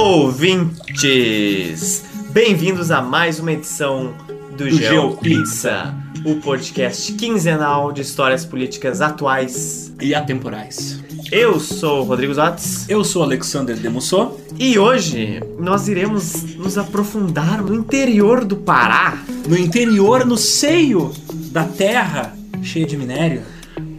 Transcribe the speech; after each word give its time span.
ouvintes! 0.00 2.02
Bem-vindos 2.32 2.90
a 2.90 3.02
mais 3.02 3.38
uma 3.38 3.52
edição 3.52 4.14
do, 4.56 4.64
Do 4.64 4.70
GeoPizza, 4.70 5.94
o 6.24 6.36
podcast 6.36 7.12
quinzenal 7.12 7.92
de 7.92 8.00
histórias 8.00 8.46
políticas 8.46 9.02
atuais. 9.02 9.92
e 10.00 10.14
atemporais. 10.14 11.04
Eu 11.30 11.60
sou 11.60 12.00
o 12.00 12.04
Rodrigo 12.04 12.32
Zotes 12.32 12.88
Eu 12.88 13.04
sou 13.04 13.22
Alexander 13.22 13.76
Demusso. 13.76 14.32
e 14.58 14.78
hoje 14.78 15.42
nós 15.58 15.86
iremos 15.86 16.56
nos 16.56 16.78
aprofundar 16.78 17.62
no 17.62 17.74
interior 17.74 18.42
do 18.42 18.56
Pará. 18.56 19.18
No 19.46 19.56
interior, 19.56 20.24
no 20.24 20.38
seio 20.38 21.12
da 21.52 21.64
terra 21.64 22.34
cheia 22.62 22.86
de 22.86 22.96
minério, 22.96 23.42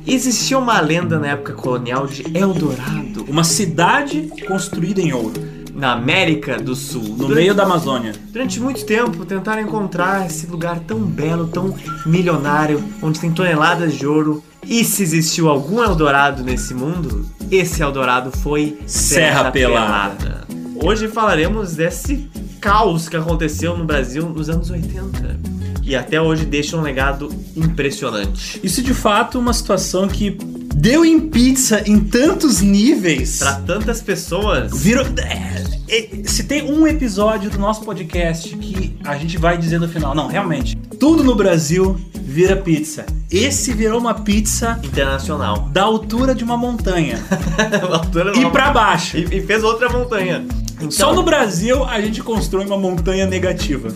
Existia 0.05 0.57
uma 0.57 0.81
lenda 0.81 1.19
na 1.19 1.27
época 1.27 1.53
colonial 1.53 2.07
de 2.07 2.23
Eldorado, 2.35 3.23
uma 3.27 3.43
cidade 3.43 4.31
construída 4.47 4.99
em 4.99 5.13
ouro, 5.13 5.39
na 5.73 5.93
América 5.93 6.57
do 6.57 6.75
Sul. 6.75 7.01
no 7.01 7.15
Durante- 7.15 7.35
meio 7.35 7.53
da 7.55 7.63
Amazônia. 7.63 8.13
Durante 8.31 8.59
muito 8.59 8.85
tempo 8.85 9.25
tentaram 9.25 9.61
encontrar 9.61 10.25
esse 10.27 10.47
lugar 10.47 10.79
tão 10.79 10.99
belo, 10.99 11.47
tão 11.47 11.73
milionário, 12.05 12.83
onde 13.01 13.19
tem 13.19 13.31
toneladas 13.31 13.93
de 13.93 14.05
ouro. 14.05 14.43
E 14.65 14.83
se 14.85 15.01
existiu 15.03 15.49
algum 15.49 15.81
Eldorado 15.83 16.43
nesse 16.43 16.73
mundo, 16.73 17.25
esse 17.49 17.81
Eldorado 17.81 18.31
foi 18.31 18.77
Serra 18.85 19.51
Pelada. 19.51 20.41
Hoje 20.83 21.07
falaremos 21.07 21.75
desse 21.75 22.29
caos 22.59 23.09
que 23.09 23.17
aconteceu 23.17 23.75
no 23.75 23.85
Brasil 23.85 24.29
nos 24.29 24.49
anos 24.49 24.69
80. 24.69 25.39
E 25.83 25.95
até 25.95 26.21
hoje 26.21 26.45
deixa 26.45 26.77
um 26.77 26.81
legado 26.81 27.29
impressionante. 27.55 28.59
Isso 28.63 28.81
é 28.81 28.83
de 28.83 28.93
fato 28.93 29.39
uma 29.39 29.51
situação 29.53 30.07
que 30.07 30.37
deu 30.81 31.05
em 31.05 31.19
pizza 31.19 31.83
em 31.85 31.99
tantos 31.99 32.59
níveis. 32.59 33.37
Pra 33.37 33.53
tantas 33.53 34.01
pessoas, 34.01 34.71
Virou. 34.75 35.05
é, 35.19 35.61
é, 35.87 36.09
Se 36.25 36.43
tem 36.45 36.63
um 36.63 36.87
episódio 36.87 37.51
do 37.51 37.59
nosso 37.59 37.81
podcast 37.83 38.49
que 38.57 38.97
a 39.03 39.15
gente 39.15 39.37
vai 39.37 39.59
dizer 39.59 39.79
no 39.79 39.87
final, 39.87 40.15
não, 40.15 40.27
realmente, 40.27 40.75
tudo 40.99 41.23
no 41.23 41.35
Brasil 41.35 41.95
vira 42.15 42.55
pizza. 42.55 43.05
Esse 43.29 43.73
virou 43.73 43.99
uma 43.99 44.15
pizza 44.15 44.79
internacional. 44.83 45.69
da 45.71 45.83
altura 45.83 46.33
de 46.33 46.43
uma 46.43 46.57
montanha 46.57 47.19
altura 47.91 48.33
e 48.35 48.39
não- 48.39 48.49
pra 48.51 48.71
baixo. 48.71 49.17
e, 49.17 49.37
e 49.37 49.41
fez 49.45 49.63
outra 49.63 49.87
montanha. 49.87 50.43
Então, 50.77 50.89
Só 50.89 51.13
no 51.13 51.21
Brasil 51.21 51.83
a 51.83 52.01
gente 52.01 52.23
constrói 52.23 52.65
uma 52.65 52.77
montanha 52.77 53.27
negativa. 53.27 53.89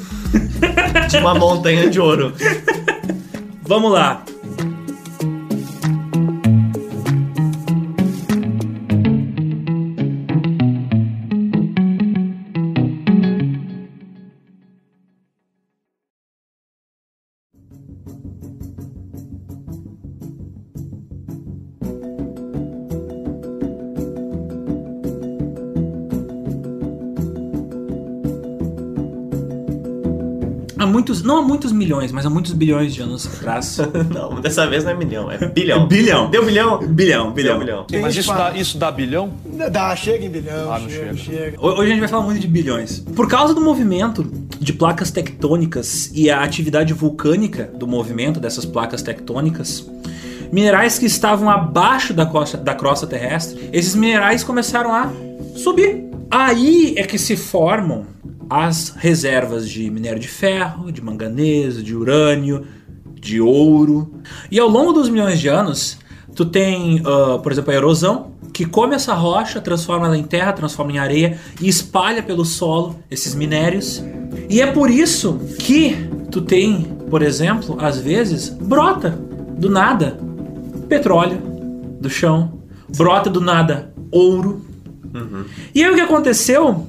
de 1.09 1.17
uma 1.17 1.33
montanha 1.33 1.89
de 1.89 1.99
ouro. 1.99 2.31
Vamos 3.63 3.91
lá. 3.91 4.23
Muitos, 31.45 31.71
não 31.71 31.77
há 31.77 31.79
muitos 31.79 31.87
milhões, 31.87 32.11
mas 32.11 32.25
há 32.25 32.29
muitos 32.29 32.53
bilhões 32.53 32.93
de 32.93 33.01
anos 33.01 33.27
atrás. 33.27 33.77
Não, 34.13 34.41
dessa 34.41 34.65
vez 34.67 34.83
não 34.83 34.91
é 34.91 34.95
milhão, 34.95 35.31
é 35.31 35.37
bilhão. 35.47 35.87
Bilhão. 35.87 36.29
Deu 36.29 36.45
bilhão? 36.45 36.79
Bilhão, 36.79 37.23
Deu 37.25 37.33
bilhão. 37.33 37.59
bilhão. 37.59 37.85
Mas 38.01 38.15
isso 38.15 38.33
dá, 38.33 38.51
isso 38.55 38.77
dá 38.77 38.91
bilhão? 38.91 39.31
Dá, 39.71 39.95
chega 39.95 40.25
em 40.25 40.29
bilhão, 40.29 40.71
Ah, 40.73 40.79
não 40.79 40.89
chega, 40.89 41.15
chega. 41.15 41.37
chega. 41.37 41.57
Ho- 41.59 41.73
Hoje 41.79 41.83
a 41.83 41.85
gente 41.91 41.99
vai 41.99 42.07
falar 42.09 42.23
muito 42.23 42.39
de 42.39 42.47
bilhões. 42.47 42.99
Por 42.99 43.27
causa 43.27 43.53
do 43.53 43.61
movimento 43.61 44.23
de 44.59 44.73
placas 44.73 45.11
tectônicas 45.11 46.11
e 46.13 46.29
a 46.29 46.41
atividade 46.43 46.93
vulcânica 46.93 47.69
do 47.77 47.87
movimento 47.87 48.39
dessas 48.39 48.65
placas 48.65 49.01
tectônicas, 49.01 49.85
minerais 50.51 50.97
que 50.97 51.05
estavam 51.05 51.49
abaixo 51.49 52.13
da 52.13 52.25
crosta, 52.25 52.57
da 52.57 52.73
crosta 52.73 53.05
terrestre, 53.07 53.69
esses 53.73 53.95
minerais 53.95 54.43
começaram 54.43 54.93
a 54.93 55.09
subir. 55.55 56.03
Aí 56.29 56.95
é 56.97 57.03
que 57.03 57.17
se 57.17 57.35
formam 57.35 58.05
as 58.49 58.89
reservas 58.89 59.69
de 59.69 59.89
minério 59.89 60.19
de 60.19 60.27
ferro, 60.27 60.91
de 60.91 61.01
manganês, 61.01 61.83
de 61.83 61.95
urânio, 61.95 62.65
de 63.19 63.41
ouro. 63.41 64.13
E 64.51 64.59
ao 64.59 64.67
longo 64.67 64.93
dos 64.93 65.09
milhões 65.09 65.39
de 65.39 65.47
anos, 65.47 65.97
tu 66.35 66.45
tem, 66.45 67.01
ah, 67.05 67.39
por 67.39 67.51
exemplo, 67.51 67.71
a 67.71 67.75
erosão, 67.75 68.35
que 68.53 68.65
come 68.65 68.95
essa 68.95 69.13
rocha, 69.13 69.59
transforma 69.59 70.05
ela 70.05 70.17
em 70.17 70.23
terra, 70.23 70.53
transforma 70.53 70.91
em 70.93 70.97
areia 70.97 71.37
e 71.59 71.67
espalha 71.67 72.23
pelo 72.23 72.45
solo 72.45 72.95
esses 73.11 73.35
minérios. 73.35 74.01
E 74.49 74.61
é 74.61 74.67
por 74.67 74.89
isso 74.89 75.39
que 75.59 76.09
tu 76.31 76.41
tem, 76.41 76.83
por 77.09 77.21
exemplo, 77.21 77.77
às 77.79 77.99
vezes, 77.99 78.49
brota 78.49 79.09
do 79.57 79.69
nada 79.69 80.17
petróleo 80.87 81.41
do 81.99 82.09
chão, 82.09 82.59
brota 82.95 83.29
do 83.29 83.41
nada 83.41 83.93
ouro. 84.11 84.64
E 85.73 85.83
aí 85.83 85.91
o 85.91 85.95
que 85.95 86.01
aconteceu? 86.01 86.87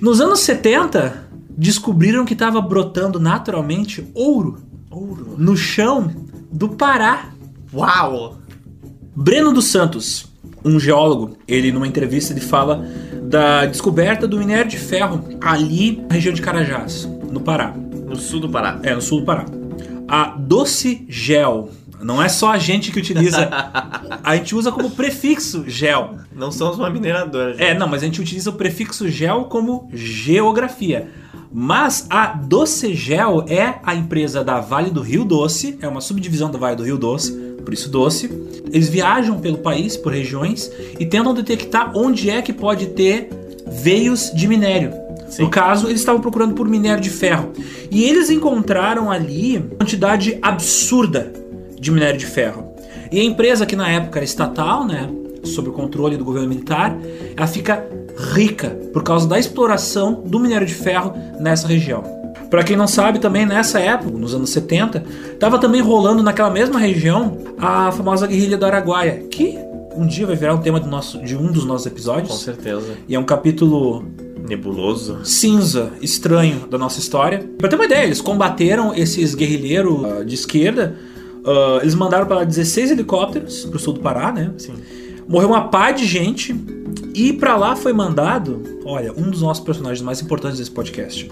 Nos 0.00 0.20
anos 0.20 0.40
70, 0.40 1.28
descobriram 1.56 2.24
que 2.24 2.32
estava 2.32 2.60
brotando 2.60 3.20
naturalmente 3.20 4.06
ouro, 4.14 4.58
ouro 4.90 5.34
no 5.36 5.56
chão 5.56 6.10
do 6.50 6.70
Pará. 6.70 7.30
Uau! 7.72 8.38
Breno 9.14 9.52
dos 9.52 9.66
Santos, 9.66 10.26
um 10.64 10.80
geólogo, 10.80 11.36
ele 11.46 11.70
numa 11.70 11.86
entrevista 11.86 12.32
ele 12.32 12.40
fala 12.40 12.86
da 13.22 13.66
descoberta 13.66 14.26
do 14.26 14.38
minério 14.38 14.70
de 14.70 14.78
ferro 14.78 15.24
ali 15.40 16.02
na 16.08 16.14
região 16.14 16.34
de 16.34 16.42
Carajás, 16.42 17.08
no 17.30 17.40
Pará. 17.40 17.74
No 18.10 18.16
sul 18.16 18.40
do 18.40 18.48
Pará. 18.48 18.80
É, 18.82 18.94
no 18.94 19.02
sul 19.02 19.20
do 19.20 19.26
Pará. 19.26 19.44
A 20.08 20.36
doce 20.36 21.04
gel. 21.08 21.70
Não 22.02 22.20
é 22.20 22.28
só 22.28 22.50
a 22.50 22.58
gente 22.58 22.90
que 22.90 22.98
utiliza. 22.98 23.48
A 24.24 24.36
gente 24.36 24.54
usa 24.54 24.72
como 24.72 24.90
prefixo 24.90 25.64
gel. 25.68 26.16
Não 26.40 26.50
somos 26.50 26.78
uma 26.78 26.88
mineradora. 26.88 27.52
gente. 27.52 27.62
É, 27.62 27.74
não, 27.74 27.86
mas 27.86 28.02
a 28.02 28.06
gente 28.06 28.18
utiliza 28.18 28.48
o 28.48 28.54
prefixo 28.54 29.06
gel 29.10 29.44
como 29.44 29.90
geografia. 29.92 31.10
Mas 31.52 32.06
a 32.08 32.28
Docegel 32.28 33.44
é 33.46 33.74
a 33.82 33.94
empresa 33.94 34.42
da 34.42 34.58
Vale 34.58 34.90
do 34.90 35.02
Rio 35.02 35.22
Doce, 35.24 35.76
é 35.82 35.86
uma 35.86 36.00
subdivisão 36.00 36.50
da 36.50 36.58
Vale 36.58 36.76
do 36.76 36.82
Rio 36.82 36.96
Doce, 36.96 37.32
por 37.62 37.74
isso 37.74 37.90
doce. 37.90 38.30
Eles 38.72 38.88
viajam 38.88 39.38
pelo 39.38 39.58
país, 39.58 39.96
por 39.98 40.12
regiões, 40.12 40.70
e 40.98 41.04
tentam 41.04 41.34
detectar 41.34 41.92
onde 41.94 42.30
é 42.30 42.40
que 42.40 42.54
pode 42.54 42.86
ter 42.86 43.28
veios 43.66 44.32
de 44.34 44.48
minério. 44.48 44.92
Sim. 45.28 45.42
No 45.42 45.50
caso, 45.50 45.88
eles 45.88 46.00
estavam 46.00 46.22
procurando 46.22 46.54
por 46.54 46.66
minério 46.66 47.02
de 47.02 47.10
ferro. 47.10 47.52
E 47.90 48.04
eles 48.04 48.30
encontraram 48.30 49.10
ali 49.10 49.58
uma 49.58 49.76
quantidade 49.76 50.38
absurda 50.40 51.32
de 51.78 51.90
minério 51.90 52.18
de 52.18 52.26
ferro. 52.26 52.72
E 53.12 53.20
a 53.20 53.24
empresa, 53.24 53.66
que 53.66 53.76
na 53.76 53.90
época 53.90 54.18
era 54.18 54.24
estatal, 54.24 54.86
né, 54.86 55.08
sob 55.44 55.68
o 55.68 55.72
controle 55.72 56.16
do 56.16 56.24
governo 56.24 56.48
militar, 56.48 56.96
ela 57.36 57.46
fica 57.46 57.84
rica 58.34 58.70
por 58.92 59.02
causa 59.02 59.26
da 59.26 59.38
exploração 59.38 60.22
do 60.26 60.38
minério 60.38 60.66
de 60.66 60.74
ferro 60.74 61.12
nessa 61.40 61.66
região. 61.66 62.02
Para 62.50 62.64
quem 62.64 62.76
não 62.76 62.88
sabe, 62.88 63.18
também 63.20 63.46
nessa 63.46 63.78
época, 63.78 64.10
nos 64.18 64.34
anos 64.34 64.50
70, 64.50 65.04
estava 65.32 65.58
também 65.58 65.80
rolando 65.80 66.22
naquela 66.22 66.50
mesma 66.50 66.78
região 66.78 67.38
a 67.58 67.92
famosa 67.92 68.26
guerrilha 68.26 68.56
do 68.58 68.66
Araguaia, 68.66 69.24
que 69.30 69.56
um 69.96 70.06
dia 70.06 70.26
vai 70.26 70.34
virar 70.36 70.54
um 70.54 70.58
tema 70.60 70.80
do 70.80 70.88
nosso, 70.88 71.18
de 71.22 71.36
um 71.36 71.50
dos 71.52 71.64
nossos 71.64 71.86
Com 71.86 71.92
episódios. 71.94 72.40
certeza. 72.42 72.94
E 73.08 73.14
é 73.14 73.18
um 73.18 73.24
capítulo 73.24 74.04
Nebuloso. 74.48 75.18
cinza, 75.24 75.92
estranho 76.02 76.66
da 76.68 76.76
nossa 76.76 76.98
história. 76.98 77.48
Pra 77.56 77.68
ter 77.68 77.76
uma 77.76 77.84
ideia, 77.84 78.04
eles 78.04 78.20
combateram 78.20 78.94
esses 78.94 79.34
guerrilheiros 79.34 80.04
ah, 80.04 80.24
de 80.24 80.34
esquerda. 80.34 80.96
ah, 81.46 81.78
eles 81.82 81.94
mandaram 81.94 82.26
para 82.26 82.36
lá 82.36 82.44
16 82.44 82.90
helicópteros 82.90 83.64
pro 83.66 83.78
sul 83.78 83.94
do 83.94 84.00
Pará, 84.00 84.32
né? 84.32 84.50
Sim. 84.58 84.72
Morreu 85.30 85.48
uma 85.50 85.68
pá 85.68 85.92
de 85.92 86.04
gente. 86.06 86.52
E 87.14 87.32
pra 87.32 87.56
lá 87.56 87.76
foi 87.76 87.92
mandado, 87.92 88.80
olha, 88.84 89.12
um 89.12 89.30
dos 89.30 89.42
nossos 89.42 89.62
personagens 89.62 90.02
mais 90.02 90.20
importantes 90.20 90.58
desse 90.58 90.72
podcast. 90.72 91.30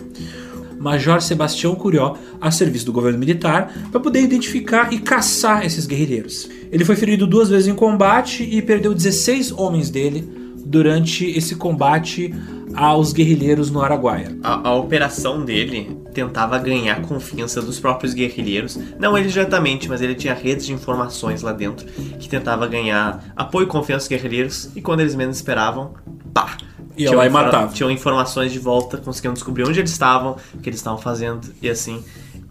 Major 0.78 1.20
Sebastião 1.20 1.74
Curió 1.74 2.14
a 2.40 2.48
serviço 2.52 2.86
do 2.86 2.92
governo 2.92 3.18
militar 3.18 3.88
para 3.90 3.98
poder 3.98 4.22
identificar 4.22 4.92
e 4.92 5.00
caçar 5.00 5.66
esses 5.66 5.84
guerrilheiros. 5.84 6.48
Ele 6.70 6.84
foi 6.84 6.94
ferido 6.94 7.26
duas 7.26 7.48
vezes 7.48 7.66
em 7.66 7.74
combate 7.74 8.44
e 8.44 8.62
perdeu 8.62 8.94
16 8.94 9.50
homens 9.50 9.90
dele 9.90 10.28
durante 10.64 11.26
esse 11.36 11.56
combate 11.56 12.32
aos 12.74 13.12
guerrilheiros 13.12 13.68
no 13.68 13.80
Araguaia. 13.80 14.38
A, 14.44 14.68
a 14.68 14.74
operação 14.76 15.44
dele 15.44 15.98
tentava 16.18 16.58
ganhar 16.58 17.00
confiança 17.02 17.62
dos 17.62 17.78
próprios 17.78 18.12
guerrilheiros. 18.12 18.76
Não 18.98 19.16
ele 19.16 19.28
diretamente, 19.28 19.88
mas 19.88 20.02
ele 20.02 20.16
tinha 20.16 20.34
redes 20.34 20.66
de 20.66 20.72
informações 20.72 21.42
lá 21.42 21.52
dentro 21.52 21.86
que 22.18 22.28
tentava 22.28 22.66
ganhar 22.66 23.32
apoio 23.36 23.66
e 23.66 23.68
confiança 23.68 24.08
dos 24.08 24.08
guerrilheiros. 24.08 24.68
E 24.74 24.82
quando 24.82 25.00
eles 25.00 25.14
menos 25.14 25.36
esperavam, 25.36 25.94
pá! 26.34 26.56
Ia 26.96 27.14
lá 27.14 27.26
e 27.26 27.30
matava. 27.30 27.72
Tinham 27.72 27.88
informações 27.92 28.50
de 28.50 28.58
volta, 28.58 28.96
conseguiam 28.98 29.32
descobrir 29.32 29.62
onde 29.62 29.78
eles 29.78 29.92
estavam, 29.92 30.36
o 30.52 30.58
que 30.58 30.68
eles 30.68 30.80
estavam 30.80 30.98
fazendo 30.98 31.46
e 31.62 31.70
assim. 31.70 32.04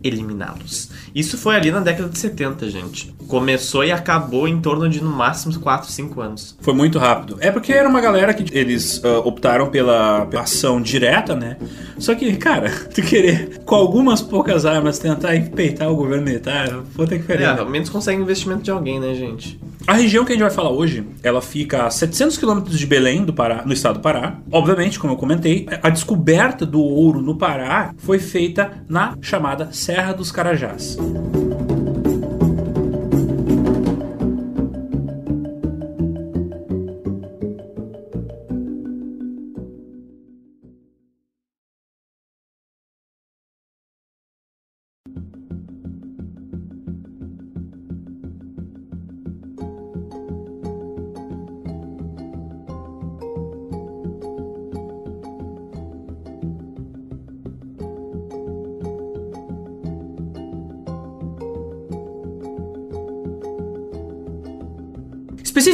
Eliminá-los. 0.03 0.89
Isso 1.13 1.37
foi 1.37 1.55
ali 1.55 1.71
na 1.71 1.79
década 1.79 2.09
de 2.09 2.17
70, 2.17 2.69
gente. 2.69 3.13
Começou 3.27 3.83
e 3.83 3.91
acabou 3.91 4.47
em 4.47 4.59
torno 4.61 4.87
de 4.89 5.01
no 5.03 5.09
máximo 5.09 5.57
4, 5.59 5.89
5 5.91 6.21
anos. 6.21 6.57
Foi 6.61 6.73
muito 6.73 6.99
rápido. 6.99 7.37
É 7.39 7.51
porque 7.51 7.71
era 7.73 7.87
uma 7.89 7.99
galera 8.01 8.33
que 8.33 8.57
eles 8.57 8.97
uh, 9.03 9.19
optaram 9.25 9.69
pela, 9.69 10.25
pela 10.27 10.43
ação 10.43 10.81
direta, 10.81 11.35
né? 11.35 11.57
Só 11.97 12.13
que, 12.15 12.35
cara, 12.37 12.69
tu 12.93 13.01
querer 13.01 13.59
com 13.65 13.75
algumas 13.75 14.21
poucas 14.21 14.65
armas 14.65 14.99
tentar 14.99 15.35
empeitar 15.35 15.91
o 15.91 15.95
governo 15.95 16.23
militar, 16.25 16.81
vou 16.95 17.07
ter 17.07 17.17
que 17.19 17.31
É, 17.31 17.37
ferir. 17.37 17.59
ao 17.59 17.69
menos 17.69 17.89
consegue 17.89 18.21
investimento 18.21 18.61
de 18.63 18.71
alguém, 18.71 18.99
né, 18.99 19.13
gente? 19.13 19.59
A 19.87 19.93
região 19.93 20.25
que 20.25 20.33
a 20.33 20.35
gente 20.35 20.41
vai 20.41 20.51
falar 20.51 20.69
hoje, 20.69 21.07
ela 21.23 21.41
fica 21.41 21.85
a 21.85 21.89
700 21.89 22.37
quilômetros 22.37 22.77
de 22.77 22.85
Belém, 22.85 23.23
do 23.23 23.31
Pará, 23.31 23.63
no 23.65 23.71
estado 23.71 23.99
do 23.99 24.01
Pará. 24.01 24.37
Obviamente, 24.51 24.99
como 24.99 25.13
eu 25.13 25.17
comentei, 25.17 25.65
a 25.81 25.89
descoberta 25.89 26.65
do 26.65 26.81
ouro 26.81 27.21
no 27.21 27.37
Pará 27.37 27.95
foi 27.97 28.19
feita 28.19 28.83
na 28.89 29.15
chamada 29.21 29.71
Serra 29.71 30.11
dos 30.11 30.29
Carajás. 30.29 30.97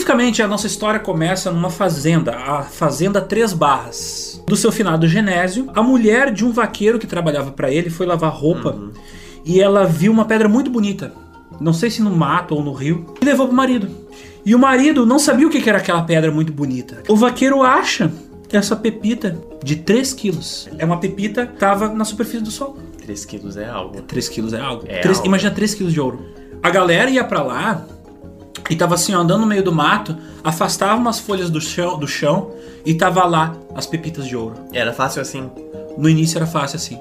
Especificamente, 0.04 0.42
a 0.42 0.48
nossa 0.50 0.68
história 0.68 1.00
começa 1.00 1.50
numa 1.50 1.70
fazenda, 1.70 2.36
a 2.36 2.62
Fazenda 2.64 3.22
Três 3.22 3.54
Barras. 3.54 4.44
Do 4.46 4.54
seu 4.58 4.70
finado 4.70 5.08
Genésio, 5.08 5.70
a 5.74 5.82
mulher 5.82 6.30
de 6.34 6.44
um 6.44 6.52
vaqueiro 6.52 7.00
que 7.00 7.08
trabalhava 7.08 7.52
para 7.52 7.72
ele 7.72 7.90
foi 7.90 8.06
lavar 8.06 8.30
roupa 8.30 8.78
e 9.46 9.62
ela 9.62 9.86
viu 9.86 10.12
uma 10.12 10.26
pedra 10.26 10.50
muito 10.50 10.70
bonita. 10.70 11.14
Não 11.58 11.72
sei 11.72 11.90
se 11.90 12.02
no 12.02 12.10
mato 12.12 12.54
ou 12.54 12.62
no 12.62 12.74
rio, 12.74 13.14
e 13.22 13.24
levou 13.24 13.48
pro 13.48 13.56
marido. 13.56 13.88
E 14.46 14.54
o 14.54 14.60
marido 14.60 15.06
não 15.06 15.18
sabia 15.18 15.48
o 15.48 15.50
que 15.50 15.70
era 15.70 15.78
aquela 15.78 16.02
pedra 16.04 16.30
muito 16.30 16.52
bonita. 16.52 17.02
O 17.08 17.16
vaqueiro 17.16 17.64
acha 17.64 18.12
essa 18.52 18.76
pepita 18.76 19.40
de 19.64 19.78
3 19.78 20.12
quilos. 20.14 20.68
É 20.78 20.84
uma 20.84 21.00
pepita 21.00 21.48
que 21.48 21.56
tava 21.58 21.88
na 21.88 22.04
superfície 22.04 22.44
do 22.44 22.52
solo. 22.52 22.78
3 23.06 23.24
quilos 23.24 23.56
é 23.56 23.70
algo. 23.70 24.02
3 24.02 24.28
quilos 24.28 24.52
é 24.52 24.60
algo. 24.60 24.84
É 24.86 25.00
Três- 25.00 25.20
algo. 25.20 25.30
Imagina 25.30 25.52
3 25.52 25.74
quilos 25.74 25.94
de 25.94 26.02
ouro. 26.02 26.26
A 26.62 26.70
galera 26.70 27.10
ia 27.10 27.24
pra 27.24 27.42
lá 27.42 27.86
e 28.70 28.76
tava 28.76 28.96
assim, 28.96 29.14
ó, 29.14 29.20
andando 29.20 29.42
no 29.42 29.48
meio 29.48 29.64
do 29.64 29.72
mato, 29.72 30.16
afastava 30.44 30.96
umas 30.96 31.20
folhas 31.20 31.50
do 31.50 31.60
chão, 31.60 31.98
do 31.98 32.08
chão 32.08 32.52
e 32.86 32.94
tava 32.94 33.26
lá 33.26 33.56
as 33.76 33.86
pepitas 33.86 34.28
de 34.28 34.36
ouro. 34.36 34.56
Era 34.72 34.94
fácil 34.94 35.22
assim. 35.22 35.50
No 35.98 36.10
início 36.10 36.38
era 36.38 36.46
fácil 36.46 36.78
assim. 36.78 37.00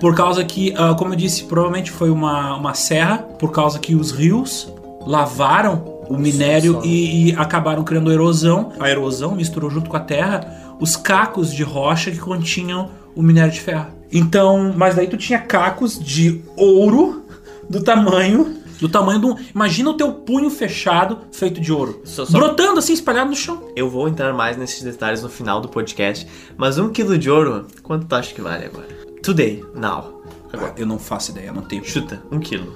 Por 0.00 0.14
causa 0.14 0.44
que, 0.44 0.74
ah, 0.76 0.94
como 0.94 1.14
eu 1.14 1.16
disse, 1.16 1.44
provavelmente 1.44 1.90
foi 1.90 2.10
uma, 2.10 2.56
uma 2.56 2.74
serra, 2.74 3.18
por 3.18 3.50
causa 3.50 3.78
que 3.78 3.94
os 3.94 4.10
rios 4.10 4.72
lavaram 5.06 5.96
o 6.08 6.16
minério 6.16 6.80
e, 6.84 7.30
e 7.30 7.36
acabaram 7.36 7.82
criando 7.82 8.12
erosão. 8.12 8.72
A 8.78 8.90
erosão 8.90 9.34
misturou 9.34 9.70
junto 9.70 9.88
com 9.88 9.96
a 9.96 10.00
terra 10.00 10.76
os 10.78 10.96
cacos 10.96 11.52
de 11.52 11.62
rocha 11.62 12.10
que 12.10 12.18
continham 12.18 12.90
o 13.14 13.22
minério 13.22 13.52
de 13.52 13.60
ferro. 13.60 13.86
Então, 14.12 14.72
mas 14.76 14.94
daí 14.94 15.06
tu 15.06 15.16
tinha 15.16 15.38
cacos 15.38 15.98
de 15.98 16.42
ouro 16.56 17.24
do 17.68 17.82
tamanho 17.82 18.56
do 18.80 18.88
tamanho 18.88 19.20
de 19.20 19.26
um, 19.26 19.36
imagina 19.54 19.90
o 19.90 19.94
teu 19.94 20.12
punho 20.12 20.50
fechado 20.50 21.18
feito 21.32 21.60
de 21.60 21.72
ouro, 21.72 22.00
Só- 22.04 22.24
só- 22.26 22.38
brotando 22.38 22.78
assim 22.78 22.92
espalhado 22.92 23.30
no 23.30 23.36
chão. 23.36 23.68
Eu 23.74 23.88
vou 23.90 24.08
entrar 24.08 24.32
mais 24.32 24.56
nesses 24.56 24.82
detalhes 24.82 25.22
no 25.22 25.28
final 25.28 25.60
do 25.60 25.68
podcast. 25.68 26.26
Mas 26.56 26.78
um 26.78 26.88
quilo 26.90 27.18
de 27.18 27.30
ouro, 27.30 27.66
quanto 27.82 28.06
tu 28.06 28.14
acha 28.14 28.34
que 28.34 28.40
vale 28.40 28.66
agora? 28.66 28.88
Today, 29.22 29.64
now. 29.74 30.22
Agora. 30.52 30.74
Eu 30.76 30.86
não 30.86 30.98
faço 30.98 31.32
ideia, 31.32 31.52
não 31.52 31.62
tenho. 31.62 31.84
Chuta, 31.84 32.22
um 32.30 32.38
quilo. 32.38 32.74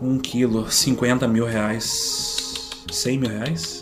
Um 0.00 0.18
quilo, 0.18 0.70
50 0.70 1.26
mil 1.28 1.46
reais. 1.46 2.82
100 2.90 3.18
mil 3.18 3.30
reais? 3.30 3.80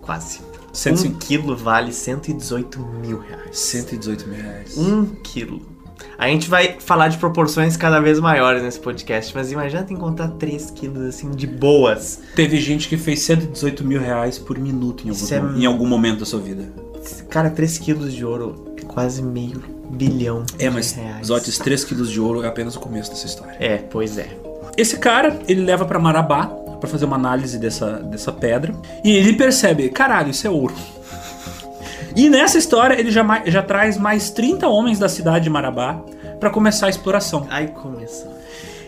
Quase. 0.00 0.40
105. 0.72 1.14
Um 1.14 1.18
quilo 1.18 1.56
vale 1.56 1.92
118 1.92 2.78
mil 2.80 3.18
reais. 3.20 3.58
118 3.58 4.28
mil 4.28 4.42
reais. 4.42 4.76
Um 4.76 5.06
quilo. 5.06 5.62
A 6.22 6.28
gente 6.28 6.48
vai 6.48 6.76
falar 6.78 7.08
de 7.08 7.18
proporções 7.18 7.76
cada 7.76 7.98
vez 7.98 8.20
maiores 8.20 8.62
nesse 8.62 8.78
podcast, 8.78 9.34
mas 9.34 9.50
imagina 9.50 9.84
encontrar 9.90 10.28
3 10.28 10.70
quilos 10.70 11.02
assim 11.02 11.32
de 11.32 11.48
boas. 11.48 12.20
Teve 12.36 12.60
gente 12.60 12.88
que 12.88 12.96
fez 12.96 13.22
118 13.22 13.84
mil 13.84 14.00
reais 14.00 14.38
por 14.38 14.56
minuto 14.56 15.04
em 15.04 15.10
algum, 15.10 15.56
é 15.56 15.58
em 15.58 15.66
algum 15.66 15.84
momento 15.84 16.20
da 16.20 16.24
sua 16.24 16.38
vida. 16.38 16.62
Cara, 17.28 17.50
3 17.50 17.76
quilos 17.78 18.14
de 18.14 18.24
ouro 18.24 18.72
é 18.80 18.82
quase 18.82 19.20
meio 19.20 19.64
bilhão 19.90 20.44
É, 20.60 20.68
de 20.68 20.70
mas 20.70 20.92
reais. 20.92 21.26
Zotes, 21.26 21.58
3 21.58 21.84
quilos 21.84 22.08
de 22.08 22.20
ouro 22.20 22.44
é 22.44 22.46
apenas 22.46 22.76
o 22.76 22.78
começo 22.78 23.10
dessa 23.10 23.26
história. 23.26 23.56
É, 23.58 23.78
pois 23.78 24.16
é. 24.16 24.28
Esse 24.76 24.98
cara, 24.98 25.40
ele 25.48 25.62
leva 25.62 25.84
pra 25.84 25.98
Marabá 25.98 26.46
pra 26.46 26.88
fazer 26.88 27.04
uma 27.04 27.16
análise 27.16 27.58
dessa, 27.58 27.94
dessa 27.94 28.30
pedra 28.30 28.72
e 29.02 29.10
ele 29.10 29.32
percebe, 29.32 29.88
caralho, 29.88 30.30
isso 30.30 30.46
é 30.46 30.50
ouro. 30.50 30.74
E 32.14 32.28
nessa 32.28 32.58
história 32.58 32.98
ele 32.98 33.10
já, 33.10 33.24
já 33.46 33.62
traz 33.62 33.96
mais 33.96 34.30
30 34.30 34.68
homens 34.68 34.98
da 34.98 35.08
cidade 35.08 35.44
de 35.44 35.50
Marabá 35.50 35.94
pra 36.38 36.50
começar 36.50 36.86
a 36.86 36.90
exploração. 36.90 37.46
Aí 37.50 37.68
começou. 37.68 38.32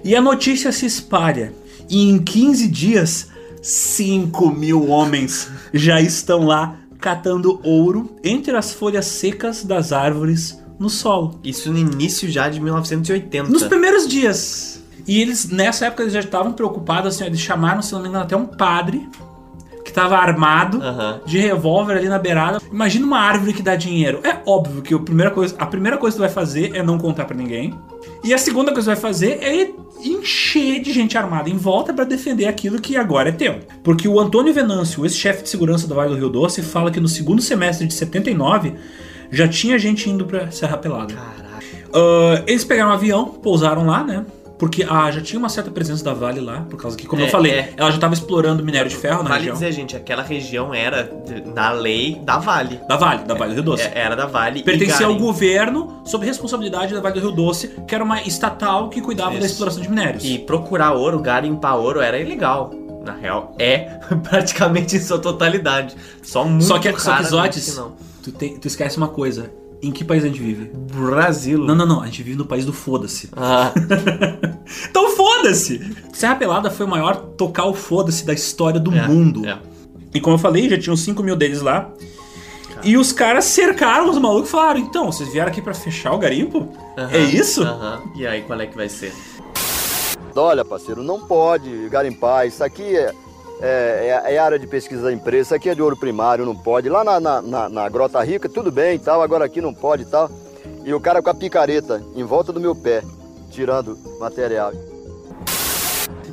E 0.03 0.15
a 0.15 0.21
notícia 0.21 0.71
se 0.73 0.87
espalha. 0.87 1.53
E 1.89 2.11
em 2.11 2.19
15 2.19 2.69
dias, 2.69 3.29
5 3.63 4.51
mil 4.51 4.89
homens 4.89 5.49
já 5.73 6.01
estão 6.01 6.45
lá 6.45 6.77
catando 6.99 7.61
ouro 7.63 8.17
entre 8.23 8.57
as 8.57 8.73
folhas 8.73 9.07
secas 9.07 9.65
das 9.65 9.93
árvores 9.93 10.59
no 10.79 10.91
solo. 10.91 11.39
Isso 11.45 11.71
no 11.71 11.79
início 11.79 12.31
já 12.31 12.49
de 12.49 12.61
1980. 12.61 13.51
Nos 13.51 13.65
primeiros 13.65 14.09
dias. 14.09 14.83
E 15.07 15.21
eles, 15.21 15.49
nessa 15.49 15.87
época, 15.87 16.03
eles 16.03 16.15
já 16.15 16.21
estavam 16.21 16.53
preocupados, 16.53 17.15
assim, 17.15 17.25
eles 17.25 17.41
chamaram, 17.41 17.83
se 17.83 17.93
não 17.93 18.01
me 18.01 18.09
engano, 18.09 18.25
até 18.25 18.37
um 18.37 18.47
padre 18.47 19.07
estava 19.95 20.17
armado 20.17 20.81
de 21.25 21.39
revólver 21.39 21.99
ali 21.99 22.09
na 22.09 22.19
beirada. 22.19 22.61
Imagina 22.71 23.07
uma 23.07 23.21
árvore 23.21 23.53
que 23.53 23.63
dá 23.63 23.77
dinheiro. 23.77 24.19
É 24.25 24.41
óbvio 24.45 24.83
que 24.83 24.93
a 24.93 24.99
primeira 24.99 25.31
coisa, 25.31 25.55
a 25.57 25.67
primeira 25.67 25.97
coisa 25.97 26.17
que 26.17 26.19
tu 26.19 26.27
vai 26.27 26.35
fazer 26.35 26.75
é 26.75 26.83
não 26.83 26.99
contar 26.99 27.25
pra 27.25 27.37
ninguém. 27.37 27.73
E 28.25 28.35
a 28.35 28.39
segunda 28.39 28.73
coisa 28.73 28.91
que 28.91 28.97
tu 28.97 29.03
vai 29.03 29.13
fazer 29.13 29.39
é 29.41 29.71
encher 30.05 30.81
de 30.81 30.93
gente 30.93 31.17
armada 31.17 31.49
em 31.49 31.57
volta 31.57 31.95
pra 31.95 32.05
defender 32.05 32.47
aquilo 32.47 32.81
que 32.81 32.97
agora 32.97 33.29
é 33.29 33.33
teu. 33.33 33.61
Porque 33.85 34.09
o 34.09 34.19
Antônio 34.19 34.53
Venâncio, 34.53 35.07
esse 35.07 35.17
chefe 35.17 35.45
de 35.45 35.49
segurança 35.49 35.87
do 35.87 35.95
Vale 35.95 36.11
do 36.11 36.17
Rio 36.17 36.29
Doce, 36.29 36.61
fala 36.61 36.91
que 36.91 36.99
no 36.99 37.09
segundo 37.09 37.41
semestre 37.41 37.87
de 37.87 37.95
79 37.95 38.75
já 39.31 39.47
tinha 39.47 39.79
gente 39.79 40.11
indo 40.11 40.27
pra 40.27 40.51
Serra 40.51 40.77
Pelada. 40.77 41.15
Caraca. 41.15 41.45
Ah, 41.95 42.43
eles 42.47 42.65
pegaram 42.65 42.91
um 42.91 42.95
avião, 42.95 43.27
pousaram 43.27 43.87
lá, 43.87 44.03
né? 44.03 44.27
Porque 44.59 44.87
ah, 44.89 45.11
já 45.11 45.21
tinha 45.21 45.39
uma 45.39 45.49
certa 45.49 45.71
presença 45.71 46.05
da 46.05 46.15
Vale 46.15 46.41
lá, 46.41 46.61
por 46.71 46.81
causa 46.81 46.97
que, 46.97 47.07
como 47.07 47.21
É, 47.21 47.27
eu 47.27 47.29
falei, 47.29 47.53
é. 47.53 47.73
ela 47.77 47.91
já 47.91 47.97
estava 47.97 48.15
explorando 48.15 48.65
minério 48.65 48.89
de 48.89 48.97
ferro 48.97 49.23
na 49.23 49.31
Vale 49.31 49.39
região. 49.41 49.55
dizer, 49.55 49.73
gente, 49.73 49.97
aquela 49.97 50.23
região 50.23 50.73
era, 50.73 51.11
na 51.55 51.73
lei, 51.73 52.21
da 52.23 52.39
Vale. 52.39 52.81
Da 52.89 52.97
Vale, 52.97 53.25
da 53.25 53.35
Vale 53.35 53.51
do 53.51 53.55
Rio 53.57 53.63
Doce. 53.65 53.83
É, 53.83 53.93
Era 53.99 54.15
da 54.15 54.27
Vale. 54.27 54.63
Pertencia 54.63 55.07
ao 55.07 55.17
governo 55.17 56.03
sob 56.05 56.25
responsabilidade 56.25 56.95
da 56.95 57.01
Vale 57.01 57.15
do 57.21 57.27
Rio 57.27 57.33
Doce, 57.33 57.69
que 57.87 57.95
era 57.95 58.05
uma 58.05 58.23
estatal 58.23 58.89
que 58.89 59.01
cuidava 59.01 59.33
da 59.33 59.39
Isso. 59.39 59.47
exploração 59.47 59.83
de 59.83 59.89
minérios. 59.89 60.25
E 60.25 60.39
procurar 60.39 60.93
ouro, 60.93 61.19
garimpar 61.19 61.77
ouro 61.77 62.01
era 62.01 62.19
ilegal. 62.19 62.73
Na 63.05 63.13
real, 63.13 63.55
é 63.59 63.81
praticamente 64.23 64.97
em 64.97 65.01
sua 65.01 65.19
totalidade. 65.19 65.95
Só 66.23 66.45
muito 66.45 66.65
Só 66.65 66.79
que, 66.79 66.91
só 66.99 67.17
que 67.17 67.25
Zotes, 67.25 67.71
que 67.71 67.77
não. 67.77 67.93
tu, 68.23 68.33
te- 68.33 68.59
tu 68.59 68.67
esquece 68.69 68.97
uma 68.97 69.09
coisa. 69.09 69.51
Em 69.85 69.93
que 69.93 70.03
país 70.05 70.25
a 70.25 70.29
gente 70.29 70.41
vive? 70.41 70.71
Brasil. 70.95 71.59
Não, 71.59 71.75
não, 71.75 71.87
não. 71.87 72.01
A 72.01 72.07
gente 72.07 72.23
vive 72.23 72.39
no 72.39 72.47
país 72.47 72.65
do 72.65 72.73
foda-se. 72.73 73.29
Ah, 73.37 73.71
Então 74.89 75.11
foda-se! 75.15 75.81
Serra 76.13 76.37
Pelada 76.37 76.71
foi 76.71 76.87
o 76.87 76.89
maior 76.89 77.17
tocar 77.17 77.67
o 77.67 77.75
foda-se 77.75 78.25
da 78.25 78.33
história 78.33 78.81
do 78.81 78.95
é, 78.95 79.07
mundo. 79.07 79.47
é. 79.47 79.59
E 80.15 80.21
como 80.21 80.37
eu 80.37 80.39
falei, 80.39 80.71
já 80.71 80.79
tinham 80.79 80.97
5 80.97 81.23
mil 81.23 81.37
deles 81.37 81.61
lá. 81.61 81.91
E 82.83 82.97
os 82.97 83.13
caras 83.13 83.45
cercaram 83.47 84.09
os 84.11 84.19
malucos 84.19 84.49
e 84.49 84.53
falaram: 84.53 84.81
então, 84.81 85.11
vocês 85.11 85.31
vieram 85.33 85.51
aqui 85.51 85.61
pra 85.61 85.75
fechar 85.75 86.13
o 86.13 86.19
garimpo? 86.19 86.69
É 87.11 87.19
isso? 87.19 87.63
aham. 87.63 88.03
E 88.17 88.27
aí, 88.27 88.43
qual 88.43 88.61
é 88.61 88.67
que 88.67 88.77
vai 88.77 88.89
ser? 88.89 89.13
Olha, 90.37 90.65
parceiro, 90.65 91.03
não 91.03 91.21
pode 91.21 91.89
garimpar. 91.89 92.47
Isso 92.47 92.63
aqui 92.63 92.97
é, 92.97 93.13
é, 93.61 94.23
é- 94.27 94.35
é 94.35 94.39
área 94.39 94.59
de 94.59 94.67
pesquisa 94.67 95.03
da 95.03 95.13
empresa. 95.13 95.57
Aqui 95.57 95.69
é 95.71 95.75
de 95.75 95.83
ouro 95.83 95.97
primário, 95.97 96.45
não 96.45 96.57
pode. 96.57 96.89
Lá 96.89 97.03
na, 97.05 97.21
na, 97.21 97.43
na- 97.43 97.69
na 97.69 97.89
Grota 97.89 98.23
Rica, 98.23 98.49
tudo 98.49 98.71
bem 98.71 98.97
e 98.97 98.99
tal. 98.99 99.23
Agora 99.23 99.45
aqui 99.45 99.61
não 99.61 99.73
pode 99.75 100.03
e 100.03 100.07
tal. 100.07 100.31
E 100.85 100.93
o 100.93 101.01
cara 101.01 101.23
com 101.23 101.31
a 101.31 101.35
picareta 101.35 102.03
em 102.15 102.25
volta 102.25 102.53
do 102.53 102.61
meu 102.61 102.75
pé, 102.75 103.03
tirando 103.51 103.99
material. 104.19 104.73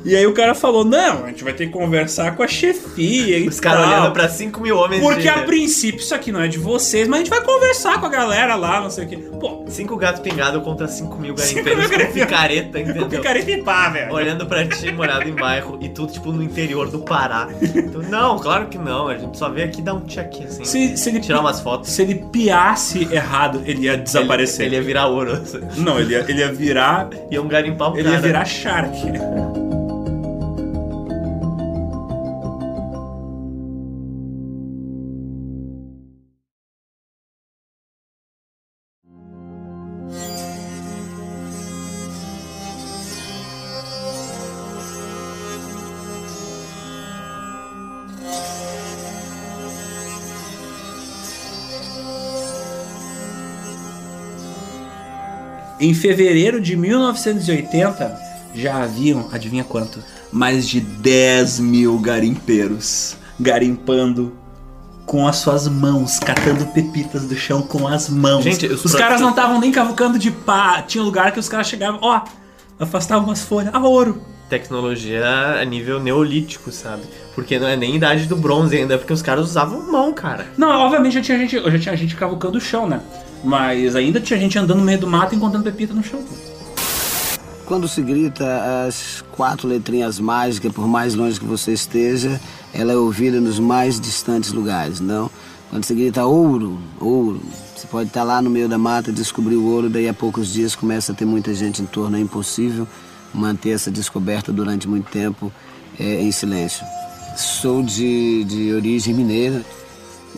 E 0.04 0.16
aí 0.16 0.26
o 0.26 0.32
cara 0.32 0.54
falou: 0.54 0.84
Não, 0.84 1.24
a 1.24 1.28
gente 1.28 1.44
vai 1.44 1.52
ter 1.52 1.66
que 1.66 1.72
conversar 1.72 2.36
com 2.36 2.42
a 2.42 2.48
chefia. 2.48 3.38
E 3.38 3.48
Os 3.48 3.60
caras 3.60 3.86
olhando 3.86 4.12
pra 4.12 4.28
5 4.28 4.60
mil 4.60 4.76
homens 4.76 5.02
Porque 5.02 5.22
de... 5.22 5.28
a 5.28 5.42
princípio 5.42 6.00
isso 6.00 6.14
aqui 6.14 6.32
não 6.32 6.40
é 6.40 6.48
de 6.48 6.58
vocês, 6.58 7.06
mas 7.08 7.20
a 7.20 7.24
gente 7.24 7.30
vai 7.30 7.40
conversar 7.42 8.00
com 8.00 8.06
a 8.06 8.08
galera 8.08 8.54
lá, 8.54 8.80
não 8.80 8.90
sei 8.90 9.04
o 9.04 9.08
quê. 9.08 9.16
Pô, 9.16 9.64
Cinco 9.68 9.96
gatos 9.96 10.20
pingados 10.20 10.62
contra 10.62 10.86
5 10.86 11.16
mil 11.18 11.34
garimpeiros 11.34 11.86
com 11.86 12.12
picareta, 12.12 12.72
com 12.72 12.90
entendeu? 12.90 13.08
picareta 13.08 13.50
e 13.50 13.62
pá, 13.62 13.88
velho. 13.88 14.12
Olhando 14.12 14.46
pra 14.46 14.66
ti, 14.66 14.92
morado 14.92 15.28
em 15.28 15.34
bairro, 15.34 15.78
e 15.80 15.88
tudo, 15.88 16.12
tipo, 16.12 16.30
no 16.32 16.42
interior 16.42 16.90
do 16.90 17.00
Pará. 17.00 17.48
Então, 17.62 18.02
não, 18.02 18.38
claro 18.38 18.66
que 18.66 18.76
não. 18.78 19.08
A 19.08 19.16
gente 19.16 19.38
só 19.38 19.48
veio 19.48 19.66
aqui 19.66 19.80
dar 19.80 19.94
um 19.94 20.04
check 20.06 20.42
assim. 20.44 20.64
Se, 20.64 20.96
se 20.96 21.08
ele 21.08 21.20
Tirar 21.20 21.40
umas 21.40 21.60
fotos. 21.60 21.90
Se 21.90 22.02
ele 22.02 22.16
piasse 22.32 23.08
errado, 23.12 23.62
ele 23.64 23.82
ia 23.82 23.96
desaparecer. 23.96 24.66
Ele, 24.66 24.76
ele 24.76 24.82
ia 24.82 24.86
virar 24.86 25.06
ouro. 25.06 25.40
Não, 25.76 25.98
ele 26.00 26.14
ia, 26.14 26.24
ele 26.28 26.40
ia 26.40 26.52
virar. 26.52 27.08
Iam 27.30 27.46
garimpar 27.46 27.92
o 27.92 27.98
Ele 27.98 28.08
ia 28.08 28.20
virar 28.20 28.44
Shark. 28.44 28.92
Em 55.82 55.92
fevereiro 55.92 56.60
de 56.60 56.76
1980, 56.76 58.16
já 58.54 58.84
haviam, 58.84 59.28
adivinha 59.32 59.64
quanto? 59.64 59.98
Mais 60.30 60.68
de 60.68 60.80
10 60.80 61.58
mil 61.58 61.98
garimpeiros 61.98 63.16
garimpando 63.40 64.32
com 65.04 65.26
as 65.26 65.38
suas 65.38 65.66
mãos, 65.66 66.20
catando 66.20 66.66
pepitas 66.66 67.24
do 67.24 67.34
chão 67.34 67.62
com 67.62 67.88
as 67.88 68.08
mãos. 68.08 68.44
Gente, 68.44 68.64
os 68.66 68.84
os 68.84 68.94
caras 68.94 69.20
não 69.20 69.30
estavam 69.30 69.58
nem 69.58 69.72
cavucando 69.72 70.20
de 70.20 70.30
pá. 70.30 70.82
Tinha 70.82 71.02
lugar 71.02 71.32
que 71.32 71.40
os 71.40 71.48
caras 71.48 71.66
chegavam, 71.66 71.98
ó, 72.00 72.20
afastavam 72.78 73.24
umas 73.24 73.42
folhas, 73.42 73.74
ah, 73.74 73.80
ouro. 73.80 74.22
Tecnologia 74.48 75.26
a 75.60 75.64
nível 75.64 75.98
neolítico, 75.98 76.70
sabe? 76.70 77.02
Porque 77.34 77.58
não 77.58 77.66
é 77.66 77.76
nem 77.76 77.96
idade 77.96 78.26
do 78.26 78.36
bronze 78.36 78.76
ainda, 78.76 78.98
porque 78.98 79.12
os 79.12 79.20
caras 79.20 79.46
usavam 79.46 79.90
mão, 79.90 80.12
cara. 80.12 80.46
Não, 80.56 80.68
obviamente 80.68 81.14
já 81.14 81.22
tinha 81.22 81.38
gente, 81.38 81.58
já 81.60 81.78
tinha 81.80 81.96
gente 81.96 82.14
cavucando 82.14 82.58
o 82.58 82.60
chão, 82.60 82.88
né? 82.88 83.00
Mas 83.42 83.96
ainda 83.96 84.20
tinha 84.20 84.38
gente 84.38 84.58
andando 84.58 84.78
no 84.78 84.84
meio 84.84 84.98
do 84.98 85.06
mato 85.06 85.34
encontrando 85.34 85.64
pepita 85.64 85.92
no 85.92 86.02
chão. 86.02 86.22
Quando 87.66 87.88
se 87.88 88.02
grita 88.02 88.84
as 88.86 89.24
quatro 89.32 89.66
letrinhas 89.66 90.20
mágicas, 90.20 90.72
por 90.72 90.86
mais 90.86 91.14
longe 91.14 91.40
que 91.40 91.46
você 91.46 91.72
esteja, 91.72 92.40
ela 92.72 92.92
é 92.92 92.96
ouvida 92.96 93.40
nos 93.40 93.58
mais 93.58 94.00
distantes 94.00 94.52
lugares, 94.52 95.00
não? 95.00 95.30
Quando 95.70 95.84
se 95.84 95.94
grita 95.94 96.24
ouro, 96.26 96.78
ouro, 97.00 97.40
você 97.74 97.86
pode 97.86 98.08
estar 98.08 98.24
lá 98.24 98.42
no 98.42 98.50
meio 98.50 98.68
da 98.68 98.76
mata, 98.76 99.10
descobrir 99.10 99.56
o 99.56 99.64
ouro, 99.64 99.88
daí 99.88 100.06
a 100.06 100.12
poucos 100.12 100.52
dias 100.52 100.74
começa 100.74 101.12
a 101.12 101.14
ter 101.14 101.24
muita 101.24 101.54
gente 101.54 101.80
em 101.80 101.86
torno, 101.86 102.16
é 102.16 102.20
impossível 102.20 102.86
manter 103.32 103.70
essa 103.70 103.90
descoberta 103.90 104.52
durante 104.52 104.86
muito 104.86 105.10
tempo 105.10 105.50
é, 105.98 106.20
em 106.20 106.30
silêncio. 106.30 106.84
Sou 107.36 107.82
de, 107.82 108.44
de 108.44 108.74
origem 108.74 109.14
mineira 109.14 109.64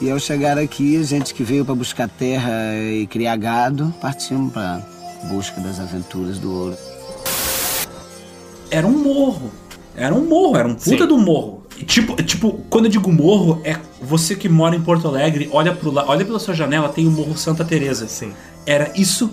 e 0.01 0.11
ao 0.11 0.19
chegar 0.19 0.59
aqui, 0.59 0.97
a 0.97 1.03
gente 1.03 1.33
que 1.33 1.43
veio 1.43 1.65
para 1.65 1.75
buscar 1.75 2.09
terra 2.09 2.53
e 2.93 3.07
criar 3.07 3.37
gado, 3.37 3.95
partimos 4.01 4.53
para 4.53 4.83
busca 5.25 5.61
das 5.61 5.81
aventuras 5.81 6.39
do 6.39 6.53
ouro. 6.53 6.77
Era 8.71 8.87
um 8.87 8.99
morro. 8.99 9.51
Era 9.97 10.15
um 10.15 10.27
morro, 10.27 10.57
era 10.57 10.67
um 10.67 10.75
puta 10.75 10.91
Sim. 10.91 11.07
do 11.07 11.17
morro. 11.17 11.65
E 11.79 11.85
tipo, 11.85 12.21
tipo, 12.23 12.53
quando 12.69 12.87
eu 12.87 12.91
digo 12.91 13.13
morro, 13.13 13.61
é 13.65 13.77
você 14.01 14.35
que 14.35 14.49
mora 14.49 14.77
em 14.77 14.81
Porto 14.81 15.09
Alegre, 15.09 15.49
olha 15.53 15.75
pro 15.75 15.91
la... 15.91 16.05
olha 16.07 16.25
pela 16.25 16.39
sua 16.39 16.55
janela, 16.55 16.89
tem 16.89 17.07
o 17.07 17.11
Morro 17.11 17.37
Santa 17.37 17.65
Teresa. 17.65 18.07
Sim. 18.07 18.33
Era 18.67 18.93
isso, 18.97 19.31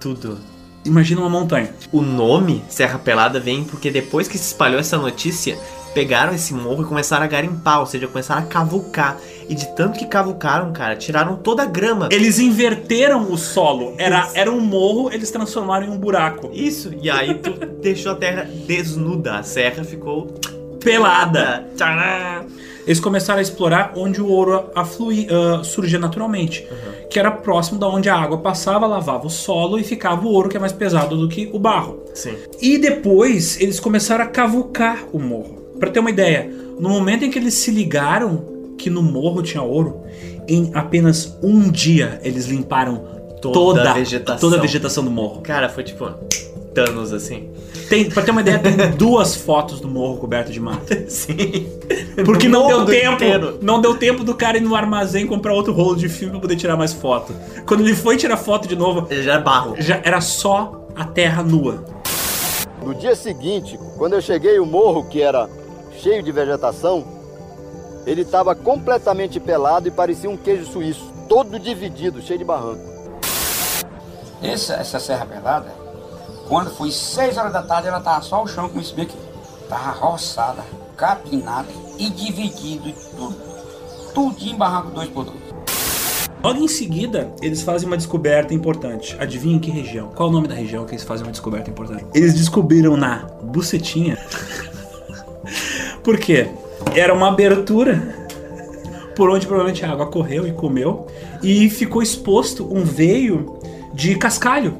Tudo. 0.00 0.38
imagina 0.84 1.20
uma 1.20 1.30
montanha. 1.30 1.74
O 1.92 2.02
nome 2.02 2.62
Serra 2.68 2.98
Pelada 2.98 3.40
vem 3.40 3.64
porque 3.64 3.90
depois 3.90 4.28
que 4.28 4.38
se 4.38 4.48
espalhou 4.48 4.78
essa 4.78 4.96
notícia, 4.96 5.58
pegaram 5.96 6.34
esse 6.34 6.52
morro 6.52 6.82
e 6.82 6.84
começaram 6.84 7.24
a 7.24 7.26
garimpar, 7.26 7.80
ou 7.80 7.86
seja, 7.86 8.06
começaram 8.06 8.42
a 8.42 8.44
cavucar. 8.44 9.16
E 9.48 9.54
de 9.54 9.74
tanto 9.74 9.98
que 9.98 10.04
cavucaram, 10.04 10.70
cara, 10.70 10.94
tiraram 10.94 11.36
toda 11.36 11.62
a 11.62 11.64
grama. 11.66 12.10
Eles 12.12 12.38
inverteram 12.38 13.32
o 13.32 13.38
solo. 13.38 13.94
Era, 13.96 14.28
era 14.34 14.50
um 14.50 14.60
morro, 14.60 15.10
eles 15.10 15.30
transformaram 15.30 15.86
em 15.86 15.88
um 15.88 15.96
buraco. 15.96 16.50
Isso, 16.52 16.92
e 17.00 17.08
aí 17.08 17.32
tu 17.36 17.52
deixou 17.80 18.12
a 18.12 18.14
terra 18.14 18.46
desnuda. 18.66 19.38
A 19.38 19.42
serra 19.42 19.82
ficou 19.84 20.26
Pelada. 20.84 21.66
Tcharam! 21.74 22.44
Eles 22.86 23.00
começaram 23.00 23.38
a 23.38 23.42
explorar 23.42 23.92
onde 23.96 24.20
o 24.20 24.28
ouro 24.28 24.70
afluía, 24.74 25.28
ah, 25.30 25.64
surgia 25.64 25.98
naturalmente. 25.98 26.68
Que 27.10 27.18
era 27.18 27.30
próximo 27.30 27.80
da 27.80 27.88
onde 27.88 28.10
a 28.10 28.14
água 28.14 28.36
passava, 28.38 28.86
lavava 28.86 29.26
o 29.26 29.30
solo 29.30 29.78
e 29.78 29.82
ficava 29.82 30.26
o 30.26 30.30
ouro 30.30 30.50
que 30.50 30.58
é 30.58 30.60
mais 30.60 30.72
pesado 30.72 31.16
do 31.16 31.26
que 31.26 31.48
o 31.54 31.58
barro. 31.58 32.04
Sim. 32.12 32.36
E 32.60 32.76
depois 32.76 33.58
eles 33.58 33.80
começaram 33.80 34.24
a 34.24 34.28
cavucar 34.28 35.04
o 35.10 35.18
morro. 35.18 35.65
Pra 35.78 35.90
ter 35.90 36.00
uma 36.00 36.10
ideia, 36.10 36.50
no 36.78 36.88
momento 36.88 37.24
em 37.24 37.30
que 37.30 37.38
eles 37.38 37.54
se 37.54 37.70
ligaram 37.70 38.74
que 38.78 38.88
no 38.90 39.02
morro 39.02 39.42
tinha 39.42 39.62
ouro, 39.62 40.00
em 40.48 40.70
apenas 40.74 41.36
um 41.42 41.70
dia 41.70 42.20
eles 42.22 42.46
limparam 42.46 43.14
Toda 43.40 43.54
toda, 43.54 43.90
a 43.90 43.94
vegetação. 43.94 44.38
toda 44.40 44.56
a 44.56 44.60
vegetação 44.60 45.04
do 45.04 45.10
morro. 45.10 45.40
Cara, 45.42 45.68
foi 45.68 45.84
tipo 45.84 46.08
Thanos 46.74 47.12
assim. 47.12 47.48
Tem, 47.88 48.08
pra 48.10 48.22
ter 48.22 48.30
uma 48.32 48.40
ideia, 48.40 48.58
tem 48.58 48.74
duas 48.96 49.36
fotos 49.36 49.78
do 49.78 49.86
morro 49.88 50.16
coberto 50.16 50.50
de 50.50 50.58
mata. 50.58 51.04
Sim. 51.08 51.66
Porque 52.24 52.48
No 52.48 52.60
não 52.60 52.66
deu 52.66 52.86
tempo. 52.86 53.12
inteiro. 53.14 53.58
Não 53.62 53.80
deu 53.80 53.94
tempo 53.94 54.24
do 54.24 54.34
cara 54.34 54.56
ir 54.56 54.60
no 54.62 54.74
armazém 54.74 55.26
comprar 55.26 55.52
outro 55.54 55.72
rolo 55.72 55.94
de 55.96 56.08
filme 56.08 56.32
pra 56.32 56.40
poder 56.40 56.56
tirar 56.56 56.76
mais 56.76 56.92
foto. 56.92 57.32
Quando 57.66 57.80
ele 57.82 57.94
foi 57.94 58.16
tirar 58.16 58.36
foto 58.36 58.66
de 58.66 58.74
novo, 58.74 59.06
Já 59.10 59.34
é 59.34 59.38
barro. 59.40 59.76
já 59.78 60.00
era 60.02 60.20
só 60.20 60.86
a 60.96 61.04
terra 61.04 61.42
nua. 61.42 61.84
No 62.84 62.94
dia 62.94 63.14
seguinte, 63.14 63.78
quando 63.96 64.14
eu 64.14 64.20
cheguei 64.22 64.58
o 64.58 64.66
morro, 64.66 65.04
que 65.04 65.20
era 65.20 65.48
cheio 66.00 66.22
de 66.22 66.32
vegetação, 66.32 67.04
ele 68.06 68.22
estava 68.22 68.54
completamente 68.54 69.40
pelado 69.40 69.88
e 69.88 69.90
parecia 69.90 70.30
um 70.30 70.36
queijo 70.36 70.64
suíço, 70.64 71.12
todo 71.28 71.58
dividido, 71.58 72.22
cheio 72.22 72.38
de 72.38 72.44
barranco. 72.44 72.82
Essa, 74.42 74.74
essa 74.74 75.00
serra 75.00 75.26
pelada, 75.26 75.72
quando 76.48 76.70
foi 76.70 76.90
6 76.90 77.36
horas 77.36 77.52
da 77.52 77.62
tarde, 77.62 77.88
ela 77.88 78.00
tava 78.00 78.22
só 78.22 78.42
o 78.42 78.46
chão 78.46 78.68
como 78.68 78.80
isso 78.80 78.94
bem 78.94 79.06
aqui. 79.06 79.16
Tava 79.68 79.90
roçada, 79.90 80.62
capinada 80.96 81.68
e 81.98 82.08
dividido, 82.08 82.92
tudo, 83.16 83.36
tudo 84.14 84.36
em 84.40 84.54
barranco 84.54 84.90
dois 84.90 85.08
por 85.08 85.24
dois. 85.24 85.46
Logo 86.44 86.60
em 86.60 86.68
seguida, 86.68 87.32
eles 87.42 87.62
fazem 87.62 87.88
uma 87.88 87.96
descoberta 87.96 88.54
importante. 88.54 89.16
Adivinha 89.18 89.56
em 89.56 89.58
que 89.58 89.70
região? 89.70 90.12
Qual 90.14 90.28
o 90.28 90.32
nome 90.32 90.46
da 90.46 90.54
região 90.54 90.84
que 90.84 90.92
eles 90.92 91.02
fazem 91.02 91.26
uma 91.26 91.32
descoberta 91.32 91.68
importante? 91.68 92.06
Eles 92.14 92.34
descobriram 92.34 92.96
na 92.96 93.26
Bucetinha. 93.42 94.16
Por 96.06 96.18
quê? 96.20 96.46
Era 96.94 97.12
uma 97.12 97.26
abertura 97.26 98.00
por 99.16 99.28
onde 99.28 99.44
provavelmente 99.44 99.84
a 99.84 99.90
água 99.90 100.06
correu 100.06 100.46
e 100.46 100.52
comeu 100.52 101.08
e 101.42 101.68
ficou 101.68 102.00
exposto 102.00 102.64
um 102.72 102.84
veio 102.84 103.58
de 103.92 104.14
cascalho. 104.14 104.78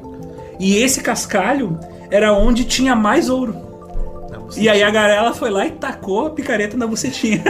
E 0.57 0.77
esse 0.77 1.01
cascalho 1.01 1.77
era 2.09 2.31
onde 2.31 2.63
tinha 2.63 2.95
mais 2.95 3.27
ouro. 3.27 3.53
E 4.55 4.69
aí 4.69 4.81
a 4.81 4.89
garela 4.89 5.33
foi 5.33 5.49
lá 5.49 5.67
e 5.67 5.71
tacou 5.71 6.27
a 6.27 6.29
picareta 6.29 6.77
na 6.77 6.87
bucetinha. 6.87 7.43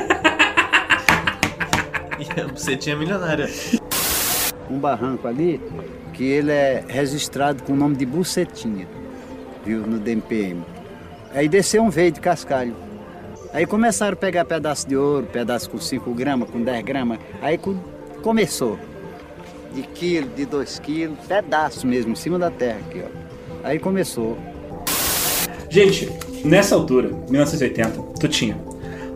Você 2.56 2.76
tinha 2.76 2.96
milionária. 2.96 3.48
um 4.72 4.80
barranco 4.80 5.28
ali 5.28 5.62
que 6.14 6.24
ele 6.24 6.52
é 6.52 6.84
registrado 6.88 7.62
com 7.62 7.74
o 7.74 7.76
nome 7.76 7.96
de 7.96 8.08
Bucetinha, 8.08 8.88
viu, 9.64 9.82
no 9.82 10.00
DMPM. 10.00 10.66
Aí 11.32 11.48
desceu 11.48 11.84
um 11.84 11.92
veio 11.92 12.12
de 12.12 12.20
cascalho. 12.20 12.87
Aí 13.54 13.66
começaram 13.66 14.13
a 14.13 14.16
pegar 14.16 14.46
pedaço 14.46 14.88
de 14.88 14.96
ouro, 14.96 15.25
pedaço 15.32 15.70
com 15.70 15.80
5 15.80 16.12
gramas, 16.13 16.50
com 16.50 16.62
10 16.62 16.84
gramas. 16.86 17.18
Aí 17.42 17.58
co- 17.58 17.75
começou. 18.22 18.77
De 19.74 19.82
quilo, 19.84 20.27
de 20.36 20.46
2 20.46 20.80
quilos, 20.80 21.18
pedaço 21.27 21.86
mesmo, 21.86 22.12
em 22.12 22.16
cima 22.16 22.38
da 22.39 22.50
terra 22.50 22.80
aqui, 22.88 23.01
ó. 23.04 23.68
Aí 23.68 23.80
começou. 23.80 24.38
Gente, 25.70 26.10
nessa 26.44 26.75
altura, 26.75 27.10
1980, 27.30 28.01
tu 28.20 28.27
tinha 28.27 28.58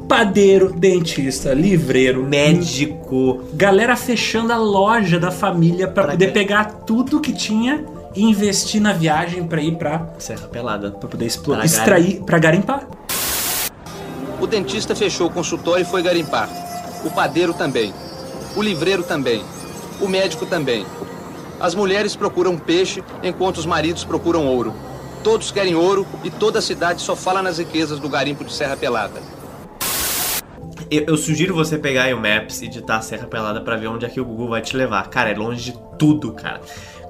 padeiro, 0.07 0.73
dentista, 0.73 1.53
livreiro, 1.53 2.21
Médico. 2.23 3.43
galera 3.53 3.95
fechando 3.95 4.51
a 4.51 4.57
loja 4.57 5.17
da 5.17 5.31
família 5.31 5.87
pra 5.87 6.03
Pra 6.03 6.11
poder 6.13 6.27
quê? 6.27 6.31
pegar 6.33 6.65
tudo 6.85 7.21
que 7.21 7.31
tinha 7.31 7.85
e 8.13 8.21
investir 8.23 8.81
na 8.81 8.91
viagem 8.91 9.47
pra 9.47 9.61
ir 9.61 9.77
pra, 9.77 10.09
Serra 10.19 10.47
Pelada. 10.49 10.91
pra 10.91 11.07
poder 11.07 11.25
explorar, 11.25 11.59
Pra 11.59 11.65
extrair, 11.65 12.21
pra 12.25 12.37
garimpar. 12.37 12.85
O 14.41 14.47
dentista 14.47 14.95
fechou 14.95 15.27
o 15.27 15.31
consultório 15.31 15.83
e 15.83 15.85
foi 15.85 16.01
garimpar. 16.01 16.49
O 17.05 17.11
padeiro 17.11 17.53
também. 17.53 17.93
O 18.55 18.61
livreiro 18.61 19.03
também. 19.03 19.43
O 20.01 20.07
médico 20.07 20.45
também. 20.45 20.85
As 21.59 21.75
mulheres 21.75 22.15
procuram 22.15 22.57
peixe 22.57 23.03
enquanto 23.21 23.57
os 23.57 23.65
maridos 23.65 24.03
procuram 24.03 24.47
ouro. 24.47 24.73
Todos 25.23 25.51
querem 25.51 25.75
ouro 25.75 26.07
e 26.23 26.31
toda 26.31 26.57
a 26.59 26.61
cidade 26.61 27.01
só 27.01 27.15
fala 27.15 27.41
nas 27.43 27.59
riquezas 27.59 27.99
do 27.99 28.09
garimpo 28.09 28.43
de 28.43 28.51
Serra 28.51 28.75
Pelada. 28.75 29.21
Eu, 30.89 31.03
eu 31.07 31.17
sugiro 31.17 31.53
você 31.53 31.77
pegar 31.77 32.03
aí 32.03 32.13
o 32.13 32.19
Maps 32.19 32.61
e 32.63 32.67
digitar 32.67 33.01
Serra 33.03 33.27
Pelada 33.27 33.61
pra 33.61 33.77
ver 33.77 33.87
onde 33.87 34.05
é 34.05 34.09
que 34.09 34.19
o 34.19 34.25
Google 34.25 34.49
vai 34.49 34.61
te 34.61 34.75
levar. 34.75 35.07
Cara, 35.09 35.29
é 35.29 35.35
longe 35.35 35.71
de 35.71 35.79
tudo, 35.99 36.33
cara. 36.33 36.59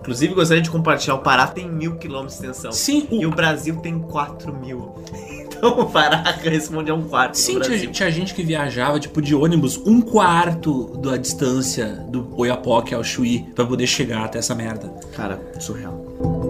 Inclusive, 0.02 0.34
gostaria 0.34 0.62
de 0.62 0.70
compartilhar, 0.70 1.16
o 1.16 1.20
Pará 1.20 1.48
tem 1.48 1.70
mil 1.70 1.96
quilômetros 1.96 2.38
de 2.40 2.46
extensão. 2.48 2.72
Sim, 2.72 3.08
o- 3.10 3.22
E 3.22 3.26
o 3.26 3.32
Brasil 3.32 3.78
tem 3.78 3.98
quatro 4.00 4.54
mil. 4.54 4.96
Então 5.62 5.80
o 5.80 5.86
Pará 5.86 6.24
responde 6.42 6.90
a 6.90 6.96
um 6.96 7.04
quarto 7.04 7.36
Sim, 7.38 7.60
tinha, 7.60 7.70
Brasil. 7.70 7.92
tinha 7.92 8.10
gente 8.10 8.34
que 8.34 8.42
viajava, 8.42 9.00
tipo, 9.00 9.22
de 9.22 9.36
ônibus, 9.36 9.78
um 9.86 10.02
quarto 10.02 10.98
da 10.98 11.16
distância 11.18 12.04
do 12.10 12.28
Oiapoque 12.36 12.96
ao 12.96 13.04
Chuí 13.04 13.46
pra 13.54 13.64
poder 13.64 13.86
chegar 13.86 14.26
até 14.26 14.40
essa 14.40 14.56
merda. 14.56 14.92
Cara, 15.16 15.40
surreal. 15.60 16.41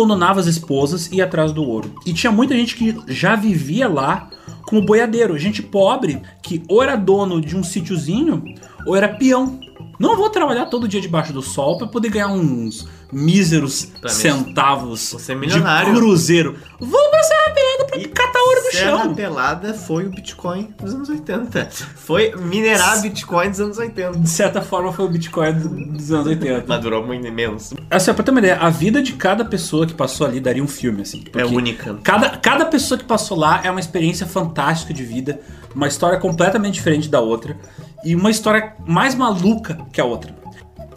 Abandonava 0.00 0.40
as 0.40 0.46
esposas 0.46 1.06
e 1.12 1.16
ia 1.16 1.24
atrás 1.24 1.52
do 1.52 1.62
ouro. 1.62 1.94
E 2.06 2.12
tinha 2.12 2.32
muita 2.32 2.54
gente 2.54 2.74
que 2.74 2.96
já 3.06 3.36
vivia 3.36 3.88
lá 3.88 4.30
como 4.64 4.82
boiadeiro. 4.82 5.38
Gente 5.38 5.62
pobre 5.62 6.20
que 6.42 6.62
ou 6.68 6.82
era 6.82 6.96
dono 6.96 7.40
de 7.40 7.56
um 7.56 7.62
sítiozinho 7.62 8.42
ou 8.86 8.96
era 8.96 9.08
peão. 9.08 9.60
Não 10.00 10.16
vou 10.16 10.30
trabalhar 10.30 10.66
todo 10.66 10.88
dia 10.88 11.00
debaixo 11.00 11.32
do 11.32 11.42
sol 11.42 11.76
pra 11.78 11.86
poder 11.86 12.08
ganhar 12.08 12.28
uns 12.28 12.88
míseros 13.12 13.84
Pra 14.00 14.10
mim, 14.10 14.16
centavos 14.16 15.12
você 15.12 15.32
é 15.32 15.34
milionário. 15.34 15.92
de 15.92 15.98
cruzeiro. 16.00 16.56
Vou 16.78 17.10
pra 17.10 17.22
Serra 17.22 17.50
Pelada 17.54 17.84
pra 17.86 17.98
E 17.98 18.04
catar 18.08 18.38
ouro 18.40 18.60
no 18.64 18.70
Serra 18.72 19.02
chão. 19.02 19.14
Pelada 19.14 19.74
foi 19.74 20.06
o 20.06 20.10
Bitcoin 20.10 20.72
dos 20.80 20.94
anos 20.94 21.08
80. 21.08 21.68
Foi 21.96 22.34
minerar 22.36 23.00
Bitcoin 23.02 23.50
dos 23.50 23.60
anos 23.60 23.76
80. 23.78 24.18
De 24.18 24.28
certa 24.28 24.62
forma 24.62 24.92
foi 24.92 25.04
o 25.04 25.08
Bitcoin 25.08 25.52
do- 25.52 25.68
dos 25.98 26.10
anos 26.12 26.26
80. 26.28 26.64
Mas 26.66 26.80
durou 26.80 27.04
muito 27.06 27.30
menos. 27.30 27.74
Assim, 27.90 28.14
pra 28.14 28.24
ter 28.24 28.30
uma 28.30 28.40
ideia, 28.40 28.56
a 28.56 28.70
vida 28.70 29.02
de 29.02 29.12
cada 29.12 29.44
pessoa 29.44 29.86
que 29.86 29.92
passou 29.92 30.26
ali 30.26 30.40
daria 30.40 30.62
um 30.64 30.68
filme, 30.68 31.02
assim. 31.02 31.24
É 31.34 31.44
única. 31.44 31.98
Cada, 32.02 32.30
cada 32.38 32.64
pessoa 32.64 32.96
que 32.96 33.04
passou 33.04 33.36
lá 33.36 33.60
é 33.64 33.70
uma 33.70 33.80
experiência 33.80 34.26
fantástica 34.26 34.94
de 34.94 35.04
vida, 35.04 35.40
uma 35.74 35.88
história 35.88 36.18
completamente 36.18 36.74
diferente 36.74 37.08
da 37.08 37.20
outra 37.20 37.56
e 38.04 38.14
uma 38.14 38.30
história 38.30 38.74
mais 38.86 39.14
maluca 39.14 39.78
que 39.92 40.00
a 40.00 40.04
outra. 40.04 40.34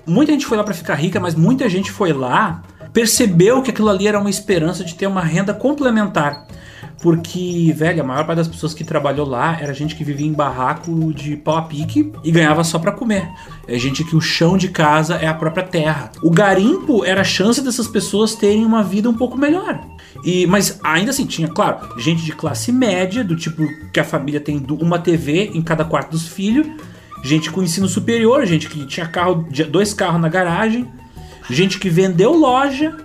Muita 0.05 0.31
gente 0.31 0.45
foi 0.45 0.57
lá 0.57 0.63
pra 0.63 0.73
ficar 0.73 0.95
rica, 0.95 1.19
mas 1.19 1.35
muita 1.35 1.69
gente 1.69 1.91
foi 1.91 2.11
lá, 2.11 2.61
percebeu 2.91 3.61
que 3.61 3.71
aquilo 3.71 3.89
ali 3.89 4.07
era 4.07 4.19
uma 4.19 4.29
esperança 4.29 4.83
de 4.83 4.95
ter 4.95 5.07
uma 5.07 5.21
renda 5.21 5.53
complementar. 5.53 6.45
Porque, 7.01 7.73
velho, 7.75 8.01
a 8.01 8.05
maior 8.05 8.25
parte 8.25 8.37
das 8.37 8.47
pessoas 8.47 8.73
que 8.73 8.83
trabalhou 8.83 9.27
lá 9.27 9.57
era 9.59 9.73
gente 9.73 9.93
que 9.93 10.05
vivia 10.05 10.25
em 10.25 10.31
barraco 10.31 11.13
de 11.13 11.35
pau 11.35 11.57
a 11.57 11.63
pique 11.63 12.13
e 12.23 12.31
ganhava 12.31 12.63
só 12.63 12.79
pra 12.79 12.93
comer. 12.93 13.27
É 13.67 13.77
gente 13.77 14.05
que 14.05 14.15
o 14.15 14.21
chão 14.21 14.57
de 14.57 14.69
casa 14.69 15.15
é 15.15 15.27
a 15.27 15.33
própria 15.33 15.65
terra. 15.65 16.11
O 16.21 16.29
garimpo 16.29 17.03
era 17.03 17.19
a 17.19 17.25
chance 17.25 17.61
dessas 17.61 17.89
pessoas 17.89 18.35
terem 18.35 18.65
uma 18.65 18.81
vida 18.81 19.09
um 19.09 19.13
pouco 19.13 19.37
melhor. 19.37 19.81
E, 20.23 20.47
mas 20.47 20.79
ainda 20.81 21.11
assim, 21.11 21.25
tinha, 21.25 21.49
claro, 21.49 21.99
gente 21.99 22.23
de 22.23 22.31
classe 22.31 22.71
média, 22.71 23.21
do 23.21 23.35
tipo 23.35 23.67
que 23.91 23.99
a 23.99 24.05
família 24.05 24.39
tem 24.39 24.65
uma 24.79 24.97
TV 24.97 25.51
em 25.53 25.61
cada 25.61 25.83
quarto 25.83 26.11
dos 26.11 26.27
filhos, 26.27 26.67
gente 27.23 27.49
com 27.49 27.63
ensino 27.63 27.87
superior, 27.87 28.45
gente 28.45 28.69
que 28.69 28.85
tinha 28.85 29.07
carro, 29.07 29.47
dois 29.71 29.93
carros 29.93 30.21
na 30.21 30.29
garagem, 30.29 30.87
gente 31.49 31.79
que 31.79 31.89
vendeu 31.89 32.33
loja 32.33 32.95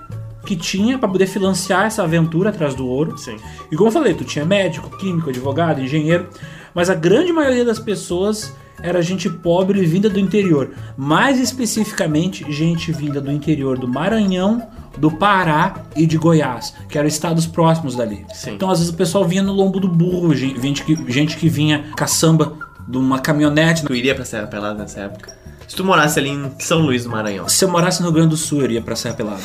que 0.44 0.56
tinha 0.56 0.98
pra 0.98 1.08
poder 1.08 1.26
financiar 1.26 1.86
essa 1.86 2.02
aventura 2.02 2.50
atrás 2.50 2.74
do 2.74 2.86
ouro. 2.86 3.16
Sim. 3.18 3.36
E 3.70 3.76
como 3.76 3.88
eu 3.88 3.92
falei, 3.92 4.14
tu 4.14 4.24
tinha 4.24 4.44
médico, 4.44 4.96
químico, 4.98 5.28
advogado, 5.30 5.80
engenheiro, 5.80 6.28
mas 6.74 6.88
a 6.90 6.94
grande 6.94 7.32
maioria 7.32 7.64
das 7.64 7.78
pessoas 7.78 8.52
era 8.82 9.02
gente 9.02 9.28
pobre 9.28 9.84
vinda 9.84 10.08
do 10.08 10.18
interior. 10.20 10.70
Mais 10.96 11.38
especificamente, 11.40 12.50
gente 12.50 12.92
vinda 12.92 13.20
do 13.20 13.30
interior 13.30 13.76
do 13.78 13.88
Maranhão, 13.88 14.62
do 14.96 15.10
Pará 15.10 15.84
e 15.96 16.06
de 16.06 16.16
Goiás, 16.16 16.74
que 16.88 16.96
eram 16.96 17.08
estados 17.08 17.46
próximos 17.46 17.94
dali. 17.96 18.24
Sim. 18.32 18.52
Então, 18.54 18.70
às 18.70 18.78
vezes, 18.78 18.92
o 18.92 18.96
pessoal 18.96 19.24
vinha 19.24 19.42
no 19.42 19.52
lombo 19.52 19.78
do 19.80 19.88
burro, 19.88 20.34
gen- 20.34 20.60
gente 20.60 20.82
que, 20.84 20.96
gente 21.12 21.36
que 21.36 21.48
vinha 21.48 21.84
caçamba 21.96 22.56
de 22.88 22.96
uma 22.96 23.18
caminhonete. 23.18 23.84
Tu 23.84 23.94
iria 23.94 24.14
pra 24.14 24.24
Serra 24.24 24.46
Pelada 24.46 24.78
nessa 24.78 25.00
época? 25.00 25.36
Se 25.68 25.76
tu 25.76 25.84
morasse 25.84 26.18
ali 26.18 26.30
em 26.30 26.50
São 26.58 26.78
Luís 26.78 27.04
do 27.04 27.10
Maranhão. 27.10 27.46
Se 27.46 27.62
eu 27.62 27.68
morasse 27.68 28.00
no 28.00 28.06
Rio 28.06 28.14
Grande 28.14 28.30
do 28.30 28.36
Sul, 28.38 28.60
eu 28.60 28.64
iria 28.64 28.82
pra 28.82 28.96
Serra 28.96 29.14
Pelada. 29.14 29.42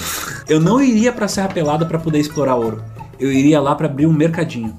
Eu 0.48 0.60
não 0.62 0.82
iria 0.82 1.12
pra 1.12 1.28
Serra 1.28 1.50
Pelada 1.50 1.86
pra 1.86 2.00
poder 2.00 2.20
explorar 2.20 2.56
ouro. 2.56 2.82
Eu 3.20 3.32
iria 3.32 3.60
lá 3.60 3.76
pra 3.76 3.88
abrir 3.88 4.06
um 4.06 4.14
mercadinho. 4.14 4.76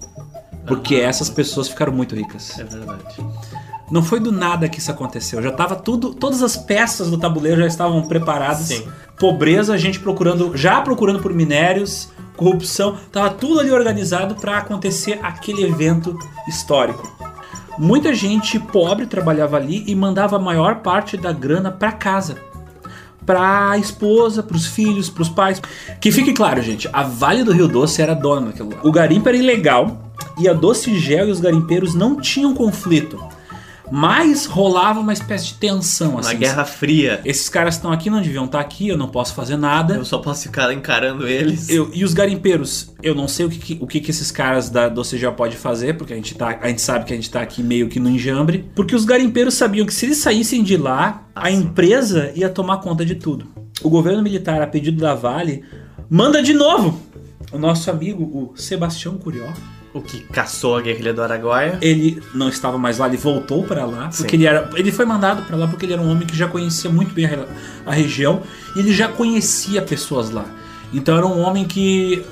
Porque 0.67 0.95
essas 0.95 1.29
pessoas 1.29 1.69
ficaram 1.69 1.93
muito 1.93 2.17
ricas. 2.17 2.59
É 2.59 2.65
verdade. 2.65 3.05
Não 3.91 4.03
foi 4.03 4.19
do 4.19 4.33
nada 4.33 4.67
que 4.71 4.79
isso 4.79 4.91
aconteceu. 4.91 5.43
Já 5.43 5.53
tava 5.53 5.77
tudo, 5.77 6.15
todas 6.15 6.43
as 6.43 6.57
peças 6.57 7.11
do 7.11 7.19
tabuleiro 7.19 7.61
já 7.61 7.67
estavam 7.67 8.01
preparadas. 8.09 8.69
Sim. 8.69 8.89
Pobreza, 9.19 9.77
gente 9.77 10.01
procurando, 10.01 10.57
já 10.57 10.81
procurando 10.81 11.21
por 11.21 11.35
minérios, 11.35 12.09
corrupção, 12.37 12.97
tava 13.13 13.31
tudo 13.31 13.61
ali 13.61 13.71
organizado 13.71 14.35
para 14.35 14.57
acontecer 14.57 15.21
aquele 15.23 15.63
evento 15.63 16.19
histórico. 16.49 17.34
Muita 17.79 18.15
gente 18.15 18.59
pobre 18.59 19.07
trabalhava 19.07 19.57
ali 19.57 19.83
e 19.87 19.95
mandava 19.95 20.37
a 20.37 20.39
maior 20.39 20.77
parte 20.77 21.17
da 21.17 21.33
grana 21.33 21.73
para 21.73 21.91
casa. 21.93 22.37
Pra 23.27 23.77
esposa, 23.79 24.43
pros 24.43 24.67
filhos, 24.67 25.09
pros 25.11 25.29
pais. 25.29 25.61
Que 26.01 26.13
fique 26.13 26.33
claro, 26.33 26.63
gente, 26.63 26.89
a 26.93 27.03
Vale 27.03 27.43
do 27.43 27.53
Rio 27.53 27.67
Doce 27.67 28.01
era 28.03 28.15
dona 28.15 28.49
daquilo 28.49 28.71
lá. 28.71 28.81
O 28.83 28.93
garimpo 28.93 29.29
era 29.29 29.37
ilegal 29.37 30.11
e 30.39 30.49
a 30.49 30.53
Doce 30.53 30.99
Gel 30.99 31.29
e 31.29 31.31
os 31.31 31.41
garimpeiros 31.41 31.95
não 31.95 32.21
tinham 32.21 32.55
conflito. 32.55 33.19
Mas 33.91 34.47
rolava 34.47 34.99
uma 35.01 35.13
espécie 35.13 35.47
de 35.49 35.55
tensão, 35.55 36.19
assim. 36.19 36.33
Na 36.33 36.39
Guerra 36.39 36.65
Fria. 36.65 37.21
Esses 37.25 37.49
caras 37.49 37.75
estão 37.75 37.93
aqui, 37.93 38.09
não 38.09 38.21
deviam 38.23 38.47
estar 38.47 38.61
aqui, 38.61 38.89
eu 38.89 38.97
não 38.97 39.09
posso 39.09 39.35
fazer 39.35 39.57
nada. 39.57 39.95
Eu 39.97 40.05
só 40.05 40.19
posso 40.19 40.45
ficar 40.45 40.73
encarando 40.73 41.29
eles. 41.29 41.69
Eu- 41.69 41.91
e 41.93 42.03
os 42.03 42.15
garimpeiros, 42.15 42.93
eu 43.03 43.15
não 43.15 43.29
sei 43.29 43.45
o 43.47 43.51
que, 43.51 43.79
o 43.81 43.87
que, 43.87 44.01
que 44.01 44.11
esses 44.11 44.31
caras 44.31 44.71
da 44.71 44.89
Docegel 44.89 45.33
pode 45.35 45.57
fazer, 45.57 45.97
porque 45.99 46.13
a 46.13 46.17
gente, 46.17 46.35
tá, 46.35 46.59
a 46.63 46.69
gente 46.69 46.81
sabe 46.81 47.05
que 47.05 47.13
a 47.13 47.17
gente 47.17 47.31
tá 47.31 47.43
aqui 47.43 47.63
meio 47.63 47.89
que 47.89 48.01
no 48.01 48.09
enjambre. 48.09 48.69
Porque 48.75 48.95
os 48.95 49.05
garimpeiros 49.05 49.55
sabiam 49.55 49.87
que 49.87 49.93
se 49.95 50.07
eles 50.07 50.19
saíssem 50.19 50.63
de 50.63 50.77
lá, 50.77 51.25
a 51.35 51.51
empresa 51.51 52.33
ia 52.35 52.49
tomar 52.49 52.79
conta 52.79 53.05
de 53.05 53.15
tudo. 53.15 53.47
O 53.83 53.91
governo 53.91 54.23
militar, 54.23 54.63
a 54.63 54.67
pedido 54.67 55.01
da 55.01 55.15
Vale, 55.15 55.63
manda 56.09 56.43
de 56.43 56.55
novo 56.55 56.99
o 57.53 57.59
nosso 57.59 57.91
amigo, 57.91 58.23
o 58.25 58.57
Sebastião 58.57 59.19
Curió. 59.19 59.47
O 59.95 60.03
que 60.03 60.21
caçou 60.25 60.77
a 60.77 60.83
guerrilha 60.83 61.15
do 61.15 61.23
Araguaia. 61.23 61.79
Ele 61.81 62.21
não 62.35 62.49
estava 62.49 62.77
mais 62.77 62.99
lá, 62.99 63.07
ele 63.07 63.17
voltou 63.17 63.63
para 63.63 63.87
lá, 63.87 64.11
Sim. 64.11 64.23
porque 64.25 64.37
ele 64.37 64.45
era, 64.45 64.69
ele 64.75 64.91
foi 64.91 65.05
mandado 65.05 65.43
para 65.45 65.57
lá 65.57 65.69
porque 65.69 65.87
ele 65.87 65.93
era 65.93 66.03
um 66.03 66.11
homem 66.11 66.27
que 66.27 66.37
já 66.37 66.49
conhecia 66.49 66.91
muito 66.91 67.15
bem 67.15 67.27
a, 67.27 67.47
a 67.87 67.93
região 67.93 68.43
e 68.75 68.81
ele 68.81 68.93
já 68.93 69.07
conhecia 69.07 69.81
pessoas 69.81 70.31
lá. 70.31 70.45
Então 70.93 71.17
era 71.17 71.27
um 71.27 71.41
homem 71.41 71.65
que 71.65 72.27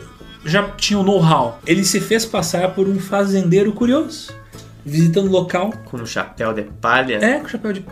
já 0.44 0.68
tinha 0.70 0.98
o 0.98 1.02
know-how. 1.02 1.60
Ele 1.66 1.84
se 1.84 2.00
fez 2.00 2.24
passar 2.26 2.74
por 2.74 2.88
um 2.88 2.98
fazendeiro 2.98 3.72
curioso, 3.72 4.32
visitando 4.84 5.28
o 5.28 5.30
local. 5.30 5.72
Com 5.84 5.98
um 5.98 6.06
chapéu 6.06 6.52
de 6.52 6.62
palha. 6.62 7.24
É, 7.24 7.38
com 7.38 7.48
chapéu 7.48 7.72
de 7.72 7.84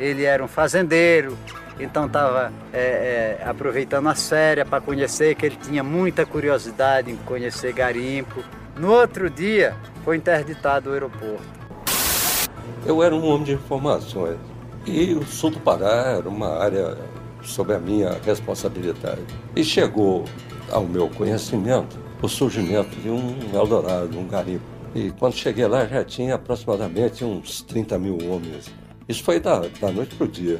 Ele 0.00 0.24
era 0.24 0.42
um 0.42 0.48
fazendeiro, 0.48 1.36
então 1.78 2.06
estava 2.06 2.52
aproveitando 3.44 4.08
as 4.08 4.28
férias 4.28 4.68
para 4.68 4.80
conhecer, 4.80 5.34
que 5.34 5.46
ele 5.46 5.56
tinha 5.56 5.82
muita 5.82 6.24
curiosidade 6.24 7.10
em 7.10 7.16
conhecer 7.16 7.72
garimpo. 7.72 8.42
No 8.76 8.92
outro 8.92 9.30
dia, 9.30 9.76
foi 10.04 10.16
interditado 10.16 10.90
o 10.90 10.92
aeroporto. 10.92 11.42
Eu 12.86 13.02
era 13.02 13.14
um 13.14 13.24
homem 13.24 13.44
de 13.44 13.52
informações 13.52 14.36
e 14.86 15.14
o 15.14 15.24
sul 15.24 15.50
do 15.50 15.60
Pará 15.60 16.16
era 16.18 16.28
uma 16.28 16.58
área 16.58 16.96
sob 17.42 17.72
a 17.72 17.78
minha 17.78 18.18
responsabilidade. 18.24 19.22
E 19.56 19.64
chegou 19.64 20.24
ao 20.70 20.84
meu 20.84 21.08
conhecimento 21.08 21.96
o 22.20 22.28
surgimento 22.28 22.94
de 23.00 23.10
um 23.10 23.36
Eldorado, 23.52 24.18
um 24.18 24.26
garimpo. 24.26 24.64
E 24.94 25.10
quando 25.12 25.34
cheguei 25.34 25.66
lá 25.66 25.86
já 25.86 26.04
tinha 26.04 26.34
aproximadamente 26.34 27.24
uns 27.24 27.62
30 27.62 27.98
mil 27.98 28.18
homens. 28.30 28.70
Isso 29.08 29.22
foi 29.22 29.40
da, 29.40 29.60
da 29.80 29.90
noite 29.90 30.14
para 30.14 30.24
o 30.24 30.28
dia. 30.28 30.58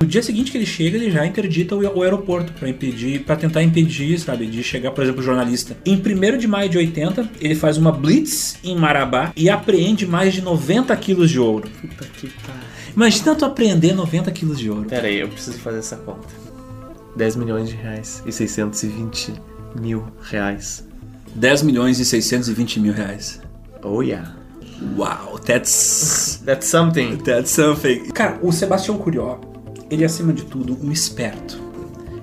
No 0.00 0.06
dia 0.06 0.22
seguinte 0.22 0.50
que 0.50 0.58
ele 0.58 0.66
chega, 0.66 0.96
ele 0.96 1.10
já 1.10 1.26
interdita 1.26 1.74
o, 1.74 2.02
aeroporto 2.02 2.52
para 2.52 2.68
impedir, 2.68 3.20
para 3.20 3.36
tentar 3.36 3.62
impedir, 3.62 4.18
sabe, 4.18 4.46
de 4.46 4.62
chegar, 4.62 4.90
por 4.90 5.02
exemplo, 5.02 5.20
o 5.20 5.24
jornalista. 5.24 5.76
Em 5.86 5.96
1 5.96 6.38
de 6.38 6.46
maio 6.46 6.68
de 6.68 6.76
80, 6.76 7.30
ele 7.40 7.54
faz 7.54 7.78
uma 7.78 7.90
blitz 7.90 8.58
em 8.62 8.76
Marabá 8.76 9.32
e 9.34 9.48
apreende 9.48 10.06
mais 10.06 10.34
de 10.34 10.42
90 10.42 10.94
quilos 10.96 11.30
de 11.30 11.40
ouro. 11.40 11.68
Puta 11.80 12.04
que 12.04 12.28
pariu. 12.28 12.76
Imagina 12.94 13.34
tu 13.34 13.44
apreender 13.44 13.94
90 13.94 14.30
quilos 14.32 14.58
de 14.58 14.70
ouro. 14.70 14.88
Pera 14.88 15.06
aí, 15.06 15.20
eu 15.20 15.28
preciso 15.28 15.58
fazer 15.58 15.78
essa 15.78 15.96
conta. 15.96 16.28
10 17.16 17.36
milhões 17.36 17.68
de 17.68 17.76
reais 17.76 18.22
e 18.26 18.32
620 18.32 19.34
mil 19.80 20.04
reais. 20.22 20.86
10 21.34 21.62
milhões 21.62 21.98
e 21.98 22.04
620 22.04 22.80
mil 22.80 22.92
reais. 22.92 23.40
Oh 23.82 24.02
yeah. 24.02 24.34
Wow, 24.96 25.38
that's... 25.38 26.42
That's 26.44 26.66
something. 26.66 27.16
That's 27.18 27.50
something. 27.50 28.10
Cara, 28.12 28.38
o 28.42 28.52
Sebastião 28.52 28.98
Curió, 28.98 29.40
ele 29.90 30.02
é 30.02 30.06
acima 30.06 30.32
de 30.32 30.44
tudo 30.44 30.78
um 30.82 30.90
esperto. 30.90 31.60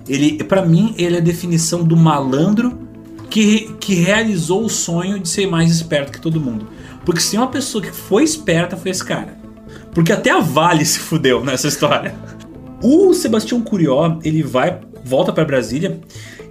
Ele, 0.08 0.44
para 0.44 0.66
mim, 0.66 0.94
ele 0.98 1.16
é 1.16 1.20
a 1.20 1.24
definição 1.24 1.84
do 1.84 1.96
malandro 1.96 2.78
que, 3.30 3.74
que 3.80 3.96
realizou 3.96 4.64
o 4.64 4.70
sonho 4.70 5.20
de 5.20 5.30
ser 5.30 5.48
mais 5.48 5.72
esperto 5.72 6.12
que 6.12 6.22
todo 6.22 6.40
mundo. 6.40 6.68
Porque 7.06 7.22
se 7.22 7.38
uma 7.38 7.48
pessoa 7.48 7.84
que 7.84 7.92
foi 7.92 8.24
esperta, 8.24 8.78
foi 8.78 8.92
esse 8.92 9.04
cara. 9.04 9.38
Porque 9.94 10.12
até 10.12 10.32
a 10.32 10.40
Vale 10.40 10.86
se 10.86 11.00
fudeu 11.00 11.44
nessa 11.44 11.68
história. 11.68 12.16
O 12.82 13.14
Sebastião 13.14 13.62
Curió, 13.62 14.20
ele 14.24 14.44
vai, 14.44 14.80
volta 15.06 15.32
para 15.32 15.46
Brasília 15.46 16.00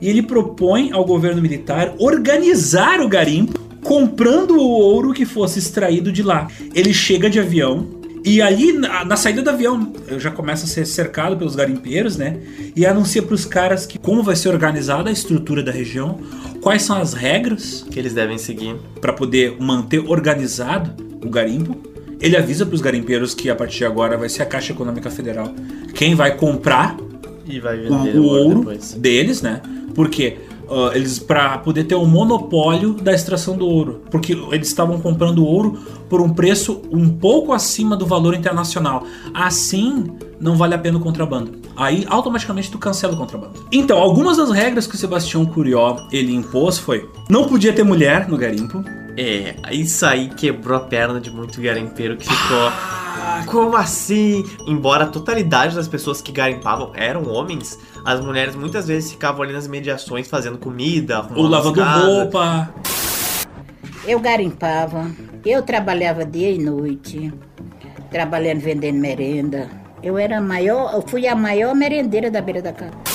e 0.01 0.09
ele 0.09 0.22
propõe 0.22 0.90
ao 0.92 1.05
governo 1.05 1.42
militar 1.42 1.94
organizar 1.98 3.01
o 3.01 3.09
garimpo 3.09 3.61
comprando 3.83 4.57
o 4.57 4.70
ouro 4.70 5.12
que 5.12 5.27
fosse 5.27 5.59
extraído 5.59 6.11
de 6.11 6.22
lá. 6.22 6.48
Ele 6.75 6.94
chega 6.94 7.29
de 7.29 7.38
avião 7.38 8.02
e 8.25 8.41
ali 8.41 8.73
na, 8.73 9.05
na 9.05 9.17
saída 9.17 9.43
do 9.43 9.51
avião 9.51 9.93
já 10.19 10.31
começa 10.31 10.65
a 10.65 10.69
ser 10.69 10.87
cercado 10.87 11.37
pelos 11.37 11.57
garimpeiros, 11.57 12.17
né? 12.17 12.39
E 12.77 12.87
anuncia 12.87 13.23
para 13.23 13.35
os 13.35 13.45
caras 13.45 13.85
que 13.87 13.99
como 13.99 14.23
vai 14.23 14.37
ser 14.37 14.49
organizada 14.49 15.11
a 15.11 15.13
estrutura 15.13 15.63
da 15.63 15.73
região, 15.73 16.21
quais 16.61 16.83
são 16.83 16.97
as 17.01 17.13
regras 17.15 17.85
Que 17.91 17.99
eles 17.99 18.13
devem 18.15 18.39
seguir. 18.39 18.77
para 19.01 19.13
poder 19.13 19.57
manter 19.61 19.99
organizado 20.01 20.93
o 21.25 21.29
garimpo. 21.29 21.77
Ele 22.21 22.37
avisa 22.37 22.65
para 22.65 22.75
os 22.75 22.81
garimpeiros 22.81 23.35
que 23.35 23.51
a 23.51 23.57
partir 23.57 23.79
de 23.79 23.85
agora 23.85 24.17
vai 24.17 24.29
ser 24.29 24.43
a 24.43 24.47
Caixa 24.47 24.73
Econômica 24.73 25.11
Federal 25.11 25.53
quem 25.95 26.15
vai 26.15 26.37
comprar 26.37 26.97
E 27.45 27.59
vai 27.59 27.79
o, 27.87 27.93
o 28.21 28.25
ouro 28.25 28.59
depois. 28.61 28.93
deles, 28.93 29.43
né? 29.43 29.61
Porque 29.95 30.37
ah, 30.73 30.93
eles 30.95 31.19
para 31.19 31.59
poder 31.59 31.85
ter 31.85 31.95
o 31.95 32.07
monopólio 32.07 32.95
da 32.95 33.13
extração 33.13 33.57
do 33.57 33.67
ouro, 33.67 34.03
porque 34.11 34.33
eles 34.51 34.69
estavam 34.69 34.99
comprando 35.01 35.45
ouro 35.45 35.79
por 36.09 36.21
um 36.21 36.33
preço 36.33 36.83
um 36.91 37.09
pouco 37.09 37.53
acima 37.53 37.97
do 37.97 38.07
valor 38.07 38.35
internacional. 38.35 39.05
Assim, 39.35 40.07
não 40.41 40.57
vale 40.57 40.75
a 40.75 40.79
pena 40.79 40.99
o 40.99 41.01
contrabando. 41.01 41.61
Aí 41.77 42.07
automaticamente 42.09 42.71
tu 42.71 42.79
cancela 42.79 43.15
o 43.15 43.17
contrabando. 43.17 43.67
Então, 43.71 43.99
algumas 43.99 44.37
das 44.37 44.51
regras 44.51 44.87
que 44.87 44.95
o 44.95 44.99
Sebastião 44.99 45.45
Curió 45.45 45.97
ele 46.11 46.35
impôs 46.35 46.79
foi: 46.79 47.09
não 47.29 47.45
podia 47.47 47.73
ter 47.73 47.83
mulher 47.83 48.29
no 48.29 48.37
garimpo. 48.37 48.83
É, 49.17 49.57
isso 49.71 50.07
aí 50.07 50.31
quebrou 50.31 50.77
a 50.77 50.81
perna 50.81 51.21
de 51.21 51.31
muito 51.31 51.61
garimpeiro 51.61 52.17
que 52.17 52.25
ficou. 52.25 52.73
Como 53.47 53.77
assim? 53.77 54.45
Embora 54.67 55.05
a 55.05 55.09
totalidade 55.09 55.75
das 55.75 55.89
pessoas 55.89 56.21
que 56.23 56.33
garimpavam 56.33 56.93
eram 56.95 57.29
homens, 57.29 57.79
as 58.05 58.21
mulheres 58.21 58.55
muitas 58.55 58.87
vezes 58.87 59.11
ficavam 59.13 59.43
ali 59.43 59.53
nas 59.53 59.67
mediações 59.67 60.29
fazendo 60.29 60.59
comida, 60.59 61.27
Ou 61.35 61.47
lavando 61.47 61.83
as 61.83 61.89
casas. 61.89 62.05
roupa. 62.05 62.75
Eu 64.07 64.19
garimpava, 64.19 65.11
eu 65.45 65.63
trabalhava 65.63 66.25
dia 66.25 66.51
e 66.51 66.59
noite, 66.59 67.33
trabalhando 68.11 68.59
vendendo 68.61 68.99
merenda. 68.99 69.69
Eu 70.03 70.19
era 70.19 70.39
a 70.39 70.41
maior, 70.41 70.93
eu 70.93 71.03
fui 71.03 71.29
a 71.29 71.37
maior 71.37 71.75
merendeira 71.75 72.29
da 72.31 72.41
beira 72.41 72.61
da 72.61 72.73
casa. 72.73 73.12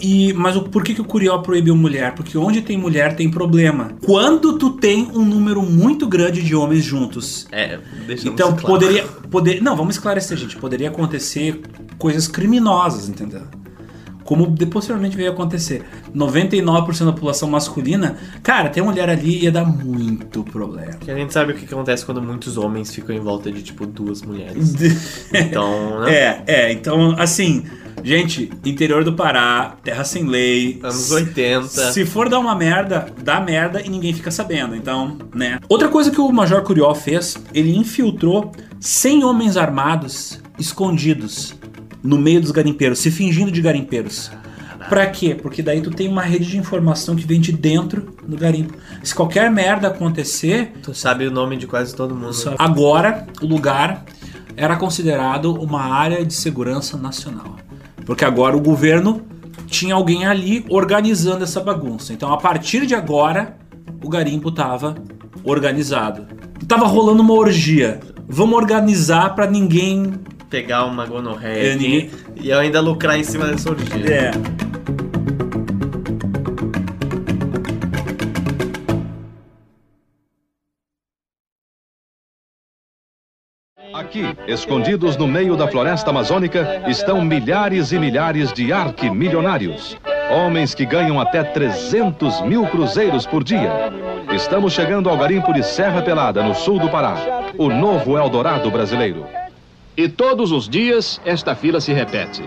E, 0.00 0.32
mas 0.32 0.56
o, 0.56 0.62
por 0.62 0.82
que, 0.82 0.94
que 0.94 1.00
o 1.00 1.04
Curió 1.04 1.38
proibiu 1.38 1.76
mulher? 1.76 2.14
Porque 2.14 2.36
onde 2.36 2.62
tem 2.62 2.76
mulher 2.76 3.16
tem 3.16 3.30
problema. 3.30 3.92
Quando 4.04 4.58
tu 4.58 4.70
tem 4.70 5.08
um 5.14 5.24
número 5.24 5.62
muito 5.62 6.06
grande 6.06 6.42
de 6.42 6.54
homens 6.54 6.84
juntos. 6.84 7.46
É, 7.52 7.78
deixa 8.06 8.28
Então 8.28 8.54
poderia, 8.56 9.04
poder, 9.30 9.62
não, 9.62 9.76
vamos 9.76 9.96
esclarecer, 9.96 10.36
gente. 10.36 10.56
Poderia 10.56 10.88
acontecer 10.88 11.60
coisas 11.98 12.26
criminosas, 12.26 13.08
entendeu? 13.08 13.42
Como 14.24 14.54
posteriormente 14.66 15.16
veio 15.16 15.30
acontecer. 15.30 15.84
99% 16.14 17.04
da 17.04 17.12
população 17.12 17.48
masculina, 17.48 18.16
cara, 18.42 18.68
ter 18.70 18.82
mulher 18.82 19.08
ali 19.08 19.44
ia 19.44 19.52
dar 19.52 19.64
muito 19.64 20.42
problema. 20.44 20.94
Que 20.94 21.10
a 21.10 21.14
gente 21.14 21.32
sabe 21.32 21.52
o 21.52 21.54
que 21.54 21.66
que 21.66 21.74
acontece 21.74 22.04
quando 22.04 22.22
muitos 22.22 22.56
homens 22.56 22.94
ficam 22.94 23.14
em 23.14 23.20
volta 23.20 23.52
de 23.52 23.62
tipo 23.62 23.86
duas 23.86 24.22
mulheres. 24.22 24.74
Então, 25.34 26.00
né? 26.00 26.14
É, 26.14 26.42
é, 26.46 26.72
então 26.72 27.14
assim, 27.18 27.64
gente, 28.02 28.50
interior 28.64 29.04
do 29.04 29.12
Pará, 29.12 29.76
terra 29.82 30.04
sem 30.04 30.26
lei. 30.26 30.78
Anos 30.82 31.10
80. 31.10 31.92
Se 31.92 32.04
for 32.04 32.28
dar 32.28 32.38
uma 32.38 32.54
merda, 32.54 33.06
dá 33.22 33.40
merda 33.40 33.80
e 33.80 33.88
ninguém 33.88 34.12
fica 34.12 34.30
sabendo. 34.30 34.74
Então, 34.74 35.18
né? 35.34 35.58
Outra 35.68 35.88
coisa 35.88 36.10
que 36.10 36.20
o 36.20 36.32
Major 36.32 36.62
Curió 36.62 36.94
fez, 36.94 37.36
ele 37.52 37.76
infiltrou 37.76 38.52
100 38.80 39.24
homens 39.24 39.56
armados 39.56 40.40
escondidos 40.58 41.54
no 42.04 42.18
meio 42.18 42.40
dos 42.40 42.50
garimpeiros, 42.52 42.98
se 43.00 43.10
fingindo 43.10 43.50
de 43.50 43.60
garimpeiros. 43.60 44.30
Pra 44.88 45.06
quê? 45.06 45.34
Porque 45.34 45.62
daí 45.62 45.80
tu 45.80 45.90
tem 45.90 46.06
uma 46.08 46.20
rede 46.22 46.44
de 46.44 46.58
informação 46.58 47.16
que 47.16 47.26
vem 47.26 47.40
de 47.40 47.50
dentro 47.50 48.14
do 48.28 48.36
garimpo. 48.36 48.74
Se 49.02 49.14
qualquer 49.14 49.50
merda 49.50 49.88
acontecer, 49.88 50.72
Tu 50.82 50.92
sabe 50.94 51.26
o 51.26 51.30
nome 51.30 51.56
de 51.56 51.66
quase 51.66 51.94
todo 51.96 52.14
mundo. 52.14 52.34
só- 52.34 52.54
Agora, 52.58 53.26
o 53.40 53.46
lugar 53.46 54.04
era 54.56 54.76
considerado 54.76 55.54
uma 55.54 55.80
área 55.82 56.24
de 56.24 56.34
segurança 56.34 56.98
nacional. 56.98 57.56
Porque 58.04 58.26
agora 58.26 58.54
o 58.54 58.60
governo 58.60 59.22
tinha 59.66 59.94
alguém 59.94 60.26
ali 60.26 60.66
organizando 60.68 61.42
essa 61.44 61.60
bagunça. 61.62 62.12
Então, 62.12 62.30
a 62.30 62.36
partir 62.36 62.84
de 62.86 62.94
agora, 62.94 63.56
o 64.04 64.08
garimpo 64.10 64.52
tava 64.52 64.94
organizado. 65.42 66.26
Tava 66.68 66.86
rolando 66.86 67.22
uma 67.22 67.32
orgia. 67.32 68.00
Vamos 68.28 68.54
organizar 68.56 69.34
pra 69.34 69.46
ninguém. 69.50 70.12
Pegar 70.54 70.84
uma 70.84 71.04
gonorreia 71.04 71.74
aqui 71.74 71.82
ninguém- 71.82 72.10
e 72.36 72.48
eu 72.48 72.60
ainda 72.60 72.80
lucrar 72.80 73.18
em 73.18 73.24
cima 73.24 73.44
dessa 73.48 73.70
orgia. 73.70 74.06
É. 74.06 74.30
Aqui, 83.92 84.22
escondidos 84.46 85.16
no 85.16 85.26
meio 85.26 85.56
da 85.56 85.68
floresta 85.68 86.10
amazônica, 86.10 86.84
estão 86.88 87.20
milhares 87.22 87.92
e 87.92 87.98
milhares 87.98 88.52
de 88.52 88.72
arquimilionários. 88.72 89.96
Homens 90.30 90.74
que 90.74 90.86
ganham 90.86 91.20
até 91.20 91.42
300 91.42 92.40
mil 92.42 92.66
cruzeiros 92.68 93.26
por 93.26 93.44
dia. 93.44 93.92
Estamos 94.32 94.72
chegando 94.72 95.08
ao 95.10 95.18
garimpo 95.18 95.52
de 95.52 95.62
Serra 95.62 96.02
Pelada, 96.02 96.42
no 96.42 96.54
sul 96.54 96.78
do 96.78 96.88
Pará. 96.88 97.16
O 97.58 97.68
novo 97.68 98.16
Eldorado 98.16 98.70
brasileiro. 98.70 99.26
E 99.96 100.08
todos 100.08 100.50
os 100.50 100.68
dias 100.68 101.20
esta 101.24 101.54
fila 101.54 101.80
se 101.80 101.92
repete. 101.92 102.42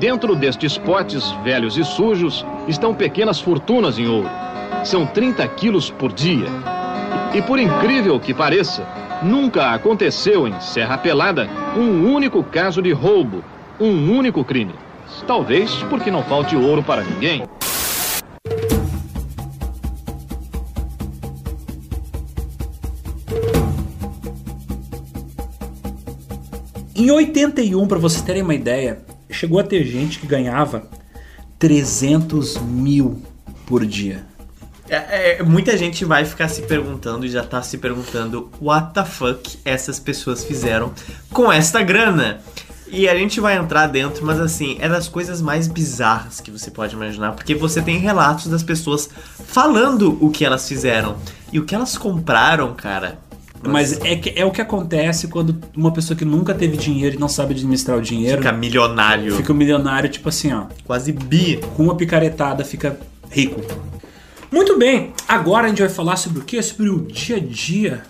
Dentro 0.00 0.34
destes 0.34 0.78
potes 0.78 1.30
velhos 1.44 1.76
e 1.76 1.84
sujos 1.84 2.46
estão 2.66 2.94
pequenas 2.94 3.38
fortunas 3.38 3.98
em 3.98 4.08
ouro. 4.08 4.30
São 4.82 5.04
30 5.04 5.46
quilos 5.48 5.90
por 5.90 6.10
dia. 6.10 6.46
E 7.34 7.42
por 7.42 7.58
incrível 7.58 8.18
que 8.18 8.32
pareça, 8.32 8.86
nunca 9.22 9.72
aconteceu 9.74 10.48
em 10.48 10.58
Serra 10.62 10.96
Pelada 10.96 11.46
um 11.76 12.10
único 12.10 12.42
caso 12.42 12.80
de 12.80 12.90
roubo, 12.90 13.44
um 13.78 14.10
único 14.10 14.42
crime. 14.42 14.74
Talvez 15.26 15.74
porque 15.90 16.10
não 16.10 16.22
falte 16.22 16.56
ouro 16.56 16.82
para 16.82 17.04
ninguém. 17.04 17.42
Em 26.94 27.10
81, 27.10 27.86
pra 27.86 27.98
vocês 27.98 28.22
terem 28.22 28.42
uma 28.42 28.54
ideia, 28.54 29.00
chegou 29.30 29.58
a 29.58 29.64
ter 29.64 29.84
gente 29.84 30.18
que 30.18 30.26
ganhava 30.26 30.88
300 31.58 32.58
mil 32.58 33.22
por 33.64 33.86
dia. 33.86 34.26
É, 34.90 35.38
é, 35.38 35.42
muita 35.42 35.74
gente 35.74 36.04
vai 36.04 36.24
ficar 36.26 36.48
se 36.48 36.62
perguntando 36.62 37.24
e 37.24 37.30
já 37.30 37.42
tá 37.42 37.62
se 37.62 37.78
perguntando 37.78 38.50
what 38.60 38.92
the 38.92 39.04
fuck 39.04 39.58
essas 39.64 39.98
pessoas 39.98 40.44
fizeram 40.44 40.92
com 41.32 41.50
esta 41.50 41.82
grana. 41.82 42.42
E 42.88 43.08
a 43.08 43.16
gente 43.16 43.40
vai 43.40 43.56
entrar 43.56 43.86
dentro, 43.86 44.26
mas 44.26 44.38
assim, 44.38 44.76
é 44.78 44.86
das 44.86 45.08
coisas 45.08 45.40
mais 45.40 45.66
bizarras 45.66 46.42
que 46.42 46.50
você 46.50 46.70
pode 46.70 46.94
imaginar, 46.94 47.32
porque 47.32 47.54
você 47.54 47.80
tem 47.80 47.96
relatos 47.96 48.48
das 48.48 48.62
pessoas 48.62 49.08
falando 49.46 50.18
o 50.20 50.28
que 50.28 50.44
elas 50.44 50.68
fizeram. 50.68 51.16
E 51.50 51.58
o 51.58 51.64
que 51.64 51.74
elas 51.74 51.96
compraram, 51.96 52.74
cara. 52.74 53.18
Mas 53.64 54.00
é, 54.04 54.16
que- 54.16 54.32
é 54.34 54.44
o 54.44 54.50
que 54.50 54.60
acontece 54.60 55.28
quando 55.28 55.56
uma 55.76 55.92
pessoa 55.92 56.16
que 56.16 56.24
nunca 56.24 56.52
teve 56.54 56.76
dinheiro 56.76 57.16
e 57.16 57.18
não 57.18 57.28
sabe 57.28 57.54
administrar 57.54 57.96
o 57.96 58.02
dinheiro 58.02 58.38
Fica 58.38 58.52
milionário. 58.52 59.36
fica 59.36 59.52
um 59.52 59.56
milionário, 59.56 60.08
tipo 60.08 60.28
assim, 60.28 60.52
ó. 60.52 60.64
Quase 60.84 61.12
bi. 61.12 61.60
Com 61.76 61.84
uma 61.84 61.94
picaretada 61.94 62.64
fica 62.64 62.98
rico. 63.30 63.60
Muito 64.50 64.76
bem, 64.78 65.12
agora 65.26 65.66
a 65.66 65.68
gente 65.68 65.80
vai 65.80 65.88
falar 65.88 66.16
sobre 66.16 66.40
o 66.40 66.42
quê? 66.42 66.62
Sobre 66.62 66.88
o 66.90 67.00
dia 67.06 67.36
a 67.36 67.40
dia 67.40 68.02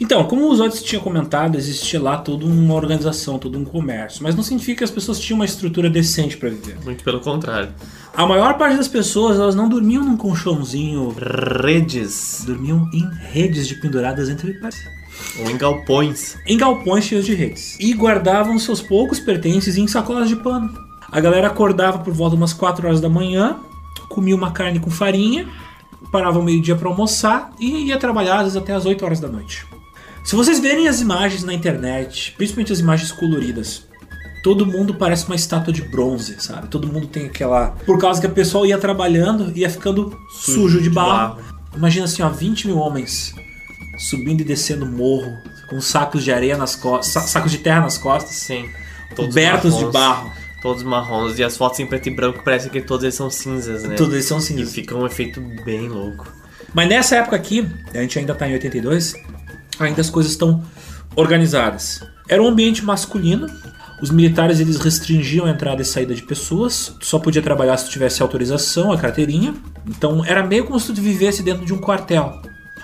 Então, 0.00 0.24
como 0.24 0.50
os 0.50 0.58
outros 0.60 0.82
tinham 0.82 1.02
comentado, 1.02 1.56
existia 1.56 2.00
lá 2.00 2.16
toda 2.16 2.44
uma 2.44 2.74
organização, 2.74 3.38
todo 3.38 3.58
um 3.58 3.64
comércio. 3.64 4.22
Mas 4.22 4.34
não 4.34 4.42
significa 4.42 4.78
que 4.78 4.84
as 4.84 4.90
pessoas 4.90 5.20
tinham 5.20 5.38
uma 5.38 5.44
estrutura 5.44 5.88
decente 5.88 6.36
para 6.36 6.48
viver. 6.48 6.76
Muito 6.84 7.04
pelo 7.04 7.20
contrário. 7.20 7.70
A 8.14 8.26
maior 8.26 8.58
parte 8.58 8.76
das 8.76 8.88
pessoas, 8.88 9.38
elas 9.38 9.54
não 9.54 9.68
dormiam 9.68 10.04
num 10.04 10.16
colchãozinho. 10.16 11.14
Redes. 11.62 12.44
Dormiam 12.44 12.88
em 12.92 13.08
redes 13.30 13.68
de 13.68 13.76
penduradas 13.76 14.28
entre 14.28 14.54
pares. 14.54 14.78
Ou 15.38 15.50
em 15.50 15.56
galpões. 15.56 16.36
Em 16.46 16.56
galpões 16.56 17.04
cheios 17.04 17.24
de 17.24 17.34
redes. 17.34 17.76
E 17.78 17.94
guardavam 17.94 18.58
seus 18.58 18.82
poucos 18.82 19.20
pertences 19.20 19.76
em 19.76 19.86
sacolas 19.86 20.28
de 20.28 20.36
pano. 20.36 20.72
A 21.10 21.20
galera 21.20 21.46
acordava 21.46 21.98
por 21.98 22.12
volta 22.12 22.34
umas 22.34 22.52
4 22.52 22.86
horas 22.86 23.00
da 23.00 23.08
manhã, 23.08 23.56
comia 24.08 24.34
uma 24.34 24.50
carne 24.50 24.80
com 24.80 24.90
farinha, 24.90 25.46
parava 26.12 26.38
ao 26.38 26.44
meio-dia 26.44 26.76
para 26.76 26.88
almoçar 26.88 27.50
e 27.58 27.86
ia 27.86 27.98
trabalhar 27.98 28.36
às 28.36 28.42
vezes 28.42 28.56
até 28.56 28.74
as 28.74 28.84
8 28.84 29.02
horas 29.04 29.18
da 29.18 29.28
noite. 29.28 29.66
Se 30.22 30.36
vocês 30.36 30.60
verem 30.60 30.86
as 30.86 31.00
imagens 31.00 31.42
na 31.42 31.52
internet, 31.52 32.34
principalmente 32.36 32.72
as 32.72 32.78
imagens 32.78 33.10
coloridas, 33.10 33.84
todo 34.42 34.66
mundo 34.66 34.94
parece 34.94 35.26
uma 35.26 35.34
estátua 35.34 35.72
de 35.72 35.82
bronze, 35.82 36.36
sabe? 36.38 36.68
Todo 36.68 36.86
mundo 36.86 37.06
tem 37.06 37.26
aquela. 37.26 37.68
Por 37.86 37.98
causa 37.98 38.20
que 38.20 38.26
a 38.26 38.30
pessoa 38.30 38.66
ia 38.66 38.78
trabalhando, 38.78 39.50
ia 39.56 39.70
ficando 39.70 40.16
sujo, 40.30 40.60
sujo 40.60 40.82
de, 40.82 40.90
barro. 40.90 41.36
de 41.36 41.42
barro. 41.42 41.54
Imagina 41.74 42.04
assim, 42.04 42.22
ó, 42.22 42.28
20 42.28 42.68
mil 42.68 42.78
homens 42.78 43.34
subindo 43.98 44.40
e 44.40 44.44
descendo 44.44 44.84
morro, 44.84 45.32
com 45.68 45.80
sacos 45.80 46.22
de 46.22 46.32
areia 46.32 46.56
nas 46.56 46.76
costas, 46.76 47.30
sacos 47.30 47.50
de 47.50 47.58
terra 47.58 47.80
nas 47.80 47.98
costas. 47.98 48.36
Sim. 48.36 48.68
Cobertos 49.16 49.76
de 49.78 49.86
barro. 49.86 50.30
Todos 50.62 50.84
marrons. 50.84 51.38
E 51.38 51.44
as 51.44 51.56
fotos 51.56 51.80
em 51.80 51.86
preto 51.86 52.08
e 52.08 52.14
branco 52.14 52.42
parece 52.44 52.70
que 52.70 52.80
todos 52.80 53.02
eles 53.02 53.16
são 53.16 53.28
cinzas, 53.28 53.82
né? 53.82 53.96
Todos 53.96 54.14
eles 54.14 54.26
são 54.26 54.40
cinzas. 54.40 54.70
E 54.70 54.72
fica 54.72 54.96
um 54.96 55.04
efeito 55.04 55.40
bem 55.64 55.88
louco. 55.88 56.26
Mas 56.72 56.88
nessa 56.88 57.16
época 57.16 57.36
aqui, 57.36 57.68
a 57.92 57.98
gente 57.98 58.18
ainda 58.18 58.34
tá 58.34 58.48
em 58.48 58.52
82, 58.54 59.14
ainda 59.78 60.00
as 60.00 60.08
coisas 60.08 60.32
estão 60.32 60.62
organizadas. 61.16 62.00
Era 62.28 62.40
um 62.40 62.46
ambiente 62.46 62.84
masculino. 62.84 63.46
Os 64.00 64.10
militares 64.10 64.58
eles 64.58 64.78
restringiam 64.78 65.46
a 65.46 65.50
entrada 65.50 65.82
e 65.82 65.84
saída 65.84 66.14
de 66.14 66.22
pessoas. 66.22 66.94
Tu 66.98 67.06
só 67.06 67.18
podia 67.18 67.42
trabalhar 67.42 67.76
se 67.76 67.86
tu 67.86 67.90
tivesse 67.90 68.22
autorização, 68.22 68.92
a 68.92 68.98
carteirinha. 68.98 69.54
Então 69.86 70.24
era 70.24 70.44
meio 70.44 70.64
como 70.64 70.78
se 70.78 70.92
tu 70.92 71.00
vivesse 71.00 71.42
dentro 71.42 71.66
de 71.66 71.74
um 71.74 71.78
quartel. 71.78 72.40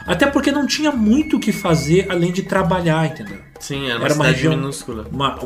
Até 0.07 0.27
porque 0.27 0.51
não 0.51 0.67
tinha 0.67 0.91
muito 0.91 1.37
o 1.37 1.41
que 1.41 1.53
fazer 1.53 2.07
além 2.11 2.33
de 2.33 2.43
trabalhar, 2.43 3.07
entendeu? 3.07 3.39
Sim, 3.61 3.89
era 3.89 3.99
uma, 3.99 4.05
era 4.07 4.15
uma 4.15 4.25
região 4.27 4.57
minúscula. 4.57 5.07
Uma, 5.11 5.39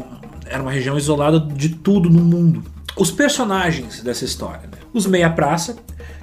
era 0.46 0.62
uma 0.62 0.72
região 0.72 0.96
isolada 0.96 1.40
de 1.40 1.70
tudo 1.70 2.08
no 2.10 2.20
mundo. 2.20 2.62
Os 2.96 3.10
personagens 3.10 4.02
dessa 4.02 4.24
história, 4.24 4.62
né? 4.62 4.78
os 4.92 5.06
meia-praça, 5.06 5.76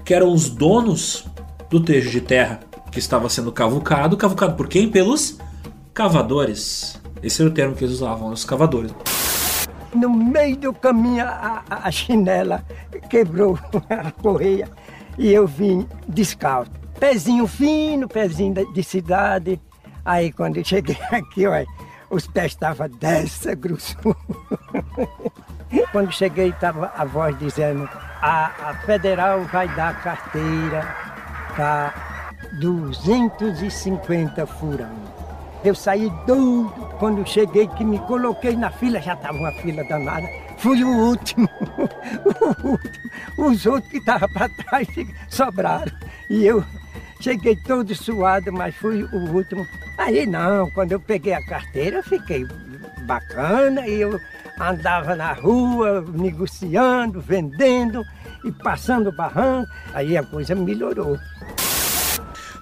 que 0.05 0.13
eram 0.13 0.31
os 0.31 0.49
donos 0.49 1.25
do 1.69 1.79
trecho 1.79 2.09
de 2.09 2.21
terra 2.21 2.59
que 2.91 2.99
estava 2.99 3.29
sendo 3.29 3.51
cavucado, 3.51 4.17
cavucado 4.17 4.55
por 4.55 4.67
quem? 4.67 4.89
Pelos 4.89 5.37
cavadores. 5.93 6.99
Esse 7.21 7.41
era 7.41 7.49
o 7.49 7.53
termo 7.53 7.75
que 7.75 7.83
eles 7.83 7.95
usavam, 7.95 8.31
os 8.31 8.45
cavadores. 8.45 8.93
No 9.93 10.09
meio 10.09 10.55
do 10.55 10.73
caminho 10.73 11.25
a, 11.25 11.63
a 11.69 11.91
chinela 11.91 12.63
quebrou 13.09 13.57
a 13.89 14.11
correia 14.11 14.69
e 15.17 15.31
eu 15.31 15.47
vim 15.47 15.87
descalço. 16.07 16.71
Pezinho 16.99 17.47
fino, 17.47 18.07
pezinho 18.07 18.53
de 18.73 18.83
cidade. 18.83 19.59
Aí 20.05 20.31
quando 20.31 20.57
eu 20.57 20.63
cheguei 20.63 20.97
aqui, 21.11 21.45
olha, 21.47 21.67
os 22.09 22.27
pés 22.27 22.53
estavam 22.53 22.89
dessa 22.89 23.55
grossura. 23.55 24.15
Quando 25.91 26.11
cheguei, 26.11 26.49
estava 26.49 26.91
a 26.95 27.05
voz 27.05 27.37
dizendo: 27.37 27.87
a, 28.21 28.69
a 28.69 28.73
federal 28.85 29.43
vai 29.45 29.67
dar 29.75 30.01
carteira 30.01 30.81
para 31.55 31.93
250 32.59 34.45
furão. 34.47 35.19
Eu 35.63 35.75
saí 35.75 36.09
doido. 36.25 36.89
Quando 36.99 37.27
cheguei, 37.27 37.67
que 37.67 37.83
me 37.83 37.99
coloquei 37.99 38.55
na 38.55 38.71
fila, 38.71 38.99
já 39.01 39.13
estava 39.13 39.37
uma 39.37 39.51
fila 39.53 39.83
danada. 39.85 40.27
Fui 40.57 40.83
o 40.83 40.89
último. 40.89 41.47
o 41.77 42.67
último. 42.69 43.09
Os 43.37 43.65
outros 43.65 43.91
que 43.91 43.97
estavam 43.97 44.29
para 44.29 44.49
trás 44.49 44.87
sobraram. 45.29 45.91
E 46.29 46.45
eu 46.45 46.63
cheguei 47.19 47.55
todo 47.55 47.93
suado, 47.93 48.51
mas 48.51 48.75
fui 48.75 49.03
o 49.03 49.17
último. 49.33 49.65
Aí 49.97 50.25
não, 50.25 50.69
quando 50.71 50.93
eu 50.93 50.99
peguei 50.99 51.33
a 51.33 51.45
carteira, 51.45 52.01
fiquei 52.01 52.45
bacana 53.05 53.87
e 53.87 54.01
eu 54.01 54.19
andava 54.59 55.15
na 55.15 55.33
rua 55.33 56.05
negociando, 56.13 57.21
vendendo 57.21 58.03
e 58.43 58.51
passando 58.51 59.11
barranco. 59.11 59.69
Aí 59.93 60.17
a 60.17 60.23
coisa 60.23 60.55
melhorou. 60.55 61.17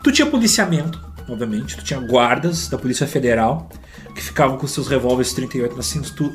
Tu 0.03 0.11
tinha 0.11 0.27
policiamento, 0.27 1.03
obviamente, 1.27 1.75
tu 1.75 1.83
tinha 1.83 1.99
guardas 1.99 2.67
da 2.67 2.77
Polícia 2.77 3.07
Federal 3.07 3.69
que 4.15 4.23
ficavam 4.23 4.57
com 4.57 4.65
seus 4.65 4.87
revólveres 4.87 5.31
38 5.33 5.75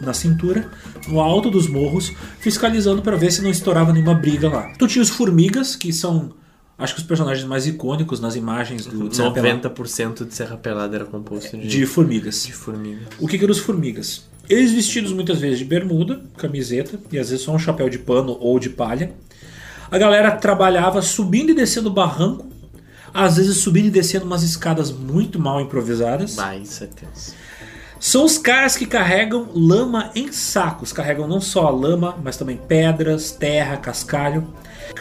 na 0.03 0.15
cintura, 0.15 0.71
no 1.09 1.21
alto 1.21 1.51
dos 1.51 1.67
morros, 1.67 2.13
fiscalizando 2.39 3.03
para 3.03 3.17
ver 3.17 3.33
se 3.33 3.43
não 3.43 3.51
estourava 3.51 3.93
nenhuma 3.93 4.15
briga 4.15 4.49
lá. 4.49 4.73
Tu 4.79 4.87
tinha 4.87 5.03
os 5.03 5.09
formigas, 5.09 5.75
que 5.75 5.93
são 5.93 6.33
Acho 6.79 6.95
que 6.95 7.01
os 7.01 7.07
personagens 7.07 7.47
mais 7.47 7.67
icônicos 7.67 8.19
nas 8.19 8.35
imagens 8.35 8.87
do 8.87 9.09
de 9.09 9.17
90% 9.21 10.27
de 10.27 10.35
Serra 10.35 10.57
Pelada 10.57 10.97
era 10.97 11.05
composto 11.05 11.57
de, 11.57 11.69
de 11.69 11.87
formigas. 11.87 12.45
De 12.45 12.53
formigas. 12.53 13.09
O 13.21 13.29
que, 13.29 13.39
que 13.39 13.45
eram 13.45 13.53
os 13.53 13.59
formigas? 13.59 14.25
Eles 14.49 14.73
vestidos 14.73 15.13
muitas 15.13 15.39
vezes 15.39 15.59
de 15.59 15.65
bermuda, 15.65 16.21
camiseta 16.37 16.99
e 17.11 17.19
às 17.19 17.31
vezes 17.31 17.45
só 17.45 17.53
um 17.53 17.59
chapéu 17.59 17.89
de 17.89 17.99
pano 17.99 18.37
ou 18.41 18.59
de 18.59 18.71
palha. 18.71 19.13
A 19.91 19.99
galera 19.99 20.31
trabalhava 20.33 21.03
subindo 21.03 21.51
e 21.51 21.55
descendo 21.55 21.91
barranco, 21.91 22.47
às 23.13 23.37
vezes 23.37 23.59
subindo 23.59 23.87
e 23.87 23.91
descendo 23.91 24.25
umas 24.25 24.43
escadas 24.43 24.91
muito 24.91 25.39
mal 25.39 25.61
improvisadas. 25.61 26.37
Isso 26.63 26.85
é 26.85 26.87
tenso. 26.87 27.35
São 28.01 28.25
os 28.25 28.37
caras 28.37 28.77
que 28.77 28.85
carregam 28.85 29.49
lama 29.55 30.11
em 30.15 30.33
sacos. 30.33 30.93
Carregam 30.93 31.29
não 31.29 31.41
só 31.41 31.69
a 31.69 31.71
lama, 31.71 32.19
mas 32.25 32.37
também 32.37 32.57
pedras, 32.57 33.31
terra, 33.31 33.77
cascalho. 33.77 34.49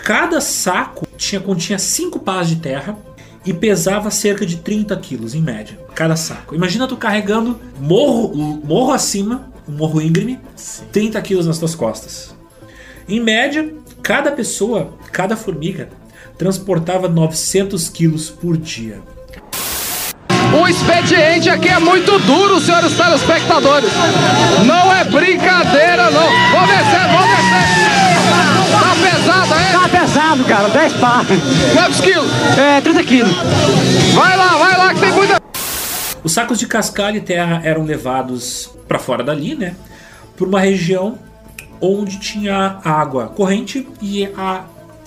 Cada 0.03 0.41
saco 0.41 1.07
tinha, 1.17 1.39
continha 1.39 1.77
5 1.77 2.19
pás 2.19 2.47
de 2.47 2.57
terra 2.57 2.97
e 3.45 3.53
pesava 3.53 4.11
cerca 4.11 4.45
de 4.45 4.57
30 4.57 4.95
quilos 4.97 5.33
em 5.33 5.41
média, 5.41 5.79
cada 5.95 6.15
saco. 6.15 6.55
Imagina 6.55 6.87
tu 6.87 6.95
carregando 6.95 7.59
morro, 7.79 8.61
morro 8.63 8.91
acima, 8.91 9.51
um 9.67 9.73
morro 9.73 10.01
íngreme, 10.01 10.39
Sim. 10.55 10.83
30 10.91 11.21
quilos 11.21 11.47
nas 11.47 11.57
tuas 11.57 11.75
costas. 11.75 12.35
Em 13.07 13.19
média, 13.19 13.73
cada 14.01 14.31
pessoa, 14.31 14.93
cada 15.11 15.35
formiga, 15.35 15.89
transportava 16.37 17.07
900 17.07 17.89
quilos 17.89 18.29
por 18.29 18.57
dia. 18.57 19.01
O 20.53 20.67
expediente 20.67 21.49
aqui 21.49 21.69
é 21.69 21.79
muito 21.79 22.19
duro, 22.19 22.59
senhores 22.59 22.93
telespectadores. 22.93 23.89
Não 24.65 24.93
é 24.93 25.03
brincadeira, 25.05 26.11
não. 26.11 26.29
Vou 26.51 26.67
descer, 26.67 27.07
vou 27.09 27.21
descer. 27.21 28.20
Tá 29.25 29.41
pesado, 29.41 29.53
é? 29.53 29.71
Tá 29.71 29.89
pesado, 29.89 30.43
cara. 30.45 30.69
10 30.69 30.93
pá. 30.93 31.21
Quantos 31.73 32.01
quilos? 32.01 32.31
É, 32.57 32.81
30 32.81 33.03
quilos. 33.03 33.31
Vai 34.13 34.37
lá, 34.37 34.57
vai 34.57 34.77
lá, 34.77 34.93
que 34.93 34.99
tem 34.99 35.11
muita. 35.11 35.41
Os 36.23 36.31
sacos 36.31 36.59
de 36.59 36.67
cascalho 36.67 37.17
e 37.17 37.21
terra 37.21 37.61
eram 37.63 37.83
levados 37.83 38.69
para 38.87 38.99
fora 38.99 39.23
dali, 39.23 39.55
né? 39.55 39.75
Por 40.35 40.47
uma 40.47 40.59
região 40.59 41.17
onde 41.79 42.19
tinha 42.19 42.79
água 42.83 43.27
corrente 43.27 43.87
e 44.01 44.25
a 44.37 44.65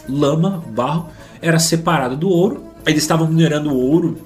lama, 0.09 0.62
barro, 0.68 1.09
era 1.40 1.59
separada 1.59 2.16
do 2.16 2.29
ouro. 2.29 2.64
Eles 2.87 3.03
estavam 3.03 3.27
minerando 3.27 3.70
o 3.70 3.77
ouro 3.77 4.18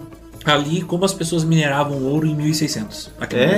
ali 0.45 0.81
como 0.83 1.05
as 1.05 1.13
pessoas 1.13 1.45
mineravam 1.45 2.03
ouro 2.05 2.27
em 2.27 2.35
1600. 2.35 3.11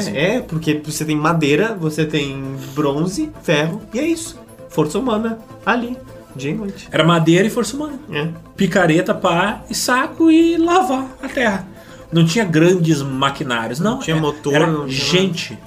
é, 0.08 0.36
é, 0.36 0.40
porque 0.40 0.80
você 0.84 1.04
tem 1.04 1.16
madeira, 1.16 1.74
você 1.74 2.04
tem 2.04 2.56
bronze, 2.74 3.30
ferro, 3.42 3.80
e 3.94 3.98
é 3.98 4.06
isso. 4.06 4.38
Força 4.68 4.98
humana 4.98 5.38
ali, 5.64 5.96
dia 6.34 6.50
e 6.50 6.54
noite. 6.54 6.88
Era 6.90 7.04
madeira 7.04 7.46
e 7.46 7.50
força 7.50 7.76
humana. 7.76 7.98
É. 8.12 8.28
Picareta, 8.56 9.14
pá 9.14 9.62
e 9.68 9.74
saco 9.74 10.30
e 10.30 10.56
lavar 10.56 11.06
a 11.22 11.28
terra. 11.28 11.66
Não 12.12 12.24
tinha 12.24 12.44
grandes 12.44 13.02
maquinários, 13.02 13.78
não. 13.78 13.92
não 13.92 13.98
tinha 14.00 14.16
era, 14.16 14.22
motor, 14.22 14.54
era 14.54 14.66
não 14.66 14.86
tinha 14.86 14.96
gente. 14.96 15.58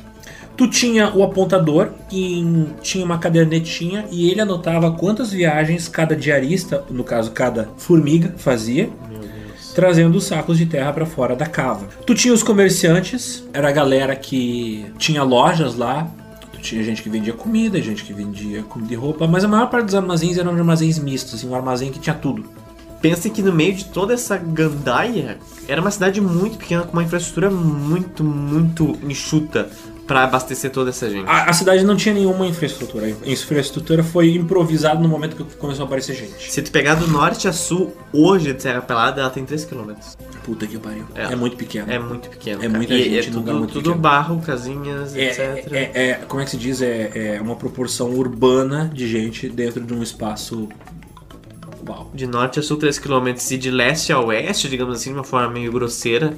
Tu 0.55 0.67
tinha 0.67 1.11
o 1.15 1.23
apontador, 1.23 1.89
que 2.09 2.67
tinha 2.81 3.03
uma 3.03 3.17
cadernetinha 3.17 4.05
e 4.11 4.29
ele 4.29 4.41
anotava 4.41 4.91
quantas 4.91 5.31
viagens 5.31 5.87
cada 5.87 6.15
diarista, 6.15 6.83
no 6.91 7.03
caso 7.03 7.31
cada 7.31 7.69
formiga, 7.77 8.35
fazia 8.37 8.89
trazendo 9.73 10.17
os 10.17 10.25
sacos 10.25 10.57
de 10.57 10.65
terra 10.65 10.93
para 10.93 11.05
fora 11.05 11.35
da 11.35 11.45
cava. 11.45 11.87
Tu 12.05 12.13
tinha 12.13 12.33
os 12.33 12.43
comerciantes, 12.43 13.43
era 13.53 13.69
a 13.69 13.71
galera 13.71 14.15
que 14.15 14.85
tinha 14.97 15.23
lojas 15.23 15.75
lá. 15.75 16.07
Tinha 16.63 16.81
gente 16.81 17.03
que 17.03 17.09
vendia 17.09 17.33
comida, 17.33 17.81
gente 17.81 18.05
que 18.05 18.13
vendia 18.13 18.63
comida 18.63 18.93
e 18.93 18.95
roupa, 18.95 19.27
mas 19.27 19.43
a 19.43 19.47
maior 19.49 19.69
parte 19.69 19.85
dos 19.85 19.95
armazéns 19.95 20.37
eram 20.37 20.51
armazéns 20.51 20.97
mistos, 20.97 21.35
assim, 21.35 21.47
um 21.47 21.53
armazém 21.53 21.91
que 21.91 21.99
tinha 21.99 22.15
tudo. 22.15 22.45
Pensa 23.01 23.29
que 23.29 23.41
no 23.41 23.51
meio 23.51 23.73
de 23.73 23.83
toda 23.85 24.13
essa 24.13 24.37
gandaia, 24.37 25.37
era 25.67 25.81
uma 25.81 25.91
cidade 25.91 26.21
muito 26.21 26.57
pequena, 26.57 26.83
com 26.83 26.93
uma 26.93 27.03
infraestrutura 27.03 27.49
muito, 27.49 28.23
muito 28.23 28.97
enxuta 29.03 29.69
para 30.07 30.23
abastecer 30.23 30.71
toda 30.71 30.89
essa 30.89 31.09
gente. 31.09 31.29
A, 31.29 31.49
a, 31.49 31.53
cidade 31.53 31.83
não 31.83 31.97
tinha 31.97 32.15
nenhuma 32.15 32.47
infraestrutura. 32.47 33.07
A 33.07 33.29
infraestrutura 33.29 34.03
foi 34.03 34.33
improvisada 34.35 35.01
no 35.01 35.09
momento 35.09 35.35
que 35.35 35.43
começou 35.57 35.83
a 35.83 35.85
aparecer 35.85 36.15
gente. 36.15 36.49
Se 36.49 36.61
tu 36.61 36.71
pegar 36.71 36.95
do 36.95 37.07
norte 37.07 37.45
a 37.45 37.51
sul, 37.51 37.93
hoje 38.13 38.53
de 38.53 38.61
Serra 38.61 38.81
Pelada, 38.81 39.19
ela 39.19 39.29
tem 39.29 39.43
3 39.43 39.65
km. 39.65 39.91
Puta 40.43 40.67
que 40.67 40.77
pariu. 40.77 41.05
É, 41.15 41.35
muito 41.35 41.55
pequeno. 41.55 41.89
É 41.91 41.97
muito 41.97 42.29
pequeno. 42.29 42.59
É 42.61 42.65
cara. 42.67 42.77
muita 42.77 42.93
E 42.93 43.03
gente 43.03 43.29
é 43.29 43.31
tudo, 43.31 43.53
muito 43.53 43.73
tudo 43.73 43.83
pequeno. 43.83 44.01
barro, 44.01 44.41
casinhas, 44.41 45.15
É, 45.15 45.27
etc. 45.27 45.71
é, 45.73 46.09
é- 46.09 46.13
como 46.27 46.41
é 46.41 46.45
que 46.45 46.51
se 46.51 46.57
diz? 46.57 46.81
É, 46.81 47.35
é 47.37 47.41
uma 47.41 47.55
proporção 47.55 48.09
urbana 48.11 48.91
de 48.93 49.07
gente 49.07 49.47
dentro 49.47 49.81
de 49.81 49.93
um 49.93 50.03
espaço. 50.03 50.67
Uau. 51.87 52.11
De 52.13 52.27
norte 52.27 52.59
a 52.59 52.63
sul, 52.63 52.77
3 52.77 52.99
km 52.99 53.27
e 53.51 53.57
de 53.57 53.71
leste 53.71 54.11
a 54.13 54.19
oeste, 54.19 54.69
digamos 54.69 54.95
assim, 54.97 55.11
de 55.11 55.15
uma 55.17 55.23
forma 55.23 55.49
meio 55.49 55.71
grosseira, 55.71 56.33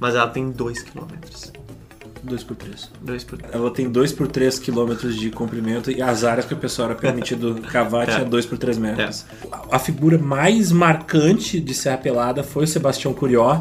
mas 0.00 0.14
ela 0.14 0.28
tem 0.28 0.50
2 0.50 0.82
km. 0.82 1.06
2 2.24 2.42
por 2.42 2.56
3. 2.56 2.90
2 3.02 3.24
por 3.24 3.38
Ela 3.52 3.70
tem 3.70 3.88
2 3.88 4.12
por 4.12 4.26
3 4.28 4.58
quilômetros 4.58 5.16
de 5.16 5.30
comprimento 5.30 5.90
e 5.90 6.00
as 6.00 6.24
áreas 6.24 6.46
que 6.46 6.54
o 6.54 6.56
pessoal 6.56 6.90
era 6.90 6.98
permitido 6.98 7.54
cavar 7.70 8.06
tinha 8.06 8.20
É. 8.20 8.24
2 8.24 8.46
por 8.46 8.58
3 8.58 8.78
metros. 8.78 9.24
A 9.70 9.78
figura 9.78 10.18
mais 10.18 10.72
marcante 10.72 11.60
de 11.60 11.74
Serra 11.74 11.98
Pelada 11.98 12.42
foi 12.42 12.64
o 12.64 12.66
Sebastião 12.66 13.12
Curió, 13.12 13.60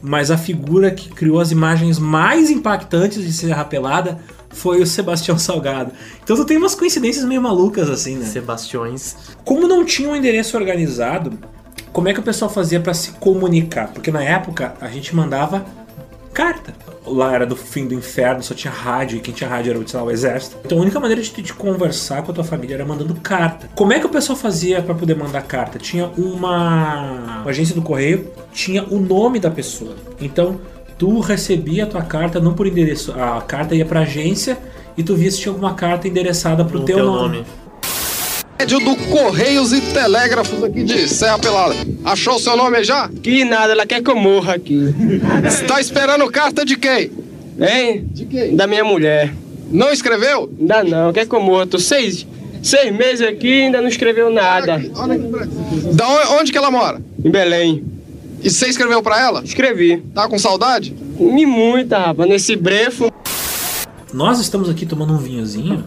mas 0.00 0.30
a 0.30 0.36
figura 0.36 0.90
que 0.90 1.08
criou 1.10 1.40
as 1.40 1.52
imagens 1.52 1.98
mais 1.98 2.50
impactantes 2.50 3.22
de 3.24 3.32
Serra 3.32 3.64
Pelada 3.64 4.18
foi 4.50 4.82
o 4.82 4.86
Sebastião 4.86 5.38
Salgado. 5.38 5.92
Então 6.22 6.36
tu 6.36 6.44
tem 6.44 6.56
umas 6.56 6.74
coincidências 6.74 7.24
meio 7.24 7.40
malucas 7.40 7.88
assim, 7.88 8.16
né? 8.16 8.26
Sebastiões. 8.26 9.16
Como 9.44 9.66
não 9.68 9.84
tinha 9.84 10.08
um 10.08 10.16
endereço 10.16 10.56
organizado, 10.56 11.38
como 11.92 12.08
é 12.08 12.12
que 12.14 12.20
o 12.20 12.22
pessoal 12.22 12.50
fazia 12.50 12.80
pra 12.80 12.94
se 12.94 13.12
comunicar? 13.12 13.88
Porque 13.92 14.10
na 14.10 14.22
época 14.22 14.74
a 14.80 14.88
gente 14.88 15.14
mandava 15.14 15.64
carta. 16.34 16.74
Lá 17.06 17.34
era 17.34 17.44
do 17.44 17.56
fim 17.56 17.86
do 17.86 17.94
inferno, 17.94 18.42
só 18.42 18.54
tinha 18.54 18.72
rádio, 18.72 19.16
e 19.18 19.20
quem 19.20 19.34
tinha 19.34 19.50
rádio 19.50 19.70
era 19.70 19.98
lá, 19.98 20.04
o 20.04 20.10
exército. 20.10 20.56
Então 20.64 20.78
a 20.78 20.80
única 20.82 21.00
maneira 21.00 21.20
de, 21.20 21.30
de 21.42 21.52
conversar 21.52 22.22
com 22.22 22.30
a 22.30 22.34
tua 22.34 22.44
família 22.44 22.74
era 22.76 22.84
mandando 22.84 23.14
carta. 23.16 23.68
Como 23.74 23.92
é 23.92 23.98
que 23.98 24.06
o 24.06 24.08
pessoal 24.08 24.38
fazia 24.38 24.80
pra 24.82 24.94
poder 24.94 25.16
mandar 25.16 25.42
carta? 25.42 25.78
Tinha 25.78 26.06
uma, 26.16 27.40
uma 27.42 27.50
agência 27.50 27.74
do 27.74 27.82
correio, 27.82 28.28
tinha 28.52 28.84
o 28.84 29.00
nome 29.00 29.38
da 29.40 29.50
pessoa. 29.50 29.94
Então 30.20 30.60
tu 30.96 31.18
recebia 31.20 31.84
a 31.84 31.86
tua 31.86 32.02
carta 32.02 32.38
não 32.38 32.54
por 32.54 32.66
endereço, 32.66 33.12
a 33.12 33.40
carta 33.42 33.74
ia 33.74 33.84
pra 33.84 34.00
agência 34.00 34.56
e 34.96 35.02
tu 35.02 35.16
via 35.16 35.30
se 35.30 35.38
tinha 35.40 35.50
alguma 35.52 35.74
carta 35.74 36.06
endereçada 36.06 36.64
pro 36.64 36.80
No 36.80 36.84
teu, 36.84 36.96
teu 36.98 37.06
nome. 37.06 37.38
nome. 37.38 37.46
Prédio 38.62 38.78
do 38.78 38.94
Correios 39.10 39.72
e 39.72 39.80
Telégrafos 39.80 40.62
aqui 40.62 40.84
de 40.84 41.08
Serra 41.08 41.36
Pelada. 41.36 41.74
Achou 42.04 42.36
o 42.36 42.38
seu 42.38 42.56
nome 42.56 42.84
já? 42.84 43.08
Que 43.08 43.44
nada, 43.44 43.72
ela 43.72 43.84
quer 43.84 44.00
que 44.00 44.08
eu 44.08 44.14
morra 44.14 44.54
aqui. 44.54 44.94
Está 45.44 45.80
esperando 45.80 46.30
carta 46.30 46.64
de 46.64 46.76
quem? 46.76 47.10
Hein? 47.58 48.06
De 48.12 48.24
quem? 48.24 48.54
Da 48.54 48.68
minha 48.68 48.84
mulher. 48.84 49.34
Não 49.68 49.90
escreveu? 49.90 50.48
Ainda 50.60 50.84
não, 50.84 51.12
quer 51.12 51.26
que 51.26 51.34
eu 51.34 51.40
morra? 51.40 51.66
Tô 51.66 51.76
seis, 51.76 52.24
seis 52.62 52.94
meses 52.94 53.26
aqui 53.26 53.48
e 53.48 53.62
ainda 53.62 53.80
não 53.80 53.88
escreveu 53.88 54.30
nada. 54.30 54.80
Olha 54.94 55.14
aqui 55.14 55.26
pra 55.26 55.44
Da 55.94 56.08
onde, 56.08 56.42
onde 56.42 56.52
que 56.52 56.58
ela 56.58 56.70
mora? 56.70 57.02
Em 57.24 57.32
Belém. 57.32 57.84
E 58.44 58.48
você 58.48 58.68
escreveu 58.68 59.02
pra 59.02 59.20
ela? 59.20 59.42
Escrevi. 59.42 60.04
Tá 60.14 60.28
com 60.28 60.38
saudade? 60.38 60.94
Me 61.18 61.44
muita, 61.44 61.98
rapaz, 61.98 62.28
nesse 62.28 62.54
brefo. 62.54 63.10
Nós 64.14 64.38
estamos 64.38 64.70
aqui 64.70 64.86
tomando 64.86 65.14
um 65.14 65.18
vinhozinho, 65.18 65.84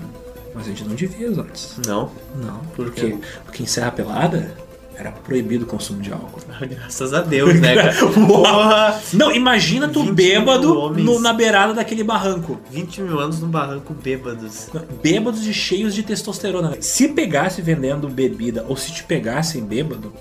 mas 0.55 0.65
a 0.65 0.69
gente 0.69 0.83
não 0.85 0.95
devia 0.95 1.29
antes. 1.29 1.75
Não. 1.85 2.09
Não. 2.35 2.59
Por 2.75 2.91
quê? 2.91 3.17
Porque 3.43 3.61
em 3.63 3.65
Serra 3.65 3.91
Pelada 3.91 4.55
era 4.97 5.11
proibido 5.11 5.65
o 5.65 5.67
consumo 5.67 6.01
de 6.01 6.09
álcool. 6.13 6.39
Graças 6.69 7.13
a 7.13 7.19
Deus, 7.21 7.59
né, 7.59 7.75
cara? 7.75 7.93
Porra! 8.27 9.01
Não, 9.13 9.29
imagina 9.31 9.89
tu 9.89 10.03
20 10.03 10.13
bêbado 10.13 10.89
no- 10.91 11.19
na 11.19 11.33
beirada 11.33 11.73
daquele 11.73 12.01
barranco. 12.03 12.57
20 12.71 13.01
mil 13.01 13.19
anos 13.19 13.41
no 13.41 13.47
barranco 13.47 13.93
bêbados. 13.93 14.69
Bêbados 15.03 15.45
e 15.45 15.53
cheios 15.53 15.93
de 15.93 16.01
testosterona. 16.01 16.77
Se 16.79 17.09
pegasse 17.09 17.61
vendendo 17.61 18.07
bebida 18.07 18.65
ou 18.69 18.77
se 18.77 18.91
te 18.93 19.03
pegassem 19.03 19.63
bêbado, 19.65 20.13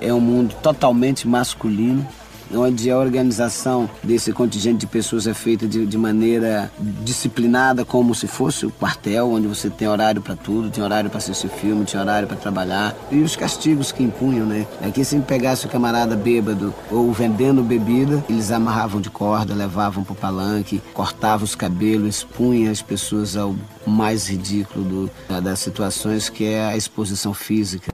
É 0.00 0.14
um 0.14 0.20
mundo 0.20 0.54
totalmente 0.62 1.26
masculino, 1.26 2.06
onde 2.54 2.90
a 2.90 2.98
organização 2.98 3.88
desse 4.02 4.32
contingente 4.32 4.78
de 4.78 4.86
pessoas 4.86 5.26
é 5.26 5.34
feita 5.34 5.66
de, 5.66 5.86
de 5.86 5.98
maneira 5.98 6.70
disciplinada, 7.04 7.84
como 7.84 8.14
se 8.14 8.26
fosse 8.26 8.66
o 8.66 8.70
quartel, 8.70 9.30
onde 9.32 9.46
você 9.46 9.68
tem 9.70 9.88
horário 9.88 10.20
para 10.20 10.36
tudo, 10.36 10.70
tem 10.70 10.82
horário 10.82 11.10
para 11.10 11.18
assistir 11.18 11.48
filme, 11.48 11.84
tem 11.84 12.00
horário 12.00 12.28
para 12.28 12.36
trabalhar. 12.36 12.94
E 13.10 13.16
os 13.22 13.34
castigos 13.36 13.92
que 13.92 14.02
impunham, 14.02 14.46
né? 14.46 14.66
Aqui, 14.82 15.04
se 15.04 15.18
pegasse 15.20 15.66
o 15.66 15.68
camarada 15.68 16.16
bêbado 16.16 16.74
ou 16.90 17.12
vendendo 17.12 17.62
bebida, 17.62 18.24
eles 18.28 18.50
amarravam 18.50 19.00
de 19.00 19.10
corda, 19.10 19.54
levavam 19.54 20.04
pro 20.04 20.14
palanque, 20.14 20.80
cortavam 20.94 21.44
os 21.44 21.54
cabelos, 21.54 22.16
expunham 22.16 22.70
as 22.70 22.82
pessoas 22.82 23.36
ao 23.36 23.54
mais 23.86 24.28
ridículo 24.28 24.84
do- 25.28 25.40
das 25.42 25.58
situações, 25.60 26.28
que 26.28 26.44
é 26.44 26.64
a 26.66 26.76
exposição 26.76 27.32
física. 27.34 27.90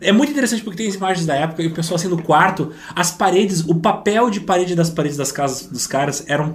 É 0.00 0.12
muito 0.12 0.30
interessante 0.30 0.62
porque 0.62 0.76
tem 0.78 0.88
as 0.88 0.94
imagens 0.94 1.26
da 1.26 1.34
época 1.34 1.62
e 1.62 1.66
o 1.66 1.72
pessoal 1.72 1.96
assim 1.96 2.08
no 2.08 2.22
quarto, 2.22 2.72
as 2.94 3.10
paredes, 3.10 3.60
o 3.66 3.74
papel 3.74 4.30
de 4.30 4.40
parede 4.40 4.74
das 4.74 4.90
paredes 4.90 5.16
das 5.16 5.32
casas 5.32 5.66
dos 5.66 5.86
caras 5.86 6.24
eram 6.28 6.54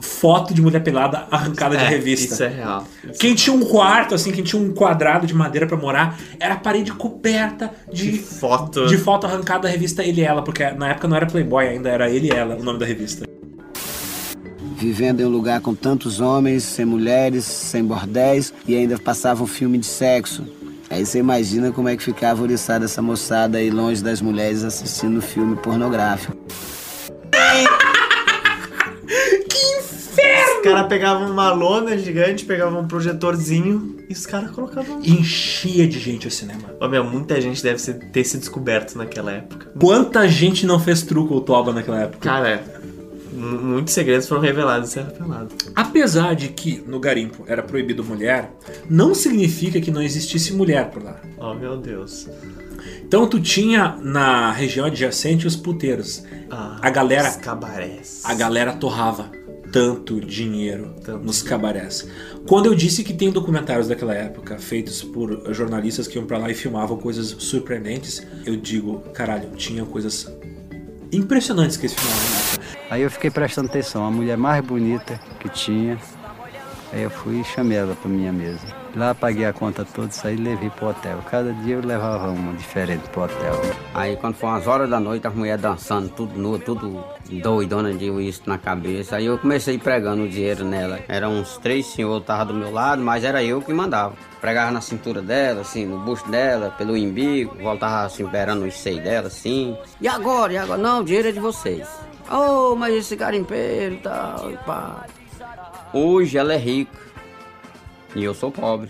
foto 0.00 0.52
de 0.52 0.60
mulher 0.60 0.82
pelada 0.82 1.26
arrancada 1.30 1.76
de 1.76 1.84
É, 1.84 1.88
revista. 1.88 2.34
Isso 2.34 2.42
é 2.44 2.48
real. 2.48 2.86
Quem 3.18 3.34
tinha 3.34 3.54
um 3.56 3.64
quarto, 3.64 4.14
assim, 4.14 4.30
quem 4.32 4.44
tinha 4.44 4.60
um 4.60 4.72
quadrado 4.72 5.26
de 5.26 5.34
madeira 5.34 5.66
pra 5.66 5.76
morar, 5.76 6.18
era 6.38 6.54
a 6.54 6.56
parede 6.58 6.92
coberta 6.92 7.70
de, 7.92 8.18
foto. 8.18 8.86
de 8.86 8.98
foto 8.98 9.26
arrancada 9.26 9.62
da 9.62 9.68
revista 9.68 10.02
Ele 10.04 10.20
e 10.20 10.24
Ela, 10.24 10.42
porque 10.42 10.68
na 10.72 10.90
época 10.90 11.08
não 11.08 11.16
era 11.16 11.26
Playboy 11.26 11.66
ainda, 11.66 11.88
era 11.88 12.10
Ele 12.10 12.28
e 12.28 12.30
Ela 12.30 12.56
o 12.56 12.62
nome 12.62 12.78
da 12.78 12.84
revista. 12.86 13.26
vivendo 14.76 15.20
em 15.20 15.24
um 15.24 15.30
lugar 15.30 15.60
com 15.60 15.74
tantos 15.74 16.20
homens, 16.20 16.62
sem 16.64 16.84
mulheres, 16.84 17.44
sem 17.44 17.82
bordéis 17.82 18.52
e 18.68 18.76
ainda 18.76 18.98
passava 18.98 19.42
um 19.42 19.46
filme 19.46 19.78
de 19.78 19.86
sexo. 19.86 20.44
Aí 20.94 21.04
você 21.04 21.18
imagina 21.18 21.72
como 21.72 21.88
é 21.88 21.96
que 21.96 22.04
ficava 22.04 22.40
oriçada 22.40 22.84
essa 22.84 23.02
moçada 23.02 23.58
aí 23.58 23.68
longe 23.68 24.00
das 24.00 24.20
mulheres 24.20 24.62
assistindo 24.62 25.20
filme 25.20 25.56
pornográfico. 25.56 26.36
Os 30.56 30.70
caras 30.70 30.86
pegavam 30.86 31.30
uma 31.30 31.52
lona 31.52 31.98
gigante, 31.98 32.44
pegavam 32.46 32.80
um 32.80 32.88
projetorzinho 32.88 33.96
e 34.08 34.12
os 34.14 34.24
caras 34.24 34.50
colocavam. 34.50 34.98
Enchia 35.02 35.86
de 35.86 35.98
gente 35.98 36.26
o 36.26 36.30
cinema. 36.30 36.74
Ô, 36.80 36.88
meu, 36.88 37.04
muita 37.04 37.38
gente 37.38 37.62
deve 37.62 37.82
ter 37.92 38.24
se 38.24 38.38
descoberto 38.38 38.96
naquela 38.96 39.32
época. 39.32 39.72
Quanta 39.78 40.26
gente 40.26 40.64
não 40.64 40.80
fez 40.80 41.02
truco 41.02 41.34
ou 41.34 41.42
toba 41.42 41.70
naquela 41.70 42.00
época? 42.04 42.26
Cara, 42.26 42.64
muitos 43.44 43.94
segredos 43.94 44.26
foram 44.28 44.40
revelados 44.42 44.90
Serra 44.90 45.10
Pelada. 45.10 45.48
Apesar 45.74 46.34
de 46.34 46.48
que 46.48 46.82
no 46.86 46.98
garimpo 46.98 47.44
era 47.46 47.62
proibido 47.62 48.02
mulher, 48.04 48.52
não 48.88 49.14
significa 49.14 49.80
que 49.80 49.90
não 49.90 50.02
existisse 50.02 50.52
mulher 50.52 50.90
por 50.90 51.02
lá. 51.02 51.20
Oh, 51.38 51.54
meu 51.54 51.76
Deus. 51.76 52.28
Então 53.02 53.26
tu 53.26 53.40
tinha 53.40 53.96
na 54.02 54.50
região 54.52 54.86
adjacente 54.86 55.46
os 55.46 55.56
puteiros. 55.56 56.22
Ah, 56.50 56.78
a 56.82 56.90
galera, 56.90 57.28
Os 57.30 57.36
cabarés. 57.36 58.22
a 58.24 58.34
galera 58.34 58.72
torrava 58.74 59.30
tanto 59.72 60.20
dinheiro 60.20 60.94
nos 61.22 61.42
cabarés. 61.42 62.06
Quando 62.46 62.66
eu 62.66 62.74
disse 62.76 63.02
que 63.02 63.12
tem 63.12 63.32
documentários 63.32 63.88
daquela 63.88 64.14
época 64.14 64.56
feitos 64.58 65.02
por 65.02 65.52
jornalistas 65.52 66.06
que 66.06 66.16
iam 66.16 66.26
pra 66.26 66.38
lá 66.38 66.48
e 66.50 66.54
filmavam 66.54 66.96
coisas 66.96 67.34
surpreendentes, 67.38 68.24
eu 68.46 68.56
digo, 68.56 69.00
caralho, 69.12 69.48
tinha 69.56 69.84
coisas 69.84 70.30
impressionantes 71.16 71.76
que 71.76 71.86
eles 71.86 71.96
filmavam. 71.96 72.22
né? 72.22 72.78
Aí 72.90 73.02
eu 73.02 73.10
fiquei 73.10 73.30
prestando 73.30 73.68
atenção, 73.68 74.04
a 74.04 74.10
mulher 74.10 74.36
mais 74.36 74.64
bonita 74.64 75.20
que 75.40 75.48
tinha. 75.48 75.98
Aí 76.92 77.02
eu 77.02 77.10
fui 77.10 77.40
e 77.40 77.44
chamei 77.44 77.78
ela 77.78 77.94
para 77.94 78.08
minha 78.08 78.32
mesa. 78.32 78.83
Lá 78.96 79.12
paguei 79.12 79.44
a 79.44 79.52
conta 79.52 79.84
toda, 79.84 80.10
saí 80.12 80.34
e 80.34 80.38
levei 80.38 80.70
pro 80.70 80.88
hotel. 80.88 81.18
Cada 81.28 81.52
dia 81.52 81.74
eu 81.74 81.84
levava 81.84 82.30
uma 82.30 82.52
diferente 82.52 83.08
pro 83.10 83.24
hotel. 83.24 83.60
Aí 83.92 84.16
quando 84.16 84.36
foi 84.36 84.48
umas 84.48 84.68
horas 84.68 84.88
da 84.88 85.00
noite, 85.00 85.26
as 85.26 85.34
mulheres 85.34 85.60
dançando, 85.60 86.08
tudo 86.10 86.38
nua, 86.38 86.60
tudo 86.60 87.02
doidona 87.28 87.92
de 87.92 88.08
uísque 88.08 88.48
na 88.48 88.56
cabeça. 88.56 89.16
Aí 89.16 89.26
eu 89.26 89.36
comecei 89.36 89.78
pregando 89.78 90.22
o 90.22 90.28
dinheiro 90.28 90.64
nela. 90.64 91.00
Eram 91.08 91.32
uns 91.40 91.56
três 91.58 91.86
senhores 91.86 92.24
tava 92.24 92.52
do 92.52 92.54
meu 92.54 92.70
lado, 92.70 93.02
mas 93.02 93.24
era 93.24 93.42
eu 93.42 93.60
que 93.60 93.72
mandava. 93.72 94.14
Pregava 94.40 94.70
na 94.70 94.80
cintura 94.80 95.20
dela, 95.20 95.62
assim, 95.62 95.84
no 95.84 95.98
busto 95.98 96.30
dela, 96.30 96.70
pelo 96.70 96.92
umbigo, 96.94 97.56
voltava 97.60 98.06
assim, 98.06 98.24
beirando 98.26 98.64
os 98.64 98.74
seios 98.74 99.02
dela, 99.02 99.26
assim. 99.26 99.76
E 100.00 100.06
agora? 100.06 100.52
E 100.52 100.56
agora? 100.56 100.80
Não, 100.80 101.00
o 101.00 101.04
dinheiro 101.04 101.28
é 101.28 101.32
de 101.32 101.40
vocês. 101.40 101.88
Oh, 102.30 102.76
mas 102.76 102.94
esse 102.94 103.16
garimpeiro 103.16 103.96
e 103.96 103.98
tal, 103.98 104.50
e 104.52 104.56
pá. 104.58 105.04
Hoje 105.92 106.38
ela 106.38 106.54
é 106.54 106.56
rica. 106.56 107.03
E 108.14 108.22
eu 108.24 108.34
sou 108.34 108.50
pobre. 108.50 108.88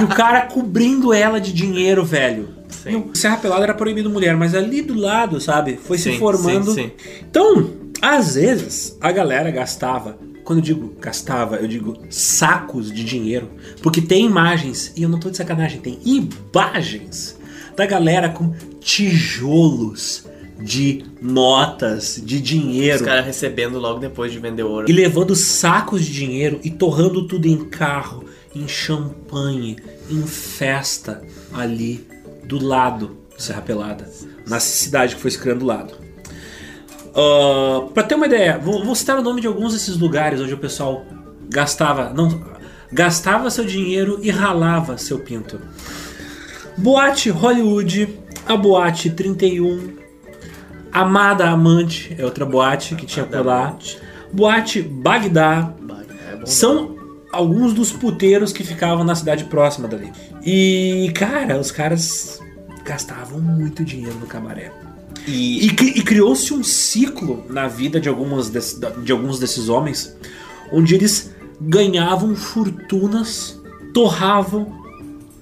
E 0.00 0.04
o 0.04 0.08
cara 0.08 0.42
cobrindo 0.42 1.12
ela 1.12 1.40
de 1.40 1.52
dinheiro, 1.52 2.04
velho. 2.04 2.48
E 2.86 2.94
o 2.96 3.14
Serra 3.14 3.36
Pelada 3.36 3.64
era 3.64 3.74
proibido 3.74 4.10
mulher, 4.10 4.36
mas 4.36 4.54
ali 4.54 4.82
do 4.82 4.94
lado, 4.94 5.40
sabe? 5.40 5.76
Foi 5.76 5.96
se 5.98 6.12
Sim, 6.12 6.18
formando. 6.18 6.72
sim, 6.72 6.90
sim. 6.98 7.20
Então, 7.28 7.70
às 8.00 8.34
vezes, 8.34 8.96
a 9.00 9.10
galera 9.10 9.50
gastava. 9.50 10.18
Quando 10.44 10.58
eu 10.58 10.64
digo 10.64 10.94
gastava, 11.00 11.56
eu 11.56 11.66
digo 11.66 11.96
sacos 12.10 12.92
de 12.92 13.02
dinheiro. 13.04 13.48
Porque 13.82 14.02
tem 14.02 14.26
imagens, 14.26 14.92
e 14.94 15.02
eu 15.02 15.08
não 15.08 15.18
tô 15.18 15.30
de 15.30 15.36
sacanagem, 15.38 15.80
tem 15.80 15.98
imagens 16.04 17.38
da 17.74 17.86
galera 17.86 18.28
com 18.28 18.52
tijolos 18.80 20.26
de 20.58 21.04
notas, 21.20 22.20
de 22.24 22.40
dinheiro. 22.40 22.96
Os 22.96 23.02
caras 23.02 23.24
recebendo 23.24 23.78
logo 23.78 23.98
depois 23.98 24.32
de 24.32 24.38
vender 24.38 24.62
ouro. 24.62 24.88
E 24.88 24.92
levando 24.92 25.34
sacos 25.34 26.04
de 26.04 26.12
dinheiro 26.12 26.60
e 26.62 26.70
torrando 26.70 27.26
tudo 27.26 27.46
em 27.46 27.64
carro, 27.64 28.24
em 28.54 28.68
champanhe, 28.68 29.76
em 30.10 30.22
festa 30.22 31.22
ali 31.52 32.06
do 32.44 32.62
lado 32.62 33.16
Serra 33.36 33.62
Pelada, 33.62 34.08
na 34.46 34.60
cidade 34.60 35.16
que 35.16 35.20
foi 35.20 35.30
se 35.30 35.38
criando 35.38 35.60
do 35.60 35.66
lado. 35.66 35.94
Uh, 37.10 37.90
para 37.90 38.02
ter 38.02 38.14
uma 38.14 38.26
ideia, 38.26 38.58
vou, 38.58 38.84
vou, 38.84 38.94
citar 38.94 39.18
o 39.18 39.22
nome 39.22 39.40
de 39.40 39.46
alguns 39.46 39.72
desses 39.72 39.96
lugares 39.96 40.40
onde 40.40 40.52
o 40.52 40.58
pessoal 40.58 41.04
gastava, 41.48 42.12
não, 42.12 42.44
gastava 42.92 43.50
seu 43.50 43.64
dinheiro 43.64 44.18
e 44.22 44.30
ralava 44.30 44.98
seu 44.98 45.18
pinto. 45.20 45.60
Boate 46.76 47.30
Hollywood, 47.30 48.18
a 48.46 48.56
Boate 48.56 49.10
31, 49.10 50.03
Amada 50.94 51.50
Amante 51.50 52.14
é 52.16 52.24
outra 52.24 52.46
boate 52.46 52.94
que 52.94 53.04
tinha 53.04 53.26
por 53.26 53.44
lá. 53.44 53.76
Boate 54.32 54.80
Bagdá. 54.80 55.74
É 56.40 56.46
São 56.46 56.96
alguns 57.32 57.74
dos 57.74 57.90
puteiros 57.90 58.52
que 58.52 58.62
ficavam 58.62 59.02
na 59.02 59.16
cidade 59.16 59.42
próxima 59.46 59.88
dali. 59.88 60.12
E, 60.46 61.10
cara, 61.12 61.58
os 61.58 61.72
caras 61.72 62.40
gastavam 62.84 63.40
muito 63.40 63.84
dinheiro 63.84 64.14
no 64.20 64.26
cabaré. 64.28 64.72
E, 65.26 65.66
e, 65.66 65.66
e 65.66 66.02
criou-se 66.02 66.54
um 66.54 66.62
ciclo 66.62 67.44
na 67.50 67.66
vida 67.66 68.00
de, 68.00 68.08
algumas 68.08 68.48
desse, 68.48 68.78
de 69.02 69.10
alguns 69.10 69.40
desses 69.40 69.68
homens, 69.68 70.16
onde 70.72 70.94
eles 70.94 71.34
ganhavam 71.60 72.36
fortunas, 72.36 73.60
torravam 73.92 74.80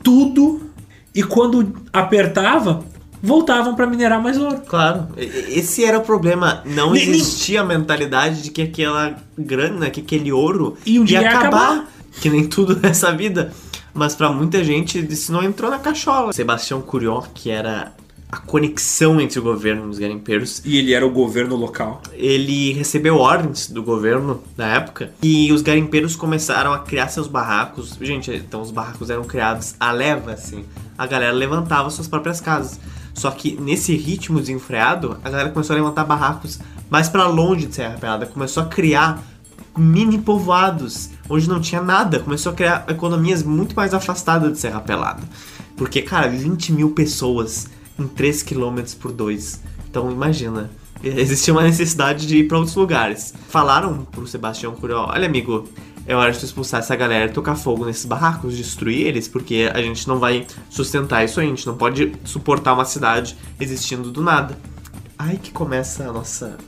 tudo 0.03 0.70
e 1.14 1.22
quando 1.22 1.74
apertava, 1.92 2.84
voltavam 3.22 3.74
para 3.74 3.86
minerar 3.86 4.20
mais 4.20 4.36
ouro. 4.36 4.60
Claro, 4.66 5.08
esse 5.16 5.84
era 5.84 5.98
o 5.98 6.02
problema. 6.02 6.62
Não 6.64 6.94
existia 6.96 7.60
a 7.60 7.64
mentalidade 7.64 8.42
de 8.42 8.50
que 8.50 8.62
aquela 8.62 9.16
grana, 9.38 9.88
que 9.90 10.00
aquele 10.00 10.32
ouro 10.32 10.76
e 10.84 10.98
um 10.98 11.04
ia, 11.04 11.22
ia 11.22 11.30
acabar. 11.30 11.46
acabar. 11.46 11.92
Que 12.20 12.28
nem 12.28 12.46
tudo 12.46 12.76
nessa 12.82 13.12
vida. 13.12 13.52
Mas 13.94 14.14
para 14.14 14.32
muita 14.32 14.64
gente 14.64 14.98
isso 14.98 15.32
não 15.32 15.42
entrou 15.42 15.70
na 15.70 15.78
cachola. 15.78 16.32
Sebastião 16.32 16.80
Curió, 16.80 17.22
que 17.34 17.50
era 17.50 17.92
a 18.30 18.38
conexão 18.38 19.20
entre 19.20 19.38
o 19.38 19.42
governo 19.42 19.86
e 19.86 19.90
os 19.90 19.98
garimpeiros. 19.98 20.62
E 20.64 20.78
ele 20.78 20.94
era 20.94 21.06
o 21.06 21.10
governo 21.10 21.54
local. 21.54 22.00
Ele 22.14 22.72
recebeu 22.72 23.16
ordens 23.18 23.68
do 23.68 23.82
governo 23.82 24.42
na 24.56 24.74
época 24.74 25.12
e 25.22 25.52
os 25.52 25.60
garimpeiros 25.60 26.16
começaram 26.16 26.72
a 26.72 26.78
criar 26.78 27.08
seus 27.08 27.28
barracos. 27.28 27.98
Gente, 28.00 28.30
então 28.30 28.62
os 28.62 28.70
barracos 28.70 29.10
eram 29.10 29.24
criados 29.24 29.74
a 29.78 29.92
leva, 29.92 30.32
assim. 30.32 30.64
A 30.96 31.06
galera 31.06 31.32
levantava 31.32 31.90
suas 31.90 32.08
próprias 32.08 32.40
casas. 32.40 32.80
Só 33.14 33.30
que 33.30 33.58
nesse 33.60 33.94
ritmo 33.96 34.40
desenfreado, 34.40 35.18
a 35.22 35.30
galera 35.30 35.50
começou 35.50 35.74
a 35.74 35.78
levantar 35.78 36.04
barracos 36.04 36.58
mais 36.90 37.08
para 37.08 37.26
longe 37.26 37.66
de 37.66 37.74
Serra 37.74 37.98
Pelada, 37.98 38.26
começou 38.26 38.62
a 38.62 38.66
criar 38.66 39.22
mini 39.76 40.18
povoados 40.18 41.10
onde 41.28 41.48
não 41.48 41.60
tinha 41.60 41.80
nada, 41.80 42.18
começou 42.20 42.52
a 42.52 42.54
criar 42.54 42.84
economias 42.88 43.42
muito 43.42 43.74
mais 43.74 43.94
afastadas 43.94 44.52
de 44.52 44.58
Serra 44.58 44.80
Pelada. 44.80 45.22
Porque, 45.76 46.02
cara, 46.02 46.28
20 46.28 46.72
mil 46.72 46.90
pessoas 46.90 47.68
em 47.98 48.06
3 48.06 48.42
km 48.42 48.80
por 49.00 49.12
2. 49.12 49.60
Então 49.88 50.10
imagina, 50.10 50.70
existia 51.02 51.52
uma 51.54 51.62
necessidade 51.62 52.26
de 52.26 52.38
ir 52.38 52.48
para 52.48 52.58
outros 52.58 52.76
lugares. 52.76 53.34
Falaram 53.48 54.04
pro 54.04 54.26
Sebastião 54.26 54.74
Curió, 54.74 55.06
olha 55.08 55.26
amigo, 55.26 55.68
é 56.07 56.14
hora 56.14 56.32
de 56.32 56.38
tu 56.38 56.44
expulsar 56.44 56.80
essa 56.80 56.96
galera, 56.96 57.30
tocar 57.30 57.55
fogo 57.55 57.84
nesses 57.84 58.05
barracos, 58.05 58.57
destruir 58.57 59.07
eles, 59.07 59.28
porque 59.28 59.70
a 59.72 59.80
gente 59.80 60.07
não 60.09 60.18
vai 60.18 60.46
sustentar 60.68 61.24
isso 61.24 61.40
aí, 61.40 61.46
a 61.46 61.50
gente 61.50 61.66
não 61.66 61.76
pode 61.76 62.12
suportar 62.24 62.74
uma 62.74 62.84
cidade 62.84 63.36
existindo 63.61 64.11
do 64.11 64.20
nada. 64.20 64.59
Aí 65.18 65.38
que 65.38 65.53
começa 65.53 66.09
a 66.09 66.12
nossa 66.12 66.59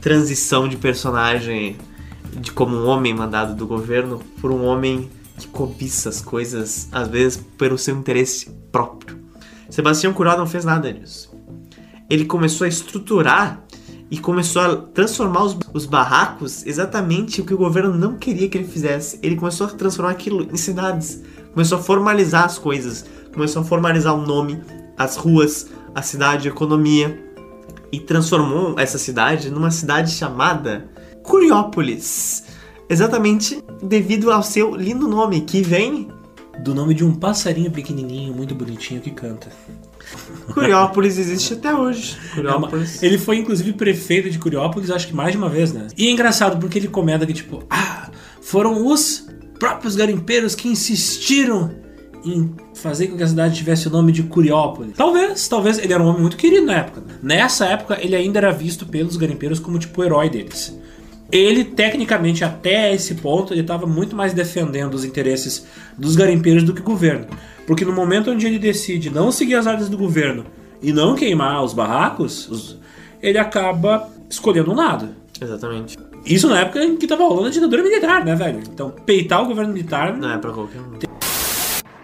transição 0.00 0.68
de 0.68 0.76
personagem 0.76 1.76
de 2.40 2.50
como 2.50 2.76
um 2.76 2.86
homem 2.86 3.14
mandado 3.14 3.54
do 3.54 3.66
governo 3.66 4.20
por 4.40 4.50
um 4.50 4.64
homem 4.64 5.08
que 5.38 5.46
cobiça 5.46 6.08
as 6.08 6.20
coisas, 6.20 6.88
às 6.90 7.08
vezes 7.08 7.42
pelo 7.56 7.78
seu 7.78 7.96
interesse 7.96 8.50
próprio. 8.72 9.18
Sebastião 9.70 10.12
Curó 10.12 10.36
não 10.36 10.46
fez 10.46 10.64
nada 10.64 10.92
disso. 10.92 11.32
Ele 12.10 12.24
começou 12.24 12.64
a 12.64 12.68
estruturar 12.68 13.62
e 14.12 14.18
começou 14.18 14.60
a 14.60 14.76
transformar 14.76 15.42
os, 15.42 15.56
os, 15.72 15.86
barracos 15.86 16.66
exatamente 16.66 17.40
o 17.40 17.46
que 17.46 17.54
o 17.54 17.56
governo 17.56 17.94
não 17.94 18.18
queria 18.18 18.46
que 18.46 18.58
ele 18.58 18.68
fizesse. 18.68 19.18
Ele 19.22 19.36
começou 19.36 19.66
a 19.66 19.70
transformar 19.70 20.10
aquilo 20.10 20.46
em 20.52 20.56
cidades, 20.58 21.22
começou 21.54 21.78
a 21.78 21.82
formalizar 21.82 22.44
as 22.44 22.58
coisas, 22.58 23.06
começou 23.32 23.62
a 23.62 23.64
formalizar 23.64 24.14
o 24.14 24.20
nome, 24.20 24.60
as 24.98 25.16
ruas, 25.16 25.66
a 25.94 26.02
cidade, 26.02 26.46
a 26.46 26.50
economia 26.50 27.26
e 27.90 28.00
transformou 28.00 28.78
essa 28.78 28.98
cidade 28.98 29.50
numa 29.50 29.70
cidade 29.70 30.10
chamada 30.10 30.90
Curiópolis. 31.22 32.44
Exatamente 32.90 33.64
devido 33.82 34.30
ao 34.30 34.42
seu 34.42 34.76
lindo 34.76 35.08
nome, 35.08 35.40
que 35.40 35.62
vem 35.62 36.08
do 36.62 36.74
nome 36.74 36.92
de 36.92 37.02
um 37.02 37.14
passarinho 37.14 37.70
pequenininho, 37.70 38.34
muito 38.34 38.54
bonitinho 38.54 39.00
que 39.00 39.10
canta. 39.10 39.48
Curiópolis 40.52 41.18
existe 41.18 41.54
até 41.54 41.74
hoje. 41.74 42.16
Curiópolis. 42.34 43.02
Ele 43.02 43.18
foi 43.18 43.38
inclusive 43.38 43.72
prefeito 43.72 44.30
de 44.30 44.38
Curiópolis, 44.38 44.90
acho 44.90 45.06
que 45.06 45.14
mais 45.14 45.32
de 45.32 45.38
uma 45.38 45.48
vez, 45.48 45.72
né? 45.72 45.88
E 45.96 46.08
é 46.08 46.10
engraçado 46.10 46.58
porque 46.58 46.78
ele 46.78 46.88
comenta 46.88 47.26
que 47.26 47.32
tipo, 47.32 47.62
ah, 47.70 48.10
foram 48.40 48.86
os 48.86 49.26
próprios 49.58 49.94
garimpeiros 49.94 50.54
que 50.54 50.68
insistiram 50.68 51.70
em 52.24 52.54
fazer 52.74 53.08
com 53.08 53.16
que 53.16 53.22
a 53.22 53.26
cidade 53.26 53.56
tivesse 53.56 53.88
o 53.88 53.90
nome 53.90 54.12
de 54.12 54.22
Curiópolis. 54.22 54.96
Talvez, 54.96 55.48
talvez 55.48 55.78
ele 55.78 55.92
era 55.92 56.02
um 56.02 56.06
homem 56.06 56.22
muito 56.22 56.36
querido 56.36 56.66
na 56.66 56.74
época. 56.74 57.02
Nessa 57.22 57.66
época 57.66 57.98
ele 58.00 58.14
ainda 58.14 58.38
era 58.38 58.52
visto 58.52 58.86
pelos 58.86 59.16
garimpeiros 59.16 59.58
como 59.58 59.78
tipo 59.78 60.00
o 60.00 60.04
herói 60.04 60.30
deles 60.30 60.81
ele 61.32 61.64
tecnicamente 61.64 62.44
até 62.44 62.92
esse 62.92 63.14
ponto 63.14 63.54
ele 63.54 63.62
estava 63.62 63.86
muito 63.86 64.14
mais 64.14 64.34
defendendo 64.34 64.92
os 64.92 65.02
interesses 65.02 65.66
dos 65.96 66.14
garimpeiros 66.14 66.62
do 66.62 66.74
que 66.74 66.82
o 66.82 66.84
governo, 66.84 67.26
porque 67.66 67.86
no 67.86 67.92
momento 67.92 68.30
onde 68.30 68.46
ele 68.46 68.58
decide 68.58 69.08
não 69.08 69.32
seguir 69.32 69.54
as 69.54 69.66
ordens 69.66 69.88
do 69.88 69.96
governo 69.96 70.44
e 70.82 70.92
não 70.92 71.14
queimar 71.14 71.64
os 71.64 71.72
barracos, 71.72 72.48
os, 72.50 72.78
ele 73.22 73.38
acaba 73.38 74.10
escolhendo 74.28 74.72
um 74.72 74.74
lado. 74.74 75.08
Exatamente. 75.40 75.96
Isso 76.26 76.48
na 76.48 76.60
época 76.60 76.84
em 76.84 76.96
que 76.96 77.06
estava 77.06 77.24
rolando 77.24 77.48
a 77.48 77.50
ditadura 77.50 77.82
militar, 77.82 78.24
né, 78.24 78.34
velho? 78.34 78.60
Então 78.60 78.90
peitar 78.90 79.42
o 79.42 79.46
governo 79.46 79.72
militar 79.72 80.16
não 80.16 80.30
é 80.30 80.38
para 80.38 80.52
qualquer 80.52 80.80
um. 80.80 80.98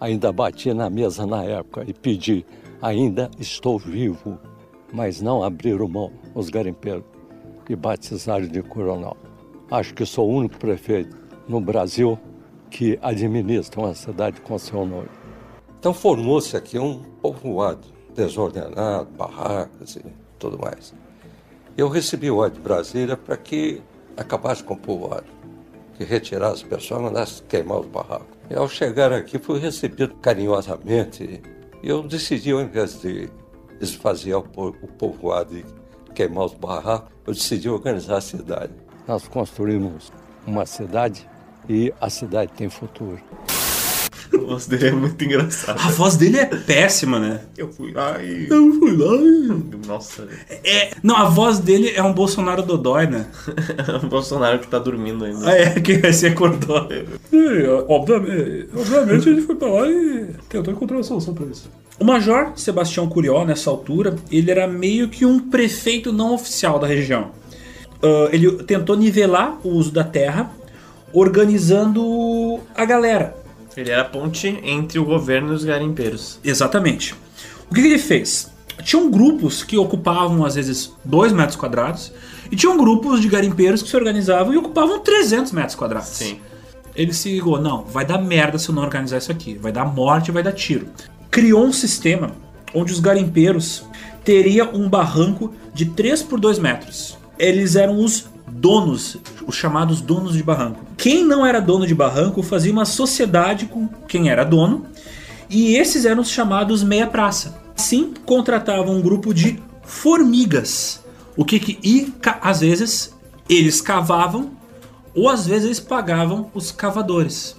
Ainda 0.01 0.33
bati 0.33 0.73
na 0.73 0.89
mesa 0.89 1.27
na 1.27 1.45
época 1.45 1.85
e 1.87 1.93
pedi: 1.93 2.47
ainda 2.81 3.31
estou 3.39 3.79
vivo, 3.79 4.39
mas 4.93 5.21
não 5.21 5.43
abriram 5.43 5.87
mão 5.87 6.11
os 6.35 6.49
garimpeiros 6.49 7.05
e 7.69 7.77
batizaram 7.77 8.47
de 8.47 8.63
coronel. 8.63 9.17
Acho 9.71 9.95
que 9.95 10.07
sou 10.07 10.29
o 10.29 10.35
único 10.35 10.59
prefeito 10.59 11.17
no 11.49 11.61
Brasil 11.61 12.19
que 12.71 12.99
administra 13.03 13.81
uma 13.81 13.95
cidade 13.95 14.41
com 14.41 14.59
seu 14.59 14.85
nome. 14.87 15.09
Então 15.79 15.95
formou-se 15.95 16.57
aqui 16.57 16.79
um 16.79 17.03
povoado 17.23 17.87
desordenado, 18.15 19.11
barracas 19.11 19.97
e 19.97 20.05
tudo 20.39 20.59
mais. 20.59 20.95
Eu 21.77 21.89
recebi 21.89 22.31
o 22.31 22.49
de 22.49 22.59
Brasília 22.59 23.17
para 23.17 23.37
que 23.37 23.81
acabasse 24.17 24.65
com 24.65 24.75
o 24.75 24.77
povoado, 24.77 25.27
que 25.97 26.05
retirasse 26.05 26.65
as 26.65 26.69
pessoas, 26.69 27.03
mandasse 27.03 27.43
queimar 27.45 27.81
os 27.81 27.87
barracos. 27.87 28.37
E 28.51 28.55
ao 28.55 28.69
chegar 28.69 29.13
aqui 29.13 29.39
fui 29.39 29.61
recebido 29.61 30.15
carinhosamente 30.17 31.41
e 31.83 31.89
eu 31.89 32.03
decidi, 32.03 32.51
ao 32.51 32.61
invés 32.61 33.01
de 33.01 33.31
esvaziar 33.81 34.41
o 34.41 34.89
povoado 34.99 35.57
e 35.57 35.65
queimar 36.19 36.47
os 36.47 36.55
barracos, 36.55 37.09
eu 37.25 37.33
decidi 37.33 37.69
organizar 37.69 38.17
a 38.17 38.21
cidade. 38.21 38.73
Nós 39.07 39.29
construímos 39.29 40.13
uma 40.45 40.67
cidade 40.67 41.29
e 41.69 41.95
a 42.01 42.11
cidade 42.11 42.51
tem 42.57 42.69
futuro. 42.69 43.21
A 44.35 44.37
voz 44.37 44.67
dele 44.67 44.89
é 44.89 44.91
muito 44.91 45.25
engraçada. 45.25 45.81
A 45.81 45.91
voz 45.91 46.17
dele 46.17 46.39
é 46.39 46.47
péssima, 46.47 47.21
né? 47.21 47.43
Eu 47.57 47.73
fui 47.73 47.93
lá 47.93 48.21
e. 48.21 48.49
Eu 48.51 48.73
fui 48.75 48.97
lá 48.97 49.15
e. 49.15 49.87
Nossa. 49.87 50.27
É, 50.65 50.91
não, 51.05 51.17
a 51.17 51.27
voz 51.27 51.61
dele 51.61 51.93
é 51.95 52.03
um 52.03 52.13
Bolsonaro 52.13 52.63
Dodói, 52.63 53.07
né? 53.07 53.27
é 53.87 53.97
um 54.05 54.09
Bolsonaro 54.09 54.59
que 54.59 54.67
tá 54.67 54.79
dormindo 54.81 55.25
ainda. 55.25 55.49
Ah, 55.49 55.57
é, 55.57 55.81
que 55.81 56.13
se 56.13 56.27
acordou. 56.27 56.89
E, 57.33 57.67
obviamente, 57.87 58.69
obviamente 58.77 59.29
ele 59.29 59.43
foi 59.43 59.55
pra 59.55 59.69
lá 59.69 59.89
e 59.89 60.35
tentou 60.49 60.75
encontrar 60.75 60.97
uma 60.97 61.05
solução 61.05 61.33
pra 61.33 61.47
isso. 61.47 61.71
O 62.01 62.05
Major 62.05 62.53
Sebastião 62.55 63.09
Curió, 63.09 63.45
nessa 63.45 63.69
altura, 63.69 64.17
ele 64.31 64.53
era 64.53 64.69
meio 64.69 65.09
que 65.09 65.27
um 65.27 65.41
prefeito 65.41 66.13
não 66.13 66.33
oficial 66.33 66.79
da 66.79 66.87
região. 66.87 67.33
Uh, 68.01 68.29
ele 68.33 68.63
tentou 68.63 68.97
nivelar 68.97 69.59
o 69.65 69.71
uso 69.71 69.91
da 69.91 70.05
terra, 70.05 70.53
organizando 71.13 72.61
a 72.77 72.85
galera. 72.85 73.37
Ele 73.77 73.91
era 73.91 74.03
a 74.03 74.05
ponte 74.05 74.47
entre 74.63 75.01
o 75.01 75.05
governo 75.05 75.53
e 75.53 75.57
os 75.57 75.65
garimpeiros. 75.65 76.39
Exatamente. 76.45 77.15
O 77.69 77.75
que, 77.75 77.83
que 77.83 77.89
ele 77.89 77.99
fez? 77.99 78.49
Tinham 78.85 79.11
grupos 79.11 79.65
que 79.65 79.77
ocupavam 79.77 80.45
às 80.45 80.55
vezes 80.55 80.93
2 81.05 81.33
metros 81.33 81.57
quadrados 81.57 82.13
e 82.51 82.55
tinham 82.55 82.79
grupos 82.79 83.21
de 83.21 83.29
garimpeiros 83.29 83.83
que 83.83 83.89
se 83.89 83.97
organizavam 83.97 84.55
e 84.55 84.57
ocupavam 84.57 85.01
300 85.01 85.51
metros 85.51 85.75
quadrados. 85.75 86.11
Sim. 86.11 86.39
Ele 86.95 87.13
se 87.13 87.33
ligou, 87.33 87.61
não, 87.61 87.85
vai 87.85 88.05
dar 88.05 88.19
merda 88.19 88.57
se 88.57 88.69
eu 88.69 88.75
não 88.75 88.83
organizar 88.83 89.19
isso 89.19 89.33
aqui, 89.33 89.55
vai 89.55 89.73
dar 89.73 89.85
morte, 89.85 90.31
vai 90.31 90.45
dar 90.45 90.53
tiro 90.53 90.87
criou 91.31 91.65
um 91.65 91.73
sistema 91.73 92.33
onde 92.75 92.93
os 92.93 93.01
garimpeiros 93.01 93.85
teriam 94.25 94.71
um 94.75 94.89
barranco 94.89 95.55
de 95.73 95.87
3 95.87 96.23
por 96.23 96.39
2 96.39 96.59
metros. 96.59 97.17
Eles 97.39 97.77
eram 97.77 97.99
os 97.99 98.27
donos, 98.47 99.17
os 99.47 99.55
chamados 99.55 100.01
donos 100.01 100.35
de 100.35 100.43
barranco. 100.43 100.85
Quem 100.97 101.25
não 101.25 101.47
era 101.47 101.61
dono 101.61 101.87
de 101.87 101.95
barranco 101.95 102.43
fazia 102.43 102.73
uma 102.73 102.85
sociedade 102.85 103.67
com 103.67 103.89
quem 104.07 104.29
era 104.29 104.45
dono, 104.45 104.87
e 105.49 105.77
esses 105.77 106.05
eram 106.05 106.23
os 106.23 106.31
chamados 106.31 106.83
meia 106.83 107.07
praça. 107.07 107.59
Sim, 107.77 108.13
contratavam 108.27 108.97
um 108.97 109.01
grupo 109.01 109.33
de 109.33 109.63
formigas. 109.83 111.03
O 111.37 111.45
que 111.45 111.59
que 111.61 111.79
e 111.83 112.13
às 112.43 112.61
vezes 112.61 113.15
eles 113.49 113.81
cavavam 113.81 114.51
ou 115.15 115.29
às 115.29 115.47
vezes 115.47 115.81
pagavam 115.81 116.51
os 116.53 116.71
cavadores. 116.71 117.57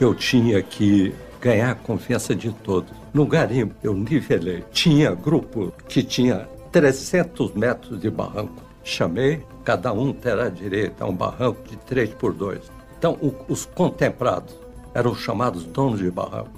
Eu 0.00 0.14
tinha 0.14 0.62
que 0.62 1.14
ganhar 1.40 1.70
a 1.70 1.74
confiança 1.74 2.34
de 2.34 2.50
todos. 2.52 2.90
No 3.12 3.26
garimpo, 3.26 3.74
eu 3.82 3.94
nivelei. 3.94 4.64
Tinha 4.72 5.14
grupo 5.14 5.72
que 5.88 6.02
tinha 6.02 6.48
300 6.72 7.52
metros 7.54 8.00
de 8.00 8.10
barranco. 8.10 8.62
Chamei, 8.84 9.42
cada 9.64 9.92
um 9.92 10.12
terá 10.12 10.48
direito 10.48 11.02
a 11.02 11.06
um 11.06 11.14
barranco 11.14 11.62
de 11.68 11.76
3 11.76 12.10
por 12.10 12.32
2. 12.32 12.60
Então, 12.98 13.12
o- 13.20 13.34
os 13.48 13.66
contemplados 13.66 14.54
eram 14.94 15.12
os 15.12 15.20
chamados 15.20 15.64
donos 15.64 15.98
de 16.00 16.10
barranco. 16.10 16.50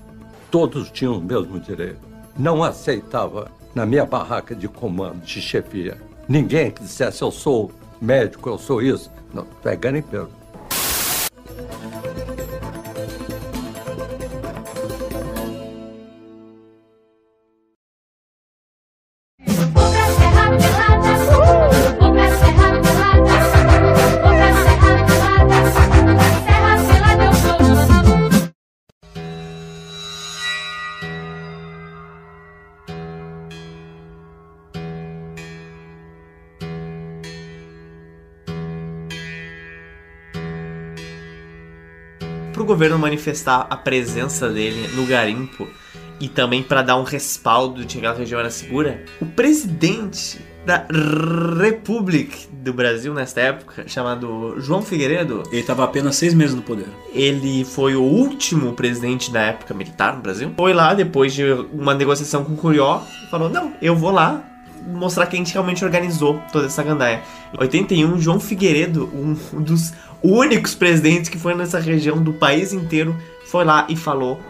Todos 0.51 0.91
tinham 0.91 1.19
o 1.19 1.21
mesmo 1.23 1.59
direito. 1.61 1.99
Não 2.39 2.63
aceitava, 2.63 3.51
na 3.75 3.85
minha 3.85 4.05
barraca 4.05 4.55
de 4.55 4.67
comando, 4.69 5.21
de 5.25 5.41
chefia, 5.41 5.99
ninguém 6.29 6.71
que 6.71 6.83
dissesse 6.83 7.23
eu 7.23 7.31
sou 7.31 7.71
médico, 8.01 8.49
eu 8.49 8.59
sou 8.59 8.81
isso. 8.83 9.11
Não, 9.35 9.45
tu 9.45 9.69
é 9.69 9.77
garimpeiro. 9.77 10.29
Manifestar 43.21 43.67
a 43.69 43.77
presença 43.77 44.49
dele 44.49 44.89
no 44.95 45.05
garimpo 45.05 45.69
e 46.19 46.29
também 46.29 46.63
para 46.63 46.83
dar 46.83 46.97
um 46.97 47.03
respaldo 47.03 47.85
de 47.85 47.95
que 47.95 47.99
aquela 47.99 48.15
região 48.15 48.41
era 48.41 48.51
segura, 48.51 49.05
o 49.21 49.27
presidente 49.27 50.41
da 50.67 50.87
República 51.59 52.37
do 52.53 52.73
Brasil 52.73 53.15
nesta 53.15 53.41
época, 53.41 53.85
chamado 53.87 54.57
João 54.61 54.83
Figueiredo, 54.83 55.43
Ele 55.51 55.63
estava 55.63 55.85
apenas 55.85 56.17
seis 56.17 56.35
meses 56.35 56.55
no 56.55 56.61
poder. 56.61 56.87
ele 57.15 57.65
foi 57.65 57.95
o 57.95 58.03
último 58.03 58.75
presidente 58.75 59.31
da 59.31 59.41
época 59.41 59.73
militar 59.73 60.15
no 60.15 60.21
Brasil. 60.21 60.53
Foi 60.57 60.75
lá 60.75 60.93
depois 60.93 61.33
de 61.33 61.45
uma 61.73 61.95
negociação 61.95 62.45
com 62.45 62.53
o 62.53 62.57
Curió 62.57 63.01
e 63.25 63.31
falou: 63.31 63.49
Não, 63.49 63.73
eu 63.81 63.97
vou 63.97 64.11
lá 64.11 64.45
mostrar 64.87 65.27
que 65.27 65.37
a 65.37 65.39
gente 65.39 65.53
realmente 65.53 65.85
organizou 65.85 66.41
toda 66.53 66.67
essa 66.67 66.83
gandaia. 66.83 67.23
Em 67.55 67.61
81, 67.61 68.19
João 68.19 68.41
Figueiredo, 68.41 69.11
um 69.15 69.61
dos 69.61 69.93
únicos 70.23 70.75
presidentes 70.75 71.29
que 71.29 71.39
foi 71.39 71.55
nessa 71.55 71.79
região 71.81 72.19
do 72.19 72.33
país 72.33 72.73
inteiro, 72.73 73.17
foi 73.47 73.65
lá 73.65 73.87
e 73.89 73.97
falou: 73.97 74.41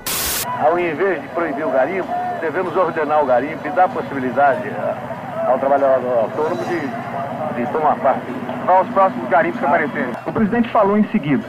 Ao 0.61 0.79
invés 0.79 1.21
de 1.23 1.29
proibir 1.29 1.67
o 1.67 1.71
garimpo, 1.71 2.09
devemos 2.41 2.77
ordenar 2.77 3.23
o 3.23 3.27
garimpo 3.27 3.67
e 3.67 3.71
dar 3.71 3.89
possibilidade 3.89 4.69
a- 4.69 5.47
ao 5.51 5.59
trabalhador 5.59 6.19
autônomo 6.19 6.63
de, 6.65 7.61
de 7.65 7.73
tomar 7.73 7.97
parte 7.97 8.23
aos 8.67 8.89
próximos 8.89 9.29
garimpos 9.29 9.59
que 9.61 9.67
aparecerem. 9.67 10.13
O 10.27 10.33
presidente 10.33 10.69
falou 10.71 10.97
em 10.97 11.05
seguida. 11.11 11.45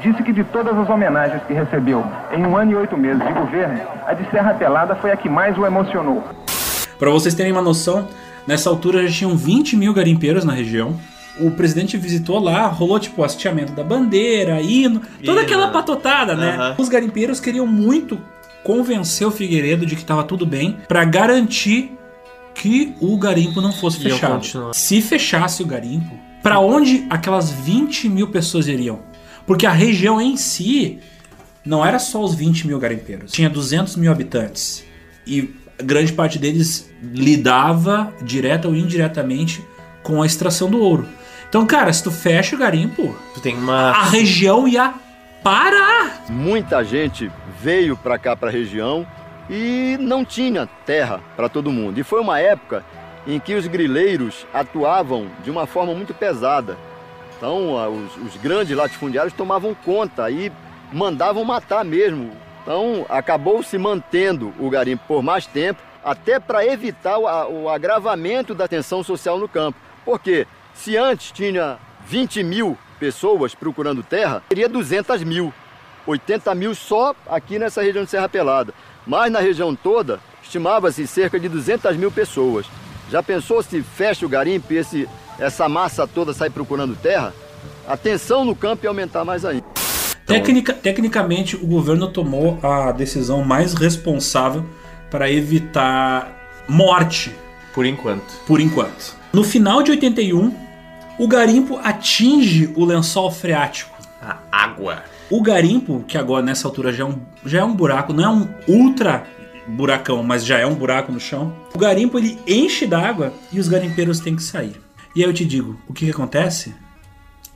Disse 0.00 0.22
que 0.22 0.32
de 0.32 0.44
todas 0.44 0.76
as 0.76 0.88
homenagens 0.90 1.42
que 1.44 1.54
recebeu 1.54 2.04
em 2.32 2.44
um 2.44 2.56
ano 2.56 2.72
e 2.72 2.74
oito 2.76 2.96
meses 2.96 3.24
de 3.26 3.32
governo, 3.32 3.80
a 4.06 4.12
de 4.14 4.28
Serra 4.30 4.52
Pelada 4.54 4.94
foi 4.96 5.10
a 5.10 5.16
que 5.16 5.28
mais 5.28 5.56
o 5.56 5.64
emocionou. 5.64 6.22
Para 6.98 7.10
vocês 7.10 7.34
terem 7.34 7.52
uma 7.52 7.62
noção, 7.62 8.06
nessa 8.46 8.68
altura 8.68 9.06
já 9.06 9.12
tinham 9.12 9.36
20 9.36 9.76
mil 9.76 9.92
garimpeiros 9.94 10.44
na 10.44 10.52
região. 10.52 10.94
O 11.38 11.50
presidente 11.50 11.96
visitou 11.96 12.38
lá, 12.38 12.66
rolou 12.66 12.98
tipo 12.98 13.20
o 13.20 13.24
hasteamento 13.24 13.72
da 13.72 13.84
bandeira, 13.84 14.60
hino, 14.62 15.02
toda 15.24 15.42
aquela 15.42 15.68
patotada, 15.68 16.34
né? 16.34 16.56
Aham. 16.56 16.74
Os 16.78 16.88
garimpeiros 16.88 17.40
queriam 17.40 17.66
muito 17.66 18.18
convencer 18.64 19.26
o 19.26 19.30
Figueiredo 19.30 19.84
de 19.86 19.94
que 19.94 20.02
estava 20.02 20.24
tudo 20.24 20.46
bem 20.46 20.76
para 20.88 21.04
garantir 21.04 21.92
que 22.54 22.94
o 23.00 23.16
garimpo 23.18 23.60
não 23.60 23.70
fosse 23.72 24.00
Iam 24.02 24.16
fechado. 24.16 24.32
continuar. 24.34 24.74
Se 24.74 25.02
fechasse 25.02 25.62
o 25.62 25.66
garimpo, 25.66 26.18
para 26.42 26.58
onde 26.58 27.06
aquelas 27.10 27.50
20 27.50 28.08
mil 28.08 28.28
pessoas 28.28 28.66
iriam? 28.66 29.00
Porque 29.46 29.66
a 29.66 29.70
região 29.72 30.20
em 30.20 30.36
si 30.36 30.98
não 31.64 31.84
era 31.84 31.98
só 31.98 32.22
os 32.24 32.34
20 32.34 32.66
mil 32.66 32.78
garimpeiros, 32.78 33.30
tinha 33.30 33.50
200 33.50 33.96
mil 33.96 34.10
habitantes. 34.10 34.84
E 35.26 35.54
grande 35.82 36.12
parte 36.12 36.38
deles 36.38 36.90
lidava, 37.02 38.12
direta 38.22 38.68
ou 38.68 38.74
indiretamente, 38.74 39.62
com 40.02 40.22
a 40.22 40.26
extração 40.26 40.70
do 40.70 40.80
ouro. 40.80 41.06
Então, 41.48 41.66
cara, 41.66 41.92
se 41.92 42.02
tu 42.02 42.10
fecha 42.10 42.56
o 42.56 42.58
garimpo, 42.58 43.16
tu 43.34 43.40
tem 43.40 43.56
uma. 43.56 43.90
A 43.90 44.04
região 44.04 44.66
ia 44.66 44.94
parar. 45.42 46.24
Muita 46.28 46.82
gente 46.84 47.30
veio 47.60 47.96
para 47.96 48.18
cá, 48.18 48.34
para 48.36 48.48
a 48.48 48.52
região, 48.52 49.06
e 49.48 49.96
não 50.00 50.24
tinha 50.24 50.68
terra 50.84 51.20
para 51.36 51.48
todo 51.48 51.70
mundo. 51.70 51.98
E 51.98 52.02
foi 52.02 52.20
uma 52.20 52.40
época 52.40 52.84
em 53.26 53.38
que 53.38 53.54
os 53.54 53.66
grileiros 53.66 54.46
atuavam 54.52 55.28
de 55.42 55.50
uma 55.50 55.66
forma 55.66 55.94
muito 55.94 56.14
pesada. 56.14 56.76
Então, 57.36 57.74
os, 57.92 58.16
os 58.16 58.36
grandes 58.36 58.76
latifundiários 58.76 59.34
tomavam 59.34 59.74
conta 59.74 60.30
e 60.30 60.50
mandavam 60.92 61.44
matar 61.44 61.84
mesmo. 61.84 62.32
Então, 62.62 63.06
acabou 63.08 63.62
se 63.62 63.78
mantendo 63.78 64.52
o 64.58 64.70
garimpo 64.70 65.04
por 65.06 65.22
mais 65.22 65.46
tempo, 65.46 65.80
até 66.04 66.40
para 66.40 66.66
evitar 66.66 67.18
o, 67.18 67.62
o 67.62 67.68
agravamento 67.68 68.54
da 68.54 68.66
tensão 68.66 69.02
social 69.04 69.38
no 69.38 69.48
campo. 69.48 69.78
Porque 70.04 70.46
se 70.76 70.96
antes 70.96 71.30
tinha 71.32 71.78
20 72.06 72.42
mil 72.42 72.78
pessoas 72.98 73.54
procurando 73.54 74.02
terra, 74.02 74.42
teria 74.48 74.68
200 74.68 75.22
mil. 75.24 75.52
80 76.06 76.54
mil 76.54 76.74
só 76.74 77.14
aqui 77.28 77.58
nessa 77.58 77.82
região 77.82 78.04
de 78.04 78.10
Serra 78.10 78.28
Pelada. 78.28 78.72
Mas 79.06 79.30
na 79.30 79.40
região 79.40 79.74
toda, 79.74 80.20
estimava-se 80.42 81.06
cerca 81.06 81.38
de 81.38 81.48
200 81.48 81.96
mil 81.96 82.10
pessoas. 82.12 82.66
Já 83.10 83.22
pensou 83.22 83.62
se 83.62 83.82
fecha 83.82 84.24
o 84.24 84.28
garimpo 84.28 84.72
e 84.72 84.76
esse, 84.76 85.08
essa 85.38 85.68
massa 85.68 86.06
toda 86.06 86.32
sai 86.32 86.50
procurando 86.50 86.94
terra? 86.96 87.34
A 87.88 87.96
tensão 87.96 88.44
no 88.44 88.54
campo 88.54 88.84
ia 88.84 88.90
aumentar 88.90 89.24
mais 89.24 89.44
ainda. 89.44 89.64
Tecnica- 90.26 90.72
tecnicamente, 90.72 91.54
o 91.54 91.66
governo 91.66 92.08
tomou 92.08 92.58
a 92.62 92.90
decisão 92.90 93.44
mais 93.44 93.74
responsável 93.74 94.64
para 95.10 95.30
evitar 95.30 96.32
morte. 96.68 97.32
Por 97.72 97.86
enquanto. 97.86 98.32
Por 98.46 98.60
enquanto. 98.60 99.14
No 99.32 99.44
final 99.44 99.82
de 99.82 99.92
81, 99.92 100.65
o 101.18 101.26
garimpo 101.26 101.78
atinge 101.82 102.72
o 102.76 102.84
lençol 102.84 103.30
freático. 103.30 103.96
A 104.20 104.38
água. 104.50 105.02
O 105.30 105.42
garimpo, 105.42 106.04
que 106.06 106.18
agora 106.18 106.44
nessa 106.44 106.68
altura 106.68 106.92
já 106.92 107.04
é 107.04 107.06
um, 107.06 107.18
já 107.44 107.60
é 107.60 107.64
um 107.64 107.74
buraco, 107.74 108.12
não 108.12 108.24
é 108.24 108.28
um 108.28 108.48
ultra 108.68 109.26
buracão, 109.66 110.22
mas 110.22 110.44
já 110.44 110.58
é 110.58 110.66
um 110.66 110.74
buraco 110.74 111.10
no 111.10 111.18
chão. 111.18 111.54
O 111.74 111.78
garimpo 111.78 112.18
ele 112.18 112.38
enche 112.46 112.86
d'água 112.86 113.32
e 113.52 113.58
os 113.58 113.68
garimpeiros 113.68 114.20
têm 114.20 114.36
que 114.36 114.42
sair. 114.42 114.80
E 115.14 115.22
aí 115.22 115.28
eu 115.28 115.34
te 115.34 115.44
digo, 115.44 115.80
o 115.88 115.92
que, 115.92 116.04
que 116.04 116.10
acontece? 116.10 116.74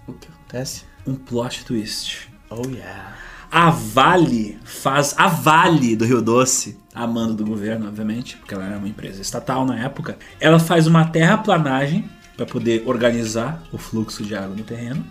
O 0.06 0.12
que 0.14 0.28
acontece? 0.28 0.84
Um 1.06 1.14
plot 1.14 1.64
twist. 1.64 2.30
Oh 2.48 2.66
yeah. 2.66 3.14
A 3.50 3.70
Vale 3.70 4.58
faz. 4.64 5.14
A 5.18 5.28
Vale 5.28 5.96
do 5.96 6.04
Rio 6.04 6.22
Doce, 6.22 6.78
a 6.94 7.06
mando 7.06 7.34
do 7.34 7.44
governo, 7.44 7.88
obviamente, 7.88 8.36
porque 8.36 8.54
ela 8.54 8.64
era 8.64 8.78
uma 8.78 8.88
empresa 8.88 9.20
estatal 9.20 9.66
na 9.66 9.78
época, 9.78 10.18
ela 10.40 10.58
faz 10.58 10.86
uma 10.86 11.04
terraplanagem 11.04 12.08
para 12.40 12.46
poder 12.46 12.84
organizar 12.86 13.62
o 13.70 13.76
fluxo 13.76 14.24
de 14.24 14.34
água 14.34 14.56
no 14.56 14.62
terreno 14.62 15.04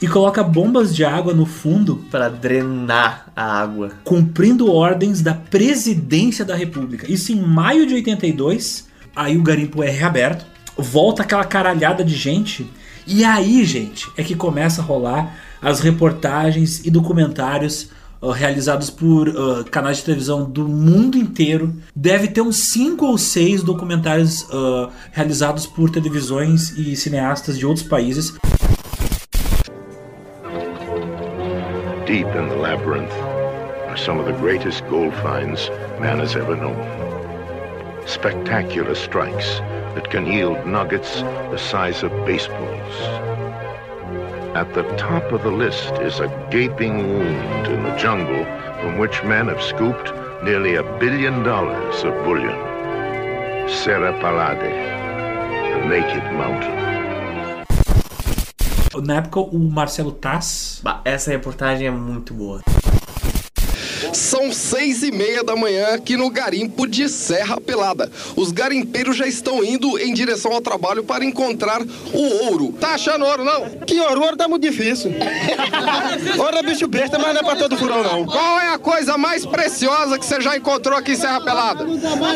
e 0.00 0.06
coloca 0.06 0.40
bombas 0.40 0.94
de 0.94 1.04
água 1.04 1.34
no 1.34 1.44
fundo 1.44 2.04
para 2.12 2.28
drenar 2.28 3.26
a 3.34 3.60
água, 3.60 3.90
cumprindo 4.04 4.72
ordens 4.72 5.20
da 5.20 5.34
presidência 5.34 6.44
da 6.44 6.54
República. 6.54 7.10
Isso 7.10 7.32
em 7.32 7.42
maio 7.42 7.84
de 7.86 7.94
82. 7.94 8.88
Aí 9.16 9.36
o 9.36 9.42
garimpo 9.42 9.82
é 9.82 9.90
reaberto, 9.90 10.46
volta 10.76 11.22
aquela 11.24 11.44
caralhada 11.44 12.04
de 12.04 12.14
gente 12.14 12.70
e 13.04 13.24
aí, 13.24 13.64
gente, 13.64 14.08
é 14.16 14.22
que 14.22 14.36
começa 14.36 14.80
a 14.80 14.84
rolar 14.84 15.36
as 15.60 15.80
reportagens 15.80 16.86
e 16.86 16.90
documentários 16.90 17.88
realizados 18.28 18.90
por 18.90 19.28
uh, 19.28 19.64
canais 19.70 19.98
de 19.98 20.04
televisão 20.04 20.44
do 20.44 20.68
mundo 20.68 21.16
inteiro. 21.16 21.74
Deve 21.94 22.28
ter 22.28 22.42
uns 22.42 22.56
5 22.56 23.06
ou 23.06 23.16
6 23.16 23.62
documentários 23.62 24.42
uh, 24.42 24.90
realizados 25.12 25.66
por 25.66 25.90
televisões 25.90 26.70
e 26.76 26.94
cineastas 26.96 27.58
de 27.58 27.64
outros 27.64 27.86
países. 27.86 28.34
Deep 32.06 32.26
in 32.36 32.48
the 32.48 32.56
labyrinth 32.56 33.12
are 33.88 33.96
some 33.96 34.18
of 34.18 34.26
the 34.26 34.36
greatest 34.40 34.84
gold 34.88 35.14
finds 35.22 35.70
man 36.00 36.18
has 36.18 36.34
ever 36.34 36.56
known. 36.56 36.76
Spectacular 38.06 38.94
strikes 38.94 39.60
that 39.94 40.10
can 40.10 40.26
yield 40.26 40.66
nuggets 40.66 41.22
the 41.50 41.58
size 41.58 42.04
of 42.04 42.10
baseballs. 42.26 43.29
At 44.54 44.74
the 44.74 44.82
top 44.96 45.30
of 45.30 45.44
the 45.44 45.50
list 45.50 45.92
is 46.02 46.18
a 46.18 46.26
gaping 46.50 46.96
wound 46.98 47.68
in 47.68 47.84
the 47.84 47.94
jungle 47.96 48.44
from 48.80 48.98
which 48.98 49.22
men 49.22 49.46
have 49.46 49.62
scooped 49.62 50.12
nearly 50.42 50.74
a 50.74 50.82
billion 50.98 51.44
dollars 51.44 52.02
of 52.02 52.12
bullion. 52.24 52.58
Serra 53.68 54.12
Palade, 54.20 54.74
the 55.70 55.86
naked 55.86 56.24
mountain. 56.34 56.80
Na 59.06 59.18
época, 59.18 59.38
o 59.38 59.56
Marcelo 59.56 60.10
Tass. 60.10 60.80
Bah, 60.82 61.00
essa 61.04 61.30
reportagem 61.30 61.86
é 61.86 61.90
muito 61.92 62.34
boa. 62.34 62.60
São 64.12 64.52
seis 64.52 65.02
e 65.02 65.10
meia 65.10 65.42
da 65.44 65.54
manhã 65.56 65.94
aqui 65.94 66.16
no 66.16 66.30
garimpo 66.30 66.86
de 66.86 67.08
Serra 67.08 67.60
Pelada. 67.60 68.10
Os 68.36 68.52
garimpeiros 68.52 69.16
já 69.16 69.26
estão 69.26 69.64
indo 69.64 69.98
em 69.98 70.12
direção 70.14 70.52
ao 70.52 70.60
trabalho 70.60 71.02
para 71.04 71.24
encontrar 71.24 71.82
o 71.82 72.44
ouro. 72.46 72.72
Tá 72.72 72.94
achando 72.94 73.24
ouro, 73.24 73.44
não? 73.44 73.68
Que 73.86 74.00
ouro? 74.00 74.22
Ouro 74.22 74.36
tá 74.36 74.48
muito 74.48 74.62
difícil. 74.62 75.12
ouro 76.38 76.56
é 76.56 76.62
bicho 76.62 76.86
besta, 76.86 77.18
mas 77.18 77.34
não 77.34 77.40
é 77.40 77.44
pra 77.44 77.56
todo 77.56 77.76
furão, 77.76 78.02
não. 78.02 78.24
Qual 78.26 78.60
é 78.60 78.74
a 78.74 78.78
coisa 78.78 79.16
mais 79.18 79.44
preciosa 79.46 80.18
que 80.18 80.24
você 80.24 80.40
já 80.40 80.56
encontrou 80.56 80.96
aqui 80.96 81.12
em 81.12 81.16
Serra 81.16 81.40
Pelada? 81.40 81.86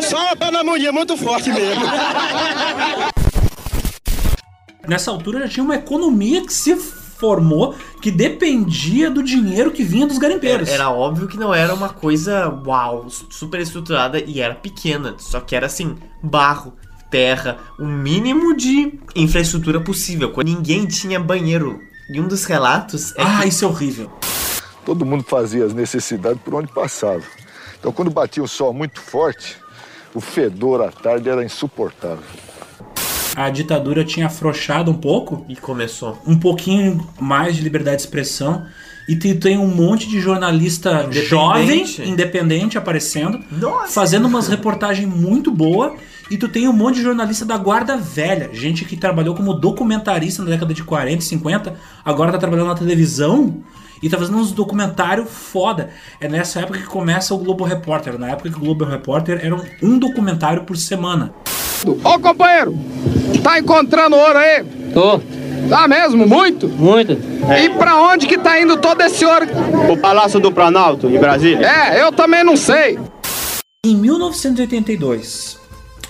Só 0.03 0.19
uma 0.19 0.37
panamonia 0.37 0.93
muito 0.93 1.17
forte 1.17 1.51
mesmo. 1.51 1.83
Nessa 4.87 5.11
altura 5.11 5.41
já 5.41 5.49
tinha 5.49 5.65
uma 5.65 5.77
economia 5.77 6.45
que 6.45 6.53
se 6.53 6.77
formou 7.25 7.75
que 8.03 8.11
dependia 8.11 9.11
do 9.11 9.22
dinheiro 9.22 9.70
que 9.70 9.83
vinha 9.83 10.07
dos 10.07 10.18
garimpeiros. 10.18 10.68
Era, 10.68 10.83
era 10.83 10.91
óbvio 10.91 11.27
que 11.27 11.39
não 11.39 11.55
era 11.55 11.72
uma 11.72 11.89
coisa 11.89 12.49
uau, 12.66 13.07
super 13.09 13.61
estruturada 13.61 14.20
e 14.20 14.41
era 14.41 14.55
pequena. 14.55 15.14
Só 15.16 15.41
que 15.41 15.57
era 15.57 15.64
assim, 15.64 15.97
barro, 16.22 16.75
terra, 17.11 17.59
o 17.79 17.87
mínimo 17.87 18.55
de 18.55 18.99
infraestrutura 19.16 19.81
possível. 19.81 20.31
Ninguém 20.45 20.85
tinha 20.85 21.18
banheiro. 21.18 21.81
E 22.11 22.20
um 22.20 22.29
dos 22.29 22.45
relatos 22.45 23.16
é 23.16 23.22
Ah, 23.22 23.41
que 23.41 23.49
isso 23.49 23.64
é 23.64 23.68
horrível. 23.68 24.11
Todo 24.85 25.07
mundo 25.07 25.25
fazia 25.25 25.64
as 25.64 25.72
necessidades 25.72 26.43
por 26.43 26.55
onde 26.55 26.70
passava. 26.70 27.22
Então, 27.81 27.91
quando 27.91 28.11
batia 28.11 28.43
um 28.43 28.47
sol 28.47 28.75
muito 28.75 29.01
forte, 29.01 29.57
o 30.12 30.20
fedor 30.20 30.83
à 30.83 30.91
tarde 30.91 31.31
era 31.31 31.43
insuportável. 31.43 32.25
A 33.37 33.51
ditadura 33.51 34.05
tinha 34.05 34.26
afrouxado 34.26 34.91
um 34.91 34.95
pouco. 34.95 35.45
E 35.49 35.57
começou. 35.57 36.18
Um 36.26 36.39
pouquinho 36.39 37.07
mais 37.20 37.57
de 37.57 37.62
liberdade 37.62 37.97
de 37.97 38.03
expressão. 38.03 38.64
E 39.09 39.14
tu 39.16 39.35
tem 39.35 39.59
um 39.59 39.66
monte 39.66 40.09
de 40.09 40.18
jornalista 40.18 41.05
Independente. 41.07 41.26
jovem, 41.28 41.85
independente, 42.07 42.78
aparecendo, 42.78 43.39
Nossa. 43.51 43.89
fazendo 43.93 44.26
umas 44.26 44.49
reportagens 44.49 45.07
muito 45.09 45.51
boas. 45.51 45.93
E 46.30 46.39
tu 46.39 46.49
tem 46.49 46.66
um 46.66 46.72
monte 46.72 46.97
de 46.97 47.03
jornalista 47.03 47.45
da 47.45 47.59
guarda 47.59 47.99
velha, 47.99 48.49
gente 48.55 48.87
que 48.87 48.97
trabalhou 48.97 49.35
como 49.35 49.53
documentarista 49.53 50.43
na 50.43 50.49
década 50.49 50.72
de 50.72 50.82
40 50.82 51.18
e 51.18 51.26
50, 51.26 51.74
agora 52.03 52.32
tá 52.32 52.39
trabalhando 52.39 52.68
na 52.68 52.74
televisão 52.74 53.62
e 54.03 54.09
tá 54.09 54.16
fazendo 54.16 54.39
uns 54.39 54.51
documentários 54.51 55.28
foda. 55.30 55.91
É 56.18 56.26
nessa 56.26 56.61
época 56.61 56.78
que 56.78 56.87
começa 56.87 57.35
o 57.35 57.39
Globo 57.39 57.62
Repórter. 57.64 58.18
Na 58.18 58.30
época 58.30 58.49
que 58.49 58.57
o 58.57 58.61
Globo 58.61 58.87
Repórter 58.87 59.39
era 59.43 59.55
um, 59.55 59.62
um 59.82 59.99
documentário 59.99 60.64
por 60.64 60.78
semana. 60.78 61.35
Ô 61.93 62.18
companheiro, 62.18 62.76
tá 63.43 63.59
encontrando 63.59 64.16
ouro 64.16 64.39
aí? 64.39 64.64
Tô. 64.93 65.20
Tá 65.68 65.89
mesmo? 65.89 66.26
Muito? 66.26 66.68
Muito. 66.68 67.12
E 67.12 67.70
pra 67.70 67.97
onde 67.97 68.26
que 68.26 68.37
tá 68.37 68.61
indo 68.61 68.76
todo 68.76 69.01
esse 69.03 69.24
ouro? 69.24 69.47
O 69.91 69.97
Palácio 69.97 70.39
do 70.39 70.53
Planalto, 70.53 71.09
em 71.09 71.18
Brasília. 71.18 71.66
É, 71.66 72.03
eu 72.03 72.12
também 72.12 72.45
não 72.45 72.57
sei. 72.57 72.99
Em 73.87 73.95
1982, 73.97 75.59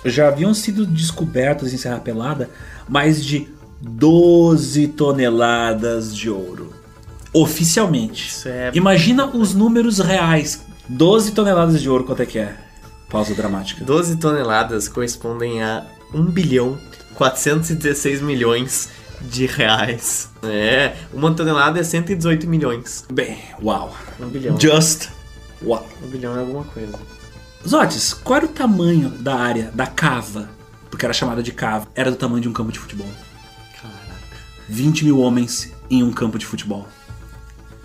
já 0.04 0.28
haviam 0.28 0.52
sido 0.54 0.84
descobertos 0.86 1.72
em 1.72 1.76
Serra 1.76 1.98
Pelada 2.00 2.50
mais 2.88 3.24
de 3.24 3.48
12 3.80 4.88
toneladas 4.88 6.14
de 6.14 6.28
ouro. 6.30 6.72
Oficialmente. 7.32 8.32
É- 8.48 8.70
Imagina 8.74 9.26
os 9.26 9.54
números 9.54 9.98
reais. 9.98 10.64
12 10.88 11.32
toneladas 11.32 11.80
de 11.82 11.88
ouro, 11.88 12.04
quanto 12.04 12.22
é 12.22 12.26
que 12.26 12.38
é? 12.38 12.54
Pausa 13.14 13.32
dramática. 13.32 13.84
12 13.84 14.16
toneladas 14.16 14.88
correspondem 14.88 15.62
a 15.62 15.86
1 16.12 16.24
bilhão 16.32 16.76
416 17.14 18.20
milhões 18.20 18.88
de 19.20 19.46
reais. 19.46 20.32
É, 20.42 20.96
uma 21.12 21.32
tonelada 21.32 21.78
é 21.78 21.84
118 21.84 22.48
milhões. 22.48 23.04
Bem, 23.12 23.38
uau. 23.62 23.96
Um 24.18 24.26
bilhão. 24.26 24.60
Just. 24.60 25.10
Uau. 25.62 25.88
Um 26.02 26.08
bilhão 26.08 26.36
é 26.36 26.40
alguma 26.40 26.64
coisa. 26.64 26.98
Zotes, 27.64 28.12
qual 28.12 28.38
era 28.38 28.46
o 28.46 28.48
tamanho 28.48 29.10
da 29.10 29.36
área 29.36 29.70
da 29.72 29.86
cava? 29.86 30.50
Porque 30.90 31.06
era 31.06 31.14
chamada 31.14 31.40
de 31.40 31.52
cava. 31.52 31.86
Era 31.94 32.10
do 32.10 32.16
tamanho 32.16 32.42
de 32.42 32.48
um 32.48 32.52
campo 32.52 32.72
de 32.72 32.80
futebol. 32.80 33.06
Caraca. 33.80 34.38
20 34.68 35.04
mil 35.04 35.20
homens 35.20 35.72
em 35.88 36.02
um 36.02 36.12
campo 36.12 36.36
de 36.36 36.46
futebol. 36.46 36.88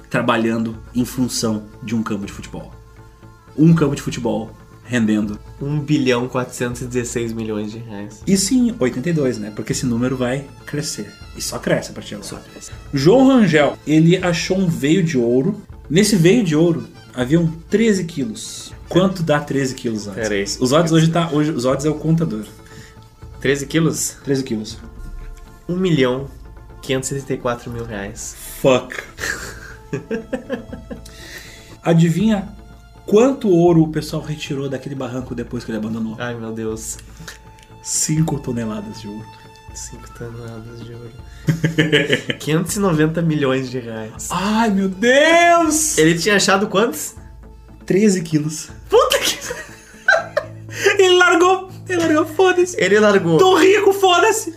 Trabalhando 0.09 0.75
em 0.95 1.05
função 1.05 1.65
de 1.83 1.93
um 1.93 2.01
campo 2.01 2.25
de 2.25 2.33
futebol. 2.33 2.73
Um 3.55 3.75
campo 3.75 3.95
de 3.95 4.01
futebol 4.01 4.57
rendendo. 4.89 5.39
1 5.61 5.79
bilhão 5.81 6.27
416 6.27 7.31
milhões 7.31 7.71
de 7.71 7.77
reais. 7.77 8.23
Isso 8.25 8.55
em 8.55 8.75
82, 8.77 9.37
né? 9.37 9.53
Porque 9.55 9.71
esse 9.71 9.85
número 9.85 10.17
vai 10.17 10.45
crescer. 10.65 11.13
E 11.37 11.41
só 11.41 11.59
cresce 11.59 11.91
a 11.91 11.93
partir 11.93 12.15
de 12.15 12.27
agora. 12.27 12.43
João 12.91 13.27
Rangel, 13.27 13.77
ele 13.85 14.17
achou 14.17 14.57
um 14.57 14.67
veio 14.67 15.03
de 15.03 15.15
ouro. 15.15 15.61
Nesse 15.87 16.15
veio 16.15 16.43
de 16.43 16.55
ouro 16.55 16.87
haviam 17.13 17.47
13 17.69 18.03
quilos. 18.05 18.73
Quanto 18.89 19.21
dá 19.21 19.39
13 19.39 19.75
quilos, 19.75 20.01
Zotes? 20.01 20.23
Pera 20.23 20.33
aí. 20.33 20.43
Os 20.43 20.69
Zotes 20.69 20.91
hoje 20.91 21.11
tá. 21.11 21.29
Hoje, 21.31 21.51
os 21.51 21.61
Zotes 21.61 21.85
é 21.85 21.89
o 21.89 21.93
contador. 21.93 22.43
13 23.39 23.67
quilos? 23.67 24.15
13 24.23 24.43
quilos. 24.43 24.77
1 25.67 25.75
milhão 25.75 26.27
574 26.81 27.71
mil 27.71 27.85
reais. 27.85 28.35
Fuck. 28.59 29.03
Adivinha 31.83 32.58
quanto 33.09 33.49
ouro 33.49 33.83
o 33.83 33.87
pessoal 33.87 34.21
retirou 34.21 34.69
daquele 34.69 34.95
barranco 34.95 35.33
depois 35.33 35.63
que 35.63 35.71
ele 35.71 35.77
abandonou? 35.77 36.15
Ai 36.19 36.35
meu 36.35 36.51
Deus. 36.51 36.97
5 37.81 38.39
toneladas 38.39 39.01
de 39.01 39.07
ouro. 39.07 39.25
5 39.73 40.09
toneladas 40.17 40.85
de 40.85 40.93
ouro. 40.93 41.11
590 42.39 43.21
milhões 43.21 43.69
de 43.69 43.79
reais. 43.79 44.27
Ai 44.29 44.69
meu 44.69 44.89
Deus! 44.89 45.97
Ele 45.97 46.17
tinha 46.17 46.35
achado 46.35 46.67
quantos? 46.67 47.15
13 47.85 48.21
quilos. 48.21 48.69
Puta 48.89 49.17
que. 49.19 49.39
Ele 51.01 51.17
largou! 51.17 51.69
Ele 51.87 51.99
largou, 51.99 52.25
foda-se! 52.27 52.75
Ele 52.79 52.99
largou. 52.99 53.37
Tô 53.37 53.55
rico, 53.55 53.91
foda-se! 53.91 54.53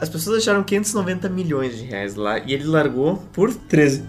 As 0.00 0.08
pessoas 0.08 0.38
acharam 0.38 0.62
590 0.62 1.28
milhões 1.28 1.76
de 1.76 1.84
reais 1.84 2.14
lá 2.14 2.38
e 2.38 2.54
ele 2.54 2.64
largou 2.64 3.16
por 3.32 3.52
13. 3.52 4.04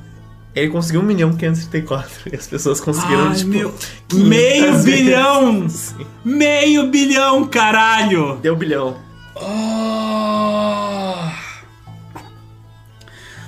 Ele 0.53 0.69
conseguiu 0.69 0.99
1 1.01 1.03
milhão 1.05 1.31
534 1.33 2.29
e 2.31 2.35
as 2.35 2.45
pessoas 2.47 2.81
conseguiram, 2.81 3.29
Ai, 3.29 3.35
tipo, 3.35 3.49
meu- 3.49 3.73
500 4.09 4.27
meio 4.27 4.71
vezes. 4.73 4.85
bilhão! 4.85 5.69
Sim. 5.69 6.05
Meio 6.25 6.87
bilhão, 6.87 7.45
caralho! 7.47 8.37
Deu 8.41 8.55
bilhão. 8.55 8.97
Ah. 9.37 11.33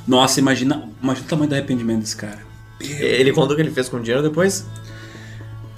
Nossa, 0.07 0.39
imagina, 0.39 0.89
imagina 1.01 1.25
o 1.25 1.29
tamanho 1.29 1.49
do 1.49 1.53
arrependimento 1.53 1.99
desse 2.01 2.15
cara. 2.15 2.39
Ele 2.79 3.31
contou 3.31 3.53
o 3.53 3.55
que 3.55 3.61
ele 3.61 3.71
fez 3.71 3.87
com 3.89 3.97
o 3.97 3.99
dinheiro 4.01 4.21
depois? 4.23 4.65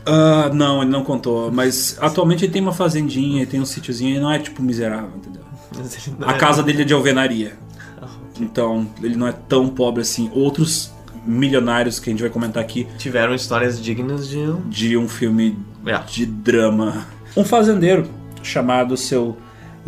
Ah, 0.05 0.49
não, 0.53 0.82
ele 0.82 0.91
não 0.91 1.03
contou. 1.03 1.51
Mas 1.51 1.97
atualmente 1.99 2.45
ele 2.45 2.53
tem 2.53 2.61
uma 2.61 2.73
fazendinha, 2.73 3.41
ele 3.41 3.49
tem 3.51 3.59
um 3.59 3.65
sítiozinho 3.65 4.15
e 4.15 4.19
não 4.19 4.32
é 4.32 4.39
tipo 4.39 4.61
miserável, 4.61 5.09
entendeu? 5.15 5.43
Ele 5.76 5.88
A 6.26 6.32
é- 6.34 6.38
casa 6.38 6.63
dele 6.63 6.84
é 6.84 6.86
de 6.86 6.93
alvenaria. 6.93 7.57
Então, 8.39 8.88
ele 9.01 9.15
não 9.15 9.28
é 9.28 9.32
tão 9.32 9.67
pobre 9.69 10.01
assim. 10.01 10.30
Outros 10.34 10.91
milionários 11.26 11.99
que 11.99 12.09
a 12.09 12.13
gente 12.13 12.21
vai 12.21 12.30
comentar 12.30 12.61
aqui 12.63 12.88
Tiveram 12.97 13.34
histórias 13.34 13.82
dignas 13.82 14.28
de. 14.28 14.45
de 14.67 14.95
um 14.97 15.07
filme 15.09 15.57
É. 15.86 15.97
de 15.99 16.26
drama. 16.26 17.07
Um 17.36 17.43
fazendeiro 17.43 18.07
chamado 18.43 18.95
seu 18.95 19.36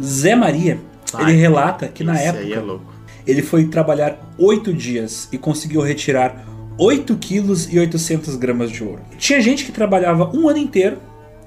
Zé 0.01 0.35
Maria, 0.35 0.79
Ai, 1.13 1.31
ele 1.31 1.39
relata 1.39 1.88
que 1.88 2.03
na 2.03 2.17
época 2.19 2.43
aí 2.43 2.53
é 2.53 2.59
louco. 2.59 2.93
ele 3.25 3.41
foi 3.41 3.65
trabalhar 3.67 4.17
oito 4.38 4.73
dias 4.73 5.27
e 5.31 5.38
conseguiu 5.38 5.81
retirar 5.81 6.45
8 6.79 7.15
quilos 7.17 7.71
e 7.73 7.79
800 7.79 8.35
gramas 8.35 8.69
de 8.69 8.83
ouro. 8.83 9.01
Tinha 9.17 9.41
gente 9.41 9.65
que 9.65 9.71
trabalhava 9.71 10.29
um 10.35 10.47
ano 10.47 10.59
inteiro 10.59 10.97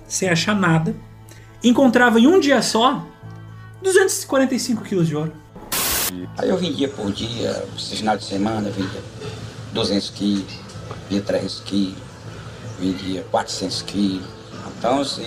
sem 0.09 0.29
achar 0.29 0.57
nada, 0.59 0.93
encontrava 1.63 2.19
em 2.19 2.27
um 2.27 2.41
dia 2.41 2.61
só 2.63 3.07
245 3.83 4.83
quilos 4.83 5.07
de 5.07 5.15
ouro. 5.15 5.33
Aí 6.37 6.49
eu 6.49 6.57
vendia 6.57 6.89
por 6.89 7.13
dia, 7.13 7.65
esse 7.79 7.97
final 7.99 8.17
de 8.17 8.25
semana, 8.25 8.69
vendia 8.71 9.01
200 9.73 10.11
quilos, 10.11 10.53
vendia 11.09 11.23
300 11.23 11.61
quilos, 11.61 11.99
vendia 12.79 13.25
400 13.31 13.83
quilos. 13.83 14.27
Então, 14.79 15.03
esse, 15.03 15.23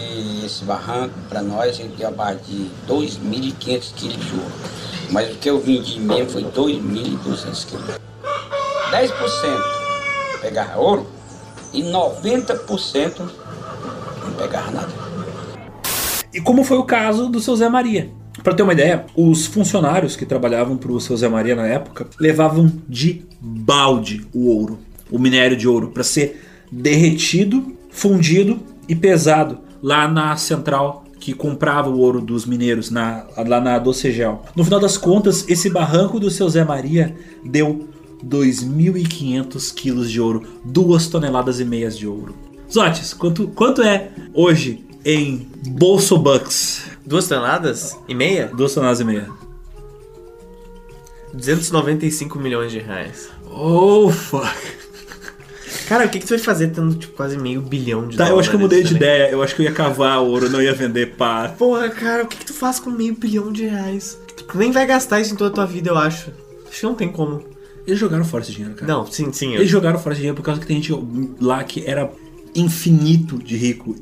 esse 0.45 0.63
barranco, 0.63 1.13
para 1.29 1.41
nós, 1.41 1.69
a 1.69 1.71
gente 1.71 1.95
deu 1.95 2.07
abaixo 2.07 2.39
de 2.45 2.69
2.500 2.87 3.93
quilos 3.93 4.25
de 4.25 4.33
ouro. 4.33 4.51
Mas 5.11 5.31
o 5.31 5.37
que 5.37 5.49
eu 5.49 5.59
vendi 5.59 5.99
mesmo 5.99 6.31
foi 6.31 6.43
2.200 6.43 7.65
quilos. 7.65 7.85
10% 8.91 9.11
pegava 10.41 10.79
ouro 10.79 11.07
e 11.71 11.81
90% 11.83 13.29
não 14.23 14.33
pegava 14.37 14.71
nada. 14.71 14.93
E 16.33 16.41
como 16.41 16.63
foi 16.63 16.77
o 16.77 16.83
caso 16.83 17.29
do 17.29 17.39
seu 17.39 17.55
Zé 17.55 17.69
Maria. 17.69 18.11
Para 18.43 18.53
ter 18.53 18.63
uma 18.63 18.73
ideia, 18.73 19.05
os 19.15 19.45
funcionários 19.45 20.17
que 20.17 20.25
trabalhavam 20.25 20.75
para 20.75 20.91
o 20.91 20.99
seu 20.99 21.15
Zé 21.15 21.29
Maria 21.29 21.55
na 21.55 21.65
época 21.65 22.07
levavam 22.19 22.69
de 22.89 23.23
balde 23.39 24.25
o 24.33 24.49
ouro, 24.49 24.79
o 25.09 25.17
minério 25.17 25.55
de 25.55 25.65
ouro, 25.65 25.87
para 25.87 26.03
ser 26.03 26.41
derretido, 26.69 27.73
fundido 27.89 28.59
e 28.89 28.95
pesado 28.95 29.59
lá 29.81 30.07
na 30.09 30.35
central 30.35 31.05
que 31.21 31.33
comprava 31.33 31.89
o 31.89 31.99
ouro 31.99 32.19
dos 32.19 32.45
mineiros 32.45 32.89
na, 32.89 33.25
lá 33.47 33.61
na 33.61 33.79
Docegel. 33.79 34.41
No 34.53 34.65
final 34.65 34.79
das 34.79 34.97
contas, 34.97 35.45
esse 35.47 35.69
barranco 35.69 36.19
do 36.19 36.29
seu 36.29 36.49
Zé 36.49 36.65
Maria 36.65 37.15
deu 37.45 37.87
2.500 38.27 39.73
quilos 39.73 40.11
de 40.11 40.19
ouro, 40.19 40.43
duas 40.65 41.07
toneladas 41.07 41.61
e 41.61 41.65
meias 41.65 41.97
de 41.97 42.05
ouro. 42.05 42.35
Zotes, 42.69 43.13
quanto, 43.13 43.47
quanto 43.47 43.81
é 43.81 44.11
hoje 44.33 44.83
em 45.05 45.47
Bolso 45.69 46.17
Bucks? 46.17 46.92
Duas 47.05 47.27
toneladas 47.27 47.97
e 48.07 48.15
meia? 48.15 48.47
Duas 48.47 48.73
toneladas 48.73 48.99
e 49.01 49.03
meia. 49.03 49.29
295 51.33 52.37
milhões 52.39 52.71
de 52.71 52.79
reais. 52.79 53.29
Oh, 53.49 54.09
fuck. 54.09 54.47
Cara, 55.87 56.05
o 56.05 56.09
que, 56.09 56.19
que 56.19 56.25
tu 56.25 56.29
vai 56.29 56.39
fazer 56.39 56.67
tendo 56.69 56.95
tipo, 56.95 57.13
quase 57.13 57.37
meio 57.37 57.61
bilhão 57.61 58.07
de 58.07 58.15
Tá, 58.15 58.29
eu 58.29 58.39
acho 58.39 58.49
que 58.49 58.55
eu 58.55 58.59
mudei 58.59 58.83
de 58.83 58.93
dólares, 58.93 59.05
ideia. 59.05 59.29
Eu 59.31 59.43
acho 59.43 59.55
que 59.55 59.61
eu 59.61 59.65
ia 59.65 59.71
cavar 59.71 60.19
ouro, 60.21 60.49
não 60.49 60.61
ia 60.61 60.73
vender 60.73 61.15
pá. 61.15 61.49
Porra, 61.49 61.89
cara, 61.89 62.23
o 62.23 62.27
que, 62.27 62.37
que 62.37 62.45
tu 62.45 62.53
faz 62.53 62.79
com 62.79 62.89
meio 62.89 63.15
bilhão 63.15 63.51
de 63.51 63.65
reais? 63.65 64.17
Tu 64.47 64.57
nem 64.57 64.71
vai 64.71 64.85
gastar 64.85 65.19
isso 65.19 65.33
em 65.33 65.37
toda 65.37 65.49
a 65.49 65.53
tua 65.53 65.65
vida, 65.65 65.89
eu 65.89 65.97
acho. 65.97 66.31
Acho 66.69 66.79
que 66.79 66.85
não 66.85 66.95
tem 66.95 67.11
como. 67.11 67.43
Eles 67.85 67.99
jogaram 67.99 68.23
fora 68.23 68.43
esse 68.43 68.53
dinheiro, 68.53 68.75
cara. 68.75 68.91
Não, 68.91 69.05
sim, 69.05 69.31
sim. 69.33 69.49
eu- 69.53 69.59
Eles 69.59 69.69
jogaram 69.69 69.99
fora 69.99 70.13
esse 70.13 70.21
dinheiro 70.21 70.37
por 70.37 70.43
causa 70.43 70.61
que 70.61 70.65
tem 70.67 70.81
gente 70.81 70.93
lá 71.41 71.63
que 71.63 71.83
era 71.85 72.09
infinito 72.55 73.37
de 73.37 73.57
rico. 73.57 73.95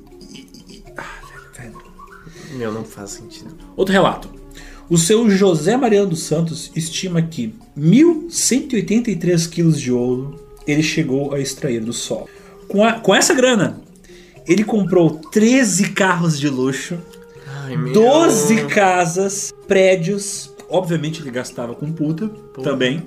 Meu, 2.53 2.71
não 2.71 2.83
faz 2.83 3.11
sentido. 3.11 3.55
Outro 3.75 3.93
relato. 3.93 4.29
O 4.89 4.97
seu 4.97 5.29
José 5.29 5.77
Mariano 5.77 6.09
dos 6.09 6.23
Santos 6.23 6.71
estima 6.75 7.21
que 7.21 7.53
1.183 7.77 9.49
quilos 9.49 9.79
de 9.79 9.91
ouro 9.91 10.35
ele 10.67 10.83
chegou 10.83 11.33
a 11.33 11.39
extrair 11.39 11.79
do 11.81 11.93
solo. 11.93 12.27
Com, 12.67 12.83
a- 12.83 12.99
com 12.99 13.13
essa 13.15 13.33
grana, 13.33 13.81
ele 14.47 14.63
comprou 14.63 15.11
13 15.31 15.91
carros 15.91 16.39
de 16.39 16.49
luxo, 16.49 16.97
Ai, 17.47 17.75
meu. 17.77 17.93
12 17.93 18.65
casas, 18.65 19.53
prédios. 19.67 20.51
Obviamente 20.69 21.21
ele 21.21 21.31
gastava 21.31 21.73
com 21.73 21.91
puta 21.91 22.27
também. 22.63 23.03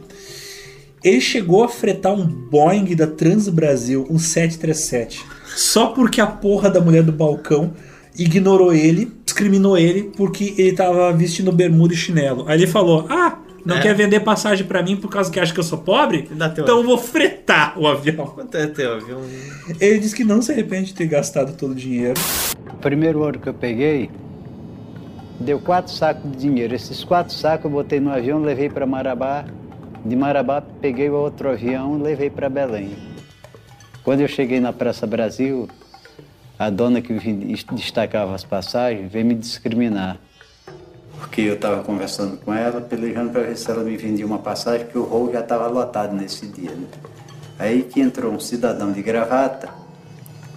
Ele 1.02 1.20
chegou 1.20 1.62
a 1.64 1.68
fretar 1.68 2.14
um 2.14 2.26
Boeing 2.26 2.94
da 2.96 3.06
Trans 3.06 3.48
Brasil, 3.48 4.06
um 4.08 4.18
737, 4.18 5.22
só 5.54 5.88
porque 5.88 6.18
a 6.20 6.26
porra 6.26 6.70
da 6.70 6.80
mulher 6.80 7.02
do 7.02 7.12
balcão 7.12 7.74
ignorou 8.18 8.72
ele, 8.72 9.12
discriminou 9.24 9.76
ele 9.76 10.12
porque 10.16 10.54
ele 10.56 10.72
tava 10.72 11.12
vestindo 11.12 11.50
bermuda 11.52 11.94
e 11.94 11.96
chinelo. 11.96 12.44
Aí 12.48 12.58
ele 12.58 12.66
falou: 12.66 13.06
"Ah, 13.08 13.38
não 13.64 13.76
É. 13.76 13.80
quer 13.80 13.94
vender 13.94 14.20
passagem 14.20 14.66
pra 14.66 14.82
mim 14.82 14.96
por 14.96 15.08
causa 15.10 15.30
que 15.30 15.40
acha 15.40 15.52
que 15.52 15.58
eu 15.60 15.64
sou 15.64 15.78
pobre? 15.78 16.28
Então 16.30 16.78
eu 16.78 16.84
vou 16.84 16.98
fretar 16.98 17.78
o 17.78 17.86
avião." 17.86 18.26
Quanto 18.34 18.56
é 18.56 18.66
teu 18.66 18.94
avião? 18.94 19.20
Ele 19.80 19.98
disse 19.98 20.14
que 20.14 20.24
não 20.24 20.40
se 20.42 20.52
arrepende 20.52 20.86
de 20.88 20.94
ter 20.94 21.06
gastado 21.06 21.56
todo 21.56 21.72
o 21.72 21.74
dinheiro. 21.74 22.20
O 22.72 22.76
primeiro 22.76 23.20
ouro 23.20 23.38
que 23.38 23.48
eu 23.48 23.54
peguei 23.54 24.10
deu 25.40 25.58
quatro 25.58 25.92
sacos 25.92 26.30
de 26.30 26.36
dinheiro. 26.38 26.74
Esses 26.74 27.02
quatro 27.02 27.34
sacos 27.34 27.64
eu 27.64 27.70
botei 27.70 27.98
no 28.00 28.10
avião, 28.12 28.40
levei 28.42 28.68
para 28.68 28.86
Marabá. 28.86 29.44
De 30.04 30.14
Marabá 30.14 30.60
peguei 30.82 31.08
o 31.08 31.14
outro 31.14 31.48
avião, 31.50 32.00
levei 32.00 32.28
para 32.30 32.48
Belém. 32.50 32.90
Quando 34.02 34.20
eu 34.20 34.28
cheguei 34.28 34.60
na 34.60 34.70
Praça 34.70 35.06
Brasil, 35.06 35.66
a 36.58 36.70
dona 36.70 37.00
que 37.00 37.12
destacava 37.72 38.34
as 38.34 38.44
passagens 38.44 39.10
veio 39.10 39.26
me 39.26 39.34
discriminar. 39.34 40.18
Porque 41.18 41.40
eu 41.42 41.54
estava 41.54 41.82
conversando 41.82 42.36
com 42.36 42.52
ela, 42.52 42.80
pelejando 42.80 43.30
para 43.30 43.42
ver 43.42 43.56
se 43.56 43.70
ela 43.70 43.82
me 43.82 43.96
vendia 43.96 44.26
uma 44.26 44.38
passagem, 44.38 44.84
porque 44.86 44.98
o 44.98 45.04
voo 45.06 45.32
já 45.32 45.40
estava 45.40 45.66
lotado 45.66 46.14
nesse 46.14 46.46
dia. 46.46 46.70
Né? 46.70 46.86
Aí 47.58 47.82
que 47.82 48.00
entrou 48.00 48.32
um 48.32 48.40
cidadão 48.40 48.92
de 48.92 49.02
gravata 49.02 49.68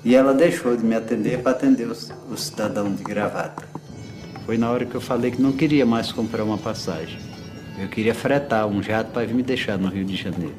e 0.03 0.15
ela 0.15 0.33
deixou 0.33 0.75
de 0.75 0.83
me 0.83 0.95
atender 0.95 1.41
para 1.41 1.51
atender 1.51 1.87
os- 1.87 2.11
o 2.29 2.35
cidadão 2.37 2.91
de 2.93 3.03
gravata. 3.03 3.63
Foi 4.45 4.57
na 4.57 4.69
hora 4.69 4.85
que 4.85 4.95
eu 4.95 5.01
falei 5.01 5.31
que 5.31 5.41
não 5.41 5.51
queria 5.51 5.85
mais 5.85 6.11
comprar 6.11 6.43
uma 6.43 6.57
passagem. 6.57 7.19
Eu 7.79 7.87
queria 7.87 8.15
fretar 8.15 8.65
um 8.67 8.81
jato 8.81 9.11
para 9.11 9.25
vir 9.25 9.35
me 9.35 9.43
deixar 9.43 9.77
no 9.77 9.87
Rio 9.89 10.05
de 10.05 10.15
Janeiro. 10.15 10.55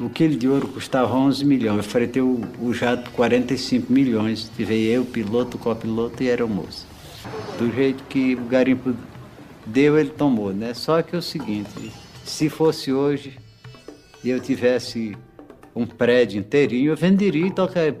O 0.00 0.08
quilo 0.08 0.36
de 0.36 0.48
ouro 0.48 0.68
custava 0.68 1.12
11 1.14 1.44
milhões. 1.44 1.78
Eu 1.78 1.82
fretei 1.82 2.22
o, 2.22 2.40
o 2.60 2.72
jato 2.72 3.10
45 3.10 3.92
milhões. 3.92 4.50
Tive 4.56 4.86
eu, 4.86 5.04
piloto, 5.04 5.58
copiloto 5.58 6.22
e 6.22 6.28
a 6.28 6.30
aeromoça. 6.30 6.86
Do 7.58 7.70
jeito 7.74 8.04
que 8.04 8.34
o 8.34 8.44
garimpo 8.44 8.94
deu, 9.66 9.98
ele 9.98 10.10
tomou, 10.10 10.52
né? 10.52 10.72
Só 10.72 11.02
que 11.02 11.14
é 11.16 11.18
o 11.18 11.22
seguinte, 11.22 11.92
se 12.24 12.48
fosse 12.48 12.92
hoje 12.92 13.36
e 14.22 14.30
eu 14.30 14.38
tivesse 14.40 15.16
um 15.74 15.84
prédio 15.84 16.38
inteirinho, 16.40 16.92
eu 16.92 16.96
venderia 16.96 17.52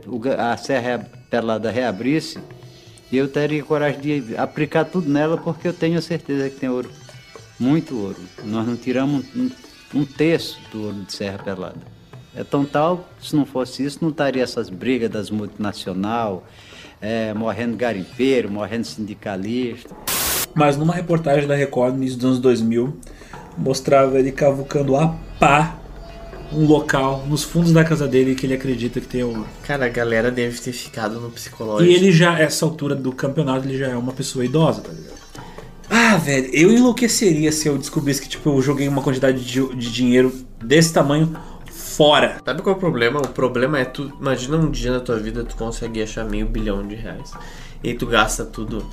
o 0.06 0.18
ga- 0.18 0.52
a 0.52 0.56
Serra 0.56 0.98
Pelada 1.30 1.70
reabrisse 1.70 2.38
e 3.10 3.16
eu 3.16 3.28
teria 3.28 3.62
coragem 3.62 4.22
de 4.22 4.36
aplicar 4.36 4.84
tudo 4.84 5.08
nela 5.10 5.36
porque 5.36 5.66
eu 5.68 5.72
tenho 5.72 6.00
certeza 6.00 6.48
que 6.48 6.56
tem 6.56 6.68
ouro, 6.68 6.90
muito 7.58 7.96
ouro. 7.98 8.18
Nós 8.44 8.66
não 8.66 8.76
tiramos 8.76 9.24
um 9.94 10.04
terço 10.04 10.58
do 10.70 10.84
ouro 10.84 11.02
de 11.02 11.12
Serra 11.12 11.38
Pelada. 11.38 11.98
É 12.34 12.44
tão 12.44 12.64
tal, 12.64 13.08
se 13.20 13.34
não 13.34 13.44
fosse 13.44 13.84
isso, 13.84 13.98
não 14.02 14.10
estaria 14.10 14.42
essas 14.42 14.68
brigas 14.68 15.10
das 15.10 15.30
multinacional, 15.30 16.46
é, 17.00 17.32
morrendo 17.34 17.76
garimpeiro, 17.76 18.50
morrendo 18.50 18.84
sindicalista. 18.84 19.94
Mas 20.54 20.76
numa 20.76 20.94
reportagem 20.94 21.48
da 21.48 21.54
Record 21.54 21.94
no 21.94 22.02
início 22.02 22.18
dos 22.18 22.26
anos 22.26 22.38
2000, 22.38 22.96
mostrava 23.56 24.18
ele 24.18 24.30
cavucando 24.32 24.96
a 24.96 25.08
pá 25.38 25.78
um 26.52 26.64
local 26.64 27.24
nos 27.28 27.42
fundos 27.42 27.72
da 27.72 27.84
casa 27.84 28.08
dele 28.08 28.34
que 28.34 28.46
ele 28.46 28.54
acredita 28.54 29.00
que 29.00 29.06
tem 29.06 29.22
ouro. 29.22 29.46
Cara, 29.64 29.86
a 29.86 29.88
galera 29.88 30.30
deve 30.30 30.58
ter 30.60 30.72
ficado 30.72 31.20
no 31.20 31.30
psicológico. 31.30 31.90
E 31.90 31.94
ele 31.94 32.10
já, 32.10 32.38
essa 32.38 32.64
altura 32.64 32.94
do 32.94 33.12
campeonato, 33.12 33.66
ele 33.66 33.76
já 33.76 33.88
é 33.88 33.96
uma 33.96 34.12
pessoa 34.12 34.44
idosa, 34.44 34.80
tá 34.80 34.90
ligado? 34.90 35.17
Ah, 35.90 36.16
velho, 36.16 36.50
eu 36.52 36.70
enlouqueceria 36.70 37.50
se 37.50 37.68
eu 37.68 37.78
descobrisse 37.78 38.20
que, 38.20 38.28
tipo, 38.28 38.50
eu 38.50 38.60
joguei 38.60 38.88
uma 38.88 39.02
quantidade 39.02 39.44
de, 39.44 39.74
de 39.74 39.92
dinheiro 39.92 40.32
desse 40.62 40.92
tamanho 40.92 41.34
fora. 41.98 42.38
Sabe 42.44 42.62
qual 42.62 42.74
é 42.74 42.76
o 42.76 42.80
problema? 42.80 43.20
O 43.20 43.28
problema 43.28 43.78
é 43.78 43.84
tu. 43.84 44.12
Imagina 44.20 44.56
um 44.56 44.70
dia 44.70 44.92
na 44.92 45.00
tua 45.00 45.18
vida 45.18 45.44
tu 45.44 45.56
consegue 45.56 46.02
achar 46.02 46.24
meio 46.24 46.46
bilhão 46.46 46.86
de 46.86 46.94
reais. 46.94 47.32
E 47.82 47.94
tu 47.94 48.06
gasta 48.06 48.44
tudo. 48.44 48.86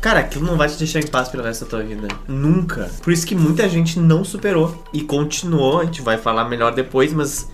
Cara, 0.00 0.20
aquilo 0.20 0.46
não 0.46 0.56
vai 0.56 0.68
te 0.68 0.76
deixar 0.76 1.00
em 1.00 1.06
paz 1.06 1.28
pelo 1.28 1.42
resto 1.42 1.64
da 1.64 1.70
tua 1.70 1.82
vida. 1.82 2.08
Nunca. 2.28 2.90
Por 3.02 3.12
isso 3.12 3.26
que 3.26 3.34
muita 3.34 3.68
gente 3.68 3.98
não 3.98 4.24
superou 4.24 4.84
e 4.92 5.02
continuou. 5.02 5.80
A 5.80 5.84
gente 5.84 6.02
vai 6.02 6.16
falar 6.16 6.48
melhor 6.48 6.74
depois, 6.74 7.12
mas 7.12 7.48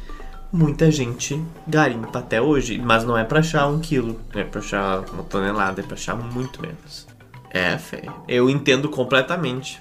muita 0.53 0.91
gente 0.91 1.43
garimpa 1.67 2.19
até 2.19 2.41
hoje. 2.41 2.79
Mas 2.79 3.05
não 3.05 3.17
é 3.17 3.25
pra 3.25 3.41
achar 3.41 3.67
um 3.67 3.79
quilo, 3.79 4.21
é 4.35 4.45
pra 4.45 4.61
achar 4.61 5.01
uma 5.13 5.23
tonelada, 5.23 5.81
é 5.81 5.85
pra 5.85 5.95
achar 5.95 6.15
muito 6.15 6.61
menos. 6.61 7.07
É, 7.53 7.77
feio. 7.79 8.13
Eu 8.27 8.49
entendo 8.49 8.89
completamente. 8.89 9.81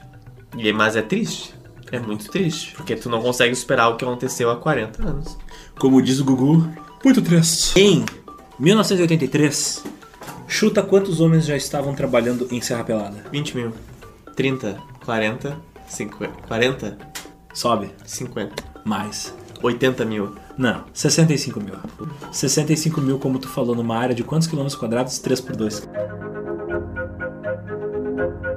E- 0.58 0.74
Mas 0.74 0.96
é 0.96 1.02
triste. 1.02 1.54
É 1.92 2.00
muito 2.00 2.30
triste. 2.30 2.74
Porque 2.76 2.96
tu 2.96 3.10
não 3.10 3.22
consegue 3.22 3.56
superar 3.56 3.90
o 3.92 3.96
que 3.98 4.04
aconteceu 4.06 4.50
há 4.50 4.56
40 4.58 5.08
anos. 5.08 5.38
Como 5.80 6.02
diz 6.02 6.20
o 6.20 6.26
Gugu, 6.26 6.68
muito 7.04 7.22
triste. 7.22 7.80
Em 7.80 8.06
1983, 8.60 9.84
chuta 10.48 10.82
quantos 10.84 11.20
homens 11.20 11.46
já 11.46 11.56
estavam 11.56 11.94
trabalhando 11.94 12.48
em 12.52 12.62
Serra 12.62 12.84
Pelada? 12.84 13.26
20 13.32 13.56
mil. 13.56 13.74
30, 14.36 14.78
40, 15.06 15.58
50. 15.88 16.34
40? 16.48 16.98
Sobe. 17.54 17.92
50. 18.06 18.64
Mais. 18.86 19.34
80 19.62 20.06
mil. 20.06 20.34
Não, 20.58 20.84
65 20.94 21.60
mil. 21.60 21.76
65 22.32 23.02
mil, 23.02 23.20
como 23.20 23.38
tu 23.40 23.48
falou, 23.48 23.76
numa 23.76 23.98
área 23.98 24.16
de 24.16 24.24
quantos 24.24 24.48
quilômetros 24.48 24.80
quadrados? 24.80 25.20
3 25.20 25.42
por 25.42 25.56
2. 25.56 25.88
Eu 28.18 28.51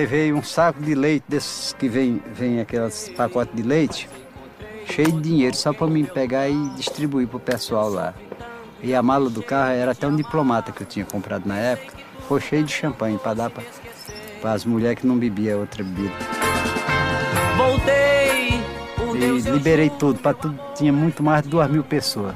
levei 0.00 0.32
um 0.32 0.42
saco 0.42 0.80
de 0.80 0.94
leite 0.94 1.24
desses 1.28 1.74
que 1.74 1.86
vem, 1.86 2.22
vem 2.32 2.58
aqueles 2.58 3.10
pacotes 3.10 3.54
de 3.54 3.62
leite, 3.62 4.08
cheio 4.86 5.12
de 5.12 5.20
dinheiro, 5.20 5.54
só 5.54 5.74
para 5.74 5.86
mim 5.88 6.06
pegar 6.06 6.48
e 6.48 6.70
distribuir 6.70 7.28
pro 7.28 7.38
pessoal 7.38 7.90
lá. 7.90 8.14
E 8.82 8.94
a 8.94 9.02
mala 9.02 9.28
do 9.28 9.42
carro 9.42 9.72
era 9.72 9.92
até 9.92 10.06
um 10.06 10.16
diplomata 10.16 10.72
que 10.72 10.82
eu 10.82 10.86
tinha 10.86 11.04
comprado 11.04 11.46
na 11.46 11.58
época, 11.58 11.98
foi 12.26 12.40
cheio 12.40 12.64
de 12.64 12.72
champanhe 12.72 13.18
para 13.18 13.34
dar 13.34 13.50
para 13.50 14.52
as 14.52 14.64
mulheres 14.64 15.00
que 15.00 15.06
não 15.06 15.18
bebiam 15.18 15.60
outra 15.60 15.84
bebida. 15.84 16.14
Voltei! 17.58 18.58
E 19.16 19.50
liberei 19.50 19.90
tudo, 19.90 20.18
para 20.18 20.32
tudo 20.32 20.58
tinha 20.74 20.92
muito 20.94 21.22
mais 21.22 21.42
de 21.42 21.50
duas 21.50 21.70
mil 21.70 21.84
pessoas. 21.84 22.34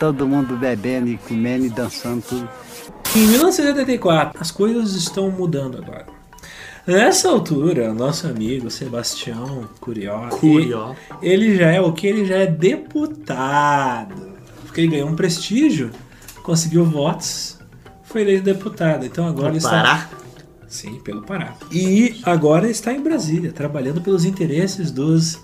Todo 0.00 0.26
mundo 0.26 0.56
bebendo 0.56 1.08
e 1.08 1.18
comendo 1.18 1.66
e 1.66 1.68
dançando 1.68 2.22
tudo. 2.22 2.48
Em 3.14 3.26
1984, 3.26 4.40
as 4.40 4.50
coisas 4.50 4.94
estão 4.94 5.30
mudando 5.30 5.76
agora. 5.76 6.15
Nessa 6.86 7.28
altura, 7.28 7.92
nosso 7.92 8.28
amigo 8.28 8.70
Sebastião 8.70 9.68
Curió, 9.80 10.28
Curió. 10.28 10.94
ele 11.20 11.46
ele 11.46 11.56
já 11.56 11.72
é 11.72 11.80
o 11.80 11.92
que? 11.92 12.06
Ele 12.06 12.24
já 12.24 12.36
é 12.36 12.46
deputado. 12.46 14.36
Porque 14.64 14.82
ele 14.82 14.88
ganhou 14.88 15.08
um 15.08 15.16
prestígio, 15.16 15.90
conseguiu 16.44 16.84
votos, 16.84 17.58
foi 18.04 18.22
eleito 18.22 18.44
deputado. 18.44 19.04
Então 19.04 19.26
agora 19.26 19.52
ele 19.52 19.60
Pará? 19.60 19.94
está. 20.04 20.10
Sim, 20.68 21.00
pelo 21.00 21.22
Pará. 21.22 21.54
E 21.72 22.20
agora 22.22 22.70
está 22.70 22.92
em 22.92 23.00
Brasília, 23.00 23.50
trabalhando 23.50 24.00
pelos 24.00 24.24
interesses 24.24 24.92
dos 24.92 25.40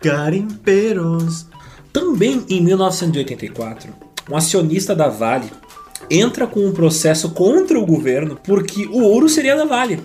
garimpeiros. 0.00 1.46
Também 1.92 2.44
em 2.48 2.62
1984, 2.62 3.92
um 4.30 4.36
acionista 4.36 4.94
da 4.94 5.08
Vale 5.08 5.50
entra 6.08 6.46
com 6.46 6.60
um 6.64 6.72
processo 6.72 7.30
contra 7.30 7.76
o 7.78 7.84
governo 7.84 8.38
porque 8.44 8.86
o 8.86 9.02
ouro 9.02 9.28
seria 9.28 9.56
da 9.56 9.64
Vale. 9.64 10.00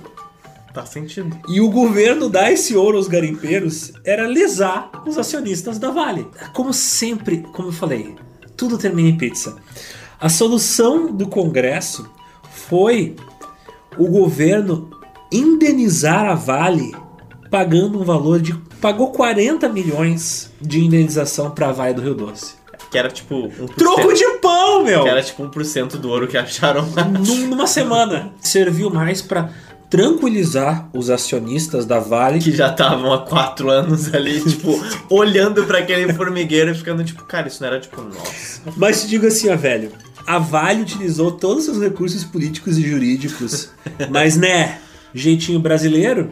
Faz 0.74 0.90
sentido. 0.90 1.38
E 1.48 1.62
o 1.62 1.70
governo 1.70 2.28
dar 2.30 2.52
esse 2.52 2.76
ouro 2.76 2.98
aos 2.98 3.08
garimpeiros 3.08 3.92
era 4.04 4.26
lesar 4.28 4.90
os 5.06 5.18
acionistas 5.18 5.78
da 5.78 5.92
Vale. 5.92 6.28
Como 6.54 6.74
sempre, 6.74 7.46
como 7.54 7.68
eu 7.70 7.74
falei, 7.74 8.16
tudo 8.58 8.78
termina 8.78 9.10
em 9.10 9.18
pizza. 9.18 9.56
A 10.20 10.30
solução 10.30 11.12
do 11.12 11.28
Congresso 11.28 12.10
foi 12.50 13.16
o 13.98 14.08
governo 14.08 14.90
indenizar 15.32 16.26
a 16.26 16.36
Vale 16.36 16.96
pagando 17.52 18.00
um 18.02 18.04
valor 18.04 18.40
de. 18.42 18.54
pagou 18.82 19.12
40 19.12 19.70
milhões 19.70 20.52
de 20.60 20.84
indenização 20.84 21.52
para 21.52 21.70
a 21.70 21.72
Vale 21.72 21.94
do 21.94 22.02
Rio 22.02 22.16
Doce. 22.16 22.56
Que 22.90 22.98
era 22.98 23.10
tipo 23.10 23.36
1%. 23.48 23.76
Troco 23.76 24.14
de 24.14 24.24
pão, 24.40 24.84
meu! 24.84 25.04
Que 25.04 25.10
era 25.10 25.22
tipo 25.24 25.44
1% 25.44 25.98
do 25.98 26.10
ouro 26.10 26.28
que 26.28 26.38
acharam 26.38 26.88
lá. 26.96 27.04
Num- 27.06 27.48
numa 27.48 27.66
semana. 27.68 28.32
Serviu 28.40 28.90
mais 28.92 29.22
para 29.22 29.50
tranquilizar 29.94 30.90
os 30.92 31.12
acionistas 31.12 31.86
da 31.86 32.00
Vale. 32.00 32.40
Que 32.40 32.52
já 32.52 32.72
estavam 32.72 33.14
há 33.14 33.20
quatro 33.20 33.70
anos 33.70 34.12
ali, 34.12 34.42
tipo, 34.50 34.84
olhando 35.08 35.66
pra 35.66 35.78
aquele 35.78 36.12
formigueiro 36.14 36.72
e 36.72 36.74
ficando 36.74 37.04
tipo, 37.04 37.24
cara, 37.26 37.48
isso 37.48 37.62
não 37.62 37.68
era 37.68 37.80
tipo, 37.80 38.02
nossa. 38.02 38.62
Mas 38.76 39.04
te 39.04 39.08
digo 39.08 39.28
assim, 39.28 39.50
ó, 39.52 39.56
velho. 39.56 39.92
A 40.26 40.40
Vale 40.40 40.82
utilizou 40.82 41.34
todos 41.34 41.60
os 41.60 41.66
seus 41.66 41.80
recursos 41.80 42.24
políticos 42.24 42.80
e 42.80 42.82
jurídicos. 42.82 43.70
mas, 44.10 44.36
né, 44.36 44.80
jeitinho 45.14 45.60
brasileiro, 45.60 46.32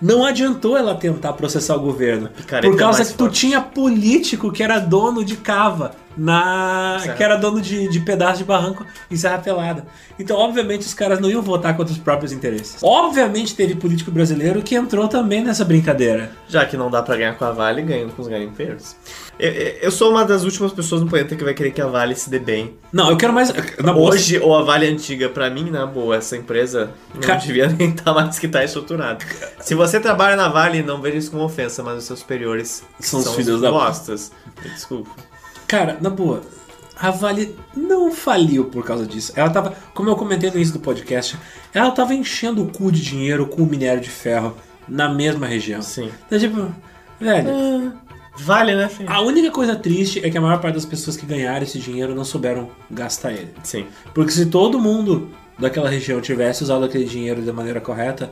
não 0.00 0.24
adiantou 0.24 0.76
ela 0.76 0.94
tentar 0.94 1.32
processar 1.34 1.76
o 1.76 1.80
governo. 1.80 2.28
Picareta 2.28 2.68
por 2.68 2.78
causa 2.78 2.98
mais 2.98 3.10
que 3.10 3.18
tu 3.18 3.28
tinha 3.28 3.60
político 3.60 4.50
que 4.50 4.62
era 4.62 4.78
dono 4.78 5.24
de 5.24 5.36
cava. 5.36 5.92
Na. 6.16 6.98
Certo. 7.00 7.16
que 7.16 7.22
era 7.22 7.36
dono 7.36 7.60
de, 7.62 7.88
de 7.88 8.00
pedaço 8.00 8.38
de 8.38 8.44
barranco 8.44 8.84
em 9.10 9.16
Serra 9.16 9.38
Pelada. 9.38 9.86
Então, 10.18 10.36
obviamente, 10.36 10.80
os 10.80 10.92
caras 10.92 11.20
não 11.20 11.30
iam 11.30 11.40
votar 11.40 11.74
contra 11.76 11.92
os 11.92 11.98
próprios 11.98 12.32
interesses. 12.32 12.78
Obviamente, 12.82 13.54
teve 13.54 13.76
político 13.76 14.10
brasileiro 14.10 14.60
que 14.60 14.74
entrou 14.74 15.06
também 15.06 15.42
nessa 15.42 15.64
brincadeira. 15.64 16.32
Já 16.48 16.66
que 16.66 16.76
não 16.76 16.90
dá 16.90 17.00
pra 17.00 17.16
ganhar 17.16 17.36
com 17.36 17.44
a 17.44 17.52
Vale, 17.52 17.82
ganhando 17.82 18.12
com 18.12 18.20
os 18.20 18.28
garimpeiros. 18.28 18.96
Eu, 19.40 19.50
eu- 19.82 19.90
sou 19.90 20.10
uma 20.10 20.24
das 20.24 20.44
últimas 20.44 20.72
pessoas 20.72 21.00
no 21.00 21.08
planeta 21.08 21.34
que 21.34 21.42
vai 21.42 21.54
querer 21.54 21.70
que 21.70 21.80
a 21.80 21.86
Vale 21.86 22.14
se 22.14 22.28
dê 22.28 22.38
bem. 22.38 22.74
Não, 22.92 23.10
eu 23.10 23.16
quero 23.16 23.32
mais. 23.32 23.50
Boa, 23.50 23.96
Hoje, 23.96 24.38
ou 24.38 24.54
a 24.56 24.62
Vale 24.62 24.86
antiga, 24.86 25.28
pra 25.28 25.48
mim, 25.48 25.70
na 25.70 25.86
boa, 25.86 26.16
essa 26.16 26.36
empresa 26.36 26.90
não 27.14 27.20
Ca- 27.22 27.36
devia 27.36 27.66
nem 27.72 27.90
estar 27.90 28.12
mais 28.12 28.38
que 28.38 28.46
tá 28.48 28.62
estruturada. 28.62 29.24
Se 29.60 29.74
você 29.74 29.98
trabalha 29.98 30.36
na 30.36 30.48
Vale, 30.48 30.82
não 30.82 31.00
veja 31.00 31.16
isso 31.16 31.30
como 31.30 31.42
ofensa, 31.44 31.82
mas 31.82 31.98
os 31.98 32.04
seus 32.04 32.18
superiores 32.20 32.82
São 33.00 33.20
os 33.20 33.34
filhos 33.34 33.60
da- 33.62 33.70
bostas. 33.70 34.30
Desculpa. 34.62 35.10
Cara, 35.66 35.96
na 36.00 36.10
boa, 36.10 36.42
a 36.98 37.10
Vale 37.10 37.56
não 37.74 38.12
faliu 38.12 38.66
por 38.66 38.84
causa 38.84 39.06
disso. 39.06 39.32
Ela 39.36 39.48
tava, 39.50 39.72
como 39.94 40.10
eu 40.10 40.16
comentei 40.16 40.50
no 40.50 40.56
início 40.56 40.74
do 40.74 40.80
podcast, 40.80 41.38
ela 41.72 41.90
tava 41.92 42.12
enchendo 42.14 42.62
o 42.62 42.68
cu 42.70 42.92
de 42.92 43.00
dinheiro 43.00 43.46
com 43.46 43.62
o 43.62 43.66
minério 43.66 44.02
de 44.02 44.10
ferro 44.10 44.54
na 44.86 45.08
mesma 45.08 45.46
região. 45.46 45.80
Sim. 45.80 46.10
Então, 46.26 46.38
tipo, 46.38 46.74
velho. 47.18 47.92
Vale, 48.36 48.74
né, 48.74 48.88
filho? 48.88 49.10
A 49.10 49.20
única 49.20 49.50
coisa 49.50 49.76
triste 49.76 50.24
é 50.24 50.30
que 50.30 50.38
a 50.38 50.40
maior 50.40 50.60
parte 50.60 50.74
das 50.74 50.84
pessoas 50.86 51.16
que 51.16 51.26
ganharam 51.26 51.62
esse 51.62 51.78
dinheiro 51.78 52.14
não 52.14 52.24
souberam 52.24 52.70
gastar 52.90 53.32
ele. 53.32 53.48
Sim. 53.62 53.86
Porque 54.14 54.30
se 54.32 54.46
todo 54.46 54.78
mundo 54.78 55.28
daquela 55.58 55.90
região 55.90 56.20
tivesse 56.20 56.62
usado 56.62 56.84
aquele 56.84 57.04
dinheiro 57.04 57.42
da 57.42 57.52
maneira 57.52 57.80
correta, 57.80 58.30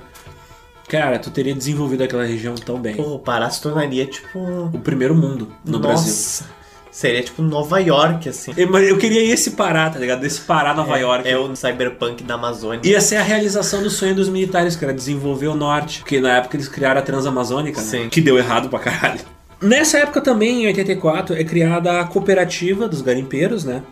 cara, 0.89 1.19
tu 1.19 1.31
teria 1.31 1.55
desenvolvido 1.55 2.03
aquela 2.05 2.25
região 2.25 2.55
tão 2.55 2.81
bem. 2.81 2.97
Pô, 2.97 3.15
o 3.15 3.19
Pará 3.19 3.51
se 3.51 3.61
tornaria 3.61 4.07
tipo. 4.07 4.39
O 4.73 4.79
primeiro 4.81 5.15
mundo 5.15 5.53
no 5.65 5.79
Nossa. 5.79 5.89
Brasil. 5.89 6.59
Seria 6.91 7.23
tipo 7.23 7.43
Nova 7.43 7.79
York, 7.79 8.29
assim. 8.31 8.53
Eu- 8.57 8.77
Eu 8.79 8.97
queria 8.97 9.23
esse 9.23 9.51
Pará, 9.53 9.91
tá 9.91 9.99
ligado? 9.99 10.25
Esse 10.25 10.41
Pará 10.41 10.73
Nova 10.75 10.97
É- 10.99 11.03
York. 11.03 11.29
É 11.29 11.37
o 11.39 11.55
cyberpunk 11.55 12.25
da 12.25 12.35
Amazônia. 12.35 12.81
Ia 12.83 13.01
ser 13.01 13.17
a 13.17 13.23
realização 13.23 13.83
do 13.83 13.91
sonho 13.91 14.15
dos 14.15 14.29
militares, 14.29 14.75
que 14.75 14.85
era 14.85 14.95
desenvolver 14.95 15.49
o 15.49 15.55
norte. 15.55 16.01
Porque 16.01 16.19
na 16.19 16.39
época 16.39 16.57
eles 16.57 16.67
criaram 16.67 16.99
a 17.01 17.03
Transamazônica, 17.05 17.79
né? 17.81 17.87
Sim. 17.87 18.09
Que 18.09 18.21
deu 18.23 18.39
errado 18.39 18.69
pra 18.71 18.79
caralho. 18.79 19.21
Nessa 19.61 19.99
época 19.99 20.21
também, 20.21 20.63
em 20.63 20.67
84, 20.67 21.35
é 21.35 21.43
criada 21.43 22.01
a 22.01 22.05
cooperativa 22.05 22.89
dos 22.89 23.03
garimpeiros, 23.03 23.65
né? 23.65 23.83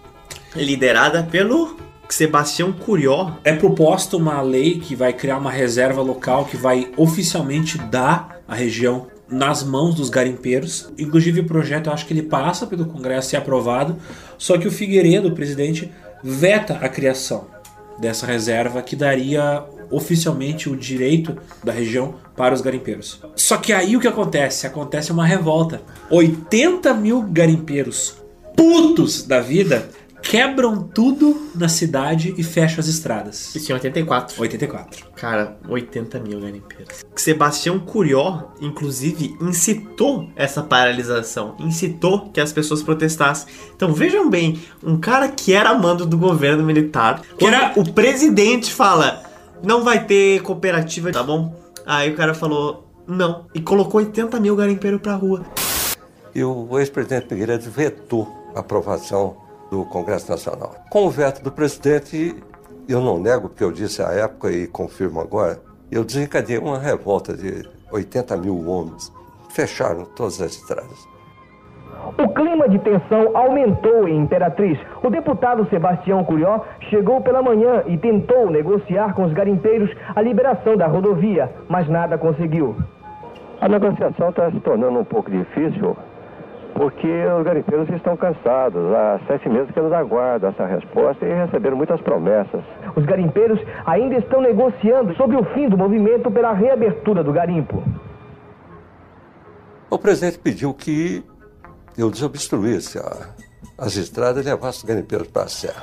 Liderada 0.55 1.25
pelo 1.25 1.77
Sebastião 2.09 2.73
Curió. 2.73 3.33
É 3.43 3.53
proposta 3.53 4.17
uma 4.17 4.41
lei 4.41 4.79
que 4.79 4.95
vai 4.95 5.12
criar 5.12 5.39
uma 5.39 5.51
reserva 5.51 6.01
local 6.03 6.45
que 6.45 6.57
vai 6.57 6.93
oficialmente 6.97 7.79
dar 7.79 8.41
a 8.47 8.55
região 8.55 9.09
nas 9.29 9.64
mãos 9.64 9.97
dos 9.97 10.09
garimpeiros. 10.09 10.93
Inclusive 10.97 11.41
o 11.41 11.47
projeto, 11.47 11.89
eu 11.89 11.93
acho 11.93 12.07
que 12.07 12.12
ele 12.12 12.23
passa 12.23 12.67
pelo 12.67 12.87
Congresso 12.87 13.35
e 13.35 13.37
é 13.37 13.39
aprovado, 13.39 13.97
só 14.39 14.57
que 14.57 14.69
o 14.69 14.71
Figueiredo, 14.71 15.29
o 15.29 15.35
presidente, 15.35 15.91
veta 16.23 16.75
a 16.75 16.89
criação 16.89 17.49
dessa 17.99 18.25
reserva 18.25 18.83
que 18.83 18.95
daria 18.95 19.64
oficialmente 19.91 20.68
o 20.68 20.76
direito 20.76 21.37
da 21.62 21.72
região 21.72 22.14
para 22.37 22.55
os 22.55 22.61
garimpeiros. 22.61 23.20
Só 23.34 23.57
que 23.57 23.72
aí 23.72 23.97
o 23.97 24.01
que 24.01 24.09
acontece? 24.09 24.66
Acontece 24.66 25.12
uma 25.12 25.26
revolta. 25.26 25.82
80 26.11 26.95
mil 26.95 27.22
garimpeiros 27.22 28.16
putos 28.57 29.22
da 29.22 29.41
vida 29.41 29.89
quebram 30.22 30.82
tudo 30.82 31.51
na 31.55 31.68
cidade 31.68 32.34
e 32.37 32.43
fecham 32.43 32.80
as 32.80 32.89
estradas. 32.89 33.55
Isso 33.55 33.70
em 33.70 33.74
84. 33.74 34.41
84. 34.41 35.07
Cara, 35.14 35.57
80 35.68 36.18
mil 36.20 36.41
garimpeiros. 36.41 37.05
Sebastião 37.14 37.78
Curió, 37.78 38.49
inclusive, 38.61 39.37
incitou 39.41 40.28
essa 40.34 40.62
paralisação. 40.62 41.57
Incitou 41.61 42.30
que 42.30 42.41
as 42.41 42.53
pessoas 42.53 42.82
protestassem. 42.82 43.47
Então 43.74 43.93
vejam 43.93 44.28
bem, 44.28 44.61
um 44.82 44.99
cara 44.99 45.28
que 45.28 45.53
era 45.53 45.72
mando 45.74 46.05
do 46.05 46.18
governo 46.18 46.64
militar, 46.64 47.22
que 47.39 47.47
era 47.47 47.72
o 47.76 47.93
presidente 47.93 48.72
fala, 48.72 49.22
não 49.63 49.85
vai 49.85 50.05
ter 50.05 50.43
cooperativa, 50.43 51.13
tá 51.13 51.23
bom? 51.23 51.55
Aí 51.85 52.11
o 52.11 52.17
cara 52.17 52.35
falou, 52.35 52.87
não. 53.07 53.47
E 53.55 53.61
colocou 53.61 54.01
80 54.01 54.41
mil 54.41 54.57
garimpeiros 54.57 55.01
pra 55.01 55.15
rua. 55.15 55.43
E 56.35 56.43
o 56.43 56.79
ex-presidente 56.79 57.29
Figueiredo 57.29 57.71
vetou 57.71 58.29
a 58.55 58.61
aprovação 58.61 59.37
do 59.71 59.85
Congresso 59.87 60.31
Nacional. 60.31 60.75
Com 60.91 61.07
o 61.07 61.11
veto 61.11 61.43
do 61.43 61.51
presidente, 61.51 62.37
eu 62.89 63.01
não 63.01 63.19
nego 63.19 63.49
que 63.49 63.65
eu 63.65 63.73
disse 63.73 64.03
à 64.03 64.11
época 64.11 64.51
e 64.51 64.67
confirmo 64.67 65.21
agora, 65.21 65.61
eu 65.91 66.05
desencadeei 66.05 66.59
uma 66.59 66.79
revolta 66.79 67.35
de 67.35 67.67
80 67.91 68.37
mil 68.37 68.69
homens. 68.69 69.13
Fecharam 69.51 70.05
todas 70.05 70.41
as 70.41 70.53
estradas. 70.53 71.16
O 72.19 72.29
clima 72.29 72.69
de 72.69 72.79
tensão 72.79 73.37
aumentou 73.37 74.09
em 74.09 74.19
Imperatriz. 74.19 74.79
O 75.03 75.11
deputado 75.11 75.67
Sebastião 75.69 76.25
Curió 76.25 76.61
chegou 76.89 77.21
pela 77.21 77.43
manhã 77.43 77.83
e 77.87 77.97
tentou 77.97 78.51
negociar 78.51 79.15
com 79.15 79.25
os 79.25 79.33
garimpeiros 79.33 79.91
a 80.15 80.23
liberação 80.23 80.77
da 80.77 80.87
rodovia, 80.87 81.51
mas 81.69 81.89
nada 81.89 82.17
conseguiu. 82.17 82.77
A 83.61 83.69
negociação 83.69 84.29
está 84.31 84.51
se 84.51 84.61
tornando 84.61 84.99
um 84.99 85.05
pouco 85.05 85.31
difícil 85.31 85.97
porque 86.75 87.09
os 87.39 87.43
garimpeiros 87.43 87.89
estão 87.89 88.17
cansados. 88.17 88.83
Há 88.93 89.19
sete 89.27 89.49
meses 89.49 89.71
que 89.71 89.79
eles 89.79 89.93
aguardam 89.93 90.51
essa 90.51 90.67
resposta 90.67 91.25
e 91.25 91.33
receberam 91.33 91.77
muitas 91.77 92.01
promessas. 92.03 92.61
Os 92.95 93.05
garimpeiros 93.05 93.59
ainda 93.87 94.17
estão 94.17 94.43
negociando 94.43 95.15
sobre 95.17 95.37
o 95.37 95.45
fim 95.55 95.69
do 95.69 95.77
movimento 95.77 96.31
pela 96.31 96.53
reabertura 96.53 97.25
do 97.25 97.33
garimpo. 97.33 97.83
O 99.89 99.99
presidente 99.99 100.39
pediu 100.39 100.75
que 100.75 101.25
eu 101.97 102.11
desobstruísse 102.11 102.99
a- 102.99 103.28
as 103.78 103.97
estradas 103.97 104.44
e 104.44 104.49
levasse 104.49 104.78
os 104.78 104.84
garimpeiros 104.84 105.28
para 105.28 105.42
a 105.44 105.49
serra. 105.49 105.82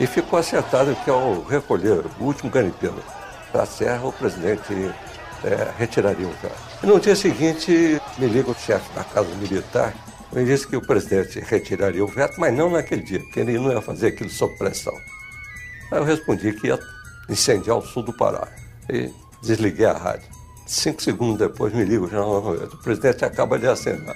E 0.00 0.06
ficou 0.06 0.38
acertado 0.38 0.94
que 1.04 1.10
ao 1.10 1.42
recolher 1.42 2.04
o 2.20 2.24
último 2.24 2.50
garimpeiro 2.50 3.02
para 3.50 3.62
a 3.62 3.66
serra, 3.66 4.06
o 4.06 4.12
presidente 4.12 4.92
eh, 5.44 5.68
retiraria 5.78 6.26
o 6.26 6.30
veto. 6.42 6.54
E 6.82 6.86
no 6.86 6.98
dia 7.00 7.14
seguinte, 7.16 8.00
me 8.18 8.26
liga 8.26 8.50
o 8.50 8.54
chefe 8.54 8.92
da 8.94 9.04
Casa 9.04 9.28
Militar 9.36 9.94
me 10.32 10.44
disse 10.44 10.66
que 10.66 10.76
o 10.76 10.82
presidente 10.82 11.40
retiraria 11.40 12.04
o 12.04 12.06
veto, 12.06 12.38
mas 12.38 12.52
não 12.54 12.68
naquele 12.70 13.00
dia, 13.02 13.18
que 13.32 13.40
ele 13.40 13.58
não 13.58 13.72
ia 13.72 13.80
fazer 13.80 14.08
aquilo 14.08 14.28
sob 14.28 14.54
pressão. 14.58 14.92
Aí 15.90 15.98
eu 15.98 16.04
respondi 16.04 16.52
que 16.52 16.66
ia 16.66 16.78
incendiar 17.30 17.78
o 17.78 17.82
sul 17.82 18.02
do 18.02 18.12
Pará. 18.12 18.46
E 18.90 19.10
desliguei 19.42 19.86
a 19.86 19.94
rádio. 19.94 20.28
Cinco 20.66 21.02
segundos 21.02 21.38
depois 21.38 21.72
me 21.72 21.82
liga 21.82 22.02
o 22.04 22.08
jornal 22.10 22.52
o 22.52 22.76
presidente 22.82 23.24
acaba 23.24 23.58
de 23.58 23.68
assinar. 23.68 24.14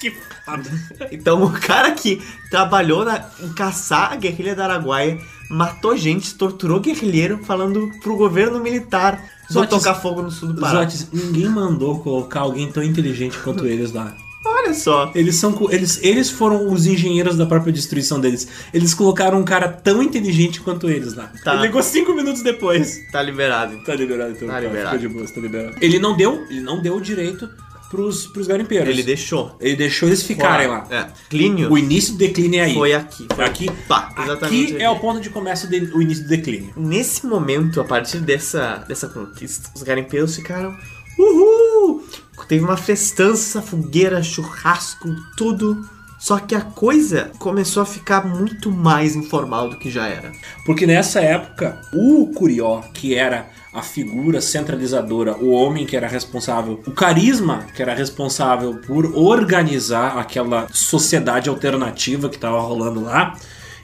Que 0.00 0.10
foda. 0.44 0.70
Então 1.10 1.42
o 1.42 1.50
cara 1.52 1.92
que 1.92 2.22
trabalhou 2.50 3.04
na, 3.04 3.24
em 3.40 3.52
caçar 3.52 4.12
a 4.12 4.16
guerrilha 4.16 4.54
da 4.54 4.64
Araguaia 4.64 5.18
matou 5.48 5.96
gente, 5.96 6.34
torturou 6.34 6.80
guerrilheiro, 6.80 7.38
falando 7.44 7.90
pro 8.02 8.16
governo 8.16 8.60
militar 8.60 9.22
Zotes- 9.50 9.70
tocar 9.70 9.94
fogo 9.94 10.22
no 10.22 10.30
sul 10.30 10.52
do 10.52 10.60
Pará. 10.60 10.80
Zotes, 10.80 11.08
ninguém 11.12 11.48
mandou 11.48 12.00
colocar 12.00 12.40
alguém 12.40 12.70
tão 12.70 12.82
inteligente 12.82 13.38
quanto 13.38 13.64
eles 13.66 13.92
lá. 13.92 14.14
Olha 14.44 14.72
só. 14.74 15.10
Eles 15.14 15.36
são 15.36 15.56
eles, 15.70 15.98
eles 16.02 16.30
foram 16.30 16.72
os 16.72 16.86
engenheiros 16.86 17.36
da 17.36 17.46
própria 17.46 17.72
destruição 17.72 18.20
deles. 18.20 18.46
Eles 18.72 18.94
colocaram 18.94 19.40
um 19.40 19.44
cara 19.44 19.68
tão 19.68 20.00
inteligente 20.02 20.60
quanto 20.60 20.88
eles 20.88 21.14
lá. 21.14 21.32
Tá. 21.42 21.54
Ele 21.54 21.62
ligou 21.62 21.82
cinco 21.82 22.14
minutos 22.14 22.42
depois. 22.42 23.00
Tá 23.10 23.20
liberado. 23.22 23.72
então. 23.72 23.84
Tá 23.86 23.94
liberado 23.94 24.30
então. 24.32 24.46
Tá 24.46 24.54
cara, 24.54 24.66
liberado. 24.66 25.08
Boa, 25.10 25.26
tá 25.26 25.40
liberado. 25.40 25.76
Ele 25.80 25.98
não 25.98 26.16
deu, 26.16 26.44
ele 26.48 26.60
não 26.60 26.80
deu 26.80 26.96
o 26.96 27.00
direito 27.00 27.48
pros, 27.90 28.26
pros 28.26 28.46
garimpeiros. 28.46 28.88
Ele 28.88 29.02
deixou. 29.02 29.56
Ele 29.60 29.76
deixou 29.76 30.08
eles 30.08 30.22
ficarem 30.22 30.66
lá. 30.68 30.86
É. 30.90 31.06
Clínio 31.28 31.70
O 31.70 31.78
início 31.78 32.12
do 32.12 32.18
declínio 32.18 32.60
é 32.60 32.64
aí. 32.64 32.74
foi 32.74 32.94
aqui. 32.94 33.26
Foi 33.34 33.44
aqui. 33.44 33.70
Pá, 33.88 34.14
exatamente. 34.22 34.74
Aqui 34.74 34.82
é 34.82 34.90
o 34.90 34.98
ponto 34.98 35.20
de 35.20 35.30
começo 35.30 35.68
do 35.68 36.02
início 36.02 36.24
do 36.24 36.28
declínio. 36.28 36.72
Nesse 36.76 37.26
momento, 37.26 37.80
a 37.80 37.84
partir 37.84 38.18
dessa, 38.18 38.84
dessa 38.88 39.08
conquista, 39.08 39.70
os 39.74 39.82
garimpeiros 39.82 40.36
ficaram. 40.36 40.76
Uhul! 41.18 42.04
Teve 42.48 42.64
uma 42.64 42.76
festança, 42.76 43.62
fogueira, 43.62 44.22
churrasco, 44.22 45.08
tudo. 45.36 45.88
Só 46.18 46.38
que 46.38 46.54
a 46.54 46.60
coisa 46.60 47.30
começou 47.38 47.82
a 47.82 47.86
ficar 47.86 48.26
muito 48.26 48.70
mais 48.70 49.14
informal 49.14 49.68
do 49.68 49.78
que 49.78 49.90
já 49.90 50.06
era. 50.06 50.32
Porque 50.64 50.86
nessa 50.86 51.20
época, 51.20 51.80
o 51.92 52.26
Curió, 52.34 52.80
que 52.94 53.14
era 53.14 53.48
a 53.72 53.82
figura 53.82 54.40
centralizadora, 54.40 55.36
o 55.36 55.50
homem 55.50 55.84
que 55.84 55.96
era 55.96 56.08
responsável, 56.08 56.80
o 56.86 56.92
carisma 56.92 57.66
que 57.74 57.82
era 57.82 57.94
responsável 57.94 58.76
por 58.86 59.04
organizar 59.14 60.18
aquela 60.18 60.66
sociedade 60.72 61.50
alternativa 61.50 62.30
que 62.30 62.38
tava 62.38 62.58
rolando 62.58 63.02
lá, 63.02 63.36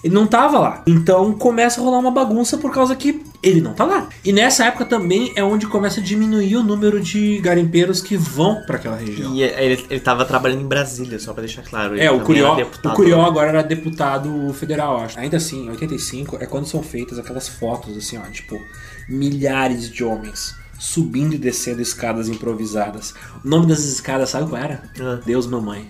ele 0.03 0.14
não 0.14 0.26
tava 0.26 0.59
lá. 0.59 0.83
Então 0.87 1.35
começa 1.35 1.80
a 1.80 1.85
rolar 1.85 1.99
uma 1.99 2.11
bagunça 2.11 2.57
por 2.57 2.72
causa 2.72 2.97
que 2.97 3.22
ele 3.43 3.61
não 3.61 3.74
tá 3.74 3.84
lá. 3.84 4.09
E 4.24 4.32
nessa 4.32 4.66
época 4.66 4.84
também 4.84 5.32
é 5.34 5.43
onde 5.43 5.66
começa 5.66 6.01
a 6.01 6.03
diminuir 6.03 6.57
o 6.57 6.62
número 6.62 7.01
de 7.01 7.38
garimpeiros 7.40 8.01
que 8.01 8.16
vão 8.16 8.62
para 8.62 8.76
aquela 8.76 8.97
região. 8.97 9.34
E 9.34 9.43
ele, 9.43 9.84
ele 9.90 10.01
tava 10.01 10.24
trabalhando 10.24 10.62
em 10.62 10.66
Brasília, 10.66 11.18
só 11.18 11.32
pra 11.32 11.43
deixar 11.43 11.62
claro. 11.62 11.95
Ele 11.95 12.05
É, 12.05 12.11
o 12.11 12.20
Curió, 12.20 12.57
o 12.57 12.90
Curió 12.90 13.22
agora 13.22 13.49
era 13.49 13.62
deputado 13.62 14.53
federal, 14.55 14.99
acho. 15.01 15.18
Ainda 15.18 15.38
assim, 15.38 15.66
em 15.66 15.70
85 15.70 16.38
é 16.40 16.47
quando 16.47 16.66
são 16.66 16.82
feitas 16.82 17.18
aquelas 17.18 17.49
fotos, 17.49 17.97
assim, 17.97 18.16
ó, 18.16 18.22
tipo, 18.30 18.61
milhares 19.09 19.90
de 19.90 20.05
homens 20.05 20.55
subindo 20.78 21.34
e 21.34 21.38
descendo 21.38 21.80
escadas 21.80 22.28
improvisadas. 22.28 23.14
O 23.45 23.49
nome 23.49 23.66
das 23.66 23.84
escadas, 23.84 24.30
sabe 24.30 24.49
qual 24.49 24.61
era? 24.61 24.82
Ah. 25.01 25.20
Deus, 25.24 25.47
mamãe. 25.47 25.88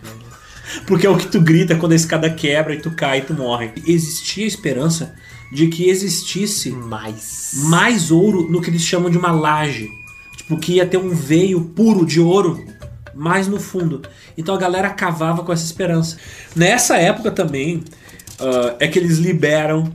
Porque 0.86 1.06
é 1.06 1.10
o 1.10 1.16
que 1.16 1.26
tu 1.26 1.40
grita 1.40 1.76
quando 1.76 1.92
a 1.92 1.96
escada 1.96 2.30
quebra 2.30 2.74
e 2.74 2.80
tu 2.80 2.90
cai 2.90 3.18
e 3.18 3.22
tu 3.22 3.34
morre. 3.34 3.72
Existia 3.86 4.44
a 4.44 4.48
esperança 4.48 5.14
de 5.52 5.68
que 5.68 5.90
existisse 5.90 6.70
mais, 6.70 7.52
mais 7.64 8.10
ouro 8.10 8.48
no 8.50 8.62
que 8.62 8.70
eles 8.70 8.82
chamam 8.82 9.10
de 9.10 9.18
uma 9.18 9.30
laje. 9.30 9.90
Tipo, 10.34 10.56
que 10.56 10.74
ia 10.74 10.86
ter 10.86 10.96
um 10.96 11.10
veio 11.10 11.60
puro 11.60 12.06
de 12.06 12.18
ouro 12.18 12.64
mais 13.14 13.46
no 13.46 13.60
fundo. 13.60 14.00
Então 14.36 14.54
a 14.54 14.58
galera 14.58 14.88
cavava 14.88 15.44
com 15.44 15.52
essa 15.52 15.64
esperança. 15.64 16.16
Nessa 16.56 16.96
época 16.96 17.30
também 17.30 17.84
ah, 18.40 18.76
é 18.80 18.88
que 18.88 18.98
eles 18.98 19.18
liberam 19.18 19.92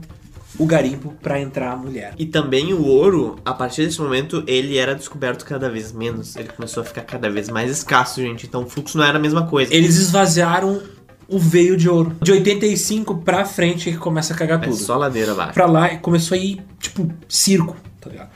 o 0.56 0.64
garimpo 0.64 1.12
pra 1.20 1.40
entrar 1.40 1.72
a 1.72 1.76
mulher. 1.76 2.14
E 2.16 2.24
também 2.24 2.72
o 2.72 2.84
ouro, 2.84 3.36
a 3.44 3.52
partir 3.52 3.84
desse 3.84 4.00
momento, 4.00 4.44
ele 4.46 4.78
era 4.78 4.94
descoberto 4.94 5.44
cada 5.44 5.68
vez 5.68 5.92
menos. 5.92 6.36
Ele 6.36 6.48
começou 6.48 6.84
a 6.84 6.86
ficar 6.86 7.02
cada 7.02 7.28
vez 7.28 7.48
mais 7.48 7.68
escasso, 7.70 8.20
gente. 8.20 8.46
Então 8.46 8.62
o 8.62 8.68
fluxo 8.68 8.96
não 8.96 9.04
era 9.04 9.18
a 9.18 9.20
mesma 9.20 9.46
coisa. 9.46 9.74
Eles 9.74 9.96
esvaziaram 9.96 10.80
o 11.28 11.38
veio 11.38 11.76
de 11.76 11.88
ouro. 11.88 12.16
De 12.22 12.32
85 12.32 13.16
pra 13.18 13.44
frente 13.44 13.88
é 13.88 13.92
que 13.92 13.98
começa 13.98 14.32
a 14.32 14.36
cagar 14.36 14.58
É 14.62 14.64
tudo. 14.64 14.76
só 14.76 14.96
ladeira 14.96 15.32
abaixo. 15.32 15.52
Pra 15.54 15.66
lá 15.66 15.88
começou 15.98 16.34
a 16.34 16.38
ir, 16.38 16.60
tipo, 16.80 17.10
circo, 17.28 17.76
tá 18.00 18.10
ligado? 18.10 18.30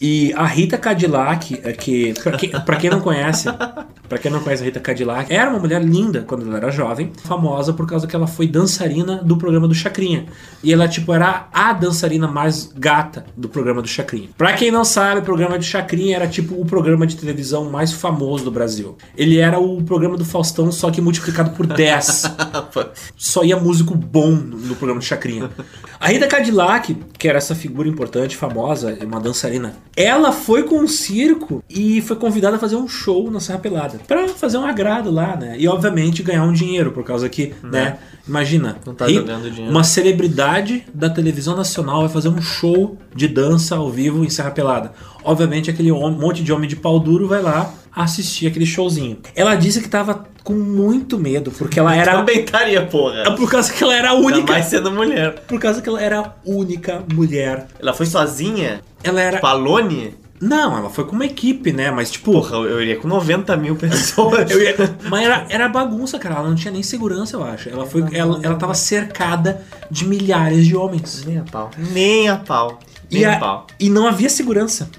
E 0.00 0.32
a 0.34 0.44
Rita 0.46 0.76
Cadillac, 0.76 1.58
é 1.64 1.72
que 1.72 2.12
pra 2.22 2.32
quem, 2.32 2.50
pra 2.50 2.76
quem 2.76 2.90
não 2.90 3.00
conhece, 3.00 3.48
para 4.08 4.18
quem 4.18 4.30
não 4.30 4.40
conhece 4.40 4.62
a 4.62 4.66
Rita 4.66 4.80
Cadillac, 4.80 5.32
era 5.32 5.50
uma 5.50 5.58
mulher 5.58 5.82
linda 5.82 6.24
quando 6.26 6.46
ela 6.46 6.56
era 6.56 6.70
jovem, 6.70 7.12
famosa 7.24 7.72
por 7.72 7.86
causa 7.86 8.06
que 8.06 8.14
ela 8.14 8.26
foi 8.26 8.46
dançarina 8.46 9.16
do 9.22 9.36
programa 9.36 9.68
do 9.68 9.74
Chacrinha. 9.74 10.26
E 10.62 10.72
ela 10.72 10.88
tipo 10.88 11.12
era 11.12 11.48
a 11.52 11.72
dançarina 11.72 12.26
mais 12.26 12.72
gata 12.76 13.26
do 13.36 13.48
programa 13.48 13.82
do 13.82 13.88
Chacrinha. 13.88 14.28
Pra 14.36 14.52
quem 14.52 14.70
não 14.70 14.84
sabe, 14.84 15.20
o 15.20 15.24
programa 15.24 15.58
do 15.58 15.64
Chacrinha 15.64 16.16
era 16.16 16.26
tipo 16.26 16.60
o 16.60 16.64
programa 16.64 17.06
de 17.06 17.16
televisão 17.16 17.70
mais 17.70 17.92
famoso 17.92 18.44
do 18.44 18.50
Brasil. 18.50 18.96
Ele 19.16 19.38
era 19.38 19.58
o 19.58 19.82
programa 19.82 20.16
do 20.16 20.24
Faustão 20.24 20.70
só 20.72 20.90
que 20.90 21.00
multiplicado 21.00 21.50
por 21.50 21.66
10. 21.66 22.24
só 23.16 23.44
ia 23.44 23.56
músico 23.56 23.94
bom 23.94 24.32
no 24.32 24.74
programa 24.76 25.00
do 25.00 25.04
Chacrinha. 25.04 25.50
A 25.98 26.08
Rita 26.08 26.26
Cadillac, 26.26 26.94
que 27.18 27.28
era 27.28 27.38
essa 27.38 27.54
figura 27.54 27.88
importante, 27.88 28.36
famosa, 28.36 28.96
uma 29.02 29.20
dançarina, 29.20 29.74
ela 29.96 30.30
foi 30.32 30.62
com 30.64 30.78
um 30.78 30.88
circo 30.88 31.62
e 31.68 32.00
foi 32.02 32.16
convidada 32.16 32.56
a 32.56 32.58
fazer 32.58 32.76
um 32.76 32.86
show 32.86 33.30
na 33.30 33.40
Serra 33.40 33.58
Pelada. 33.58 33.95
Pra 34.06 34.28
fazer 34.28 34.58
um 34.58 34.64
agrado 34.64 35.10
lá, 35.10 35.36
né? 35.36 35.56
E 35.58 35.66
obviamente 35.68 36.22
ganhar 36.22 36.44
um 36.44 36.52
dinheiro, 36.52 36.90
por 36.92 37.04
causa 37.04 37.28
que, 37.28 37.54
né? 37.62 37.98
Imagina, 38.26 38.76
Não 38.84 38.94
tá 38.94 39.06
ri- 39.06 39.14
jogando 39.14 39.50
dinheiro. 39.50 39.70
uma 39.70 39.84
celebridade 39.84 40.84
da 40.92 41.08
televisão 41.08 41.56
nacional 41.56 42.00
vai 42.00 42.08
fazer 42.08 42.28
um 42.28 42.40
show 42.42 42.96
de 43.14 43.28
dança 43.28 43.76
ao 43.76 43.90
vivo 43.90 44.24
em 44.24 44.28
Serra 44.30 44.50
Pelada. 44.50 44.92
Obviamente 45.24 45.70
aquele 45.70 45.92
monte 45.92 46.42
de 46.42 46.52
homem 46.52 46.68
de 46.68 46.76
pau 46.76 46.98
duro 46.98 47.28
vai 47.28 47.40
lá 47.42 47.72
assistir 47.94 48.46
aquele 48.48 48.66
showzinho. 48.66 49.18
Ela 49.34 49.54
disse 49.54 49.80
que 49.80 49.88
tava 49.88 50.26
com 50.44 50.52
muito 50.52 51.18
medo, 51.18 51.50
porque 51.50 51.78
ela 51.80 51.94
era. 51.96 52.12
Também 52.18 52.40
estaria, 52.40 52.84
porra. 52.86 53.20
É 53.22 53.30
por 53.30 53.50
causa 53.50 53.72
que 53.72 53.82
ela 53.82 53.94
era 53.94 54.10
a 54.10 54.12
Ainda 54.12 54.26
única. 54.26 54.52
mais 54.52 54.66
sendo 54.66 54.90
mulher. 54.92 55.34
Por 55.48 55.58
causa 55.58 55.80
que 55.80 55.88
ela 55.88 56.00
era 56.02 56.18
a 56.20 56.32
única 56.44 57.02
mulher. 57.12 57.66
Ela 57.80 57.94
foi 57.94 58.06
sozinha? 58.06 58.80
Ela 59.02 59.20
era. 59.20 59.36
Tipo, 59.36 59.46
Alone? 59.46 60.14
Não, 60.40 60.76
ela 60.76 60.90
foi 60.90 61.04
com 61.04 61.12
uma 61.12 61.24
equipe, 61.24 61.72
né? 61.72 61.90
Mas 61.90 62.10
tipo. 62.10 62.32
Porra, 62.32 62.56
eu 62.56 62.80
iria 62.82 62.96
com 62.96 63.08
90 63.08 63.56
mil 63.56 63.74
pessoas. 63.76 64.48
Eu 64.50 64.62
ia- 64.62 64.74
Mas 65.08 65.24
era, 65.24 65.46
era 65.48 65.68
bagunça, 65.68 66.18
cara. 66.18 66.36
Ela 66.36 66.48
não 66.48 66.54
tinha 66.54 66.70
nem 66.72 66.82
segurança, 66.82 67.36
eu 67.36 67.42
acho. 67.44 67.68
Ela, 67.68 67.86
foi, 67.86 68.04
ela, 68.12 68.38
ela 68.42 68.54
tava 68.56 68.74
cercada 68.74 69.62
de 69.90 70.06
milhares 70.06 70.66
de 70.66 70.76
homens. 70.76 71.24
Nem 71.24 71.38
a 71.38 71.42
pau. 71.44 71.70
Nem 71.92 72.28
a 72.28 72.36
pau. 72.36 72.78
Nem 73.10 73.22
E, 73.22 73.24
a 73.24 73.36
a- 73.36 73.38
pau. 73.38 73.66
e 73.80 73.88
não 73.88 74.06
havia 74.06 74.28
segurança. 74.28 74.90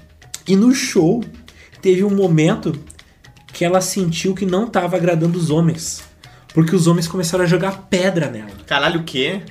E 0.46 0.56
no 0.56 0.74
show, 0.74 1.22
teve 1.80 2.02
um 2.02 2.10
momento 2.14 2.72
que 3.52 3.64
ela 3.64 3.80
sentiu 3.80 4.34
que 4.34 4.44
não 4.46 4.66
tava 4.66 4.96
agradando 4.96 5.38
os 5.38 5.50
homens. 5.50 6.02
Porque 6.54 6.74
os 6.74 6.86
homens 6.86 7.06
começaram 7.06 7.44
a 7.44 7.46
jogar 7.46 7.86
pedra 7.90 8.28
nela. 8.28 8.50
Caralho, 8.66 9.00
o 9.00 9.04
quê? 9.04 9.42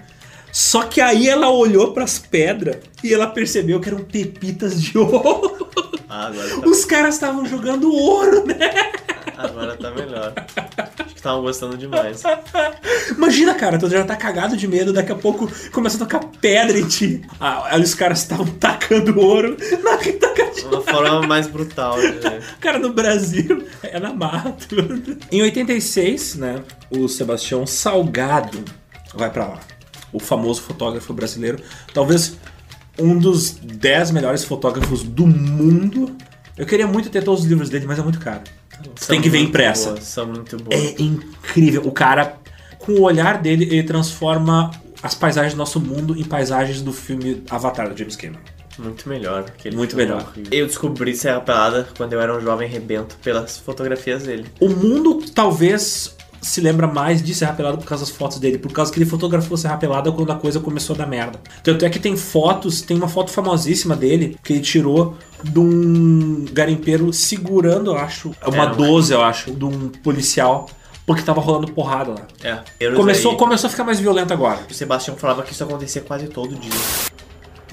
Só 0.51 0.83
que 0.83 0.99
aí 0.99 1.29
ela 1.29 1.49
olhou 1.49 1.93
pras 1.93 2.17
pedras 2.17 2.77
e 3.03 3.13
ela 3.13 3.27
percebeu 3.27 3.79
que 3.79 3.87
eram 3.89 3.99
pepitas 3.99 4.81
de 4.81 4.97
ouro. 4.97 5.66
Ah, 6.19 6.27
agora 6.27 6.49
tá, 6.61 6.67
Os 6.67 6.83
caras 6.85 7.13
estavam 7.15 7.45
jogando 7.45 7.91
ouro, 7.93 8.43
né? 8.45 8.57
agora 9.37 9.75
tá 9.77 9.91
melhor. 9.91 10.33
Acho 10.97 11.09
que 11.09 11.15
estavam 11.15 11.41
gostando 11.43 11.77
demais. 11.77 12.23
Imagina, 13.15 13.53
cara, 13.53 13.77
tu 13.77 13.87
já 13.87 14.03
tá 14.03 14.15
cagado 14.15 14.57
de 14.57 14.67
medo, 14.67 14.91
daqui 14.91 15.11
a 15.11 15.15
pouco 15.15 15.47
começa 15.71 15.95
a 15.95 15.99
tocar 15.99 16.19
pedra 16.41 16.77
em 16.79 16.87
ti. 16.87 17.21
Ah, 17.39 17.67
aí 17.75 17.81
os 17.81 17.93
caras 17.93 18.19
estavam 18.19 18.47
tacando 18.47 19.19
ouro 19.19 19.55
na 19.83 19.97
Cadillac. 19.97 20.37
Uma 20.65 20.81
forma 20.81 21.27
mais 21.27 21.45
brutal. 21.47 21.97
né? 21.97 22.41
Cara, 22.59 22.79
no 22.79 22.91
Brasil 22.91 23.63
é 23.83 23.99
na 23.99 24.11
marra 24.13 24.55
tudo. 24.67 25.17
Em 25.31 25.41
86, 25.43 26.35
né, 26.35 26.63
o 26.89 27.07
Sebastião 27.07 27.65
Salgado 27.67 28.65
vai 29.13 29.29
pra 29.29 29.45
lá. 29.47 29.59
O 30.11 30.19
famoso 30.19 30.61
fotógrafo 30.63 31.13
brasileiro. 31.13 31.59
Talvez 31.93 32.37
um 32.99 33.17
dos 33.17 33.51
10 33.51 34.11
melhores 34.11 34.43
fotógrafos 34.43 35.03
do 35.03 35.25
mundo. 35.25 36.15
Eu 36.57 36.65
queria 36.65 36.87
muito 36.87 37.09
ter 37.09 37.23
todos 37.23 37.41
os 37.43 37.47
livros 37.47 37.69
dele, 37.69 37.85
mas 37.85 37.99
é 37.99 38.01
muito 38.01 38.19
caro. 38.19 38.41
Você 38.95 39.07
tem 39.07 39.21
que 39.21 39.29
ver 39.29 39.39
impressa. 39.39 39.91
boas, 39.91 40.03
são 40.03 40.27
muito 40.27 40.57
boas. 40.57 40.79
É 40.79 41.01
incrível. 41.01 41.83
O 41.85 41.91
cara, 41.91 42.37
com 42.79 42.93
o 42.93 43.01
olhar 43.01 43.41
dele, 43.41 43.65
ele 43.65 43.83
transforma 43.83 44.71
as 45.01 45.13
paisagens 45.13 45.53
do 45.53 45.57
nosso 45.57 45.79
mundo 45.79 46.17
em 46.17 46.23
paisagens 46.23 46.81
do 46.81 46.91
filme 46.91 47.43
Avatar, 47.49 47.89
do 47.89 47.97
James 47.97 48.15
Cameron. 48.15 48.39
Muito 48.77 49.09
melhor. 49.09 49.45
Muito 49.73 49.95
melhor. 49.95 50.21
horrível. 50.21 50.51
Eu 50.51 50.67
descobri 50.67 51.15
Serra 51.15 51.41
Pelada 51.41 51.87
quando 51.97 52.13
eu 52.13 52.21
era 52.21 52.35
um 52.35 52.41
jovem 52.41 52.69
rebento 52.69 53.15
pelas 53.23 53.57
fotografias 53.57 54.23
dele. 54.23 54.45
O 54.59 54.69
mundo 54.69 55.23
talvez 55.33 56.15
se 56.41 56.61
lembra 56.61 56.87
mais 56.87 57.21
de 57.21 57.33
Serra 57.33 57.53
Pelada 57.53 57.77
por 57.77 57.85
causa 57.85 58.05
das 58.05 58.13
fotos 58.13 58.39
dele, 58.39 58.57
por 58.57 58.71
causa 58.71 58.91
que 58.91 58.97
ele 58.97 59.05
fotografou 59.09 59.57
Serra 59.57 59.77
Pelada 59.77 60.11
quando 60.11 60.31
a 60.31 60.35
coisa 60.35 60.59
começou 60.59 60.93
a 60.95 60.97
dar 60.97 61.07
merda. 61.07 61.39
Tanto 61.63 61.85
é 61.85 61.89
que 61.89 61.99
tem 61.99 62.15
fotos, 62.15 62.81
tem 62.81 62.95
uma 62.97 63.07
foto 63.07 63.31
famosíssima 63.31 63.95
dele 63.95 64.37
que 64.43 64.53
ele 64.53 64.61
tirou 64.61 65.15
de 65.43 65.59
um 65.59 66.45
garimpeiro 66.51 67.11
segurando, 67.13 67.91
eu 67.91 67.97
acho, 67.97 68.31
uma 68.45 68.71
um- 68.71 68.75
12, 68.75 69.13
eu 69.13 69.21
acho, 69.21 69.51
de 69.51 69.65
um 69.65 69.89
policial, 69.89 70.69
porque 71.05 71.21
tava 71.21 71.39
rolando 71.41 71.71
porrada 71.71 72.11
lá. 72.11 72.63
É. 72.79 72.91
Começou, 72.91 73.31
Aí, 73.31 73.37
começou 73.37 73.67
a 73.67 73.71
ficar 73.71 73.83
mais 73.83 73.99
violento 73.99 74.33
agora. 74.33 74.59
O 74.69 74.73
Sebastião 74.73 75.15
falava 75.15 75.43
que 75.43 75.53
isso 75.53 75.63
acontecia 75.63 76.01
quase 76.01 76.27
todo 76.27 76.55
dia. 76.55 76.71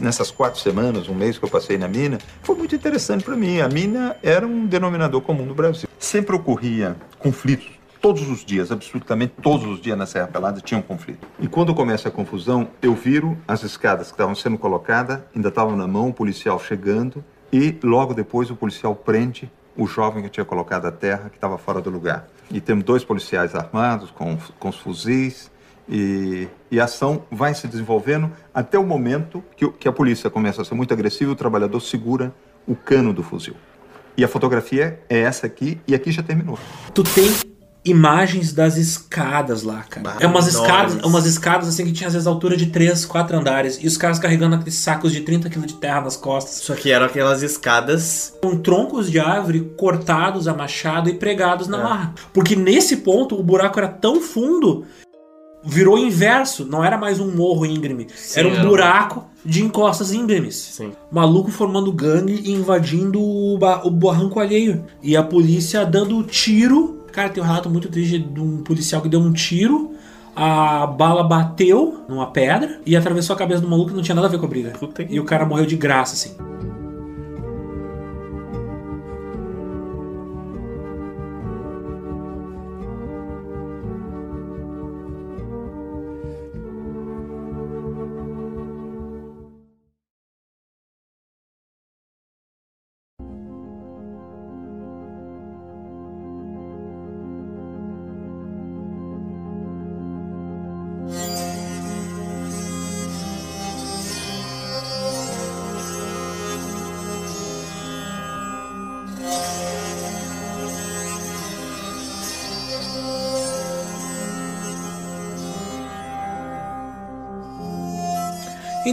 Nessas 0.01 0.31
quatro 0.31 0.61
semanas, 0.61 1.09
um 1.09 1.15
mês 1.15 1.39
que 1.39 1.45
eu 1.45 1.49
passei 1.49 1.79
na 1.79 1.87
mina, 1.87 2.19
foi 2.43 2.57
muito 2.57 2.75
interessante 2.75 3.25
para 3.25 3.37
mim. 3.37 3.61
A 3.61 3.69
mina 3.69 4.17
era 4.23 4.45
um 4.47 4.67
denominador 4.67 5.21
comum 5.21 5.47
no 5.47 5.55
Brasil. 5.55 5.89
Sempre 5.99 6.35
ocorria 6.35 6.97
conflitos 7.19 7.69
todos 8.05 8.29
os 8.29 8.45
dias, 8.45 8.71
absolutamente 8.71 9.33
todos 9.41 9.65
os 9.65 9.81
dias 9.81 9.97
na 9.97 10.05
Serra 10.05 10.27
Pelada 10.27 10.61
tinha 10.61 10.79
um 10.79 10.83
conflito. 10.83 11.27
E 11.41 11.49
quando 11.49 11.75
começa 11.75 12.11
a 12.11 12.11
confusão, 12.11 12.69
eu 12.83 12.95
viro 12.95 13.35
as 13.49 13.63
escadas 13.63 14.09
que 14.09 14.13
estavam 14.13 14.35
sendo 14.35 14.59
colocadas, 14.59 15.23
ainda 15.35 15.49
estavam 15.49 15.75
na 15.75 15.87
mão, 15.87 16.11
o 16.11 16.13
policial 16.13 16.61
chegando, 16.61 17.25
e 17.51 17.75
logo 17.83 18.13
depois 18.13 18.51
o 18.51 18.57
policial 18.57 18.95
prende 18.95 19.51
o 19.75 19.87
jovem 19.87 20.23
que 20.23 20.29
tinha 20.29 20.45
colocado 20.45 20.85
a 20.85 20.93
terra, 20.93 21.31
que 21.31 21.39
estava 21.39 21.57
fora 21.57 21.81
do 21.81 21.89
lugar. 21.89 22.29
E 22.51 22.61
temos 22.61 22.85
dois 22.85 23.03
policiais 23.03 23.55
armados 23.55 24.11
com, 24.11 24.37
com 24.59 24.69
os 24.69 24.77
fuzis, 24.77 25.51
e, 25.89 26.47
e, 26.71 26.79
a 26.79 26.85
ação 26.85 27.25
vai 27.31 27.55
se 27.55 27.67
desenvolvendo 27.67 28.31
até 28.53 28.79
o 28.79 28.85
momento 28.85 29.43
que, 29.57 29.67
que 29.71 29.89
a 29.89 29.93
polícia 29.93 30.29
começa 30.29 30.61
a 30.61 30.65
ser 30.65 30.75
muito 30.75 30.93
agressiva 30.93 31.31
e 31.31 31.33
o 31.33 31.37
trabalhador 31.37 31.81
segura 31.81 32.35
o 32.67 32.77
cano 32.77 33.15
do 33.15 33.23
fuzil. 33.23 33.55
E 34.15 34.23
a 34.23 34.29
fotografia 34.29 35.03
é 35.09 35.21
essa 35.21 35.47
aqui, 35.47 35.81
e 35.89 35.95
aqui 35.95 36.13
já 36.13 36.23
terminou. 36.23 36.59
Tu 36.93 37.03
tem 37.03 37.54
imagens 37.85 38.53
das 38.53 38.77
escadas 38.77 39.63
lá, 39.63 39.83
cara. 39.83 40.03
Bah, 40.03 40.17
é 40.21 40.27
umas 40.27 40.49
enormes. 40.49 40.55
escadas, 40.55 41.05
umas 41.05 41.27
escadas 41.27 41.69
assim 41.69 41.85
que 41.85 41.93
tinha 41.93 42.07
às 42.07 42.15
vezes 42.15 42.27
altura 42.27 42.57
de 42.57 42.67
3, 42.67 43.05
4 43.05 43.37
andares. 43.37 43.79
E 43.83 43.87
os 43.87 43.97
caras 43.97 44.19
carregando 44.19 44.55
aqueles 44.57 44.75
sacos 44.77 45.13
de 45.13 45.21
30 45.21 45.51
kg 45.51 45.67
de 45.67 45.75
terra 45.75 46.01
nas 46.01 46.17
costas. 46.17 46.57
Só 46.65 46.75
que 46.75 46.91
eram 46.91 47.07
aquelas 47.07 47.43
escadas. 47.43 48.35
Com 48.43 48.57
troncos 48.57 49.11
de 49.11 49.19
árvore 49.21 49.73
cortados 49.77 50.49
a 50.49 50.55
machado 50.55 51.11
e 51.11 51.15
pregados 51.15 51.69
na 51.69 51.79
É. 51.79 51.83
marra. 51.83 52.15
Porque 52.33 52.57
nesse 52.57 52.99
ponto 52.99 53.39
o 53.39 53.43
buraco 53.43 53.79
era 53.79 53.89
tão 53.89 54.21
fundo. 54.21 54.87
Virou 55.67 55.97
inverso, 55.97 56.65
não 56.67 56.85
era 56.85 56.99
mais 56.99 57.19
um 57.21 57.31
morro 57.35 57.65
íngreme, 57.65 58.07
Sim, 58.15 58.41
era 58.41 58.49
um 58.49 58.53
era 58.53 58.65
buraco 58.69 59.25
de 59.43 59.63
encostas 59.65 60.13
íngremes. 60.13 60.79
Maluco 61.11 61.51
formando 61.51 61.91
gangue 61.91 62.35
e 62.45 62.51
invadindo 62.53 63.19
o, 63.19 63.57
ba- 63.57 63.81
o 63.83 63.91
barranco 63.91 64.39
alheio. 64.41 64.85
E 65.03 65.17
a 65.17 65.23
polícia 65.23 65.85
dando 65.87 66.23
tiro. 66.23 67.04
Cara, 67.15 67.29
tem 67.29 67.41
um 67.41 67.47
relato 67.47 67.71
muito 67.71 67.89
triste 67.89 68.19
de 68.19 68.41
um 68.41 68.65
policial 68.65 69.01
que 69.01 69.09
deu 69.09 69.21
um 69.21 69.33
tiro. 69.33 69.93
A 70.35 70.85
bala 70.85 71.23
bateu 71.23 72.05
numa 72.09 72.27
pedra 72.27 72.81
e 72.85 72.97
atravessou 72.97 73.35
a 73.35 73.39
cabeça 73.39 73.61
do 73.61 73.69
maluco 73.69 73.93
e 73.93 73.95
não 73.95 74.03
tinha 74.03 74.17
nada 74.17 74.27
a 74.27 74.31
ver 74.31 74.39
com 74.39 74.47
a 74.47 74.49
briga. 74.49 74.73
E 75.09 75.21
o 75.21 75.25
cara 75.25 75.47
morreu 75.47 75.65
de 75.65 75.77
graça, 75.77 76.15
assim. 76.15 76.54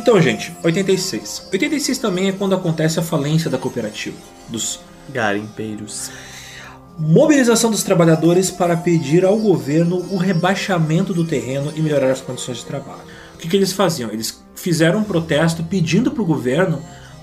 Então, 0.01 0.19
gente, 0.19 0.51
86. 0.63 1.49
86 1.53 1.99
também 1.99 2.27
é 2.27 2.31
quando 2.31 2.55
acontece 2.55 2.99
a 2.99 3.03
falência 3.03 3.51
da 3.51 3.57
cooperativa, 3.59 4.17
dos 4.49 4.79
garimpeiros. 5.07 6.09
Mobilização 6.97 7.69
dos 7.69 7.83
trabalhadores 7.83 8.49
para 8.49 8.75
pedir 8.75 9.23
ao 9.23 9.37
governo 9.37 9.97
o 10.09 10.17
rebaixamento 10.17 11.13
do 11.13 11.23
terreno 11.23 11.71
e 11.75 11.81
melhorar 11.83 12.09
as 12.09 12.19
condições 12.19 12.57
de 12.57 12.65
trabalho. 12.65 13.03
O 13.35 13.37
que, 13.37 13.47
que 13.47 13.55
eles 13.55 13.73
faziam? 13.73 14.09
Eles 14.09 14.43
fizeram 14.55 15.01
um 15.01 15.03
protesto 15.03 15.63
pedindo 15.63 16.09
para 16.09 16.23
o 16.23 16.25
governo 16.25 16.81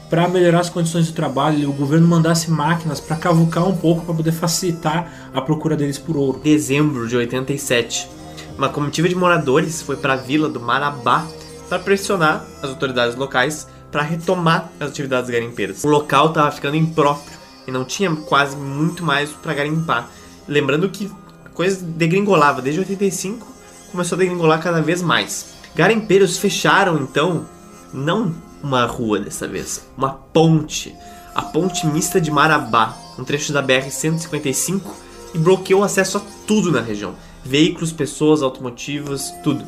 para 0.08 0.28
melhorar 0.28 0.60
as 0.60 0.70
condições 0.70 1.06
de 1.06 1.12
trabalho 1.12 1.58
e 1.58 1.66
o 1.66 1.72
governo 1.72 2.06
mandasse 2.06 2.48
máquinas 2.48 3.00
para 3.00 3.16
cavucar 3.16 3.66
um 3.66 3.76
pouco 3.76 4.04
para 4.04 4.14
poder 4.14 4.32
facilitar 4.32 5.30
a 5.34 5.42
procura 5.42 5.76
deles 5.76 5.98
por 5.98 6.16
ouro. 6.16 6.40
Dezembro 6.44 7.08
de 7.08 7.16
87, 7.16 8.08
uma 8.56 8.68
comitiva 8.68 9.08
de 9.08 9.16
moradores 9.16 9.82
foi 9.82 9.96
para 9.96 10.12
a 10.12 10.16
vila 10.16 10.48
do 10.48 10.60
Marabá 10.60 11.26
para 11.68 11.78
pressionar 11.78 12.44
as 12.62 12.70
autoridades 12.70 13.14
locais 13.16 13.66
para 13.90 14.02
retomar 14.02 14.70
as 14.78 14.90
atividades 14.90 15.30
garimpeiras. 15.30 15.82
O 15.84 15.88
local 15.88 16.28
estava 16.28 16.50
ficando 16.50 16.76
impróprio 16.76 17.36
e 17.66 17.70
não 17.70 17.84
tinha 17.84 18.14
quase 18.14 18.56
muito 18.56 19.02
mais 19.02 19.30
para 19.30 19.54
garimpar. 19.54 20.08
Lembrando 20.46 20.88
que 20.88 21.10
a 21.44 21.48
coisa 21.48 21.84
degringolava 21.84 22.62
desde 22.62 22.80
85, 22.80 23.46
começou 23.90 24.16
a 24.16 24.18
degringolar 24.18 24.62
cada 24.62 24.80
vez 24.80 25.02
mais. 25.02 25.54
Garimpeiros 25.74 26.38
fecharam 26.38 26.98
então 26.98 27.46
não 27.92 28.34
uma 28.62 28.84
rua 28.86 29.20
dessa 29.20 29.46
vez, 29.46 29.86
uma 29.96 30.10
ponte, 30.10 30.94
a 31.34 31.42
ponte 31.42 31.86
mista 31.86 32.20
de 32.20 32.30
Marabá, 32.30 32.96
um 33.18 33.24
trecho 33.24 33.52
da 33.52 33.62
BR 33.62 33.88
155 33.88 34.94
e 35.34 35.38
bloqueou 35.38 35.82
o 35.82 35.84
acesso 35.84 36.18
a 36.18 36.22
tudo 36.46 36.72
na 36.72 36.80
região, 36.80 37.14
veículos, 37.44 37.92
pessoas, 37.92 38.42
automotivos, 38.42 39.30
tudo. 39.44 39.64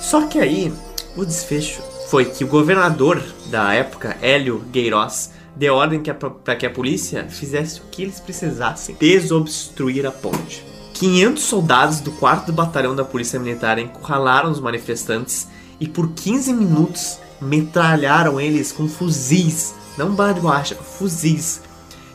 Só 0.00 0.26
que 0.26 0.38
aí 0.38 0.72
o 1.16 1.24
desfecho 1.24 1.82
foi 2.08 2.24
que 2.24 2.44
o 2.44 2.48
governador 2.48 3.22
da 3.46 3.72
época, 3.72 4.16
Hélio 4.20 4.64
Queiroz, 4.72 5.30
deu 5.54 5.74
ordem 5.74 6.02
para 6.44 6.56
que 6.56 6.66
a 6.66 6.70
polícia 6.70 7.26
fizesse 7.28 7.80
o 7.80 7.84
que 7.90 8.02
eles 8.02 8.20
precisassem: 8.20 8.96
desobstruir 8.98 10.06
a 10.06 10.10
ponte. 10.10 10.64
500 10.94 11.42
soldados 11.42 12.00
do 12.00 12.12
4 12.12 12.52
Batalhão 12.52 12.94
da 12.94 13.04
Polícia 13.04 13.40
Militar 13.40 13.78
encurralaram 13.78 14.50
os 14.50 14.60
manifestantes 14.60 15.48
e 15.80 15.88
por 15.88 16.10
15 16.10 16.52
minutos 16.52 17.18
metralharam 17.40 18.38
eles 18.38 18.70
com 18.70 18.86
fuzis, 18.86 19.74
não 19.96 20.14
borracha, 20.14 20.74
fuzis. 20.74 21.62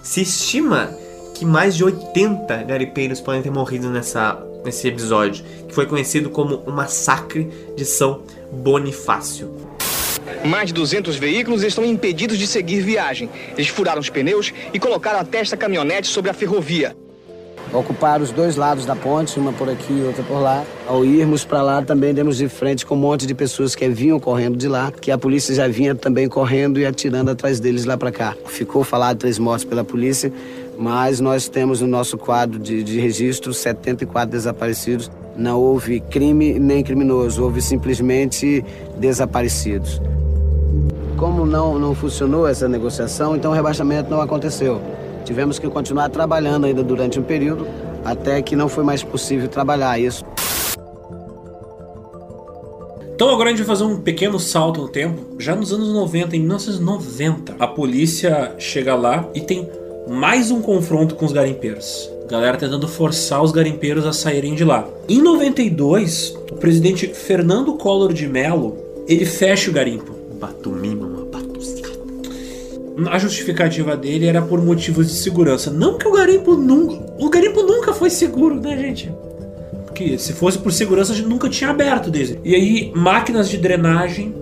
Se 0.04 0.22
estima 0.22 0.96
que 1.34 1.46
mais 1.46 1.76
de 1.76 1.84
80 1.84 2.64
garimpeiros 2.64 3.20
podem 3.20 3.42
ter 3.42 3.50
morrido 3.50 3.90
nessa, 3.90 4.40
nesse 4.64 4.88
episódio, 4.88 5.44
que 5.68 5.74
foi 5.74 5.88
conhecido 5.88 6.30
como 6.30 6.58
o 6.58 6.72
Massacre 6.72 7.50
de 7.76 7.86
São 7.86 8.22
Bonifácio. 8.56 9.52
Mais 10.44 10.68
de 10.68 10.74
200 10.74 11.16
veículos 11.18 11.62
estão 11.64 11.84
impedidos 11.84 12.38
de 12.38 12.48
seguir 12.48 12.82
viagem. 12.82 13.30
Eles 13.54 13.68
furaram 13.68 14.00
os 14.00 14.10
pneus 14.10 14.54
e 14.74 14.80
colocaram 14.80 15.20
a 15.20 15.24
testa 15.24 15.58
caminhonete 15.58 16.08
sobre 16.08 16.32
a 16.32 16.34
ferrovia. 16.34 16.96
Ocuparam 17.74 18.24
os 18.24 18.32
dois 18.32 18.56
lados 18.56 18.86
da 18.86 18.96
ponte, 18.96 19.38
uma 19.38 19.52
por 19.52 19.70
aqui 19.70 19.92
e 19.92 20.04
outra 20.04 20.24
por 20.24 20.40
lá. 20.40 20.64
Ao 20.88 21.04
irmos 21.04 21.44
para 21.44 21.62
lá, 21.62 21.82
também 21.82 22.14
demos 22.14 22.38
de 22.38 22.48
frente 22.48 22.86
com 22.86 22.96
um 22.96 22.98
monte 22.98 23.26
de 23.28 23.36
pessoas 23.36 23.76
que 23.76 23.90
vinham 23.90 24.20
correndo 24.20 24.56
de 24.56 24.68
lá, 24.68 24.92
que 24.92 25.12
a 25.12 25.18
polícia 25.18 25.54
já 25.54 25.68
vinha 25.68 25.94
também 25.94 26.30
correndo 26.30 26.80
e 26.80 26.86
atirando 26.86 27.32
atrás 27.32 27.60
deles 27.60 27.84
lá 27.84 27.98
para 27.98 28.12
cá. 28.12 28.36
Ficou 28.48 28.84
falado 28.84 29.18
três 29.18 29.38
mortes 29.38 29.66
pela 29.66 29.84
polícia, 29.84 30.32
mas 30.78 31.20
nós 31.20 31.50
temos 31.50 31.82
no 31.82 31.88
nosso 31.88 32.18
quadro 32.18 32.60
de, 32.60 32.84
de 32.84 33.00
registro 33.00 33.54
74 33.54 34.30
desaparecidos. 34.30 35.12
Não 35.36 35.60
houve 35.60 36.00
crime 36.00 36.58
nem 36.58 36.84
criminoso, 36.84 37.44
houve 37.44 37.62
simplesmente 37.62 38.64
desaparecidos. 38.98 40.02
Como 41.18 41.46
não, 41.46 41.78
não 41.78 41.94
funcionou 41.94 42.48
essa 42.48 42.68
negociação, 42.68 43.36
então 43.36 43.52
o 43.52 43.54
rebaixamento 43.54 44.10
não 44.10 44.22
aconteceu. 44.22 44.82
Tivemos 45.26 45.60
que 45.60 45.68
continuar 45.68 46.10
trabalhando 46.10 46.66
ainda 46.66 46.84
durante 46.84 47.20
um 47.20 47.24
período, 47.24 47.68
até 48.04 48.42
que 48.42 48.56
não 48.56 48.70
foi 48.70 48.84
mais 48.84 49.04
possível 49.04 49.48
trabalhar 49.48 50.00
isso. 50.00 50.24
Então 53.16 53.30
agora 53.30 53.50
a 53.50 53.52
gente 53.52 53.66
vai 53.66 53.76
fazer 53.76 53.86
um 53.86 54.00
pequeno 54.00 54.40
salto 54.40 54.82
no 54.82 54.88
tempo. 54.90 55.38
Já 55.40 55.56
nos 55.56 55.72
anos 55.72 55.94
90, 55.94 56.36
em 56.36 56.40
1990, 56.40 57.56
a 57.58 57.66
polícia 57.66 58.54
chega 58.58 58.94
lá 58.94 59.28
e 59.34 59.42
tem 59.42 59.70
mais 60.08 60.52
um 60.52 60.62
confronto 60.62 61.16
com 61.16 61.26
os 61.26 61.32
garimpeiros. 61.32 62.15
Galera 62.28 62.58
tentando 62.58 62.88
forçar 62.88 63.44
os 63.44 63.52
garimpeiros 63.52 64.06
a 64.06 64.12
saírem 64.12 64.56
de 64.56 64.64
lá. 64.64 64.88
Em 65.08 65.22
92, 65.22 66.36
o 66.52 66.56
presidente 66.56 67.08
Fernando 67.08 67.74
Collor 67.74 68.12
de 68.12 68.28
Mello, 68.28 68.78
ele 69.08 69.26
fecha 69.26 69.70
o 69.70 69.74
garimpo. 69.74 70.12
Batumima, 70.40 71.06
uma 71.06 71.26
A 73.12 73.20
justificativa 73.20 73.96
dele 73.96 74.26
era 74.26 74.42
por 74.42 74.64
motivos 74.64 75.08
de 75.08 75.14
segurança. 75.14 75.70
Não 75.70 75.98
que 75.98 76.08
o 76.08 76.14
garimpo 76.14 76.56
nunca. 76.56 77.06
O 77.20 77.30
garimpo 77.30 77.62
nunca 77.62 77.94
foi 77.94 78.10
seguro, 78.10 78.56
né, 78.56 78.78
gente? 78.78 79.12
Porque 79.86 80.18
se 80.18 80.34
fosse 80.34 80.58
por 80.58 80.72
segurança, 80.72 81.14
a 81.14 81.16
gente 81.16 81.28
nunca 81.28 81.48
tinha 81.48 81.70
aberto 81.70 82.10
desde. 82.10 82.40
E 82.44 82.56
aí, 82.56 82.92
máquinas 82.96 83.50
de 83.50 83.58
drenagem 83.58 84.34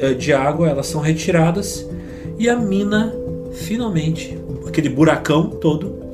eh, 0.00 0.14
de 0.14 0.32
água, 0.32 0.68
elas 0.68 0.86
são 0.86 1.00
retiradas. 1.00 1.86
E 2.38 2.48
a 2.48 2.56
mina, 2.56 3.14
finalmente, 3.52 4.38
aquele 4.66 4.88
buracão 4.88 5.48
todo, 5.48 6.05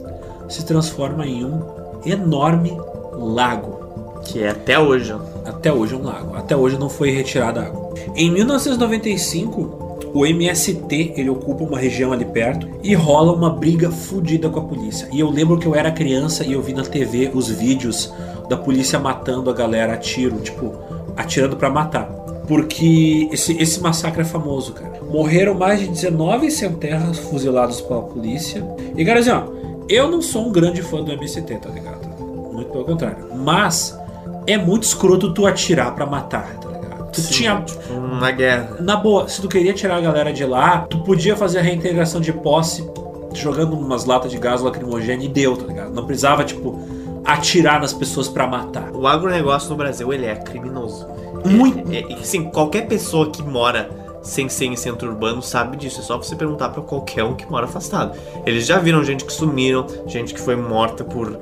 se 0.53 0.65
transforma 0.65 1.27
em 1.27 1.45
um 1.45 1.61
enorme 2.05 2.77
lago. 3.12 3.81
Que 4.24 4.43
é 4.43 4.51
até 4.51 4.79
hoje. 4.79 5.15
Até 5.45 5.73
hoje 5.73 5.95
é 5.95 5.97
um 5.97 6.03
lago. 6.03 6.37
Até 6.37 6.57
hoje 6.57 6.79
não 6.79 6.89
foi 6.89 7.11
retirada 7.11 7.61
a 7.61 7.65
água. 7.65 7.95
Em 8.15 8.31
1995, 8.31 10.11
o 10.15 10.27
MST 10.27 11.15
ele 11.16 11.31
ocupa 11.31 11.65
uma 11.65 11.79
região 11.79 12.12
ali 12.12 12.24
perto 12.24 12.69
e 12.83 12.95
rola 12.95 13.33
uma 13.33 13.51
briga 13.51 13.91
fodida 13.91 14.49
com 14.49 14.61
a 14.61 14.65
polícia. 14.65 15.09
E 15.11 15.20
eu 15.20 15.31
lembro 15.31 15.59
que 15.59 15.66
eu 15.66 15.74
era 15.74 15.91
criança 15.91 16.45
e 16.45 16.53
eu 16.53 16.62
vi 16.62 16.74
na 16.74 16.83
TV 16.83 17.31
os 17.33 17.49
vídeos 17.49 18.12
da 18.49 18.57
polícia 18.57 18.99
matando 18.99 19.49
a 19.51 19.53
galera 19.55 19.95
a 19.95 19.97
tiro, 19.97 20.39
tipo, 20.41 20.73
atirando 21.16 21.57
para 21.57 21.70
matar. 21.70 22.05
Porque 22.47 23.29
esse, 23.33 23.57
esse 23.61 23.81
massacre 23.81 24.23
é 24.23 24.24
famoso, 24.24 24.73
cara. 24.73 25.01
Morreram 25.11 25.55
mais 25.55 25.81
de 25.81 25.89
19 25.89 26.51
sem 26.51 26.70
terras 26.74 27.19
fuzilados 27.19 27.81
pela 27.81 28.03
polícia. 28.03 28.62
E, 28.97 29.05
cara, 29.05 29.20
assim, 29.20 29.31
ó, 29.31 29.45
eu 29.93 30.10
não 30.10 30.23
sou 30.23 30.48
um 30.48 30.52
grande 30.52 30.82
fã 30.82 31.02
do 31.02 31.12
MST, 31.12 31.56
tá 31.56 31.69
ligado? 31.69 32.09
Muito 32.52 32.70
pelo 32.70 32.85
contrário. 32.85 33.28
Mas 33.36 33.98
é 34.47 34.56
muito 34.56 34.85
escroto 34.85 35.32
tu 35.35 35.47
atirar 35.47 35.94
para 35.94 36.06
matar, 36.06 36.55
tá 36.56 36.69
ligado? 36.70 37.12
Tu 37.12 37.20
Sim, 37.20 37.32
tinha. 37.32 37.60
tipo, 37.60 37.93
uma 37.93 38.31
guerra. 38.31 38.77
Na 38.81 38.97
boa, 38.97 39.28
se 39.28 39.40
tu 39.40 39.48
queria 39.48 39.73
tirar 39.74 39.97
a 39.97 40.01
galera 40.01 40.32
de 40.32 40.44
lá, 40.44 40.86
tu 40.89 41.01
podia 41.01 41.36
fazer 41.36 41.59
a 41.59 41.62
reintegração 41.62 42.20
de 42.20 42.32
posse 42.32 42.89
jogando 43.35 43.77
umas 43.78 44.05
latas 44.05 44.31
de 44.31 44.39
gás 44.39 44.60
lacrimogêneo 44.60 45.24
e 45.24 45.28
deu, 45.28 45.56
tá 45.56 45.66
ligado? 45.66 45.93
Não 45.93 46.06
precisava, 46.06 46.44
tipo, 46.44 46.78
atirar 47.24 47.81
nas 47.81 47.93
pessoas 47.93 48.28
para 48.28 48.47
matar. 48.47 48.90
O 48.93 49.06
agronegócio 49.06 49.70
no 49.70 49.77
Brasil, 49.77 50.12
ele 50.12 50.27
é 50.27 50.35
criminoso. 50.35 51.06
Muito. 51.44 51.93
É, 51.93 52.01
é, 52.01 52.14
assim, 52.14 52.44
qualquer 52.44 52.86
pessoa 52.86 53.31
que 53.31 53.43
mora 53.43 53.90
sem 54.23 54.49
ser 54.49 54.66
em 54.66 54.77
centro 54.77 55.11
urbano 55.11 55.43
sabe 55.43 55.77
disso. 55.77 56.01
É 56.01 56.03
só 56.03 56.16
você 56.16 56.36
perguntar 56.36 56.70
pra 56.70 56.82
qualquer 56.82 57.24
um 57.24 57.35
que 57.35 57.51
mora 57.51 57.66
afastado. 57.66 58.16
Eles 58.47 58.66
já 58.66 58.78
viram 58.78 59.05
gente 59.05 59.24
que 59.24 59.32
sumiram, 59.32 59.86
gente 60.07 60.32
que 60.32 60.40
foi 60.40 60.57
morta 60.57 61.05
por, 61.05 61.39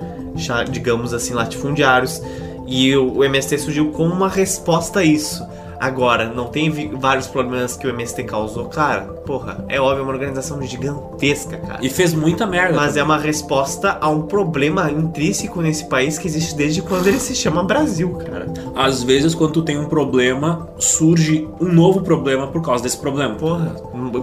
digamos 0.70 1.12
assim, 1.12 1.35
latifundiários. 1.35 2.23
E 2.66 2.97
o, 2.97 3.24
MST 3.24 3.59
surgiu 3.59 3.90
com 3.90 4.07
uma 4.07 4.28
resposta 4.28 5.01
a 5.01 5.05
isso. 5.05 5.44
Agora, 5.81 6.28
não 6.28 6.44
tem 6.48 6.70
vários 6.94 7.27
problemas 7.27 7.74
que 7.74 7.86
o 7.86 7.90
MST 7.90 8.24
causou? 8.24 8.66
Cara, 8.66 9.01
porra, 9.24 9.65
é 9.66 9.81
óbvio, 9.81 10.01
é 10.01 10.02
uma 10.02 10.12
organização 10.12 10.61
gigantesca, 10.62 11.57
cara. 11.57 11.78
E 11.81 11.89
fez 11.89 12.12
muita 12.12 12.47
merda. 12.47 12.77
Mas 12.77 12.98
é 12.98 13.02
uma 13.02 13.16
resposta 13.16 13.97
a 13.98 14.11
um 14.11 14.23
problema 14.23 14.90
intrínseco 14.90 15.62
nesse 15.62 15.86
país 15.86 16.19
que 16.19 16.27
existe 16.27 16.55
desde 16.55 16.82
quando 16.82 17.07
ele 17.07 17.19
se 17.19 17.35
chama 17.35 17.65
Brasil, 17.65 18.11
cara. 18.16 18.47
Às 18.77 19.02
vezes, 19.02 19.35
quando 19.35 19.52
tu 19.52 19.62
tem 19.62 19.78
um 19.78 19.86
problema, 19.86 20.69
surge 20.78 21.48
um 21.59 21.73
novo 21.73 22.02
problema 22.02 22.47
por 22.48 22.61
causa 22.61 22.82
desse 22.82 22.98
problema. 22.98 23.36
Porra, 23.36 23.74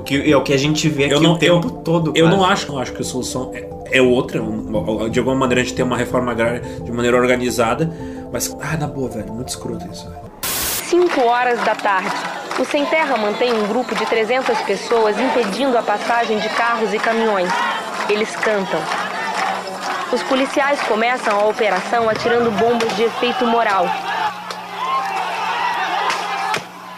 que, 0.06 0.32
é 0.32 0.38
o 0.38 0.44
que 0.44 0.54
a 0.54 0.58
gente 0.58 0.88
vê 0.88 1.06
aqui 1.06 1.14
Eu 1.16 1.22
não- 1.22 1.34
o 1.34 1.38
tempo 1.40 1.68
eu- 1.68 1.72
todo. 1.72 2.12
Eu 2.16 2.26
quase. 2.26 2.38
não 2.38 2.46
acho, 2.46 2.72
não 2.72 2.78
acho 2.78 2.94
que 2.94 3.02
a 3.02 3.06
solução 3.06 3.50
é, 3.56 3.68
é 3.98 4.02
outra. 4.02 4.44
um- 4.44 5.10
De 5.10 5.18
alguma 5.18 5.36
maneira 5.36 5.62
a 5.62 5.64
gente 5.64 5.76
tem 5.76 5.84
uma 5.84 5.98
reforma 5.98 6.32
agrária 6.32 6.62
de 6.84 6.92
maneira 6.92 7.18
organizada. 7.18 7.92
Mas, 8.32 8.56
ah, 8.62 8.78
na 8.78 8.86
boa, 8.88 9.10
velho, 9.10 9.34
muito 9.34 9.48
escroto 9.50 9.84
isso. 9.92 10.08
velho. 10.08 10.27
5 10.88 11.22
horas 11.22 11.60
da 11.66 11.76
tarde. 11.76 12.16
O 12.58 12.64
Sem 12.64 12.86
Terra 12.86 13.18
mantém 13.18 13.54
um 13.54 13.68
grupo 13.68 13.94
de 13.94 14.06
300 14.06 14.58
pessoas 14.62 15.20
impedindo 15.20 15.78
a 15.78 15.84
passagem 15.84 16.40
de 16.40 16.48
carros 16.50 16.94
e 16.94 16.98
caminhões. 16.98 17.50
Eles 18.08 18.34
cantam. 18.38 18.80
Os 20.14 20.24
policiais 20.24 20.80
começam 20.84 21.38
a 21.38 21.46
operação 21.46 22.10
atirando 22.10 22.50
bombas 22.52 22.96
de 22.96 23.04
efeito 23.04 23.46
moral. 23.46 23.86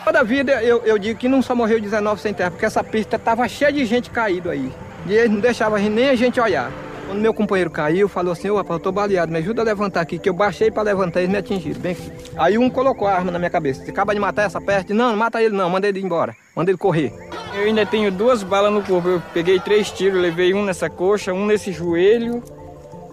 Toda 0.06 0.24
vida 0.24 0.64
eu, 0.64 0.84
eu 0.86 0.99
digo 0.99 1.20
que 1.20 1.28
não 1.28 1.41
só 1.41 1.56
morreu 1.56 1.82
19 1.82 2.22
sem 2.22 2.32
terra, 2.32 2.52
porque 2.52 2.66
essa 2.66 2.84
pista 2.84 3.16
estava 3.16 3.48
cheia 3.48 3.74
de 3.74 3.84
gente 3.86 4.11
caído 4.11 4.52
aí. 4.52 4.72
E 5.07 5.14
eles 5.14 5.32
não 5.32 5.40
deixavam 5.40 5.80
nem 5.80 6.10
a 6.10 6.16
gente 6.16 6.40
olhar. 6.40 6.72
Quando 7.10 7.22
meu 7.22 7.34
companheiro 7.34 7.72
caiu, 7.72 8.07
falou 8.07 8.34
assim, 8.34 8.52
ô 8.52 8.57
rapaz, 8.57 8.77
eu 8.77 8.84
tô 8.84 8.91
baleado, 8.91 9.31
me 9.31 9.40
ajuda 9.40 9.64
a 9.64 9.65
levantar 9.65 10.02
aqui, 10.02 10.19
que 10.19 10.30
eu 10.30 10.34
baixei 10.34 10.69
para 10.69 10.84
levantar 10.84 11.22
e 11.22 11.23
eles 11.23 11.31
me 11.31 11.40
atingiram, 11.40 11.81
bem 11.81 11.94
aqui. 11.94 12.11
Aí 12.38 12.56
um 12.56 12.69
colocou 12.69 13.07
a 13.07 13.14
arma 13.14 13.31
na 13.31 13.40
minha 13.40 13.49
cabeça. 13.49 13.84
Você 13.84 13.90
acaba 13.90 14.14
de 14.14 14.19
matar 14.19 14.44
essa 14.44 14.61
peste? 14.61 14.94
Não, 14.94 15.10
não 15.10 15.18
mata 15.18 15.41
ele 15.41 15.57
não, 15.57 15.68
manda 15.72 15.88
ele 15.88 15.99
embora. 15.99 16.36
Manda 16.56 16.69
ele 16.69 16.77
correr. 16.77 17.11
Eu 17.56 17.64
ainda 17.64 17.84
tenho 17.84 18.11
duas 18.11 18.44
balas 18.44 18.72
no 18.72 18.84
corpo. 18.84 19.07
Eu 19.07 19.23
peguei 19.34 19.60
três 19.60 19.90
tiros, 19.90 20.22
levei 20.22 20.53
um 20.53 20.64
nessa 20.64 20.88
coxa, 20.88 21.34
um 21.34 21.48
nesse 21.48 21.72
joelho, 21.72 22.44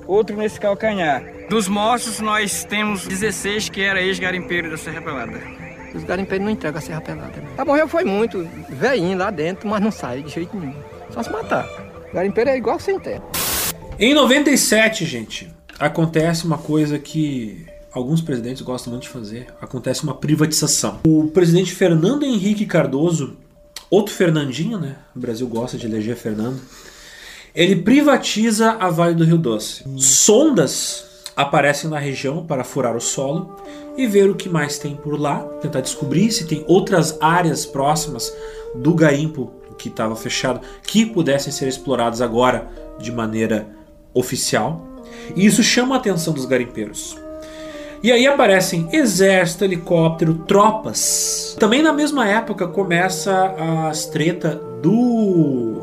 outro 0.07 0.37
nesse 0.37 0.61
calcanhar. 0.61 1.25
Dos 1.49 1.67
mortos, 1.67 2.21
nós 2.21 2.65
temos 2.65 3.07
16 3.07 3.71
que 3.71 3.81
era 3.81 4.03
ex-garimpeiro 4.03 4.71
da 4.71 4.77
Serra 4.77 5.01
Pelada. 5.01 5.41
Os 5.95 6.05
garimpeiros 6.05 6.45
não 6.45 6.53
entregam 6.53 6.79
a 6.79 6.83
serra 6.83 7.01
pelada. 7.01 7.41
Né? 7.41 7.49
Tá 7.57 7.65
morreu 7.65 7.89
foi 7.89 8.05
muito, 8.05 8.47
velhinho 8.69 9.17
lá 9.17 9.31
dentro, 9.31 9.67
mas 9.67 9.81
não 9.81 9.91
sai 9.91 10.21
de 10.21 10.31
jeito 10.31 10.55
nenhum. 10.55 10.75
Só 11.09 11.23
se 11.23 11.31
matar. 11.33 11.67
Garimpeiro 12.13 12.51
é 12.51 12.57
igual 12.59 12.79
sem 12.79 13.01
terra. 13.01 13.23
Em 13.99 14.13
97, 14.13 15.07
gente, 15.07 15.51
acontece 15.79 16.45
uma 16.45 16.59
coisa 16.59 16.99
que 16.99 17.65
alguns 17.91 18.21
presidentes 18.21 18.61
gostam 18.61 18.93
muito 18.93 19.05
de 19.05 19.09
fazer. 19.09 19.47
Acontece 19.59 20.05
uma 20.05 20.15
privatização. 20.15 21.01
O 21.07 21.29
presidente 21.29 21.73
Fernando 21.73 22.23
Henrique 22.23 22.67
Cardoso, 22.67 23.39
outro 23.89 24.13
Fernandinho, 24.13 24.79
né? 24.79 24.97
O 25.17 25.19
Brasil 25.19 25.49
gosta 25.49 25.79
de 25.79 25.87
eleger 25.87 26.15
Fernando. 26.15 26.61
Ele 27.55 27.75
privatiza 27.77 28.73
a 28.73 28.91
Vale 28.91 29.15
do 29.15 29.25
Rio 29.25 29.39
Doce. 29.39 29.83
Sondas 29.97 31.25
aparecem 31.35 31.89
na 31.89 31.99
região 31.99 32.45
para 32.45 32.65
furar 32.65 32.95
o 32.95 33.01
solo 33.01 33.57
e 33.97 34.07
ver 34.07 34.29
o 34.29 34.35
que 34.35 34.51
mais 34.51 34.79
tem 34.79 34.95
por 34.95 35.19
lá, 35.19 35.39
tentar 35.63 35.81
descobrir 35.81 36.31
se 36.31 36.47
tem 36.47 36.63
outras 36.69 37.17
áreas 37.19 37.65
próximas 37.65 38.31
do 38.75 38.93
garimpo 38.93 39.51
que 39.79 39.89
estava 39.89 40.15
fechado 40.15 40.61
que 40.83 41.07
pudessem 41.07 41.51
ser 41.51 41.67
exploradas 41.67 42.21
agora 42.21 42.71
de 42.99 43.11
maneira 43.11 43.75
oficial. 44.19 44.83
E 45.35 45.45
isso 45.45 45.63
chama 45.63 45.95
a 45.95 45.99
atenção 45.99 46.33
dos 46.33 46.45
garimpeiros. 46.45 47.17
E 48.03 48.13
aí 48.13 48.27
aparecem 48.27 48.89
exército, 48.93 49.65
helicóptero, 49.65 50.35
tropas. 50.47 51.57
Também 51.59 51.83
na 51.83 51.93
mesma 51.93 52.29
época 52.29 52.69
começa 52.69 53.55
as 53.89 54.07
treta 54.07 54.61
do 54.83 55.83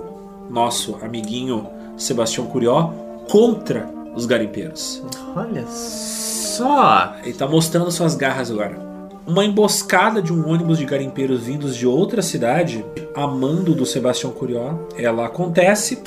nosso 0.49 0.97
amiguinho 1.01 1.67
Sebastião 1.97 2.45
Curió 2.45 2.91
contra 3.29 3.89
os 4.15 4.25
garimpeiros. 4.25 5.03
Olha 5.35 5.65
só! 5.67 7.15
Ele 7.23 7.33
tá 7.33 7.47
mostrando 7.47 7.91
suas 7.91 8.15
garras 8.15 8.51
agora. 8.51 8.79
Uma 9.25 9.43
emboscada 9.43 10.21
de 10.21 10.31
um 10.31 10.47
ônibus 10.47 10.77
de 10.77 10.85
garimpeiros 10.85 11.43
vindos 11.43 11.75
de 11.75 11.87
outra 11.87 12.21
cidade, 12.21 12.85
a 13.15 13.25
mando 13.25 13.73
do 13.73 13.85
Sebastião 13.85 14.31
Curió, 14.31 14.75
ela 14.97 15.25
acontece. 15.25 16.01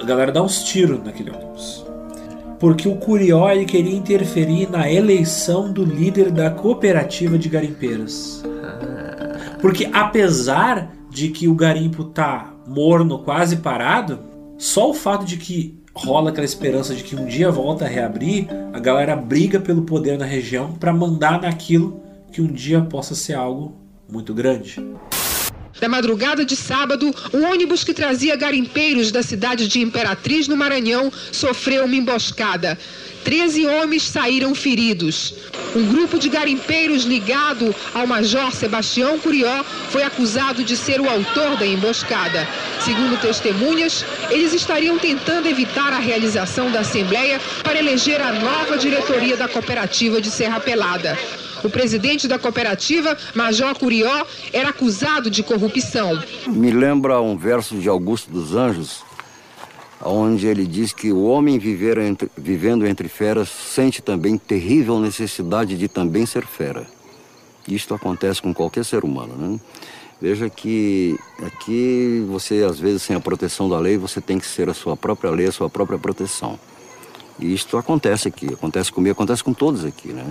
A 0.00 0.04
galera 0.04 0.32
dá 0.32 0.42
uns 0.42 0.62
tiros 0.64 1.02
naquele 1.02 1.30
ônibus. 1.30 1.84
Porque 2.58 2.88
o 2.88 2.96
Curió 2.96 3.50
ele 3.50 3.64
queria 3.64 3.96
interferir 3.96 4.70
na 4.70 4.90
eleição 4.90 5.72
do 5.72 5.84
líder 5.84 6.30
da 6.30 6.50
cooperativa 6.50 7.36
de 7.36 7.48
garimpeiros. 7.48 8.42
Porque 9.60 9.88
apesar 9.92 10.92
de 11.10 11.28
que 11.28 11.48
o 11.48 11.54
garimpo 11.54 12.04
tá 12.04 12.52
morno, 12.66 13.18
quase 13.18 13.56
parado, 13.56 14.18
só 14.58 14.90
o 14.90 14.94
fato 14.94 15.24
de 15.24 15.36
que 15.36 15.82
rola 15.94 16.30
aquela 16.30 16.44
esperança 16.44 16.94
de 16.94 17.02
que 17.02 17.14
um 17.14 17.26
dia 17.26 17.50
volta 17.50 17.84
a 17.84 17.88
reabrir, 17.88 18.46
a 18.72 18.78
galera 18.78 19.14
briga 19.14 19.60
pelo 19.60 19.82
poder 19.82 20.18
na 20.18 20.24
região 20.24 20.72
para 20.72 20.92
mandar 20.92 21.40
naquilo 21.40 22.00
que 22.30 22.40
um 22.40 22.46
dia 22.46 22.80
possa 22.80 23.14
ser 23.14 23.34
algo 23.34 23.76
muito 24.10 24.32
grande. 24.32 24.80
Na 25.82 25.88
madrugada 25.88 26.44
de 26.44 26.54
sábado, 26.54 27.12
o 27.32 27.38
ônibus 27.38 27.82
que 27.82 27.92
trazia 27.92 28.36
garimpeiros 28.36 29.10
da 29.10 29.20
cidade 29.20 29.66
de 29.66 29.80
Imperatriz, 29.80 30.46
no 30.46 30.56
Maranhão, 30.56 31.12
sofreu 31.32 31.86
uma 31.86 31.96
emboscada. 31.96 32.78
Treze 33.24 33.66
homens 33.66 34.04
saíram 34.04 34.54
feridos. 34.54 35.34
Um 35.74 35.88
grupo 35.88 36.20
de 36.20 36.28
garimpeiros 36.28 37.02
ligado 37.02 37.74
ao 37.92 38.06
Major 38.06 38.52
Sebastião 38.52 39.18
Curió 39.18 39.64
foi 39.90 40.04
acusado 40.04 40.62
de 40.62 40.76
ser 40.76 41.00
o 41.00 41.10
autor 41.10 41.56
da 41.56 41.66
emboscada. 41.66 42.46
Segundo 42.84 43.20
testemunhas, 43.20 44.04
eles 44.30 44.52
estariam 44.52 45.00
tentando 45.00 45.48
evitar 45.48 45.92
a 45.92 45.98
realização 45.98 46.70
da 46.70 46.80
Assembleia 46.80 47.40
para 47.64 47.80
eleger 47.80 48.20
a 48.20 48.32
nova 48.32 48.78
diretoria 48.78 49.36
da 49.36 49.48
cooperativa 49.48 50.20
de 50.20 50.30
Serra 50.30 50.60
Pelada. 50.60 51.18
O 51.64 51.70
presidente 51.70 52.26
da 52.26 52.38
cooperativa, 52.38 53.16
Major 53.34 53.78
Curió, 53.78 54.24
era 54.52 54.70
acusado 54.70 55.30
de 55.30 55.42
corrupção. 55.42 56.22
Me 56.48 56.70
lembra 56.70 57.20
um 57.20 57.36
verso 57.36 57.76
de 57.76 57.88
Augusto 57.88 58.30
dos 58.30 58.54
Anjos, 58.54 59.02
onde 60.04 60.46
ele 60.46 60.66
diz 60.66 60.92
que 60.92 61.12
o 61.12 61.22
homem 61.24 61.58
viver 61.58 61.98
entre- 61.98 62.30
vivendo 62.36 62.86
entre 62.86 63.08
feras 63.08 63.48
sente 63.48 64.02
também 64.02 64.36
terrível 64.36 64.98
necessidade 64.98 65.76
de 65.78 65.86
também 65.88 66.26
ser 66.26 66.44
fera. 66.44 66.86
Isto 67.68 67.94
acontece 67.94 68.42
com 68.42 68.52
qualquer 68.52 68.84
ser 68.84 69.04
humano, 69.04 69.34
né? 69.36 69.60
Veja 70.20 70.48
que 70.48 71.16
aqui 71.44 72.24
você, 72.28 72.64
às 72.68 72.78
vezes, 72.78 73.02
sem 73.02 73.16
a 73.16 73.20
proteção 73.20 73.68
da 73.68 73.78
lei, 73.78 73.96
você 73.96 74.20
tem 74.20 74.38
que 74.38 74.46
ser 74.46 74.68
a 74.68 74.74
sua 74.74 74.96
própria 74.96 75.30
lei, 75.30 75.46
a 75.46 75.52
sua 75.52 75.68
própria 75.70 75.98
proteção. 75.98 76.58
E 77.38 77.52
isto 77.52 77.76
acontece 77.76 78.28
aqui, 78.28 78.46
acontece 78.52 78.92
comigo, 78.92 79.12
acontece 79.12 79.42
com 79.42 79.52
todos 79.52 79.84
aqui, 79.84 80.08
né? 80.12 80.24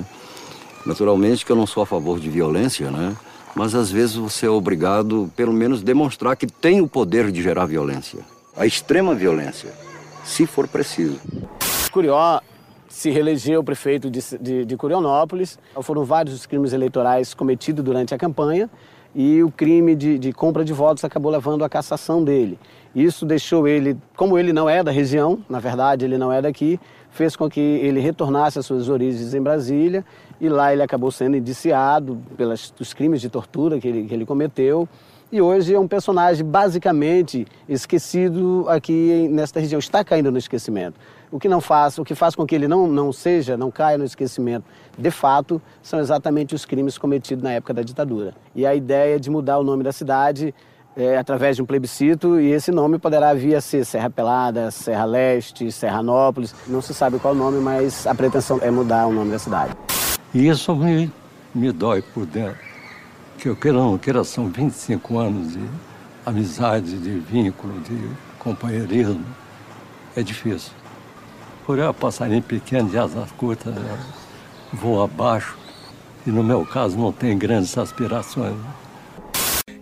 Naturalmente 0.85 1.45
que 1.45 1.51
eu 1.51 1.55
não 1.55 1.67
sou 1.67 1.83
a 1.83 1.85
favor 1.85 2.19
de 2.19 2.29
violência, 2.29 2.89
né? 2.89 3.15
Mas 3.55 3.75
às 3.75 3.91
vezes 3.91 4.15
você 4.15 4.45
é 4.45 4.49
obrigado, 4.49 5.31
pelo 5.35 5.51
menos, 5.51 5.81
demonstrar 5.81 6.35
que 6.35 6.47
tem 6.47 6.81
o 6.81 6.87
poder 6.87 7.31
de 7.31 7.41
gerar 7.41 7.65
violência. 7.65 8.19
A 8.55 8.65
extrema 8.65 9.13
violência, 9.13 9.69
se 10.23 10.45
for 10.45 10.67
preciso. 10.67 11.19
Curió 11.91 12.39
se 12.87 13.09
reelegeu 13.09 13.63
prefeito 13.63 14.09
de, 14.09 14.19
de, 14.39 14.65
de 14.65 14.77
Curionópolis. 14.77 15.57
Foram 15.81 16.03
vários 16.03 16.35
os 16.35 16.45
crimes 16.45 16.73
eleitorais 16.73 17.33
cometidos 17.33 17.83
durante 17.83 18.13
a 18.13 18.17
campanha. 18.17 18.69
e 19.13 19.43
o 19.43 19.51
crime 19.51 19.95
de, 19.95 20.17
de 20.17 20.31
compra 20.31 20.63
de 20.63 20.73
votos 20.73 21.03
acabou 21.03 21.31
levando 21.31 21.63
à 21.63 21.69
cassação 21.69 22.23
dele. 22.23 22.57
Isso 22.95 23.25
deixou 23.25 23.67
ele, 23.67 23.97
como 24.15 24.37
ele 24.37 24.53
não 24.53 24.69
é 24.69 24.83
da 24.83 24.91
região, 24.91 25.39
na 25.49 25.59
verdade 25.59 26.05
ele 26.05 26.17
não 26.17 26.31
é 26.31 26.41
daqui, 26.41 26.79
fez 27.09 27.35
com 27.35 27.49
que 27.49 27.59
ele 27.59 27.99
retornasse 27.99 28.59
às 28.59 28.65
suas 28.65 28.89
origens 28.89 29.33
em 29.33 29.41
Brasília 29.41 30.05
e 30.41 30.49
lá 30.49 30.73
ele 30.73 30.83
acabou 30.83 31.11
sendo 31.11 31.37
indiciado 31.37 32.19
pelos 32.35 32.73
crimes 32.93 33.21
de 33.21 33.29
tortura 33.29 33.79
que 33.79 33.87
ele, 33.87 34.07
que 34.07 34.13
ele 34.13 34.25
cometeu 34.25 34.89
e 35.31 35.41
hoje 35.41 35.73
é 35.73 35.79
um 35.79 35.87
personagem 35.87 36.45
basicamente 36.45 37.47
esquecido 37.69 38.65
aqui 38.67 39.29
nesta 39.31 39.61
região, 39.61 39.79
está 39.79 40.03
caindo 40.03 40.29
no 40.29 40.37
esquecimento. 40.37 40.99
O 41.31 41.39
que 41.39 41.47
não 41.47 41.61
faz, 41.61 41.97
o 41.97 42.03
que 42.03 42.13
faz 42.13 42.35
com 42.35 42.45
que 42.45 42.53
ele 42.53 42.67
não, 42.67 42.85
não 42.85 43.13
seja, 43.13 43.55
não 43.55 43.71
caia 43.71 43.97
no 43.97 44.03
esquecimento, 44.03 44.65
de 44.97 45.09
fato, 45.09 45.61
são 45.81 46.01
exatamente 46.01 46.53
os 46.53 46.65
crimes 46.65 46.97
cometidos 46.97 47.41
na 47.41 47.53
época 47.53 47.73
da 47.73 47.81
ditadura. 47.81 48.33
E 48.53 48.65
a 48.65 48.75
ideia 48.75 49.17
de 49.17 49.29
mudar 49.29 49.57
o 49.57 49.63
nome 49.63 49.85
da 49.85 49.93
cidade 49.93 50.53
é, 50.97 51.17
através 51.17 51.55
de 51.55 51.61
um 51.61 51.65
plebiscito 51.65 52.37
e 52.37 52.51
esse 52.51 52.69
nome 52.69 52.99
poderá 52.99 53.33
vir 53.33 53.55
a 53.55 53.61
ser 53.61 53.85
Serra 53.85 54.09
Pelada, 54.09 54.69
Serra 54.69 55.05
Leste, 55.05 55.71
Serranópolis, 55.71 56.53
não 56.67 56.81
se 56.81 56.93
sabe 56.93 57.19
qual 57.19 57.33
nome, 57.33 57.61
mas 57.61 58.05
a 58.05 58.13
pretensão 58.13 58.59
é 58.61 58.69
mudar 58.69 59.07
o 59.07 59.13
nome 59.13 59.31
da 59.31 59.39
cidade. 59.39 59.71
E 60.33 60.47
isso 60.47 60.75
me, 60.75 61.11
me 61.53 61.71
dói 61.71 62.01
por 62.01 62.25
dentro 62.25 62.71
que 63.41 63.49
eu 63.49 63.55
queira 63.55 63.79
não 63.79 63.97
queira, 63.97 64.23
são 64.23 64.47
25 64.49 65.17
anos 65.17 65.53
de 65.53 65.59
amizade, 66.23 66.99
de 66.99 67.17
vínculo, 67.17 67.73
de 67.81 67.97
companheirismo. 68.37 69.25
É 70.15 70.21
difícil. 70.21 70.71
Por 71.65 71.79
eu 71.79 71.91
passarinho 71.91 72.43
pequeno 72.43 72.87
de 72.87 72.99
asas 72.99 73.31
curtas, 73.31 73.73
né? 73.73 73.99
vou 74.71 75.01
abaixo 75.01 75.57
e 76.25 76.29
no 76.29 76.43
meu 76.43 76.63
caso 76.63 76.95
não 76.95 77.11
tem 77.11 77.35
grandes 77.35 77.75
aspirações. 77.75 78.53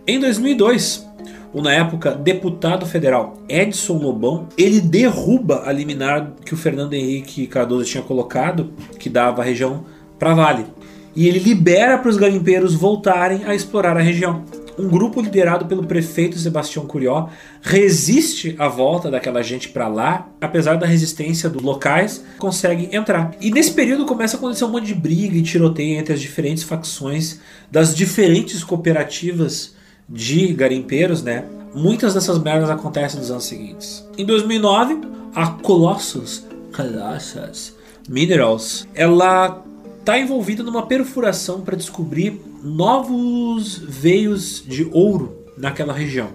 Em 0.06 0.18
2002, 0.18 1.06
o 1.52 1.60
na 1.60 1.74
época 1.74 2.12
deputado 2.14 2.86
federal 2.86 3.36
Edson 3.46 3.98
Lobão, 3.98 4.48
ele 4.56 4.80
derruba 4.80 5.64
a 5.66 5.72
liminar 5.72 6.32
que 6.46 6.54
o 6.54 6.56
Fernando 6.56 6.94
Henrique 6.94 7.46
Cardoso 7.46 7.84
tinha 7.84 8.02
colocado, 8.02 8.72
que 8.98 9.10
dava 9.10 9.42
a 9.42 9.44
região 9.44 9.84
para 10.20 10.34
Vale 10.34 10.66
e 11.14 11.26
ele 11.26 11.38
libera 11.38 11.98
para 11.98 12.08
os 12.08 12.16
garimpeiros 12.16 12.74
voltarem 12.74 13.44
a 13.44 13.54
explorar 13.54 13.96
a 13.96 14.00
região. 14.00 14.44
Um 14.78 14.88
grupo 14.88 15.20
liderado 15.20 15.66
pelo 15.66 15.84
prefeito 15.84 16.38
Sebastião 16.38 16.86
Curió 16.86 17.28
resiste 17.60 18.54
à 18.58 18.68
volta 18.68 19.10
daquela 19.10 19.42
gente 19.42 19.68
para 19.68 19.88
lá, 19.88 20.28
apesar 20.40 20.76
da 20.76 20.86
resistência 20.86 21.50
dos 21.50 21.62
locais, 21.62 22.24
consegue 22.38 22.88
entrar. 22.94 23.32
E 23.40 23.50
nesse 23.50 23.72
período 23.72 24.06
começa 24.06 24.36
a 24.36 24.38
acontecer 24.38 24.64
um 24.64 24.70
monte 24.70 24.86
de 24.86 24.94
briga 24.94 25.36
e 25.36 25.42
tiroteio 25.42 25.98
entre 25.98 26.14
as 26.14 26.20
diferentes 26.20 26.62
facções 26.62 27.40
das 27.70 27.94
diferentes 27.94 28.64
cooperativas 28.64 29.74
de 30.08 30.46
garimpeiros, 30.54 31.22
né? 31.22 31.44
Muitas 31.74 32.14
dessas 32.14 32.38
merdas 32.38 32.70
acontecem 32.70 33.20
nos 33.20 33.30
anos 33.30 33.44
seguintes. 33.44 34.08
Em 34.16 34.24
2009, 34.24 34.98
a 35.34 35.48
Colossus, 35.48 36.46
Colossus 36.74 37.74
Minerals, 38.08 38.88
ela 38.94 39.62
está 40.00 40.18
envolvida 40.18 40.62
numa 40.62 40.86
perfuração 40.86 41.60
para 41.60 41.76
descobrir 41.76 42.40
novos 42.62 43.78
veios 43.78 44.64
de 44.66 44.88
ouro 44.92 45.44
naquela 45.56 45.92
região. 45.92 46.30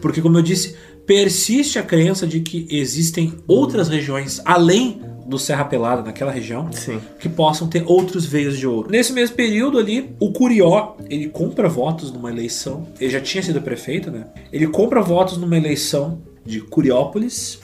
Porque, 0.00 0.20
como 0.20 0.38
eu 0.38 0.42
disse, 0.42 0.76
persiste 1.06 1.78
a 1.78 1.82
crença 1.82 2.26
de 2.26 2.40
que 2.40 2.66
existem 2.70 3.34
outras 3.46 3.88
regiões 3.88 4.40
além 4.44 5.02
do 5.26 5.38
Serra 5.38 5.64
Pelada, 5.64 6.02
naquela 6.02 6.32
região, 6.32 6.72
Sim. 6.72 7.00
que 7.20 7.28
possam 7.28 7.68
ter 7.68 7.84
outros 7.86 8.26
veios 8.26 8.58
de 8.58 8.66
ouro. 8.66 8.90
Nesse 8.90 9.12
mesmo 9.12 9.36
período 9.36 9.78
ali, 9.78 10.10
o 10.18 10.32
Curió, 10.32 10.96
ele 11.08 11.28
compra 11.28 11.68
votos 11.68 12.10
numa 12.10 12.30
eleição, 12.30 12.88
ele 13.00 13.10
já 13.10 13.20
tinha 13.20 13.40
sido 13.40 13.62
prefeito, 13.62 14.10
né? 14.10 14.26
Ele 14.52 14.66
compra 14.66 15.00
votos 15.00 15.36
numa 15.36 15.56
eleição 15.56 16.20
de 16.44 16.60
Curiópolis 16.60 17.60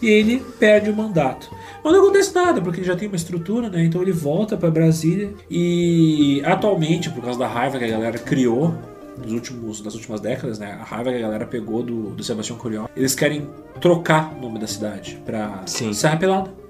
e 0.00 0.08
ele 0.08 0.40
perde 0.60 0.90
o 0.90 0.94
mandato. 0.94 1.50
Mas 1.82 1.92
não 1.92 2.00
acontece 2.02 2.34
nada, 2.34 2.60
porque 2.60 2.80
ele 2.80 2.86
já 2.86 2.96
tem 2.96 3.08
uma 3.08 3.16
estrutura, 3.16 3.68
né? 3.68 3.84
Então 3.84 4.00
ele 4.02 4.12
volta 4.12 4.56
para 4.56 4.70
Brasília 4.70 5.32
e 5.50 6.40
atualmente, 6.44 7.10
por 7.10 7.22
causa 7.22 7.38
da 7.38 7.48
raiva 7.48 7.78
que 7.78 7.84
a 7.84 7.88
galera 7.88 8.18
criou 8.18 8.74
nos 9.22 9.32
últimos, 9.32 9.82
nas 9.82 9.94
últimas 9.94 10.20
décadas, 10.20 10.58
né? 10.58 10.78
A 10.80 10.84
raiva 10.84 11.10
que 11.10 11.16
a 11.16 11.20
galera 11.20 11.46
pegou 11.46 11.82
do, 11.82 12.10
do 12.10 12.22
Sebastião 12.22 12.56
Curió, 12.56 12.86
eles 12.96 13.14
querem 13.14 13.48
trocar 13.80 14.32
o 14.36 14.40
nome 14.40 14.58
da 14.58 14.66
cidade 14.66 15.20
pra 15.24 15.62
Sim. 15.66 15.92
Serra 15.92 16.16
Pelada. 16.16 16.61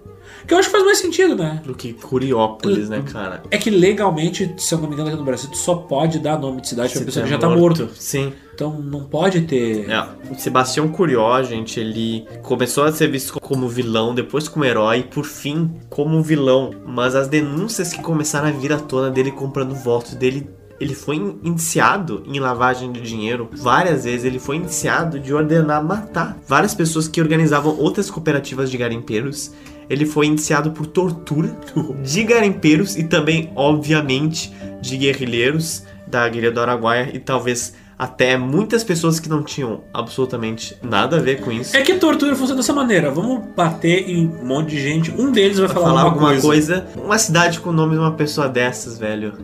Que 0.46 0.54
eu 0.54 0.58
acho 0.58 0.68
que 0.68 0.72
faz 0.72 0.84
mais 0.84 0.98
sentido, 0.98 1.36
né? 1.36 1.62
Do 1.64 1.74
que 1.74 1.92
Curiópolis, 1.92 2.88
né, 2.88 3.02
cara? 3.10 3.42
É 3.50 3.58
que 3.58 3.70
legalmente, 3.70 4.54
se 4.58 4.74
eu 4.74 4.78
não 4.78 4.88
me 4.88 4.94
engano, 4.94 5.08
aqui 5.08 5.18
no 5.18 5.24
Brasil, 5.24 5.50
tu 5.50 5.56
só 5.56 5.74
pode 5.74 6.18
dar 6.18 6.38
nome 6.38 6.60
de 6.60 6.68
cidade 6.68 6.92
pra 6.92 6.98
Se 6.98 7.04
pessoa 7.04 7.24
que 7.24 7.30
tá 7.30 7.36
já 7.36 7.40
tá 7.40 7.48
morto. 7.48 7.88
Sim. 7.94 8.32
Então 8.54 8.80
não 8.80 9.04
pode 9.04 9.42
ter. 9.42 9.88
É, 9.88 10.06
o 10.30 10.34
Sebastião 10.38 10.88
Curió, 10.88 11.42
gente, 11.42 11.80
ele 11.80 12.26
começou 12.42 12.84
a 12.84 12.92
ser 12.92 13.08
visto 13.08 13.40
como 13.40 13.68
vilão, 13.68 14.14
depois 14.14 14.48
como 14.48 14.64
herói, 14.64 14.98
e 14.98 15.02
por 15.02 15.24
fim 15.24 15.70
como 15.88 16.22
vilão. 16.22 16.70
Mas 16.86 17.14
as 17.14 17.28
denúncias 17.28 17.92
que 17.92 18.02
começaram 18.02 18.48
a 18.48 18.50
vir 18.50 18.72
à 18.72 18.78
tona 18.78 19.10
dele 19.10 19.30
comprando 19.30 19.74
votos 19.74 20.14
dele. 20.14 20.48
Ele 20.80 20.96
foi 20.96 21.14
indiciado 21.14 22.24
em 22.26 22.40
lavagem 22.40 22.90
de 22.90 23.00
dinheiro 23.00 23.48
várias 23.52 24.02
vezes. 24.02 24.24
Ele 24.24 24.40
foi 24.40 24.56
indiciado 24.56 25.20
de 25.20 25.32
ordenar 25.32 25.84
matar 25.84 26.36
várias 26.48 26.74
pessoas 26.74 27.06
que 27.06 27.20
organizavam 27.20 27.78
outras 27.78 28.10
cooperativas 28.10 28.68
de 28.68 28.76
garimpeiros. 28.76 29.52
Ele 29.92 30.06
foi 30.06 30.26
indiciado 30.26 30.70
por 30.70 30.86
tortura 30.86 31.54
de 32.02 32.24
garimpeiros 32.24 32.96
e 32.96 33.04
também, 33.04 33.52
obviamente, 33.54 34.50
de 34.80 34.96
guerrilheiros 34.96 35.84
da 36.06 36.26
guerrilha 36.26 36.50
do 36.50 36.60
Araguaia 36.60 37.10
e 37.12 37.18
talvez 37.18 37.74
até 37.98 38.38
muitas 38.38 38.82
pessoas 38.82 39.20
que 39.20 39.28
não 39.28 39.42
tinham 39.42 39.84
absolutamente 39.92 40.74
nada 40.82 41.18
a 41.18 41.20
ver 41.20 41.42
com 41.42 41.52
isso. 41.52 41.76
É 41.76 41.82
que 41.82 41.94
tortura 41.96 42.34
funciona 42.34 42.60
dessa 42.60 42.72
maneira. 42.72 43.10
Vamos 43.10 43.44
bater 43.54 44.08
em 44.08 44.26
um 44.26 44.46
monte 44.46 44.70
de 44.70 44.80
gente. 44.80 45.10
Um 45.10 45.30
deles 45.30 45.58
vai 45.58 45.68
falar, 45.68 45.88
falar 45.88 46.02
alguma, 46.04 46.40
coisa. 46.40 46.80
coisa. 46.80 46.86
Uma 46.96 47.18
cidade 47.18 47.60
com 47.60 47.68
o 47.68 47.72
nome 47.72 47.92
de 47.92 47.98
uma 47.98 48.12
pessoa 48.12 48.48
dessas, 48.48 48.98
velho. 48.98 49.34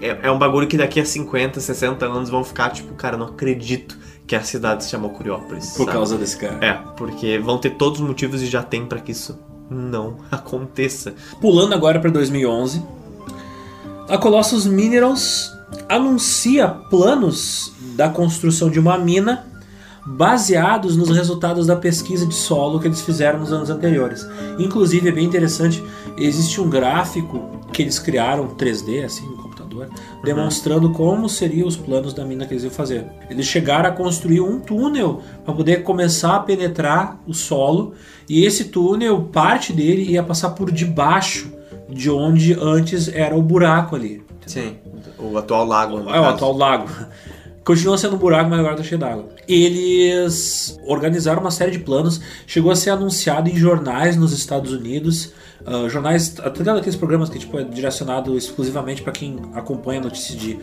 É, 0.00 0.26
é 0.26 0.30
um 0.32 0.38
bagulho 0.38 0.66
que 0.66 0.78
daqui 0.78 0.98
a 0.98 1.04
50, 1.04 1.60
60 1.60 2.06
anos 2.06 2.30
vão 2.30 2.42
ficar 2.42 2.70
tipo, 2.70 2.94
cara, 2.94 3.18
não 3.18 3.26
acredito 3.26 3.96
que 4.26 4.34
a 4.34 4.42
cidade 4.42 4.84
se 4.84 4.90
chamou 4.90 5.10
Curiópolis. 5.10 5.72
Por 5.76 5.84
sabe? 5.84 5.92
causa 5.92 6.16
desse 6.16 6.38
cara. 6.38 6.58
É, 6.64 6.72
porque 6.96 7.38
vão 7.38 7.58
ter 7.58 7.70
todos 7.70 8.00
os 8.00 8.06
motivos 8.06 8.42
e 8.42 8.46
já 8.46 8.62
tem 8.62 8.86
pra 8.86 8.98
que 9.00 9.12
isso 9.12 9.38
não 9.70 10.16
aconteça. 10.30 11.14
Pulando 11.40 11.74
agora 11.74 12.00
para 12.00 12.10
2011, 12.10 12.82
a 14.08 14.16
Colossus 14.16 14.66
Minerals 14.66 15.52
anuncia 15.88 16.68
planos 16.68 17.72
da 17.94 18.08
construção 18.08 18.70
de 18.70 18.78
uma 18.78 18.96
mina 18.96 19.46
baseados 20.06 20.96
nos 20.96 21.10
resultados 21.10 21.66
da 21.66 21.76
pesquisa 21.76 22.26
de 22.26 22.34
solo 22.34 22.80
que 22.80 22.88
eles 22.88 23.02
fizeram 23.02 23.40
nos 23.40 23.52
anos 23.52 23.68
anteriores. 23.68 24.26
Inclusive 24.58 25.08
é 25.08 25.12
bem 25.12 25.26
interessante, 25.26 25.84
existe 26.16 26.60
um 26.60 26.70
gráfico 26.70 27.60
que 27.72 27.82
eles 27.82 27.98
criaram 27.98 28.48
3D 28.48 29.04
assim 29.04 29.26
computador, 29.86 30.24
demonstrando 30.24 30.92
como 30.92 31.28
seriam 31.28 31.66
os 31.68 31.76
planos 31.76 32.12
da 32.12 32.24
mina 32.24 32.46
que 32.46 32.54
eles 32.54 32.64
iam 32.64 32.72
fazer. 32.72 33.06
Eles 33.30 33.46
chegaram 33.46 33.88
a 33.88 33.92
construir 33.92 34.40
um 34.40 34.58
túnel 34.60 35.22
para 35.44 35.54
poder 35.54 35.82
começar 35.82 36.36
a 36.36 36.40
penetrar 36.40 37.20
o 37.26 37.34
solo 37.34 37.94
e 38.28 38.44
esse 38.44 38.64
túnel, 38.66 39.22
parte 39.32 39.72
dele 39.72 40.02
ia 40.02 40.22
passar 40.22 40.50
por 40.50 40.70
debaixo 40.70 41.50
de 41.88 42.10
onde 42.10 42.52
antes 42.54 43.08
era 43.08 43.34
o 43.36 43.42
buraco 43.42 43.96
ali. 43.96 44.22
Sim, 44.46 44.76
o 45.18 45.36
atual 45.36 45.64
lago. 45.64 45.98
É 46.10 46.20
o 46.20 46.24
atual 46.24 46.56
lago. 46.56 46.88
Continua 47.64 47.98
sendo 47.98 48.16
um 48.16 48.18
buraco, 48.18 48.48
mas 48.48 48.60
agora 48.60 48.76
tá 48.76 48.82
cheio 48.82 48.98
d'água. 48.98 49.28
Eles 49.46 50.80
organizaram 50.86 51.42
uma 51.42 51.50
série 51.50 51.70
de 51.70 51.78
planos, 51.78 52.18
chegou 52.46 52.70
a 52.70 52.76
ser 52.76 52.88
anunciado 52.88 53.50
em 53.50 53.56
jornais 53.56 54.16
nos 54.16 54.32
Estados 54.32 54.72
Unidos, 54.72 55.32
ah, 55.70 55.88
jornais, 55.88 56.34
até 56.40 56.64
daqueles 56.64 56.96
programas 56.96 57.28
que 57.28 57.38
tipo, 57.38 57.58
é 57.58 57.64
direcionado 57.64 58.36
exclusivamente 58.36 59.02
para 59.02 59.12
quem 59.12 59.38
acompanha 59.54 60.00
notícias 60.00 60.38
de 60.38 60.58
ah, 60.58 60.62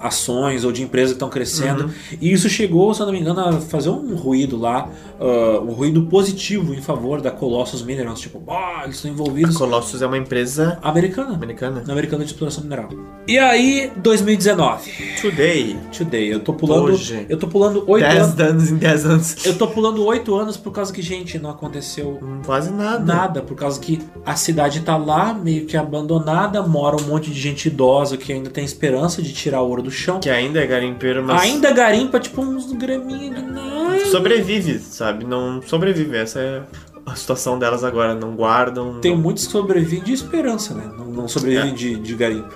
ações 0.00 0.64
ou 0.64 0.72
de 0.72 0.82
empresas 0.82 1.10
que 1.10 1.16
estão 1.16 1.28
crescendo. 1.28 1.84
Uhum. 1.84 2.18
E 2.20 2.32
isso 2.32 2.48
chegou, 2.48 2.92
se 2.94 3.00
eu 3.00 3.06
não 3.06 3.12
me 3.12 3.20
engano, 3.20 3.40
a 3.40 3.52
fazer 3.60 3.90
um 3.90 4.14
ruído 4.14 4.56
lá, 4.56 4.88
ah, 5.20 5.60
um 5.60 5.72
ruído 5.72 6.02
positivo 6.06 6.74
em 6.74 6.80
favor 6.80 7.20
da 7.20 7.30
Colossus 7.30 7.82
Minerals. 7.82 8.20
Tipo, 8.20 8.42
ah, 8.48 8.82
eles 8.84 8.96
estão 8.96 9.10
envolvidos. 9.10 9.56
A 9.56 9.58
Colossus 9.58 10.02
é 10.02 10.06
uma 10.06 10.18
empresa 10.18 10.78
americana. 10.82 11.34
Americana. 11.34 11.84
Americana 11.88 12.24
de 12.24 12.30
exploração 12.30 12.62
mineral. 12.62 12.88
E 13.26 13.38
aí, 13.38 13.90
2019. 13.96 14.90
Today. 15.20 15.78
Today. 15.96 16.32
Eu 16.32 16.40
tô 16.40 16.52
pulando. 16.52 16.92
Hoje. 16.92 17.26
Eu 17.28 17.38
tô 17.38 17.48
pulando 17.48 17.84
8 17.86 18.02
10 18.02 18.22
anos. 18.22 18.40
anos 18.40 18.70
em 18.70 18.76
10 18.76 19.06
anos. 19.06 19.46
Eu 19.46 19.56
tô 19.56 19.68
pulando 19.68 20.04
8 20.04 20.34
anos 20.34 20.56
por 20.56 20.72
causa 20.72 20.92
que, 20.92 21.00
gente, 21.00 21.38
não 21.38 21.50
aconteceu 21.50 22.18
quase 22.44 22.70
nada. 22.70 23.04
Nada, 23.04 23.42
por 23.42 23.56
causa 23.56 23.80
que 23.80 24.00
a 24.24 24.36
cidade 24.36 24.80
tá 24.80 24.96
lá, 24.96 25.32
meio 25.32 25.66
que 25.66 25.76
abandonada, 25.76 26.62
mora 26.62 26.96
um 26.96 27.06
monte 27.06 27.30
de 27.30 27.40
gente 27.40 27.68
idosa 27.68 28.16
que 28.16 28.32
ainda 28.32 28.50
tem 28.50 28.64
esperança 28.64 29.22
de 29.22 29.32
tirar 29.32 29.62
ouro 29.74 29.82
do 29.82 29.90
chão. 29.90 30.20
Que 30.20 30.30
ainda 30.30 30.60
é 30.60 30.66
garimpeiro, 30.66 31.22
mas. 31.24 31.42
Ainda 31.42 31.72
garimpa, 31.72 32.18
tipo, 32.20 32.40
uns 32.42 32.72
graminhos 32.72 33.34
de 33.36 33.42
nada. 33.42 34.06
Sobrevive, 34.06 34.78
sabe? 34.78 35.24
Não 35.24 35.60
sobrevive. 35.62 36.16
Essa 36.16 36.40
é 36.40 36.62
a 37.06 37.14
situação 37.14 37.58
delas 37.58 37.84
agora. 37.84 38.14
Não 38.14 38.34
guardam. 38.34 39.00
Tem 39.00 39.12
não- 39.12 39.20
muitos 39.20 39.46
que 39.46 39.52
sobrevivem 39.52 40.02
de 40.04 40.12
esperança, 40.12 40.74
né? 40.74 40.90
Não, 40.96 41.06
não 41.06 41.28
sobrevivem 41.28 41.74
de, 41.74 41.96
de 41.96 42.14
garimpo. 42.14 42.54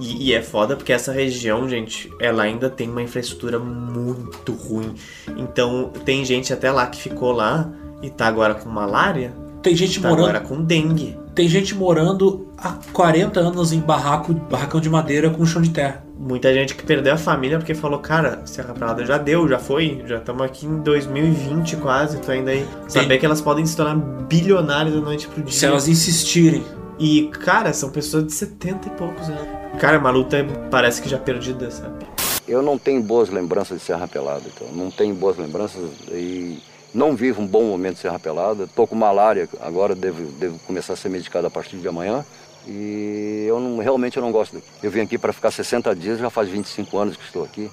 E, 0.00 0.28
e 0.28 0.32
é 0.32 0.42
foda 0.42 0.76
porque 0.76 0.92
essa 0.92 1.12
região, 1.12 1.68
gente, 1.68 2.08
ela 2.20 2.44
ainda 2.44 2.70
tem 2.70 2.88
uma 2.88 3.02
infraestrutura 3.02 3.58
muito 3.58 4.52
ruim. 4.52 4.94
Então, 5.36 5.90
tem 6.04 6.24
gente 6.24 6.52
até 6.52 6.70
lá 6.70 6.86
que 6.86 7.00
ficou 7.00 7.32
lá 7.32 7.70
e 8.02 8.08
tá 8.10 8.26
agora 8.26 8.54
com 8.54 8.68
malária. 8.68 9.32
Tem 9.62 9.74
gente 9.74 10.00
tá 10.00 10.08
morando- 10.08 10.28
agora 10.28 10.40
com 10.40 10.62
dengue. 10.62 11.16
Tem 11.34 11.48
gente 11.48 11.74
morando 11.74 12.48
há 12.56 12.78
40 12.92 13.38
anos 13.40 13.72
em 13.72 13.80
barraco, 13.80 14.32
barracão 14.34 14.80
de 14.80 14.88
madeira 14.90 15.30
com 15.30 15.44
chão 15.46 15.62
de 15.62 15.70
terra. 15.70 16.04
Muita 16.18 16.52
gente 16.52 16.74
que 16.74 16.82
perdeu 16.82 17.14
a 17.14 17.16
família 17.16 17.58
porque 17.58 17.74
falou, 17.74 18.00
cara, 18.00 18.42
Serra 18.44 18.74
Pelada 18.74 19.06
já 19.06 19.16
deu, 19.16 19.48
já 19.48 19.60
foi, 19.60 20.02
já 20.04 20.18
estamos 20.18 20.42
aqui 20.42 20.66
em 20.66 20.78
2020 20.78 21.76
quase, 21.76 22.18
tu 22.18 22.32
ainda 22.32 22.50
aí. 22.50 22.66
Saber 22.88 23.18
que 23.18 23.24
elas 23.24 23.40
podem 23.40 23.64
se 23.64 23.76
tornar 23.76 23.94
bilionárias 23.94 24.94
da 24.96 25.00
noite 25.00 25.28
pro 25.28 25.40
dia. 25.42 25.52
Se 25.56 25.64
elas 25.64 25.86
insistirem. 25.86 26.64
E, 26.98 27.28
cara, 27.28 27.72
são 27.72 27.90
pessoas 27.90 28.26
de 28.26 28.32
70 28.32 28.88
e 28.88 28.90
poucos 28.90 29.28
anos. 29.28 29.46
Cara, 29.78 29.96
é 29.96 30.00
uma 30.00 30.10
luta 30.10 30.44
parece 30.68 31.00
que 31.00 31.08
já 31.08 31.18
perdida, 31.18 31.70
sabe? 31.70 32.04
Eu 32.48 32.62
não 32.62 32.76
tenho 32.76 33.00
boas 33.00 33.28
lembranças 33.28 33.78
de 33.78 33.84
Serra 33.84 34.08
Pelada, 34.08 34.42
então. 34.44 34.66
Não 34.72 34.90
tenho 34.90 35.14
boas 35.14 35.36
lembranças 35.36 35.80
e 36.10 36.58
não 36.92 37.14
vivo 37.14 37.42
um 37.42 37.46
bom 37.46 37.62
momento 37.62 37.94
de 37.94 38.00
Serra 38.00 38.18
Pelada. 38.18 38.64
Estou 38.64 38.88
com 38.88 38.96
malária, 38.96 39.48
agora 39.60 39.94
devo, 39.94 40.22
devo 40.32 40.58
começar 40.66 40.94
a 40.94 40.96
ser 40.96 41.10
medicado 41.10 41.46
a 41.46 41.50
partir 41.50 41.76
de 41.76 41.86
amanhã. 41.86 42.24
E 42.68 43.46
eu 43.48 43.58
não, 43.58 43.78
realmente 43.78 44.18
eu 44.18 44.22
não 44.22 44.30
gosto 44.30 44.56
daqui. 44.56 44.66
Eu 44.82 44.90
vim 44.90 45.00
aqui 45.00 45.16
para 45.16 45.32
ficar 45.32 45.50
60 45.50 45.96
dias, 45.96 46.18
já 46.18 46.28
faz 46.28 46.50
25 46.50 46.98
anos 46.98 47.16
que 47.16 47.24
estou 47.24 47.42
aqui. 47.42 47.70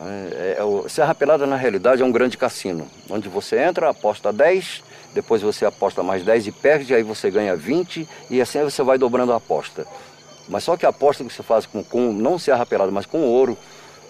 É, 0.00 0.56
é, 0.58 0.64
o 0.64 0.88
Serra 0.88 1.14
Pelada, 1.14 1.46
na 1.46 1.56
realidade, 1.56 2.02
é 2.02 2.04
um 2.04 2.10
grande 2.10 2.36
cassino, 2.36 2.86
onde 3.08 3.28
você 3.28 3.58
entra, 3.58 3.90
aposta 3.90 4.32
10, 4.32 4.82
depois 5.14 5.40
você 5.40 5.64
aposta 5.64 6.02
mais 6.02 6.24
10 6.24 6.48
e 6.48 6.52
perde, 6.52 6.94
aí 6.94 7.02
você 7.02 7.30
ganha 7.30 7.54
20, 7.54 8.08
e 8.28 8.40
assim 8.40 8.62
você 8.62 8.82
vai 8.82 8.98
dobrando 8.98 9.32
a 9.32 9.36
aposta. 9.36 9.86
Mas 10.48 10.64
só 10.64 10.76
que 10.76 10.86
a 10.86 10.88
aposta 10.88 11.24
que 11.24 11.32
você 11.32 11.42
faz 11.42 11.66
com, 11.66 11.82
com 11.84 12.12
não 12.12 12.38
Serra 12.38 12.66
Pelada, 12.66 12.90
mas 12.90 13.06
com 13.06 13.22
ouro, 13.22 13.56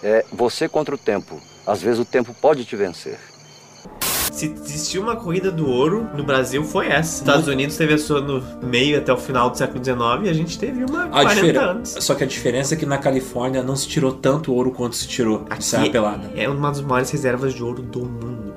é 0.02 0.24
você 0.32 0.68
contra 0.68 0.94
o 0.94 0.98
tempo. 0.98 1.40
Às 1.66 1.82
vezes 1.82 2.01
o 2.01 2.05
tempo 2.05 2.35
pode 2.35 2.64
te 2.64 2.76
vencer. 2.76 3.18
Se 4.39 4.47
existiu 4.47 5.02
uma 5.02 5.16
corrida 5.16 5.51
do 5.51 5.69
ouro 5.69 6.09
no 6.16 6.23
Brasil, 6.23 6.62
foi 6.62 6.86
essa. 6.86 7.23
Estados 7.23 7.48
Unidos 7.48 7.77
teve 7.77 7.94
a 7.94 7.98
sua 7.98 8.20
no 8.20 8.40
meio 8.62 8.97
até 8.97 9.12
o 9.12 9.16
final 9.16 9.51
do 9.51 9.59
século 9.59 9.82
XIX 9.85 9.98
e 10.27 10.28
a 10.28 10.32
gente 10.32 10.56
teve 10.56 10.85
uma 10.85 11.06
A 11.06 11.09
40 11.09 11.35
diferen- 11.35 11.56
anos. 11.59 11.97
Só 11.98 12.15
que 12.15 12.23
a 12.23 12.27
diferença 12.27 12.74
é 12.74 12.77
que 12.77 12.86
na 12.86 12.98
Califórnia 12.98 13.65
não 13.65 13.74
se 13.74 13.89
tirou 13.89 14.12
tanto 14.12 14.55
ouro 14.55 14.70
quanto 14.70 14.94
se 14.94 15.09
tirou 15.09 15.44
de 15.59 15.65
Serra 15.65 15.82
Aqui 15.82 15.90
Pelada. 15.93 16.31
É 16.36 16.48
uma 16.48 16.69
das 16.69 16.81
maiores 16.81 17.10
reservas 17.10 17.52
de 17.52 17.65
ouro 17.65 17.82
do 17.82 17.98
mundo. 18.01 18.47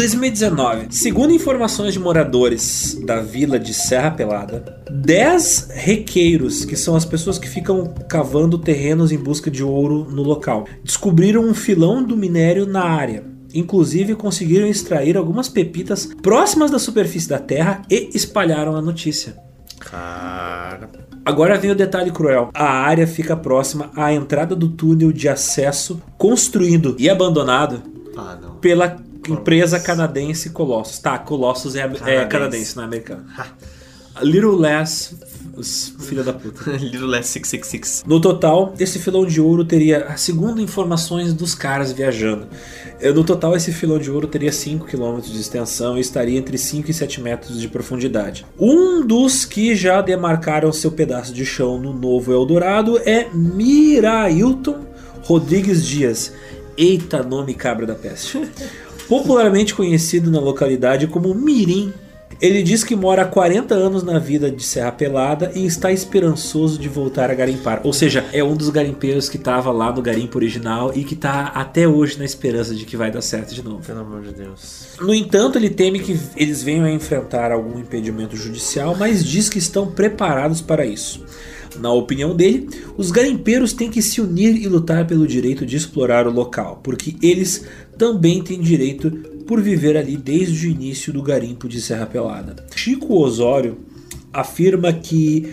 2019, 0.00 0.86
segundo 0.88 1.30
informações 1.30 1.92
de 1.92 2.00
moradores 2.00 2.98
da 3.04 3.20
vila 3.20 3.58
de 3.58 3.74
Serra 3.74 4.10
Pelada, 4.10 4.82
10 4.90 5.68
requeiros, 5.74 6.64
que 6.64 6.74
são 6.74 6.96
as 6.96 7.04
pessoas 7.04 7.38
que 7.38 7.46
ficam 7.46 7.92
cavando 8.08 8.56
terrenos 8.56 9.12
em 9.12 9.18
busca 9.18 9.50
de 9.50 9.62
ouro 9.62 10.06
no 10.10 10.22
local, 10.22 10.66
descobriram 10.82 11.44
um 11.44 11.52
filão 11.52 12.02
do 12.02 12.16
minério 12.16 12.64
na 12.64 12.82
área. 12.82 13.24
Inclusive 13.52 14.14
conseguiram 14.14 14.66
extrair 14.66 15.18
algumas 15.18 15.50
pepitas 15.50 16.08
próximas 16.22 16.70
da 16.70 16.78
superfície 16.78 17.28
da 17.28 17.38
terra 17.38 17.82
e 17.90 18.08
espalharam 18.14 18.74
a 18.74 18.80
notícia. 18.80 19.36
Cara. 19.80 20.88
Agora 21.26 21.58
vem 21.58 21.72
o 21.72 21.76
detalhe 21.76 22.10
cruel. 22.10 22.48
A 22.54 22.70
área 22.70 23.06
fica 23.06 23.36
próxima 23.36 23.90
à 23.94 24.14
entrada 24.14 24.56
do 24.56 24.70
túnel 24.70 25.12
de 25.12 25.28
acesso 25.28 26.00
construído 26.16 26.96
e 26.98 27.10
abandonado 27.10 27.82
Ah, 28.16 28.38
pela 28.62 29.09
empresa 29.28 29.78
canadense 29.80 30.50
Colossus. 30.50 30.98
Tá, 30.98 31.18
Colossus 31.18 31.76
é, 31.76 31.80
é 31.80 31.88
Canadense. 31.88 32.28
canadense, 32.28 32.76
não 32.76 32.82
é 32.82 32.86
americano. 32.86 33.24
Little 34.22 34.56
Less, 34.56 35.16
filha 36.00 36.22
da 36.22 36.32
puta. 36.32 36.70
Little 36.76 37.06
Less 37.06 37.28
666. 37.28 38.04
No 38.06 38.20
total, 38.20 38.74
esse 38.78 38.98
filão 38.98 39.24
de 39.24 39.40
ouro 39.40 39.64
teria, 39.64 40.16
segundo 40.16 40.60
informações 40.60 41.32
dos 41.32 41.54
caras 41.54 41.92
viajando, 41.92 42.46
eh, 43.00 43.12
no 43.12 43.24
total 43.24 43.56
esse 43.56 43.72
filão 43.72 43.98
de 43.98 44.10
ouro 44.10 44.26
teria 44.26 44.52
5 44.52 44.86
km 44.86 45.20
de 45.20 45.40
extensão 45.40 45.96
e 45.96 46.00
estaria 46.00 46.38
entre 46.38 46.58
5 46.58 46.90
e 46.90 46.94
7 46.94 47.20
metros 47.20 47.60
de 47.60 47.68
profundidade. 47.68 48.44
Um 48.58 49.06
dos 49.06 49.44
que 49.44 49.74
já 49.74 50.02
demarcaram 50.02 50.72
seu 50.72 50.90
pedaço 50.90 51.32
de 51.32 51.46
chão 51.46 51.78
no 51.78 51.92
Novo 51.92 52.32
Eldorado 52.32 52.98
é 52.98 53.28
Mirailton 53.32 54.86
Rodrigues 55.22 55.86
Dias. 55.86 56.32
Eita 56.76 57.22
nome 57.22 57.54
cabra 57.54 57.86
da 57.86 57.94
peste. 57.94 58.40
Popularmente 59.10 59.74
conhecido 59.74 60.30
na 60.30 60.38
localidade 60.38 61.08
como 61.08 61.34
Mirim. 61.34 61.92
Ele 62.40 62.62
diz 62.62 62.84
que 62.84 62.94
mora 62.94 63.22
há 63.22 63.24
40 63.24 63.74
anos 63.74 64.04
na 64.04 64.20
vida 64.20 64.48
de 64.48 64.62
Serra 64.62 64.92
Pelada 64.92 65.50
e 65.52 65.66
está 65.66 65.90
esperançoso 65.90 66.78
de 66.78 66.88
voltar 66.88 67.28
a 67.28 67.34
garimpar. 67.34 67.80
Ou 67.82 67.92
seja, 67.92 68.24
é 68.32 68.44
um 68.44 68.54
dos 68.54 68.70
garimpeiros 68.70 69.28
que 69.28 69.36
estava 69.36 69.72
lá 69.72 69.92
no 69.92 70.00
garimpo 70.00 70.38
original 70.38 70.92
e 70.94 71.02
que 71.02 71.14
está 71.14 71.46
até 71.46 71.88
hoje 71.88 72.20
na 72.20 72.24
esperança 72.24 72.72
de 72.72 72.86
que 72.86 72.96
vai 72.96 73.10
dar 73.10 73.20
certo 73.20 73.52
de 73.52 73.64
novo. 73.64 73.84
Pelo 73.84 73.98
amor 73.98 74.22
de 74.22 74.32
Deus. 74.32 74.90
No 75.00 75.12
entanto, 75.12 75.58
ele 75.58 75.70
teme 75.70 75.98
que 75.98 76.16
eles 76.36 76.62
venham 76.62 76.84
a 76.84 76.92
enfrentar 76.92 77.50
algum 77.50 77.80
impedimento 77.80 78.36
judicial, 78.36 78.94
mas 78.96 79.24
diz 79.24 79.48
que 79.48 79.58
estão 79.58 79.90
preparados 79.90 80.60
para 80.60 80.86
isso. 80.86 81.26
Na 81.78 81.92
opinião 81.92 82.34
dele, 82.34 82.68
os 82.96 83.10
garimpeiros 83.10 83.72
têm 83.72 83.90
que 83.90 84.02
se 84.02 84.20
unir 84.20 84.56
e 84.56 84.68
lutar 84.68 85.06
pelo 85.06 85.26
direito 85.26 85.64
de 85.64 85.76
explorar 85.76 86.26
o 86.26 86.32
local, 86.32 86.80
porque 86.82 87.16
eles 87.22 87.66
também 87.96 88.42
têm 88.42 88.60
direito 88.60 89.10
por 89.46 89.60
viver 89.60 89.96
ali 89.96 90.16
desde 90.16 90.66
o 90.66 90.70
início 90.70 91.12
do 91.12 91.22
garimpo 91.22 91.68
de 91.68 91.80
Serra 91.80 92.06
Pelada. 92.06 92.56
Chico 92.74 93.14
Osório 93.14 93.78
afirma 94.32 94.92
que 94.92 95.52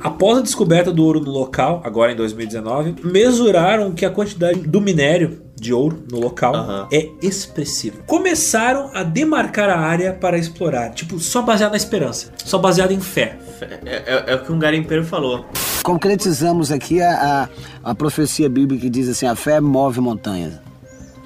após 0.00 0.38
a 0.38 0.42
descoberta 0.42 0.92
do 0.92 1.04
ouro 1.04 1.20
no 1.20 1.30
local, 1.30 1.80
agora 1.84 2.12
em 2.12 2.16
2019, 2.16 2.96
mesuraram 3.04 3.92
que 3.92 4.04
a 4.04 4.10
quantidade 4.10 4.60
do 4.60 4.80
minério 4.80 5.45
de 5.58 5.72
ouro 5.72 6.02
no 6.10 6.20
local 6.20 6.88
é 6.92 7.08
expressiva. 7.22 7.96
Começraram 8.06 8.90
a 8.94 9.02
demarcar 9.02 9.68
a 9.70 9.78
área 9.78 10.12
para 10.12 10.36
explorar, 10.38 10.90
tipo, 10.90 11.18
só 11.18 11.40
baseado 11.42 11.70
na 11.72 11.76
esperança, 11.76 12.32
só 12.44 12.58
baseado 12.58 12.92
em 12.92 13.00
fé. 13.00 13.38
É, 13.84 14.02
é- 14.06 14.24
é 14.32 14.34
o 14.34 14.44
que 14.44 14.52
um 14.52 14.58
garimpeiro 14.58 15.04
falou. 15.04 15.46
Concretizamos 15.82 16.70
aqui 16.70 17.00
a, 17.00 17.48
a, 17.84 17.90
a 17.90 17.94
profecia 17.94 18.48
bíblica 18.50 18.82
que 18.82 18.90
diz 18.90 19.08
assim: 19.08 19.26
a 19.26 19.34
fé 19.34 19.60
move 19.60 20.00
montanhas. 20.00 20.54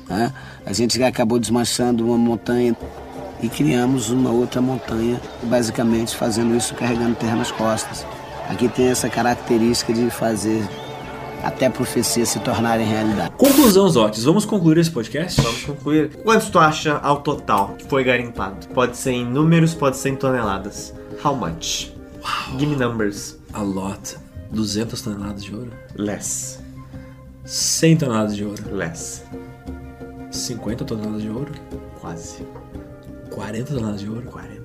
né? 0.08 0.32
A 0.64 0.72
gente 0.72 1.02
acabou 1.02 1.38
desmanchando 1.38 2.04
uma 2.06 2.16
montanha 2.18 2.76
e 3.42 3.48
criamos 3.48 4.10
uma 4.10 4.30
outra 4.30 4.60
montanha, 4.60 5.20
basicamente 5.44 6.14
fazendo 6.14 6.54
isso 6.54 6.74
carregando 6.74 7.14
terra 7.16 7.36
nas 7.36 7.50
costas. 7.50 8.06
Aqui 8.48 8.68
tem 8.68 8.88
essa 8.88 9.08
característica 9.08 9.92
de 9.92 10.10
fazer 10.10 10.62
até 11.42 11.68
profecias 11.68 12.28
se 12.28 12.38
tornarem 12.40 12.86
realidade. 12.86 13.34
Conclusão, 13.36 13.88
Zotes, 13.88 14.24
vamos 14.24 14.44
concluir 14.44 14.78
esse 14.78 14.90
podcast? 14.90 15.40
Vamos 15.40 15.64
concluir. 15.64 16.22
Quanto 16.22 16.50
tu 16.50 16.58
acha 16.58 16.98
ao 16.98 17.20
total 17.20 17.74
que 17.78 17.84
foi 17.86 18.04
garimpado? 18.04 18.66
Pode 18.68 18.96
ser 18.96 19.12
em 19.12 19.24
números, 19.24 19.74
pode 19.74 19.96
ser 19.96 20.10
em 20.10 20.16
toneladas. 20.16 20.94
How 21.24 21.34
much? 21.34 21.92
Give 22.58 22.66
me 22.66 22.76
numbers. 22.76 23.38
A 23.52 23.62
lot. 23.62 24.16
200 24.50 25.00
toneladas 25.00 25.44
de 25.44 25.54
ouro? 25.54 25.72
Less. 25.96 26.58
100 27.44 27.96
toneladas 27.98 28.36
de 28.36 28.44
ouro? 28.44 28.62
Less. 28.74 29.22
50 30.30 30.84
toneladas 30.84 31.22
de 31.22 31.28
ouro? 31.28 31.52
Quase. 32.00 32.44
40 33.30 33.74
toneladas 33.74 34.00
de 34.00 34.08
ouro? 34.08 34.22
40 34.22 34.59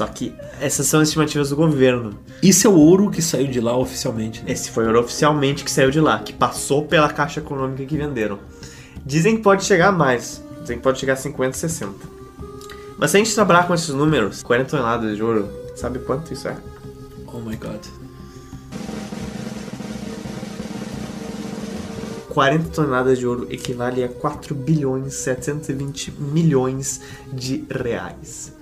Só 0.00 0.06
que 0.06 0.34
essas 0.58 0.86
são 0.86 0.98
as 1.00 1.08
estimativas 1.08 1.50
do 1.50 1.56
governo. 1.56 2.14
Isso 2.42 2.66
é 2.66 2.70
o 2.70 2.72
ouro 2.72 3.10
que 3.10 3.20
saiu 3.20 3.48
de 3.48 3.60
lá 3.60 3.76
oficialmente. 3.76 4.42
né? 4.42 4.50
Esse 4.50 4.70
foi 4.70 4.84
o 4.84 4.86
ouro 4.86 5.00
oficialmente 5.00 5.62
que 5.62 5.70
saiu 5.70 5.90
de 5.90 6.00
lá, 6.00 6.20
que 6.20 6.32
passou 6.32 6.86
pela 6.86 7.12
Caixa 7.12 7.40
Econômica 7.40 7.84
que 7.84 7.98
venderam. 7.98 8.38
Dizem 9.04 9.36
que 9.36 9.42
pode 9.42 9.62
chegar 9.62 9.88
a 9.88 9.92
mais. 9.92 10.42
Dizem 10.62 10.78
que 10.78 10.82
pode 10.82 10.98
chegar 10.98 11.12
a 11.12 11.16
50, 11.16 11.54
60. 11.54 11.92
Mas 12.96 13.10
se 13.10 13.18
a 13.18 13.20
gente 13.20 13.34
trabalhar 13.34 13.66
com 13.66 13.74
esses 13.74 13.90
números, 13.90 14.42
40 14.42 14.70
toneladas 14.70 15.14
de 15.14 15.22
ouro, 15.22 15.50
sabe 15.76 15.98
quanto 15.98 16.32
isso 16.32 16.48
é? 16.48 16.56
Oh 17.26 17.40
my 17.40 17.56
god. 17.56 17.84
40 22.30 22.70
toneladas 22.70 23.18
de 23.18 23.26
ouro 23.26 23.46
equivale 23.50 24.02
a 24.02 24.08
4 24.08 24.54
bilhões 24.54 25.12
720 25.12 26.12
milhões 26.12 27.02
de 27.30 27.66
reais. 27.70 28.54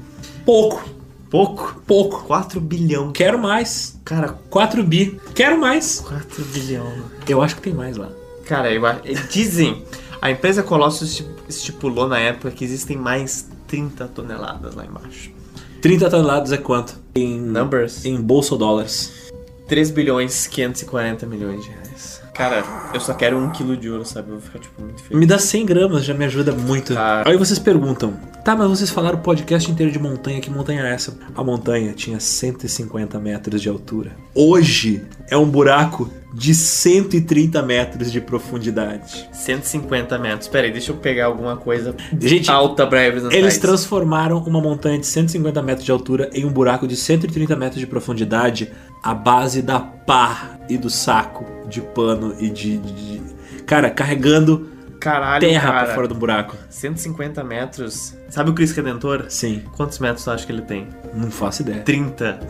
Pouco. 0.45 0.98
Pouco? 1.31 1.81
Pouco. 1.87 2.25
4 2.25 2.61
bilhão. 2.61 3.13
Quero 3.13 3.39
mais. 3.39 3.99
Cara, 4.05 4.29
4 4.51 4.83
bi. 4.83 5.21
Quero 5.35 5.61
mais. 5.61 6.01
4 6.01 6.45
bilhão. 6.47 6.91
Eu 7.29 7.43
acho 7.43 7.57
que 7.57 7.63
tem 7.63 7.75
mais 7.75 7.97
lá. 7.97 8.09
Cara, 8.47 8.73
eu, 8.73 8.85
acho- 8.87 9.03
dizem. 9.31 9.85
A 10.21 10.31
empresa 10.31 10.63
Colossus 10.63 11.11
esti- 11.11 11.27
estipulou 11.49 12.09
na 12.09 12.19
época 12.19 12.51
que 12.51 12.65
existem 12.65 12.97
mais 12.97 13.49
30 13.67 14.09
toneladas 14.09 14.75
lá 14.75 14.85
embaixo. 14.85 15.31
30 15.81 16.11
toneladas 16.11 16.51
é 16.51 16.57
quanto? 16.57 16.99
Em 17.15 17.39
Numbers? 17.41 18.05
Em 18.05 18.21
bolsa 18.21 18.55
ou 18.55 18.59
dólares? 18.59 19.13
3 19.69 19.91
bilhões 19.91 20.47
540 20.49 21.25
milhões 21.27 21.63
de 21.63 21.71
reais. 21.71 22.18
Cara, 22.39 22.63
eu 22.95 23.01
só 23.01 23.15
quero 23.15 23.37
um 23.37 23.51
quilo 23.51 23.77
de 23.77 23.91
ouro, 23.91 24.05
sabe? 24.05 24.29
Eu 24.29 24.35
vou 24.35 24.41
ficar, 24.41 24.61
tipo, 24.61 24.81
muito 24.81 25.03
feliz. 25.03 25.19
Me 25.19 25.27
dá 25.27 25.41
100 25.41 25.67
gramas, 25.67 26.05
já 26.05 26.15
me 26.15 26.25
ajuda 26.25 26.53
muito. 26.53 26.95
Cara. 26.95 27.29
Aí 27.29 27.37
vocês 27.37 27.59
perguntam, 27.59 28.13
tá, 28.45 28.55
mas 28.55 28.71
vocês 28.71 28.91
falaram 28.91 29.19
o 29.19 29.21
podcast 29.21 29.69
inteiro 29.69 29.91
de 29.91 29.99
montanha, 29.99 30.41
que 30.41 30.49
montanha 30.49 30.83
é 30.83 30.95
essa? 30.95 31.19
A 31.35 31.43
montanha 31.43 31.93
tinha 31.95 32.21
150 32.21 33.19
metros 33.19 33.61
de 33.61 33.69
altura. 33.69 34.13
Hoje 34.33 35.03
é 35.29 35.37
um 35.37 35.47
buraco 35.47 36.09
de 36.33 36.55
130 36.55 37.63
metros 37.63 38.13
de 38.13 38.21
profundidade. 38.21 39.29
150 39.33 40.19
metros. 40.19 40.49
Pera 40.49 40.67
aí, 40.67 40.73
deixa 40.73 40.93
eu 40.93 40.97
pegar 40.97 41.27
alguma 41.27 41.57
coisa 41.57 41.95
Gente, 42.21 42.51
alta 42.51 42.87
pra 42.87 43.03
eles 43.07 43.25
Eles 43.33 43.59
transformaram 43.59 44.39
uma 44.39 44.61
montanha 44.61 44.99
de 44.99 45.07
150 45.07 45.63
metros 45.63 45.85
de 45.85 45.91
altura 45.93 46.29
em 46.33 46.45
um 46.45 46.51
buraco 46.51 46.87
de 46.87 46.97
130 46.97 47.57
metros 47.57 47.81
de 47.81 47.87
profundidade 47.87 48.71
à 49.03 49.15
base 49.15 49.63
da 49.63 49.81
pá 49.81 50.59
e 50.69 50.77
do 50.77 50.91
saco 50.91 51.45
de 51.69 51.81
pano 51.81 52.35
e 52.39 52.49
de. 52.51 52.77
de- 52.79 52.93
de- 52.93 53.39
cara, 53.65 53.91
carregando 53.91 54.69
Caralho, 55.01 55.41
terra 55.41 55.73
cara. 55.73 55.85
pra 55.87 55.95
fora 55.95 56.09
do 56.09 56.15
buraco. 56.15 56.57
150 56.69 57.45
metros. 57.45 58.15
Sabe 58.29 58.51
o 58.51 58.55
Cristo 58.55 58.77
Redentor? 58.77 59.27
Sim. 59.29 59.63
Quantos 59.77 59.99
metros 59.99 60.25
tu 60.25 60.31
acha 60.31 60.45
que 60.45 60.53
ele 60.53 60.63
tem? 60.63 60.89
Não 61.15 61.31
faço 61.31 61.63
ideia. 61.63 61.83
30. 61.83 62.41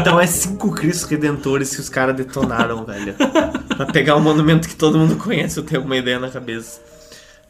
então 0.00 0.20
é 0.20 0.26
5 0.26 0.70
Cristos 0.72 1.08
Redentores 1.10 1.74
que 1.74 1.80
os 1.80 1.88
caras 1.88 2.14
detonaram, 2.16 2.84
velho. 2.84 3.14
Pra 3.76 3.86
pegar 3.86 4.16
um 4.16 4.20
monumento 4.20 4.68
que 4.68 4.76
todo 4.76 4.98
mundo 4.98 5.16
conhece, 5.16 5.58
eu 5.58 5.62
tenho 5.64 5.80
alguma 5.80 5.96
ideia 5.96 6.18
na 6.18 6.28
cabeça. 6.30 6.80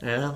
É. 0.02 0.30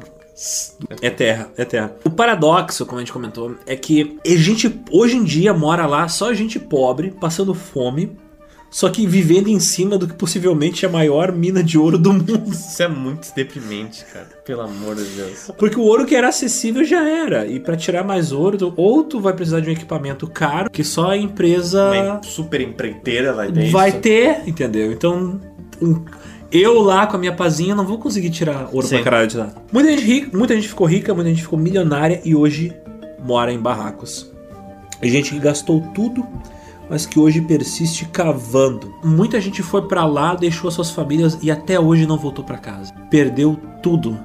É 1.00 1.10
terra, 1.10 1.50
é 1.56 1.64
terra. 1.64 1.92
O 2.04 2.10
paradoxo, 2.10 2.86
como 2.86 2.98
a 2.98 3.02
gente 3.02 3.12
comentou, 3.12 3.54
é 3.66 3.76
que 3.76 4.18
a 4.26 4.36
gente 4.36 4.80
hoje 4.90 5.16
em 5.16 5.24
dia 5.24 5.52
mora 5.52 5.86
lá 5.86 6.08
só 6.08 6.32
gente 6.32 6.58
pobre, 6.58 7.10
passando 7.10 7.54
fome, 7.54 8.16
só 8.74 8.88
que 8.88 9.06
vivendo 9.06 9.48
em 9.48 9.60
cima 9.60 9.98
do 9.98 10.08
que 10.08 10.14
possivelmente 10.14 10.84
é 10.84 10.88
a 10.88 10.90
maior 10.90 11.30
mina 11.30 11.62
de 11.62 11.76
ouro 11.78 11.98
do 11.98 12.10
mundo. 12.12 12.42
Isso 12.50 12.82
é 12.82 12.88
muito 12.88 13.28
deprimente, 13.36 14.02
cara. 14.12 14.26
Pelo 14.46 14.62
amor 14.62 14.96
de 14.96 15.04
Deus. 15.04 15.50
Porque 15.58 15.78
o 15.78 15.82
ouro 15.82 16.06
que 16.06 16.16
era 16.16 16.28
acessível 16.28 16.82
já 16.82 17.06
era. 17.06 17.46
E 17.46 17.60
pra 17.60 17.76
tirar 17.76 18.02
mais 18.02 18.32
ouro, 18.32 18.72
ou 18.76 19.04
tu 19.04 19.20
vai 19.20 19.34
precisar 19.34 19.60
de 19.60 19.68
um 19.68 19.72
equipamento 19.72 20.26
caro, 20.26 20.70
que 20.70 20.82
só 20.82 21.10
a 21.10 21.16
empresa 21.18 21.90
Uma 21.92 22.22
super 22.22 22.62
empreiteira 22.62 23.34
vai 23.34 23.52
ter 23.52 23.70
vai 23.70 23.88
isso. 23.90 23.98
ter, 23.98 24.42
entendeu? 24.48 24.90
Então, 24.90 25.38
um- 25.80 26.02
eu 26.50 26.80
lá 26.80 27.06
com 27.06 27.16
a 27.16 27.18
minha 27.18 27.32
pazinha 27.34 27.74
não 27.74 27.84
vou 27.86 27.98
conseguir 27.98 28.30
tirar 28.30 28.70
ouro 28.72 28.86
Sim. 28.86 28.96
pra 28.96 29.04
caralho 29.04 29.28
de 29.28 29.36
lá. 29.36 29.52
Muita 29.70 29.90
gente, 29.90 30.02
rica, 30.02 30.36
muita 30.38 30.54
gente 30.54 30.68
ficou 30.68 30.86
rica, 30.86 31.14
muita 31.14 31.28
gente 31.28 31.42
ficou 31.42 31.58
milionária 31.58 32.22
e 32.24 32.34
hoje 32.34 32.72
mora 33.22 33.52
em 33.52 33.58
barracos. 33.58 34.30
E 35.02 35.10
gente 35.10 35.30
que 35.32 35.38
gastou 35.38 35.80
tudo, 35.94 36.26
mas 36.92 37.06
que 37.06 37.18
hoje 37.18 37.40
persiste 37.40 38.04
cavando. 38.04 38.94
Muita 39.02 39.40
gente 39.40 39.62
foi 39.62 39.88
pra 39.88 40.04
lá, 40.04 40.34
deixou 40.34 40.70
suas 40.70 40.90
famílias 40.90 41.38
e 41.40 41.50
até 41.50 41.80
hoje 41.80 42.04
não 42.04 42.18
voltou 42.18 42.44
pra 42.44 42.58
casa. 42.58 42.92
Perdeu 43.08 43.58
tudo, 43.82 44.20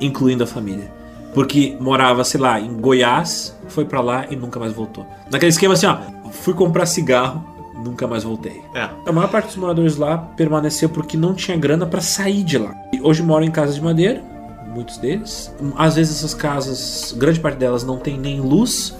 incluindo 0.00 0.44
a 0.44 0.46
família. 0.46 0.92
Porque 1.34 1.76
morava, 1.80 2.22
sei 2.22 2.40
lá, 2.40 2.60
em 2.60 2.72
Goiás, 2.72 3.58
foi 3.66 3.84
pra 3.84 4.00
lá 4.00 4.26
e 4.30 4.36
nunca 4.36 4.60
mais 4.60 4.72
voltou. 4.72 5.04
Naquele 5.28 5.50
esquema 5.50 5.74
assim, 5.74 5.86
ó, 5.86 5.98
fui 6.30 6.54
comprar 6.54 6.86
cigarro, 6.86 7.44
nunca 7.84 8.06
mais 8.06 8.22
voltei. 8.22 8.62
É. 8.76 8.88
A 9.04 9.10
maior 9.10 9.28
parte 9.28 9.46
dos 9.46 9.56
moradores 9.56 9.96
lá 9.96 10.16
permaneceu 10.16 10.88
porque 10.88 11.16
não 11.16 11.34
tinha 11.34 11.56
grana 11.56 11.84
pra 11.84 12.00
sair 12.00 12.44
de 12.44 12.58
lá. 12.58 12.72
E 12.92 13.00
hoje 13.02 13.24
moram 13.24 13.44
em 13.44 13.50
casas 13.50 13.74
de 13.74 13.82
madeira, 13.82 14.22
muitos 14.72 14.98
deles. 14.98 15.52
Às 15.76 15.96
vezes 15.96 16.18
essas 16.18 16.32
casas, 16.32 17.12
grande 17.18 17.40
parte 17.40 17.56
delas 17.56 17.82
não 17.82 17.96
tem 17.96 18.16
nem 18.16 18.40
luz, 18.40 18.96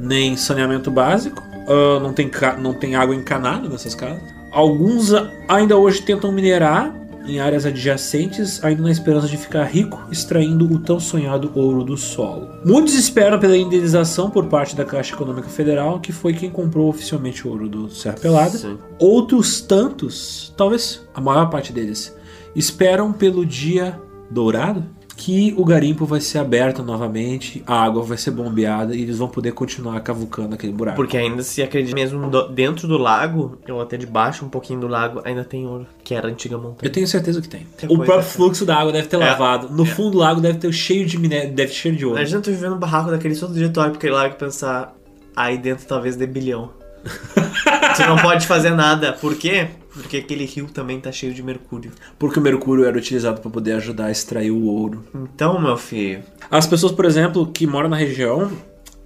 nem 0.00 0.36
saneamento 0.36 0.90
básico, 0.90 1.40
ah, 1.66 2.00
não, 2.00 2.12
tem 2.12 2.30
não 2.58 2.72
tem 2.72 2.94
água 2.94 3.14
encanada 3.14 3.68
nessas 3.68 3.94
casas. 3.94 4.22
Alguns 4.50 5.12
ainda 5.48 5.76
hoje 5.76 6.02
tentam 6.02 6.32
minerar 6.32 6.94
em 7.28 7.40
áreas 7.40 7.66
adjacentes, 7.66 8.62
ainda 8.64 8.82
na 8.82 8.90
esperança 8.90 9.26
de 9.26 9.36
ficar 9.36 9.64
rico, 9.64 10.00
extraindo 10.10 10.72
o 10.72 10.78
tão 10.78 11.00
sonhado 11.00 11.50
ouro 11.54 11.82
do 11.82 11.96
solo. 11.96 12.48
Muitos 12.64 12.94
esperam 12.94 13.38
pela 13.38 13.56
indenização 13.56 14.30
por 14.30 14.46
parte 14.46 14.76
da 14.76 14.84
Caixa 14.84 15.12
Econômica 15.12 15.48
Federal, 15.48 15.98
que 15.98 16.12
foi 16.12 16.32
quem 16.34 16.48
comprou 16.48 16.88
oficialmente 16.88 17.46
o 17.46 17.50
ouro 17.50 17.68
do 17.68 17.90
Serra 17.90 18.16
Pelada. 18.16 18.56
Sim. 18.56 18.78
Outros 18.98 19.60
tantos, 19.60 20.54
talvez 20.56 21.02
a 21.12 21.20
maior 21.20 21.50
parte 21.50 21.72
deles, 21.72 22.16
esperam 22.54 23.12
pelo 23.12 23.44
dia 23.44 24.00
dourado 24.30 24.84
que 25.16 25.54
o 25.56 25.64
garimpo 25.64 26.04
vai 26.04 26.20
ser 26.20 26.38
aberto 26.38 26.82
novamente, 26.82 27.62
a 27.66 27.82
água 27.82 28.02
vai 28.02 28.18
ser 28.18 28.30
bombeada 28.32 28.94
e 28.94 29.00
eles 29.02 29.16
vão 29.16 29.28
poder 29.28 29.52
continuar 29.52 29.98
cavucando 30.00 30.54
aquele 30.54 30.72
buraco. 30.74 30.96
Porque 30.96 31.16
ainda 31.16 31.42
se 31.42 31.62
acredita 31.62 31.94
mesmo 31.94 32.28
do- 32.28 32.48
dentro 32.48 32.86
do 32.86 32.98
lago, 32.98 33.58
ou 33.68 33.80
até 33.80 33.96
debaixo 33.96 34.44
um 34.44 34.48
pouquinho 34.50 34.78
do 34.80 34.86
lago, 34.88 35.22
ainda 35.24 35.42
tem 35.42 35.66
ouro, 35.66 35.86
que 36.04 36.14
era 36.14 36.28
a 36.28 36.30
antiga 36.30 36.58
montanha. 36.58 36.76
Eu 36.82 36.90
tenho 36.92 37.06
certeza 37.08 37.40
que 37.40 37.48
tem. 37.48 37.66
Tem 37.78 37.88
o 37.88 37.94
próprio 37.96 38.18
assim. 38.18 38.30
fluxo 38.36 38.66
da 38.66 38.76
água 38.76 38.92
deve 38.92 39.08
ter 39.08 39.16
É. 39.16 39.20
lavado. 39.20 39.70
No 39.72 39.86
fundo 39.86 40.10
do 40.10 40.18
lago 40.18 40.40
deve 40.40 40.58
ter 40.58 40.70
cheio 40.72 41.06
de 41.06 41.18
minério, 41.18 41.52
deve 41.54 41.70
ter 41.72 41.74
cheio 41.78 41.96
de 41.96 42.04
ouro. 42.04 42.18
Imagina 42.18 42.40
tu 42.42 42.50
vivendo 42.50 42.72
no 42.72 42.78
barraco 42.78 43.10
daquele 43.10 43.34
todo 43.34 43.54
diretório, 43.54 43.92
porque 43.92 44.10
lá 44.10 44.28
que 44.28 44.36
pensar, 44.38 44.94
aí 45.34 45.56
dentro 45.56 45.86
talvez 45.86 46.14
dê 46.14 46.26
bilhão. 46.26 46.70
tu 47.96 48.02
não 48.06 48.16
pode 48.18 48.46
fazer 48.46 48.70
nada. 48.70 49.12
Por 49.14 49.34
quê? 49.36 49.68
Porque 49.96 50.18
aquele 50.18 50.44
rio 50.44 50.66
também 50.66 51.00
tá 51.00 51.10
cheio 51.10 51.32
de 51.32 51.42
mercúrio. 51.42 51.90
Porque 52.18 52.38
o 52.38 52.42
mercúrio 52.42 52.84
era 52.84 52.96
utilizado 52.96 53.40
para 53.40 53.50
poder 53.50 53.72
ajudar 53.72 54.06
a 54.06 54.10
extrair 54.10 54.50
o 54.50 54.66
ouro. 54.66 55.04
Então, 55.14 55.60
meu 55.60 55.76
filho. 55.76 56.22
As 56.50 56.66
pessoas, 56.66 56.92
por 56.92 57.04
exemplo, 57.04 57.46
que 57.46 57.66
moram 57.66 57.88
na 57.88 57.96
região, 57.96 58.52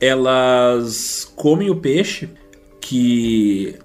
elas 0.00 1.30
comem 1.36 1.70
o 1.70 1.76
peixe 1.76 2.28
que 2.80 3.76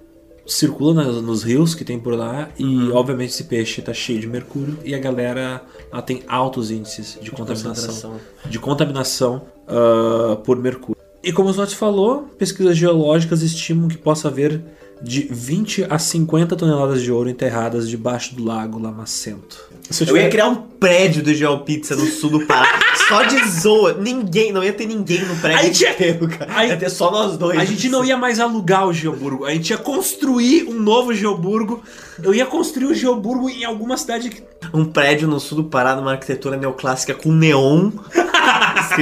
circula 0.46 1.04
nos 1.20 1.42
rios 1.42 1.74
que 1.74 1.84
tem 1.84 1.98
por 1.98 2.14
lá 2.14 2.48
e 2.56 2.90
obviamente 2.92 3.30
esse 3.30 3.44
peixe 3.44 3.82
tá 3.82 3.92
cheio 3.92 4.20
de 4.20 4.28
mercúrio 4.28 4.78
e 4.84 4.94
a 4.94 4.98
galera 4.98 5.60
lá 5.92 6.00
tem 6.00 6.22
altos 6.28 6.70
índices 6.70 7.18
de 7.20 7.32
contaminação 7.32 8.20
de 8.48 8.58
contaminação 8.60 9.42
ah, 9.66 10.36
por 10.44 10.56
mercúrio. 10.56 10.96
E 11.22 11.32
como 11.32 11.48
o 11.48 11.52
Zotti 11.52 11.74
falou, 11.74 12.22
pesquisas 12.38 12.76
geológicas 12.76 13.42
estimam 13.42 13.88
que 13.88 13.98
possa 13.98 14.28
haver 14.28 14.62
de 15.02 15.28
20 15.30 15.86
a 15.90 15.98
50 15.98 16.56
toneladas 16.56 17.02
de 17.02 17.12
ouro 17.12 17.28
enterradas 17.28 17.88
debaixo 17.88 18.34
do 18.34 18.44
lago 18.44 18.78
Lamacento. 18.78 19.58
Se 19.90 20.08
Eu 20.08 20.16
ia 20.16 20.28
criar 20.28 20.48
um 20.48 20.56
prédio 20.56 21.22
do 21.22 21.32
GeoPizza 21.32 21.94
no 21.94 22.06
sul 22.06 22.30
do 22.30 22.46
Pará. 22.46 22.66
só 23.08 23.22
de 23.22 23.48
zoa. 23.48 23.92
Ninguém, 23.94 24.50
não 24.52 24.64
ia 24.64 24.72
ter 24.72 24.86
ninguém 24.86 25.20
no 25.24 25.36
prédio 25.36 25.58
Aí 25.60 25.70
tinha- 25.70 25.92
inteiro, 25.92 26.28
cara. 26.28 26.66
ia 26.66 26.76
ter 26.76 26.90
só 26.90 27.10
nós 27.10 27.36
dois. 27.36 27.58
A 27.58 27.64
gente 27.64 27.88
não 27.88 28.04
ia 28.04 28.16
mais 28.16 28.40
alugar 28.40 28.88
o 28.88 28.92
Geoburgo, 28.92 29.44
a 29.44 29.52
gente 29.52 29.70
ia 29.70 29.78
construir 29.78 30.64
um 30.68 30.80
novo 30.80 31.14
Geoburgo. 31.14 31.82
Eu 32.22 32.34
ia 32.34 32.46
construir 32.46 32.86
o 32.86 32.94
Geoburgo 32.94 33.48
em 33.48 33.64
alguma 33.64 33.96
cidade 33.96 34.30
que. 34.30 34.42
Um 34.74 34.84
prédio 34.84 35.28
no 35.28 35.38
sul 35.38 35.58
do 35.62 35.64
Pará, 35.64 35.94
numa 35.94 36.12
arquitetura 36.12 36.56
neoclássica 36.56 37.14
com 37.14 37.30
neon. 37.30 37.92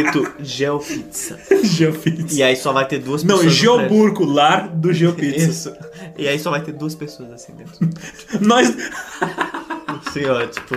Escrito 0.01 0.33
GeoPizza. 0.41 1.39
Geopizza. 1.63 2.35
E 2.39 2.43
aí 2.43 2.57
só 2.57 2.73
vai 2.73 2.87
ter 2.87 2.99
duas 2.99 3.23
Não, 3.23 3.39
pessoas. 3.39 3.63
no 3.63 3.73
prédio. 3.73 3.89
Geoburgo, 3.89 4.25
lar 4.25 4.69
do 4.69 4.93
Geopizza. 4.93 5.37
Isso. 5.51 5.73
E 6.19 6.29
aí 6.29 6.39
só 6.39 6.51
vai 6.51 6.61
ter 6.63 6.73
duas 6.73 6.95
pessoas 6.95 7.31
assim 7.33 7.53
dentro. 7.55 7.79
Nós. 8.41 8.75
Assim, 10.07 10.25
ó, 10.27 10.47
tipo, 10.47 10.75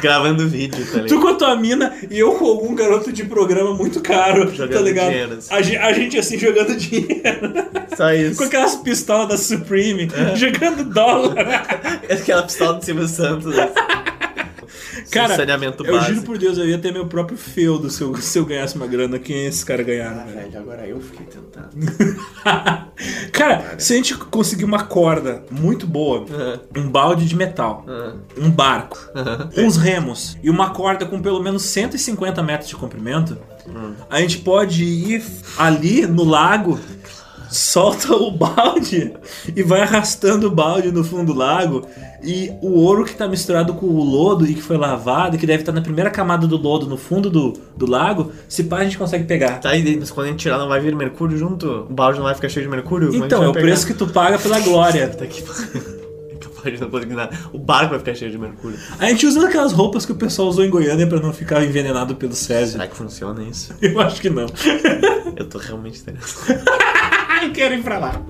gravando 0.00 0.46
vídeo, 0.48 0.84
tá 0.86 0.92
Tu 0.92 1.02
ligado? 1.04 1.20
com 1.20 1.28
a 1.28 1.34
tua 1.34 1.56
mina 1.56 1.94
e 2.10 2.18
eu 2.18 2.32
com 2.34 2.44
algum 2.46 2.74
garoto 2.74 3.12
de 3.12 3.24
programa 3.24 3.74
muito 3.74 4.00
caro, 4.00 4.46
tá 4.46 4.52
Jogando 4.54 4.84
ligado? 4.84 5.10
dinheiro, 5.10 5.34
assim. 5.34 5.76
A, 5.76 5.86
a 5.86 5.92
gente 5.92 6.18
assim 6.18 6.38
jogando 6.38 6.76
dinheiro. 6.76 7.52
Só 7.96 8.12
isso. 8.12 8.36
Com 8.38 8.44
aquelas 8.44 8.76
pistolas 8.76 9.28
da 9.28 9.36
Supreme, 9.36 10.08
É. 10.14 10.36
jogando 10.36 10.84
dólar. 10.84 11.36
Aquela 12.10 12.42
pistola 12.42 12.74
do 12.74 12.84
Silvio 12.84 13.08
Santos. 13.08 13.56
assim. 13.58 13.99
Cara, 15.10 15.36
saneamento 15.36 15.84
eu 15.84 15.94
básico. 15.94 16.14
juro 16.14 16.26
por 16.26 16.38
Deus, 16.38 16.58
eu 16.58 16.68
ia 16.68 16.78
ter 16.78 16.92
meu 16.92 17.06
próprio 17.06 17.36
feudo 17.38 17.90
se 17.90 18.02
eu, 18.02 18.16
se 18.16 18.38
eu 18.38 18.44
ganhasse 18.44 18.76
uma 18.76 18.86
grana 18.86 19.18
que 19.18 19.32
esses 19.32 19.64
caras 19.64 19.86
ganharam. 19.86 20.24
velho. 20.26 20.40
Velho, 20.40 20.58
agora 20.58 20.86
eu 20.86 21.00
fiquei 21.00 21.26
tentado. 21.26 21.70
Cara, 23.32 23.76
se 23.78 23.92
a 23.94 23.96
gente 23.96 24.14
conseguir 24.16 24.64
uma 24.64 24.84
corda 24.84 25.44
muito 25.50 25.86
boa, 25.86 26.26
um 26.76 26.88
balde 26.88 27.26
de 27.26 27.34
metal, 27.34 27.84
um 28.36 28.50
barco, 28.50 28.98
uns 29.56 29.76
remos 29.76 30.36
e 30.42 30.50
uma 30.50 30.70
corda 30.70 31.06
com 31.06 31.20
pelo 31.20 31.42
menos 31.42 31.62
150 31.62 32.42
metros 32.42 32.68
de 32.68 32.76
comprimento, 32.76 33.38
a 34.08 34.20
gente 34.20 34.38
pode 34.38 34.84
ir 34.84 35.22
ali 35.56 36.06
no 36.06 36.24
lago, 36.24 36.78
solta 37.50 38.12
o 38.14 38.30
balde 38.30 39.12
e 39.54 39.62
vai 39.62 39.80
arrastando 39.82 40.46
o 40.48 40.50
balde 40.50 40.92
no 40.92 41.02
fundo 41.02 41.32
do 41.32 41.38
lago 41.38 41.86
E 42.22 42.52
o 42.60 42.72
ouro 42.80 43.04
que 43.04 43.14
tá 43.14 43.26
misturado 43.26 43.74
com 43.74 43.86
o 43.86 44.04
lodo 44.04 44.46
e 44.46 44.54
que 44.54 44.60
foi 44.62 44.76
lavado 44.76 45.36
e 45.36 45.38
que 45.38 45.46
deve 45.46 45.62
estar 45.62 45.72
na 45.72 45.80
primeira 45.80 46.10
camada 46.10 46.46
do 46.46 46.56
lodo 46.56 46.86
no 46.86 46.96
fundo 46.96 47.30
do, 47.30 47.54
do 47.76 47.88
lago, 47.88 48.30
se 48.48 48.64
pá 48.64 48.78
a 48.78 48.84
gente 48.84 48.98
consegue 48.98 49.24
pegar. 49.24 49.58
Tá 49.60 49.70
aí, 49.70 49.96
mas 49.98 50.10
quando 50.10 50.26
a 50.26 50.30
gente 50.30 50.40
tirar 50.40 50.58
não 50.58 50.68
vai 50.68 50.80
vir 50.80 50.94
mercúrio 50.94 51.36
junto? 51.38 51.86
O 51.88 51.92
balde 51.92 52.18
não 52.18 52.24
vai 52.26 52.34
ficar 52.34 52.48
cheio 52.48 52.66
de 52.66 52.70
mercúrio? 52.70 53.10
Gente 53.10 53.24
Então, 53.24 53.42
é 53.42 53.48
o 53.48 53.52
pegar? 53.52 53.64
preço 53.66 53.86
que 53.86 53.94
tu 53.94 54.06
paga 54.06 54.38
pela 54.38 54.60
glória. 54.60 55.08
Tá 55.16 55.24
aqui. 55.24 55.42
Capaz 55.42 56.74
de 56.74 56.80
não 56.82 56.90
conseguir 56.90 57.14
nada. 57.14 57.34
O 57.54 57.58
barco 57.58 57.90
vai 57.90 57.98
ficar 57.98 58.14
cheio 58.14 58.30
de 58.30 58.36
mercúrio. 58.36 58.78
A 58.98 59.06
gente 59.06 59.26
usa 59.26 59.46
aquelas 59.48 59.72
roupas 59.72 60.04
que 60.04 60.12
o 60.12 60.14
pessoal 60.14 60.46
usou 60.48 60.62
em 60.62 60.68
Goiânia 60.68 61.06
pra 61.06 61.18
não 61.18 61.32
ficar 61.32 61.64
envenenado 61.64 62.14
pelo 62.16 62.34
Césio. 62.34 62.72
Será 62.72 62.86
que 62.86 62.94
funciona 62.96 63.42
isso? 63.42 63.72
Eu 63.80 63.98
acho 63.98 64.20
que 64.20 64.28
não. 64.28 64.46
Eu 65.36 65.46
tô 65.48 65.56
realmente 65.56 66.00
interessado. 66.00 66.60
Ai, 67.30 67.50
quero 67.50 67.74
ir 67.76 67.82
pra 67.82 67.98
lá. 67.98 68.22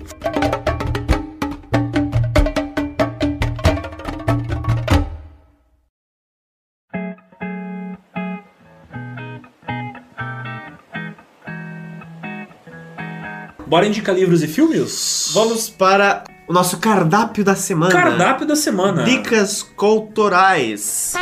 Bora 13.70 13.86
indicar 13.86 14.16
livros 14.16 14.42
e 14.42 14.48
filmes? 14.48 15.30
Vamos 15.32 15.70
para 15.70 16.24
o 16.48 16.52
nosso 16.52 16.78
cardápio 16.78 17.44
da 17.44 17.54
semana. 17.54 17.92
Cardápio 17.92 18.44
da 18.44 18.56
semana. 18.56 19.04
Dicas 19.04 19.62
culturais. 19.62 21.14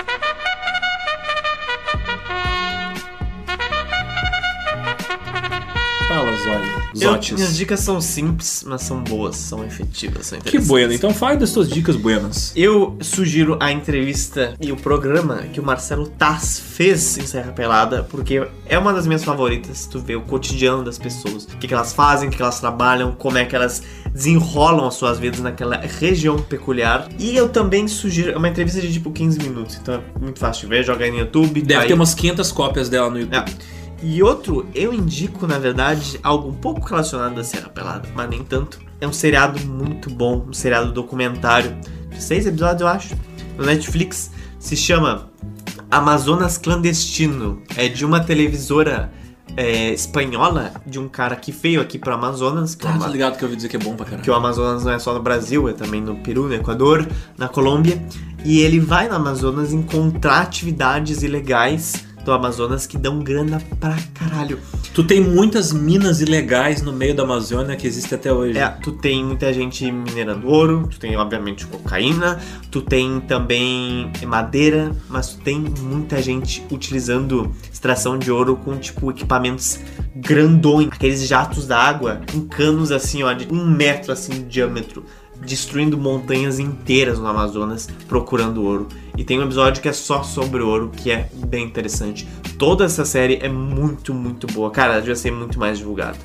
Eu- 7.01 7.12
Zotes. 7.12 7.33
minhas 7.33 7.57
dicas 7.57 7.81
são 7.81 8.01
simples, 8.01 8.65
mas 8.66 8.83
são 8.83 9.03
boas, 9.03 9.37
são 9.37 9.65
efetivas, 9.65 10.27
são 10.27 10.39
Que 10.41 10.59
bueno. 10.59 10.93
Então 10.93 11.12
fale 11.15 11.37
das 11.39 11.51
suas 11.51 11.69
dicas 11.69 11.97
buenas. 11.97 12.53
Eu 12.57 12.97
sugiro 13.01 13.57
a 13.61 13.70
entrevista 13.73 14.55
e 14.61 14.70
o 14.73 14.77
programa 14.77 15.39
que 15.53 15.61
o 15.61 15.62
Marcelo 15.65 16.07
Tass 16.09 16.59
fez 16.61 17.19
em 17.19 17.27
Serra 17.27 17.53
Pelada, 17.53 18.03
porque 18.11 18.47
é 18.66 18.79
uma 18.79 18.93
das 18.93 19.07
minhas 19.07 19.25
favoritas. 19.25 19.87
Tu 19.87 19.99
vê 20.01 20.16
o 20.16 20.23
cotidiano 20.23 20.85
das 20.85 20.99
pessoas, 20.99 21.45
o 21.45 21.57
que, 21.59 21.66
que 21.69 21.75
elas 21.75 21.93
fazem, 21.93 22.29
o 22.29 22.31
que, 22.31 22.37
que 22.37 22.43
elas 22.43 22.61
trabalham, 22.61 23.12
como 23.12 23.39
é 23.39 23.45
que 23.45 23.55
elas 23.57 23.83
desenrolam 24.12 24.87
as 24.87 24.95
suas 24.95 25.19
vidas 25.19 25.41
naquela 25.41 25.77
região 25.77 26.39
peculiar. 26.39 27.09
E 27.19 27.37
eu 27.37 27.49
também 27.49 27.87
sugiro, 27.89 28.33
é 28.33 28.37
uma 28.37 28.49
entrevista 28.49 28.81
de 28.81 28.93
tipo 28.93 29.11
15 29.11 29.39
minutos, 29.41 29.79
então 29.81 29.95
é 29.95 30.01
muito 30.20 30.39
fácil 30.39 30.62
de 30.69 30.75
ver, 30.75 30.85
joga 30.85 31.05
aí 31.05 31.11
no 31.11 31.19
YouTube. 31.19 31.62
Deve 31.62 31.83
aí- 31.83 31.89
ter 31.89 31.95
umas 31.95 32.15
500 32.15 32.51
cópias 32.53 32.89
dela 32.89 33.11
no 33.11 33.20
YouTube. 33.20 33.37
É. 33.37 33.77
E 34.03 34.23
outro, 34.23 34.66
eu 34.75 34.93
indico, 34.95 35.47
na 35.47 35.59
verdade, 35.59 36.20
algo 36.23 36.49
um 36.49 36.55
pouco 36.55 36.87
relacionado 36.87 37.35
da 37.35 37.43
Serra 37.45 37.69
Pelada, 37.69 38.09
mas 38.15 38.29
nem 38.31 38.45
tanto. 38.45 38.79
É 39.01 39.07
um 39.07 39.12
seriado 39.12 39.61
muito 39.66 40.09
bom, 40.11 40.47
um 40.49 40.53
seriado 40.53 40.93
documentário, 40.93 41.77
de 42.11 42.23
seis 42.23 42.47
episódios, 42.47 42.81
eu 42.81 42.89
acho, 42.89 43.15
no 43.57 43.65
Netflix. 43.65 44.31
Se 44.59 44.77
chama 44.77 45.29
Amazonas 45.91 46.59
Clandestino. 46.59 47.62
É 47.77 47.89
de 47.89 48.05
uma 48.05 48.20
televisora 48.20 49.11
é, 49.57 49.93
espanhola, 49.93 50.73
de 50.87 50.99
um 50.99 51.09
cara 51.09 51.35
que 51.35 51.51
veio 51.51 51.81
aqui 51.81 51.99
pro 51.99 52.15
Amazonas. 52.15 52.75
Que 52.77 52.87
é 52.87 52.91
Ah, 52.91 52.95
uma- 52.95 53.07
ligado 53.09 53.37
que 53.37 53.43
eu 53.45 53.47
ouvi 53.47 53.57
dizer 53.57 53.69
que 53.69 53.77
é 53.77 53.79
bom 53.81 53.95
pra 53.97 54.05
caralho. 54.05 54.23
que 54.23 54.31
o 54.31 54.35
Amazonas 54.35 54.85
não 54.85 54.93
é 54.93 54.99
só 54.99 55.12
no 55.15 55.20
Brasil, 55.23 55.69
é 55.69 55.73
também 55.73 56.01
no 56.01 56.16
Peru, 56.16 56.47
no 56.49 56.55
Equador, 56.55 57.07
na 57.37 57.49
Colômbia. 57.49 58.01
E 58.45 58.61
ele 58.61 58.79
vai 58.79 59.09
no 59.09 59.15
Amazonas 59.16 59.73
encontrar 59.73 60.41
atividades 60.43 61.23
ilegais 61.23 62.05
do 62.24 62.32
Amazonas 62.32 62.86
que 62.86 62.99
dão 62.99 63.20
grana 63.20 63.62
pra 63.81 63.97
caralho. 64.15 64.59
Tu 64.95 65.05
tem 65.05 65.20
muitas 65.20 65.73
minas 65.73 66.20
ilegais 66.20 66.82
no 66.82 66.93
meio 66.93 67.15
da 67.15 67.23
Amazônia 67.23 67.77
que 67.77 67.86
existe 67.86 68.15
até 68.15 68.32
hoje. 68.32 68.59
É, 68.59 68.69
tu 68.69 68.93
tem 68.93 69.24
muita 69.24 69.53
gente 69.53 69.90
minerando 69.90 70.49
ouro, 70.49 70.89
tu 70.90 70.99
tem 70.99 71.16
obviamente 71.16 71.66
cocaína, 71.66 72.39
tu 72.70 72.82
tem 72.82 73.20
também 73.20 74.11
madeira, 74.27 74.93
mas 75.09 75.35
tu 75.35 75.40
tem 75.40 75.59
muita 75.81 76.20
gente 76.20 76.65
utilizando 76.70 77.53
extração 77.73 78.19
de 78.19 78.31
ouro 78.31 78.57
com 78.57 78.77
tipo 78.77 79.11
equipamentos 79.11 79.78
grandões, 80.16 80.89
aqueles 80.93 81.27
jatos 81.27 81.66
d'água 81.66 82.20
com 82.32 82.40
canos 82.40 82.90
assim, 82.90 83.23
ó, 83.23 83.32
de 83.32 83.47
um 83.53 83.65
metro 83.65 84.12
assim 84.12 84.32
de 84.32 84.45
diâmetro, 84.45 85.05
destruindo 85.40 85.97
montanhas 85.97 86.59
inteiras 86.59 87.19
no 87.19 87.27
Amazonas 87.27 87.89
procurando 88.09 88.62
ouro. 88.65 88.89
E 89.16 89.24
tem 89.24 89.39
um 89.39 89.43
episódio 89.43 89.82
que 89.82 89.89
é 89.89 89.93
só 89.93 90.23
sobre 90.23 90.62
ouro, 90.62 90.90
que 90.94 91.10
é 91.10 91.28
bem 91.35 91.65
interessante. 91.65 92.27
Toda 92.59 92.85
essa 92.85 93.05
série 93.05 93.39
é 93.43 93.48
muito, 93.48 94.15
muito 94.15 94.47
boa. 94.47 94.70
Cara, 94.70 94.93
ela 94.93 95.01
devia 95.01 95.16
ser 95.16 95.32
muito 95.32 95.59
mais 95.59 95.78
divulgada. 95.78 96.19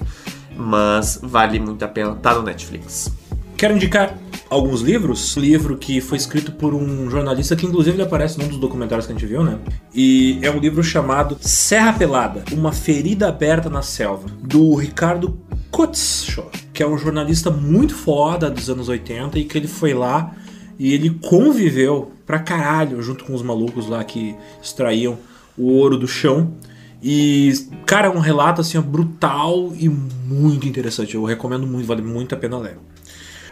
Mas 0.56 1.20
vale 1.22 1.60
muito 1.60 1.84
a 1.84 1.88
pena, 1.88 2.16
tá 2.16 2.36
no 2.36 2.44
Netflix. 2.44 3.12
Quero 3.58 3.76
indicar 3.76 4.18
alguns 4.50 4.82
livros. 4.82 5.36
Um 5.36 5.40
livro 5.40 5.78
que 5.78 6.02
foi 6.02 6.18
escrito 6.18 6.52
por 6.52 6.74
um 6.74 7.10
jornalista 7.10 7.56
que, 7.56 7.66
inclusive, 7.66 7.96
ele 7.96 8.04
aparece 8.04 8.40
num 8.40 8.48
dos 8.48 8.58
documentários 8.58 9.06
que 9.06 9.14
a 9.14 9.16
gente 9.16 9.28
viu, 9.28 9.44
né? 9.44 9.60
E 9.94 10.40
é 10.42 10.52
um 10.52 10.60
livro 10.60 10.84
chamado 10.84 11.38
Serra 11.42 11.94
Pelada 11.94 12.44
Uma 12.52 12.72
Ferida 12.72 13.28
Aberta 13.28 13.70
na 13.70 13.82
Selva, 13.82 14.28
do 14.42 14.76
Ricardo 14.76 15.40
Kutzschow, 15.72 16.52
que 16.72 16.84
é 16.84 16.88
um 16.88 16.98
jornalista 16.98 17.50
muito 17.50 17.96
foda 17.96 18.50
dos 18.50 18.70
anos 18.70 18.90
80 18.90 19.40
e 19.40 19.46
que 19.46 19.58
ele 19.58 19.68
foi 19.68 19.94
lá 19.94 20.36
e 20.78 20.94
ele 20.94 21.10
conviveu 21.10 22.12
pra 22.26 22.40
caralho 22.40 23.02
junto 23.02 23.26
com 23.26 23.34
os 23.34 23.42
malucos 23.42 23.88
lá 23.88 24.04
que 24.04 24.36
extraíam 24.62 25.18
o 25.58 25.72
ouro 25.72 25.98
do 25.98 26.08
chão. 26.08 26.54
E, 27.02 27.54
cara, 27.86 28.08
é 28.08 28.10
um 28.10 28.20
relato 28.20 28.62
assim 28.62 28.80
brutal 28.80 29.74
e 29.78 29.90
muito 29.90 30.68
interessante. 30.68 31.16
Eu 31.16 31.24
recomendo 31.24 31.68
muito, 31.68 31.86
vale 31.86 32.02
muito 32.02 32.34
a 32.34 32.38
pena 32.38 32.58
ler. 32.58 32.78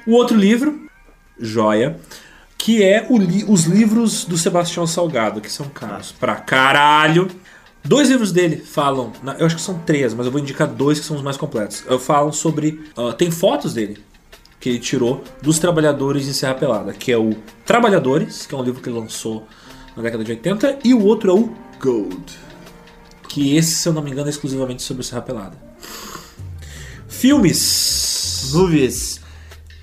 O 0.08 0.14
outro 0.14 0.36
livro, 0.38 0.88
joia, 1.40 2.00
que 2.58 2.84
é 2.84 3.08
li- 3.10 3.46
os 3.48 3.64
livros 3.66 4.26
do 4.26 4.38
Sebastião 4.38 4.86
Salgado, 4.88 5.42
que 5.42 5.52
são 5.52 5.68
caros 5.70 6.12
pra 6.12 6.36
caralho. 6.36 7.28
Dois 7.84 8.10
livros 8.10 8.32
dele 8.32 8.58
falam, 8.58 9.12
eu 9.40 9.46
acho 9.46 9.56
que 9.56 9.62
são 9.62 9.80
três, 9.80 10.14
mas 10.14 10.26
eu 10.28 10.32
vou 10.32 10.40
indicar 10.40 10.68
dois 10.68 11.00
que 11.00 11.06
são 11.06 11.16
os 11.16 11.24
mais 11.24 11.38
completos. 11.38 11.84
Eu 11.88 11.98
falam 12.00 12.32
sobre. 12.32 12.84
ah, 12.96 13.14
tem 13.14 13.32
fotos 13.32 13.74
dele 13.74 13.98
que 14.60 14.70
ele 14.70 14.78
tirou 14.80 15.24
dos 15.42 15.58
trabalhadores 15.58 16.28
em 16.28 16.34
Serra 16.34 16.54
Pelada, 16.54 16.94
que 16.94 17.12
é 17.12 17.18
o 17.18 17.36
Trabalhadores, 17.66 18.46
que 18.46 18.54
é 18.54 18.58
um 18.58 18.64
livro 18.64 18.80
que 18.80 18.90
ele 18.90 19.00
lançou 19.00 19.48
na 19.98 20.04
década 20.04 20.24
de 20.24 20.32
80, 20.32 20.78
e 20.84 20.94
o 20.94 21.04
outro 21.04 21.32
é 21.32 21.34
o 21.34 21.52
Gold, 21.82 22.38
que 23.28 23.56
esse, 23.58 23.72
se 23.74 23.90
eu 23.90 23.94
não 23.94 24.04
me 24.04 24.12
engano, 24.12 24.28
é 24.28 24.30
exclusivamente 24.30 24.84
sobre 24.84 25.02
Serra 25.04 25.24
Pelada. 25.24 25.58
Filmes. 27.08 28.52
Movies. 28.54 29.21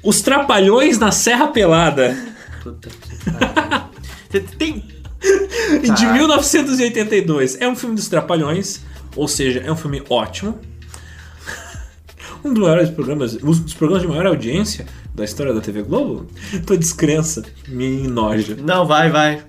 Os 0.09 0.23
Trapalhões 0.23 0.99
na 0.99 1.13
Serra 1.13 1.49
Pelada. 1.49 2.17
Puta 2.63 2.89
que. 2.89 4.41
Tem. 4.57 4.83
De 5.83 6.07
Tá. 6.07 6.13
1982. 6.15 7.61
É 7.61 7.69
um 7.69 7.77
filme 7.77 7.95
dos 7.95 8.09
Trapalhões, 8.09 8.81
ou 9.15 9.29
seja, 9.29 9.61
é 9.61 9.71
um 9.71 9.77
filme 9.77 10.03
ótimo. 10.09 10.59
Um 12.43 12.55
dos 12.55 12.63
maiores 12.63 12.89
programas, 12.89 13.35
um 13.35 13.51
dos 13.51 13.75
programas 13.75 14.03
de 14.03 14.09
maior 14.09 14.27
audiência 14.27 14.87
da 15.13 15.25
história 15.25 15.53
da 15.53 15.61
TV 15.61 15.83
Globo. 15.83 16.27
Tua 16.65 16.79
descrença 16.79 17.43
me 17.67 18.05
enoja. 18.05 18.57
Não, 18.57 18.87
vai, 18.87 19.11
vai. 19.11 19.43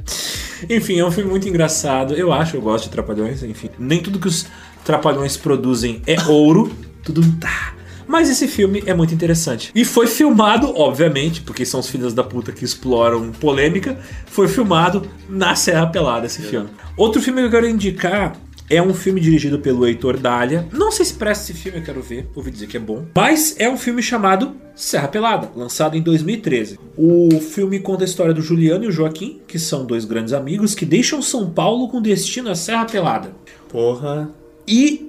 Enfim, 0.68 0.99
é 0.99 1.06
um 1.06 1.11
filme 1.11 1.30
muito 1.30 1.48
engraçado. 1.48 2.15
Eu 2.15 2.34
acho, 2.34 2.57
eu 2.57 2.61
gosto 2.61 2.86
de 2.86 2.90
Trapalhões, 2.90 3.44
enfim. 3.44 3.69
Nem 3.77 4.02
tudo 4.02 4.19
que 4.19 4.27
os 4.27 4.48
Trapalhões 4.84 5.38
produzem 5.38 6.02
é 6.07 6.19
ouro, 6.23 6.76
tudo 7.03 7.22
tá. 7.40 7.78
Mas 8.10 8.27
esse 8.27 8.48
filme 8.48 8.81
é 8.88 8.94
muito 8.95 9.14
interessante. 9.14 9.72
E 9.76 9.86
foi 9.86 10.07
filmado, 10.07 10.73
obviamente, 10.76 11.41
porque 11.41 11.64
são 11.64 11.80
os 11.80 11.88
filhos 11.88 12.11
da 12.11 12.23
puta 12.23 12.52
que 12.52 12.65
exploram 12.65 13.31
polêmica, 13.31 13.99
foi 14.26 14.48
filmado 14.48 15.07
na 15.30 15.56
Serra 15.56 15.86
Pelada 15.86 16.26
esse 16.26 16.41
filme. 16.41 16.69
Outro 16.98 17.22
filme 17.22 17.40
que 17.41 17.45
eu 17.45 17.52
quero 17.52 17.69
indicar 17.69 18.36
é 18.68 18.81
um 18.81 18.95
filme 18.95 19.22
dirigido 19.22 19.60
pelo 19.60 19.86
Heitor 19.86 20.18
Dália. 20.18 20.68
Não 20.73 20.91
sei 20.91 21.06
se 21.06 21.14
presta 21.14 21.52
esse 21.52 21.61
filme, 21.61 21.77
eu 21.77 21.84
quero 21.84 22.02
ver. 22.02 22.27
Ouvi 22.34 22.49
dizer 22.49 22.65
que 22.65 22.77
é 22.77 22.80
bom. 22.80 23.06
Mas 23.15 23.56
é 23.60 23.69
um 23.69 23.77
filme 23.77 24.02
chamado 24.02 24.56
Serra 24.76 25.07
Pelada, 25.07 25.52
lançado 25.56 25.95
em 25.95 26.02
2013. 26.02 26.80
O 26.98 27.40
filme 27.40 27.80
conta 27.80 28.03
a 28.03 28.06
história 28.06 28.34
do 28.34 28.41
Juliano 28.41 28.86
e 28.86 28.88
o 28.88 28.91
Joaquim, 28.91 29.40
que 29.48 29.60
são 29.60 29.86
dois 29.86 30.03
grandes 30.03 30.34
amigos 30.34 30.73
que 30.73 30.86
deixam 30.86 31.22
São 31.22 31.48
Paulo 31.48 31.88
com 31.88 32.02
destino 32.02 32.49
à 32.49 32.56
Serra 32.56 32.86
Pelada. 32.86 33.34
Porra. 33.69 34.31
E 34.68 35.09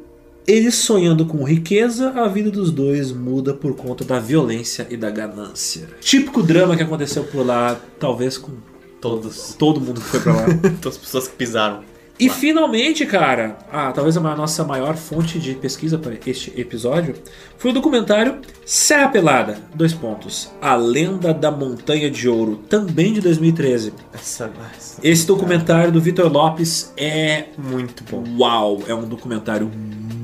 eles 0.50 0.74
sonhando 0.74 1.24
com 1.26 1.44
riqueza, 1.44 2.10
a 2.10 2.26
vida 2.28 2.50
dos 2.50 2.70
dois 2.70 3.12
muda 3.12 3.54
por 3.54 3.74
conta 3.76 4.04
da 4.04 4.18
violência 4.18 4.86
e 4.90 4.96
da 4.96 5.10
ganância. 5.10 5.88
Típico 6.00 6.42
drama 6.42 6.76
que 6.76 6.82
aconteceu 6.82 7.24
por 7.24 7.44
lá, 7.46 7.78
talvez 7.98 8.36
com 8.38 8.52
Todos. 9.00 9.54
todo 9.58 9.80
mundo 9.80 10.00
que 10.00 10.06
foi 10.08 10.20
pra 10.20 10.34
lá. 10.34 10.46
Todas 10.82 10.96
as 10.96 10.98
pessoas 10.98 11.28
que 11.28 11.36
pisaram. 11.36 11.80
E 12.18 12.28
finalmente, 12.28 13.06
cara, 13.06 13.56
ah, 13.72 13.90
talvez 13.92 14.14
a 14.14 14.20
nossa 14.20 14.62
maior 14.62 14.94
fonte 14.94 15.38
de 15.38 15.54
pesquisa 15.54 15.96
para 15.96 16.12
este 16.26 16.52
episódio 16.60 17.14
foi 17.56 17.70
o 17.70 17.74
documentário 17.74 18.40
Serra 18.66 19.08
Pelada, 19.08 19.56
dois 19.74 19.94
pontos. 19.94 20.50
A 20.60 20.74
Lenda 20.76 21.32
da 21.32 21.50
Montanha 21.50 22.10
de 22.10 22.28
Ouro, 22.28 22.56
também 22.68 23.14
de 23.14 23.22
2013. 23.22 23.94
Essa, 24.12 24.50
essa- 24.76 25.00
Esse 25.02 25.26
documentário 25.26 25.90
do 25.90 25.98
Vitor 25.98 26.30
Lopes 26.30 26.92
é 26.94 27.46
muito 27.56 28.04
bom. 28.10 28.22
Uau, 28.38 28.82
é 28.86 28.94
um 28.94 29.08
documentário 29.08 29.70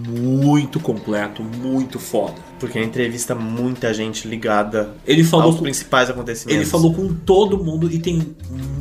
muito 0.06 0.78
completo, 0.80 1.42
muito 1.42 1.98
foda. 1.98 2.34
Porque 2.58 2.78
ele 2.78 2.86
entrevista 2.86 3.34
muita 3.34 3.92
gente 3.92 4.26
ligada 4.26 4.94
Ele 5.06 5.22
falou 5.24 5.46
aos 5.46 5.56
com- 5.56 5.62
principais 5.62 6.08
acontecimentos. 6.08 6.56
Ele 6.56 6.64
falou 6.64 6.94
com 6.94 7.12
todo 7.12 7.62
mundo 7.62 7.90
e 7.90 7.98
tem. 7.98 8.34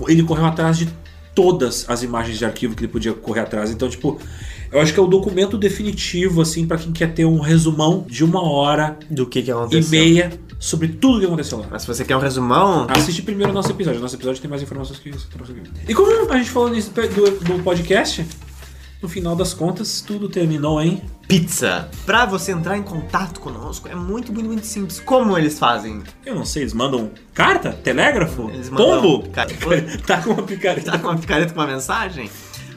Ele 0.07 0.23
correu 0.23 0.45
atrás 0.45 0.77
de 0.77 0.87
todas 1.33 1.85
as 1.89 2.01
imagens 2.03 2.37
de 2.37 2.45
arquivo 2.45 2.75
que 2.75 2.81
ele 2.85 2.91
podia 2.91 3.13
correr 3.13 3.41
atrás. 3.41 3.69
Então, 3.69 3.89
tipo, 3.89 4.17
eu 4.71 4.79
acho 4.79 4.93
que 4.93 4.99
é 4.99 5.03
o 5.03 5.07
documento 5.07 5.57
definitivo, 5.57 6.41
assim, 6.41 6.65
pra 6.65 6.77
quem 6.77 6.93
quer 6.93 7.13
ter 7.13 7.25
um 7.25 7.39
resumão 7.39 8.05
de 8.07 8.23
uma 8.23 8.41
hora 8.41 8.97
do 9.09 9.25
que, 9.25 9.41
que 9.41 9.49
e 9.49 9.51
aconteceu. 9.51 9.89
meia 9.89 10.31
sobre 10.57 10.87
tudo 10.87 11.19
que 11.19 11.25
aconteceu 11.25 11.59
lá. 11.59 11.67
Mas 11.69 11.81
se 11.81 11.87
você 11.89 12.05
quer 12.05 12.15
um 12.15 12.19
resumão, 12.21 12.87
Assiste 12.89 13.21
primeiro 13.21 13.51
o 13.51 13.53
nosso 13.55 13.69
episódio. 13.69 13.99
Nosso 13.99 14.15
episódio 14.15 14.41
tem 14.41 14.49
mais 14.49 14.61
informações 14.63 14.97
que 14.99 15.09
isso. 15.09 15.27
E 15.87 15.93
como 15.93 16.31
a 16.31 16.37
gente 16.37 16.49
falou 16.49 16.69
nisso 16.69 16.91
do, 16.91 17.01
do 17.57 17.63
podcast, 17.63 18.25
no 19.05 19.09
final 19.09 19.35
das 19.35 19.53
contas, 19.53 20.01
tudo 20.01 20.27
terminou 20.27 20.81
em 20.81 20.99
pizza. 21.27 21.87
Pra 22.07 22.25
você 22.25 22.51
entrar 22.51 22.75
em 22.75 22.81
contato 22.81 23.39
conosco, 23.39 23.87
é 23.87 23.93
muito, 23.93 24.33
muito, 24.33 24.47
muito 24.47 24.65
simples. 24.65 24.99
Como 24.99 25.37
eles 25.37 25.59
fazem? 25.59 26.01
Eu 26.25 26.33
não 26.33 26.43
sei, 26.43 26.63
eles 26.63 26.73
mandam 26.73 27.11
carta? 27.31 27.71
Telégrafo? 27.71 28.49
Eles 28.49 28.67
mandam 28.67 29.01
Pombo? 29.01 29.29
Ca- 29.29 29.45
tá 30.07 30.17
com 30.23 30.31
uma 30.31 30.41
picareta. 30.41 30.91
Tá 30.91 30.97
com 30.97 31.07
uma 31.09 31.17
picareta 31.19 31.53
com 31.53 31.59
uma 31.59 31.67
mensagem? 31.67 32.31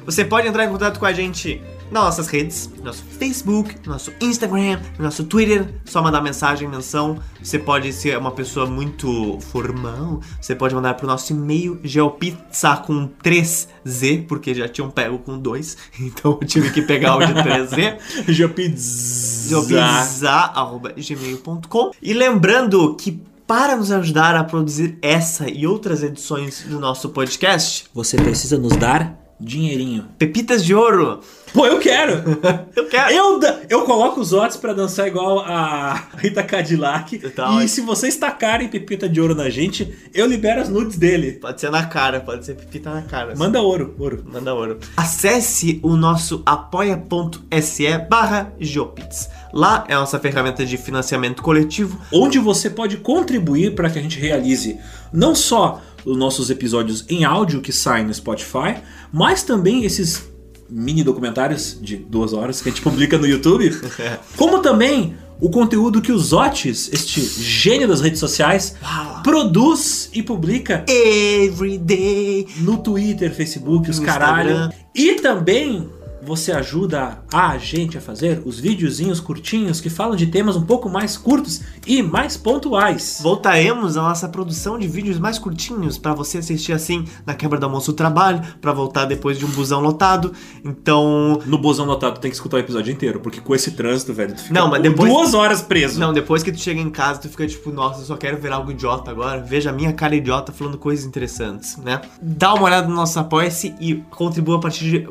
Você 0.05 0.23
pode 0.23 0.47
entrar 0.47 0.67
em 0.67 0.69
contato 0.69 0.99
com 1.01 1.07
a 1.07 1.13
gente 1.15 1.63
nossas 1.91 2.29
redes, 2.29 2.71
nosso 2.83 3.03
Facebook, 3.05 3.77
nosso 3.87 4.13
Instagram, 4.21 4.81
nosso 4.99 5.25
Twitter, 5.25 5.67
só 5.85 6.03
mandar 6.03 6.21
mensagem, 6.21 6.69
menção. 6.69 7.19
Você 7.43 7.59
pode 7.59 7.93
ser 7.93 8.19
uma 8.19 8.31
pessoa 8.31 8.67
muito 8.67 9.39
formal, 9.41 10.21
você 10.41 10.55
pode 10.55 10.75
mandar 10.75 10.95
pro 10.95 11.07
nosso 11.07 11.33
e-mail 11.33 11.79
geopizza 11.83 12.77
com 12.77 13.09
3Z, 13.23 14.27
porque 14.27 14.55
já 14.55 14.69
tinham 14.69 14.91
pego 14.91 15.19
com 15.19 15.39
2, 15.39 15.77
então 16.01 16.39
eu 16.41 16.47
tive 16.47 16.71
que 16.71 16.83
pegar 16.83 17.17
o 17.17 17.25
de 17.25 17.33
3Z. 17.35 17.99
Geopizza. 18.29 19.49
geopizza.gmail.com 19.49 21.91
E 22.03 22.13
lembrando 22.13 22.95
que 22.95 23.23
para 23.47 23.77
nos 23.77 23.91
ajudar 23.91 24.37
a 24.37 24.45
produzir 24.45 24.99
essa 25.01 25.49
e 25.49 25.67
outras 25.67 26.03
edições 26.03 26.65
do 26.69 26.79
nosso 26.79 27.09
podcast, 27.09 27.87
Você 27.95 28.19
precisa 28.19 28.59
nos 28.59 28.77
dar 28.77 29.19
dinheirinho. 29.41 30.07
Pepitas 30.19 30.65
de 30.65 30.75
Ouro. 30.75 31.21
Pô, 31.53 31.67
eu 31.67 31.79
quero! 31.79 32.13
eu 32.77 32.87
quero! 32.87 33.13
Eu, 33.13 33.41
eu 33.69 33.83
coloco 33.85 34.21
os 34.21 34.33
odds 34.33 34.57
pra 34.57 34.73
dançar 34.73 35.07
igual 35.07 35.41
a 35.41 36.09
Rita 36.19 36.43
Cadillac. 36.43 37.19
Tá, 37.31 37.65
e 37.65 37.69
se 37.69 37.81
vocês 37.81 38.17
tacarem 38.17 38.69
pepita 38.69 39.09
de 39.09 39.21
ouro 39.21 39.35
na 39.35 39.49
gente, 39.49 39.93
eu 40.15 40.27
libero 40.27 40.61
as 40.61 40.69
nudes 40.69 40.97
dele. 40.97 41.33
Pode 41.33 41.61
ser 41.61 41.71
na 41.71 41.85
cara, 41.87 42.21
pode 42.21 42.45
ser 42.45 42.55
pepita 42.55 42.91
na 42.91 43.03
cara. 43.03 43.35
Manda 43.37 43.61
ouro, 43.61 43.95
ouro. 43.99 44.25
Manda 44.27 44.55
ouro. 44.55 44.79
Acesse 44.97 45.81
o 45.83 45.97
nosso 45.97 46.43
apoia.se 46.45 47.99
barra 48.09 48.53
Geopits. 48.59 49.29
Lá 49.53 49.85
é 49.89 49.95
a 49.95 50.01
nossa 50.01 50.19
ferramenta 50.19 50.65
de 50.65 50.77
financiamento 50.77 51.43
coletivo. 51.43 51.99
Onde 52.13 52.39
você 52.39 52.69
pode 52.69 52.99
contribuir 52.99 53.75
para 53.75 53.89
que 53.89 53.99
a 53.99 54.03
gente 54.03 54.19
realize 54.19 54.79
não 55.13 55.35
só 55.35 55.81
os 56.05 56.17
nossos 56.17 56.51
episódios 56.51 57.05
em 57.09 57.25
áudio 57.25 57.61
que 57.61 57.73
saem 57.73 58.07
no 58.07 58.15
Spotify, 58.15 58.77
mas 59.13 59.43
também 59.43 59.85
esses 59.85 60.29
mini 60.69 61.03
documentários 61.03 61.79
de 61.81 61.97
duas 61.97 62.33
horas 62.33 62.61
que 62.61 62.69
a 62.69 62.73
gente 62.73 62.83
publica 62.83 63.17
no 63.19 63.27
YouTube, 63.27 63.71
como 64.37 64.61
também 64.61 65.17
o 65.41 65.49
conteúdo 65.51 66.03
que 66.03 66.11
o 66.11 66.19
Zotes, 66.19 66.91
este 66.93 67.21
gênio 67.21 67.87
das 67.87 68.01
redes 68.01 68.19
sociais, 68.19 68.75
produz 69.23 70.11
e 70.13 70.23
publica 70.23 70.85
every 70.89 71.79
day 71.79 72.47
no 72.59 72.79
Twitter, 72.79 73.33
Facebook, 73.33 73.89
os 73.89 74.01
No 74.01 74.05
caralho. 74.07 74.51
Instagram. 74.51 74.73
E 74.95 75.15
também 75.21 75.89
você 76.23 76.53
ajuda 76.53 77.23
a 77.33 77.57
gente 77.59 77.97
a 77.97 78.01
fazer 78.01 78.43
os 78.45 78.59
videozinhos 78.59 79.21
curtinhos 79.21 79.81
que 79.81 79.89
falam 79.89 80.17
de 80.17 80.27
temas 80.27 80.57
um 80.57 80.63
pouco 80.63 80.89
mais 80.89 81.17
curtos 81.17 81.61
e 81.87 82.03
mais 82.03 82.37
pontuais. 82.37 83.21
Voltaremos 83.23 83.97
à 83.97 84.03
nossa 84.03 84.29
produção 84.29 84.79
de 84.79 84.89
vídeos 84.89 85.19
mais 85.19 85.39
curtinhos 85.39 85.97
para 85.97 86.13
você 86.15 86.39
assistir 86.39 86.73
assim 86.73 87.05
na 87.25 87.35
quebra 87.35 87.59
do 87.59 87.65
almoço 87.67 87.93
do 87.93 87.97
trabalho, 87.97 88.43
para 88.61 88.73
voltar 88.73 89.05
depois 89.05 89.39
de 89.39 89.45
um 89.47 89.49
busão 89.51 89.81
lotado. 89.81 90.33
Então, 90.65 91.41
No 91.47 91.57
busão 91.59 91.87
lotado 91.87 92.19
tem 92.21 92.31
que 92.31 92.37
escutar 92.37 92.57
o 92.57 92.61
episódio 92.61 92.93
inteiro, 92.93 93.21
porque 93.21 93.41
com 93.41 93.55
esse 93.55 93.71
trânsito, 93.73 94.13
velho, 94.13 94.35
tu 94.35 94.43
fica 94.43 94.55
Não, 94.55 94.69
mas 94.69 94.83
depois- 94.83 95.11
duas 95.13 95.35
horas 95.35 95.63
preso. 95.63 95.99
Não, 96.01 96.13
depois 96.13 96.43
que 96.43 96.53
tu 96.53 96.59
chega 96.59 96.81
em 96.81 96.91
casa, 96.91 97.21
tu 97.21 97.29
fica 97.29 97.47
tipo, 97.47 97.71
nossa, 97.71 98.01
eu 98.01 98.05
só 98.05 98.17
quero 98.17 98.39
ver 98.39 98.53
algo 98.53 98.71
idiota 98.71 99.11
agora. 99.11 99.41
Veja 99.41 99.71
a 99.71 99.73
minha 99.73 99.93
cara 99.93 100.15
idiota 100.17 100.53
falando 100.53 100.77
coisas 100.79 101.05
interessantes, 101.05 101.77
né? 101.79 102.01
Dá 102.21 102.53
uma 102.55 102.65
olhada 102.65 102.89
no 102.89 102.95
nosso 102.95 103.19
Apoia-se 103.19 103.75
e 103.81 103.97
contribua 104.11 104.57
a 104.57 104.61
partir 104.61 104.85
de 104.85 105.09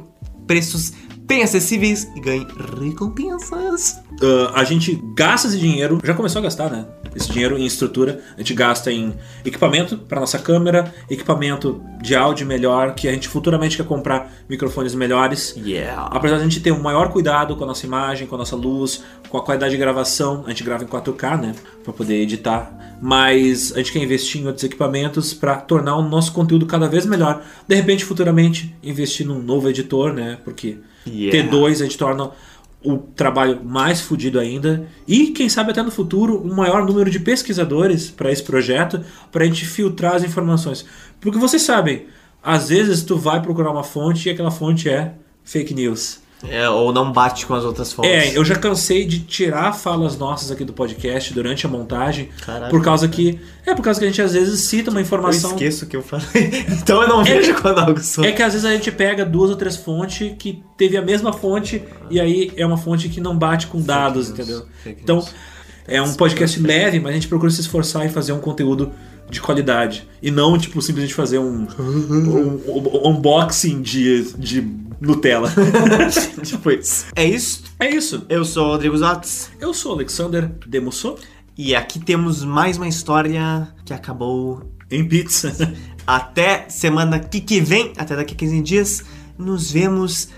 preços 0.48 0.94
bem 1.28 1.44
acessíveis 1.44 2.10
e 2.16 2.22
ganhe 2.22 2.48
recompensas. 2.80 4.00
Ah, 4.22 4.62
a 4.62 4.64
gente 4.64 5.00
gasta 5.14 5.48
esse 5.48 5.60
dinheiro, 5.60 6.00
já 6.04 6.14
começou 6.14 6.40
a 6.40 6.44
gastar, 6.44 6.72
né? 6.72 6.86
Esse 7.16 7.32
dinheiro 7.32 7.58
em 7.58 7.66
estrutura, 7.66 8.22
a 8.36 8.40
gente 8.40 8.54
gasta 8.54 8.92
em 8.92 9.14
equipamento 9.44 9.98
para 9.98 10.20
nossa 10.20 10.40
câmera, 10.40 10.94
equipamento 11.10 11.82
de 12.02 12.16
áudio 12.16 12.46
melhor, 12.46 12.96
que 12.96 13.08
a 13.08 13.12
gente 13.12 13.28
futuramente 13.28 13.76
quer 13.76 13.86
comprar 13.86 14.32
microfones 14.48 14.96
melhores. 14.96 15.56
Yeah. 15.58 16.08
Apesar 16.12 16.36
de 16.36 16.42
a 16.42 16.44
gente 16.46 16.62
ter 16.62 16.72
um 16.72 16.82
maior 16.82 17.10
cuidado 17.10 17.56
com 17.56 17.64
a 17.64 17.68
nossa 17.68 17.86
imagem, 17.86 18.28
com 18.28 18.36
a 18.36 18.38
nossa 18.38 18.56
luz, 18.56 19.04
com 19.30 19.38
a 19.38 19.44
qualidade 19.44 19.72
de 19.72 19.78
gravação, 19.78 20.44
a 20.46 20.50
gente 20.50 20.64
grava 20.64 20.84
em 20.84 20.88
4K, 20.88 21.42
né, 21.42 21.56
para 21.84 21.92
poder 21.92 22.22
editar, 22.22 22.98
mas 23.02 23.74
a 23.74 23.78
gente 23.78 23.92
quer 23.92 24.04
investir 24.04 24.42
em 24.42 24.46
outros 24.46 24.64
equipamentos 24.64 25.34
para 25.34 25.56
tornar 25.58 25.98
o 25.98 26.08
nosso 26.08 26.32
conteúdo 26.32 26.66
cada 26.66 26.88
vez 26.88 27.06
melhor. 27.06 27.44
De 27.68 27.76
repente, 27.76 28.06
futuramente, 28.06 28.76
investir 28.84 29.26
num 29.26 29.42
novo 29.42 29.70
editor, 29.70 30.14
né, 30.14 30.38
porque 30.44 30.78
Yeah. 31.10 31.50
T2 31.50 31.72
a 31.72 31.84
gente 31.84 31.98
torna 31.98 32.32
o 32.84 32.98
trabalho 32.98 33.62
mais 33.64 34.02
fodido 34.02 34.40
ainda. 34.40 34.88
E 35.08 35.28
quem 35.28 35.50
sabe 35.50 35.72
até 35.72 35.82
no 35.82 35.92
futuro 35.92 36.42
um 36.46 36.54
maior 36.54 36.86
número 36.86 37.10
de 37.10 37.20
pesquisadores 37.20 38.10
para 38.10 38.32
esse 38.32 38.44
projeto 38.44 39.02
para 39.32 39.44
a 39.44 39.48
gente 39.48 39.66
filtrar 39.66 40.16
as 40.16 40.24
informações. 40.24 40.86
Porque 41.20 41.38
vocês 41.38 41.62
sabem 41.62 42.06
às 42.42 42.70
vezes 42.70 43.04
tu 43.04 43.18
vai 43.18 43.42
procurar 43.42 43.72
uma 43.72 43.84
fonte 43.84 44.30
e 44.30 44.32
aquela 44.32 44.52
fonte 44.52 44.88
é 44.88 45.16
fake 45.44 45.74
news 45.74 46.22
É, 46.48 46.70
ou 46.70 46.94
não 46.94 47.12
bate 47.12 47.46
com 47.48 47.56
as 47.56 47.64
outras 47.64 47.92
fontes. 47.92 48.12
é 48.12 48.38
eu 48.38 48.46
já 48.46 48.56
cansei 48.56 49.06
de 49.06 49.22
tirar 49.22 49.74
falas 49.74 50.16
nossas 50.18 50.52
aqui 50.52 50.64
do 50.64 50.72
podcast 50.72 51.34
durante 51.34 51.66
a 51.66 51.70
montagem 51.70 52.30
Caralho. 52.46 52.70
por 52.70 52.84
causa 52.84 53.08
que 53.08 53.40
é 53.66 53.74
por 53.74 53.82
causa 53.82 54.00
que 54.00 54.06
a 54.06 54.08
gente 54.10 54.22
às 54.22 54.34
vezes 54.34 54.60
cita 54.62 54.92
uma 54.92 55.00
Eu 55.00 55.04
informação 55.04 55.50
esqueço 55.52 55.86
o 55.86 55.88
que 55.88 55.98
eu 55.98 56.04
falei. 56.04 56.26
então 56.70 57.02
eu 57.02 57.08
não 57.10 57.24
vejo 57.24 57.56
quando 57.56 57.80
algo 57.80 58.00
soa. 58.00 58.28
é 58.28 58.32
que 58.32 58.44
às 58.44 58.54
vezes 58.54 58.66
a 58.66 58.72
gente 58.72 58.92
pega 58.92 59.26
duas 59.26 59.50
ou 59.50 59.56
três 59.56 59.76
fontes 59.78 60.32
que 60.38 60.62
teve 60.78 60.96
a 60.96 61.02
mesma 61.02 61.34
fonte 61.34 61.82
e 62.10 62.20
aí 62.20 62.52
é 62.56 62.64
uma 62.66 62.78
fonte 62.78 63.10
que 63.10 63.20
não 63.20 63.36
bate 63.36 63.66
com 63.66 63.82
dados, 63.82 64.30
entendeu? 64.30 64.64
Então 64.86 65.26
é 65.88 66.00
um 66.02 66.14
podcast 66.14 66.60
leve, 66.60 67.00
mas 67.00 67.12
a 67.12 67.16
gente 67.16 67.28
procura 67.28 67.50
se 67.50 67.62
esforçar 67.62 68.06
em 68.06 68.10
fazer 68.10 68.34
um 68.34 68.40
conteúdo 68.40 68.92
de 69.30 69.42
qualidade 69.42 70.08
e 70.22 70.30
não 70.30 70.56
tipo 70.58 70.82
simplesmente 70.84 71.14
fazer 71.16 71.40
um, 71.40 71.66
um- 71.80 72.62
um 72.68 73.10
unboxing 73.10 73.82
de, 73.82 74.24
de 74.38 74.62
Nutella. 75.00 75.52
tipo 76.44 76.72
isso. 76.72 77.06
É 77.16 77.26
isso? 77.26 77.64
É 77.80 77.90
isso. 77.90 78.26
Eu 78.30 78.44
sou 78.44 78.68
o 78.68 78.72
Rodrigo 78.72 78.98
Zotes. 78.98 79.52
Eu 79.60 79.74
sou 79.74 79.92
o 79.92 79.96
Alexander 79.96 80.50
Demusso. 80.66 81.16
E 81.58 81.76
aqui 81.76 82.00
temos 82.00 82.44
mais 82.44 82.78
uma 82.78 82.88
história 82.88 83.68
que 83.86 83.94
acabou 83.94 84.72
em 84.90 85.08
pizza. 85.08 85.56
Até 86.06 86.70
semana 86.70 87.20
que, 87.20 87.42
que 87.42 87.60
vem, 87.60 87.92
até 87.98 88.16
daqui 88.16 88.34
a 88.34 88.38
15 88.38 88.62
dias, 88.62 89.04
nos 89.38 89.70
vemos 89.70 90.30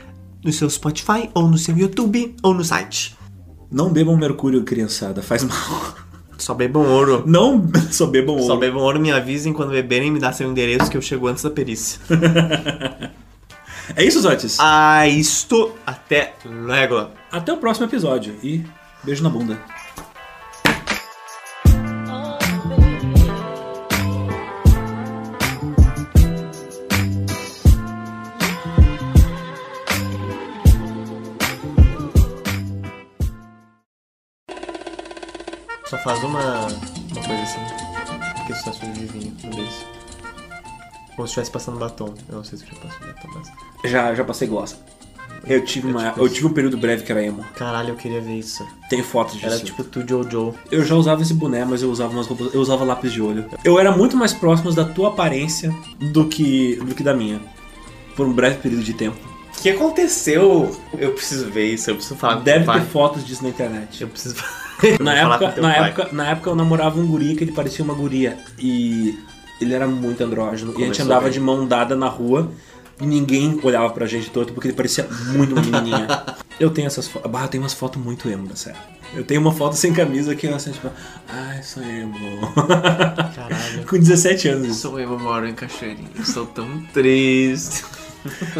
no 0.43 0.51
seu 0.51 0.67
Spotify, 0.67 1.29
ou 1.35 1.47
no 1.47 1.59
seu 1.59 1.77
YouTube, 1.77 2.35
ou 2.41 2.55
no 2.55 2.63
site. 2.63 3.15
Não 3.71 3.93
bebam 3.93 4.17
mercúrio, 4.17 4.63
criançada, 4.63 5.21
faz 5.21 5.43
mal. 5.43 5.95
Só 6.39 6.55
bebam 6.55 6.83
ouro. 6.83 7.23
Não, 7.27 7.69
só 7.91 8.07
bebam 8.07 8.35
ouro. 8.35 8.47
Só 8.47 8.55
bebam 8.55 8.81
ouro, 8.81 8.97
me 8.97 9.11
avisem 9.11 9.51
quando 9.51 9.71
beberem, 9.71 10.09
me 10.09 10.19
dá 10.19 10.31
seu 10.31 10.49
endereço 10.49 10.89
que 10.89 10.95
eu 10.95 11.01
chego 11.01 11.27
antes 11.27 11.43
da 11.43 11.49
perícia. 11.49 11.99
É 13.95 14.03
isso, 14.03 14.21
Zotes? 14.21 14.57
Ah, 14.59 15.07
isto. 15.07 15.75
Até 15.85 16.33
logo. 16.45 17.11
Até 17.31 17.53
o 17.53 17.57
próximo 17.57 17.85
episódio 17.87 18.37
e 18.43 18.63
beijo 19.03 19.23
na 19.23 19.29
bunda. 19.29 19.59
Só 35.87 35.97
faz 35.97 36.23
uma, 36.23 36.67
uma 36.67 37.23
coisa 37.25 37.41
assim. 37.41 37.88
Como 41.19 41.27
se 41.27 41.31
estivesse 41.33 41.51
passando 41.51 41.77
batom. 41.77 42.13
Eu 42.29 42.37
não 42.37 42.45
sei 42.45 42.57
se 42.57 42.65
já 42.65 42.71
passou 42.75 43.05
batom, 43.05 43.29
mas. 43.33 43.91
Já, 43.91 44.15
já 44.15 44.23
passei 44.23 44.47
glossa. 44.47 44.77
Eu 45.45 45.65
tive, 45.65 45.87
uma, 45.87 46.13
eu 46.15 46.29
tive 46.29 46.47
um 46.47 46.53
período 46.53 46.77
breve 46.77 47.03
que 47.03 47.11
era 47.11 47.21
emo. 47.21 47.43
Caralho, 47.57 47.89
eu 47.89 47.95
queria 47.97 48.21
ver 48.21 48.35
isso. 48.35 48.65
Tem 48.89 49.03
fotos 49.03 49.33
disso. 49.33 49.45
Era 49.47 49.59
tipo 49.59 49.83
tu 49.83 50.01
Jojo. 50.07 50.55
Eu 50.71 50.85
já 50.85 50.95
usava 50.95 51.21
esse 51.21 51.33
boné, 51.33 51.65
mas 51.65 51.81
eu 51.81 51.91
usava 51.91 52.13
umas 52.13 52.25
roupas, 52.25 52.53
eu 52.53 52.61
usava 52.61 52.85
lápis 52.85 53.11
de 53.11 53.21
olho. 53.21 53.49
Eu 53.65 53.77
era 53.77 53.91
muito 53.91 54.15
mais 54.15 54.31
próximo 54.31 54.71
da 54.71 54.85
tua 54.85 55.09
aparência 55.09 55.75
do 55.99 56.25
que 56.25 56.77
do 56.77 56.95
que 56.95 57.03
da 57.03 57.13
minha. 57.13 57.41
Por 58.15 58.25
um 58.25 58.31
breve 58.31 58.59
período 58.59 58.83
de 58.85 58.93
tempo. 58.93 59.17
O 59.57 59.61
que 59.61 59.71
aconteceu? 59.71 60.73
Eu 60.97 61.11
preciso 61.11 61.49
ver 61.49 61.73
isso, 61.73 61.89
eu 61.89 61.95
preciso 61.95 62.15
falar 62.15 62.35
Deve 62.35 62.59
teu 62.59 62.65
pai. 62.67 62.79
ter 62.79 62.87
fotos 62.87 63.25
disso 63.27 63.43
na 63.43 63.49
internet. 63.49 64.03
Eu 64.03 64.07
preciso 64.07 64.35
Na 65.01 65.13
época, 65.15 65.61
na, 65.61 65.73
pai. 65.73 65.89
época, 65.89 66.09
na 66.13 66.27
época 66.29 66.49
eu 66.49 66.55
namorava 66.55 66.97
um 66.97 67.05
guri 67.05 67.35
que 67.35 67.43
ele 67.43 67.51
parecia 67.51 67.83
uma 67.83 67.93
guria. 67.93 68.37
E 68.57 69.19
ele 69.59 69.73
era 69.73 69.87
muito 69.87 70.23
andrógeno. 70.23 70.71
e 70.71 70.75
a 70.75 70.77
gente 70.77 70.85
Começou 70.85 71.05
andava 71.05 71.23
bem. 71.25 71.31
de 71.33 71.39
mão 71.39 71.67
dada 71.67 71.95
na 71.95 72.07
rua. 72.07 72.51
E 73.01 73.05
ninguém 73.05 73.57
olhava 73.63 73.89
pra 73.91 74.05
gente 74.05 74.29
torto 74.29 74.51
porque 74.51 74.67
ele 74.67 74.75
parecia 74.75 75.07
muito 75.33 75.53
uma 75.53 75.61
menininha. 75.61 76.07
eu 76.59 76.69
tenho 76.69 76.87
essas 76.87 77.07
fotos. 77.07 77.31
Eu 77.33 77.47
tenho 77.47 77.63
umas 77.63 77.73
fotos 77.73 78.01
muito 78.01 78.27
emo 78.29 78.45
da 78.45 78.57
série. 78.57 78.75
Eu 79.15 79.23
tenho 79.23 79.39
uma 79.39 79.53
foto 79.53 79.75
sem 79.77 79.93
camisa 79.93 80.35
que 80.35 80.45
eu 80.47 80.53
assim, 80.53 80.71
tipo, 80.71 80.89
ai, 81.29 81.63
sou 81.63 81.81
emo. 81.81 82.13
Caralho. 82.55 83.85
Com 83.87 83.97
17 83.97 84.47
anos. 84.49 84.75
Sou 84.77 84.99
eu, 84.99 85.13
eu 85.13 85.19
moro 85.19 85.47
em 85.47 85.53
Cachoeirinha. 85.53 86.09
Estou 86.19 86.45
tão 86.45 86.81
triste. 86.93 87.83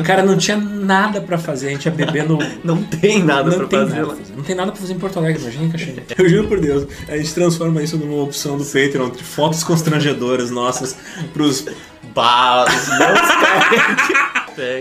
Cara, 0.06 0.24
não 0.24 0.38
tinha 0.38 0.58
nada 0.58 1.22
pra 1.22 1.38
fazer, 1.38 1.68
a 1.68 1.72
gente 1.72 1.86
ia 1.86 1.92
beber 1.92 2.28
no. 2.28 2.40
Não 2.64 2.82
tem 2.84 3.24
nada 3.24 3.50
não 3.50 3.58
pra 3.58 3.68
tem 3.68 3.80
fazer 3.80 3.96
nada 3.96 4.16
fazer. 4.16 4.36
Não 4.36 4.44
tem 4.44 4.56
nada 4.56 4.72
pra 4.72 4.82
fazer 4.82 4.94
em 4.94 5.00
Porto 5.00 5.20
Alegre, 5.20 5.42
imagina 5.42 5.72
Caxias. 5.72 5.98
Eu 6.18 6.30
juro 6.30 6.48
por 6.48 6.60
Deus, 6.60 6.88
a 7.08 7.18
gente 7.18 7.34
transforma 7.34 7.82
isso 7.82 7.98
numa 7.98 8.24
opção 8.24 8.58
do 8.58 8.66
Patreon 8.66 9.10
de 9.10 9.24
fotos 9.24 9.64
constrangedoras 9.64 10.50
nossas 10.50 10.96
pros. 11.34 11.66
Balas, 12.14 12.90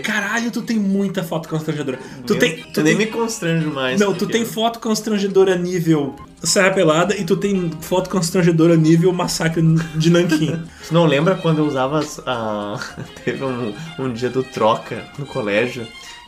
Caralho, 0.03 0.51
tu 0.51 0.61
tem 0.61 0.77
muita 0.77 1.23
foto 1.23 1.47
constrangedora. 1.49 1.99
Tu 2.25 2.33
Meu, 2.33 2.39
tem. 2.39 2.55
Tu 2.73 2.79
eu 2.79 2.83
nem 2.83 2.97
tem- 2.97 3.05
me 3.05 3.11
constranjo 3.11 3.71
mais. 3.71 3.99
Não, 3.99 4.13
tu 4.13 4.25
tem 4.27 4.45
foto 4.45 4.79
constrangedora 4.79 5.55
nível 5.55 6.15
Serra 6.43 6.71
Pelada 6.71 7.15
e 7.15 7.23
tu 7.23 7.35
tem 7.37 7.71
foto 7.81 8.09
constrangedora 8.09 8.75
nível 8.75 9.11
Massacre 9.11 9.61
de 9.95 10.09
Nanquim. 10.09 10.61
Tu 10.87 10.93
não 10.93 11.05
lembra 11.05 11.35
quando 11.35 11.59
eu 11.59 11.65
usava 11.67 12.01
a. 12.25 12.79
Teve 13.23 13.43
um, 13.43 13.73
um 13.99 14.11
dia 14.13 14.29
do 14.29 14.41
troca 14.43 15.03
no 15.19 15.25
colégio, 15.25 15.85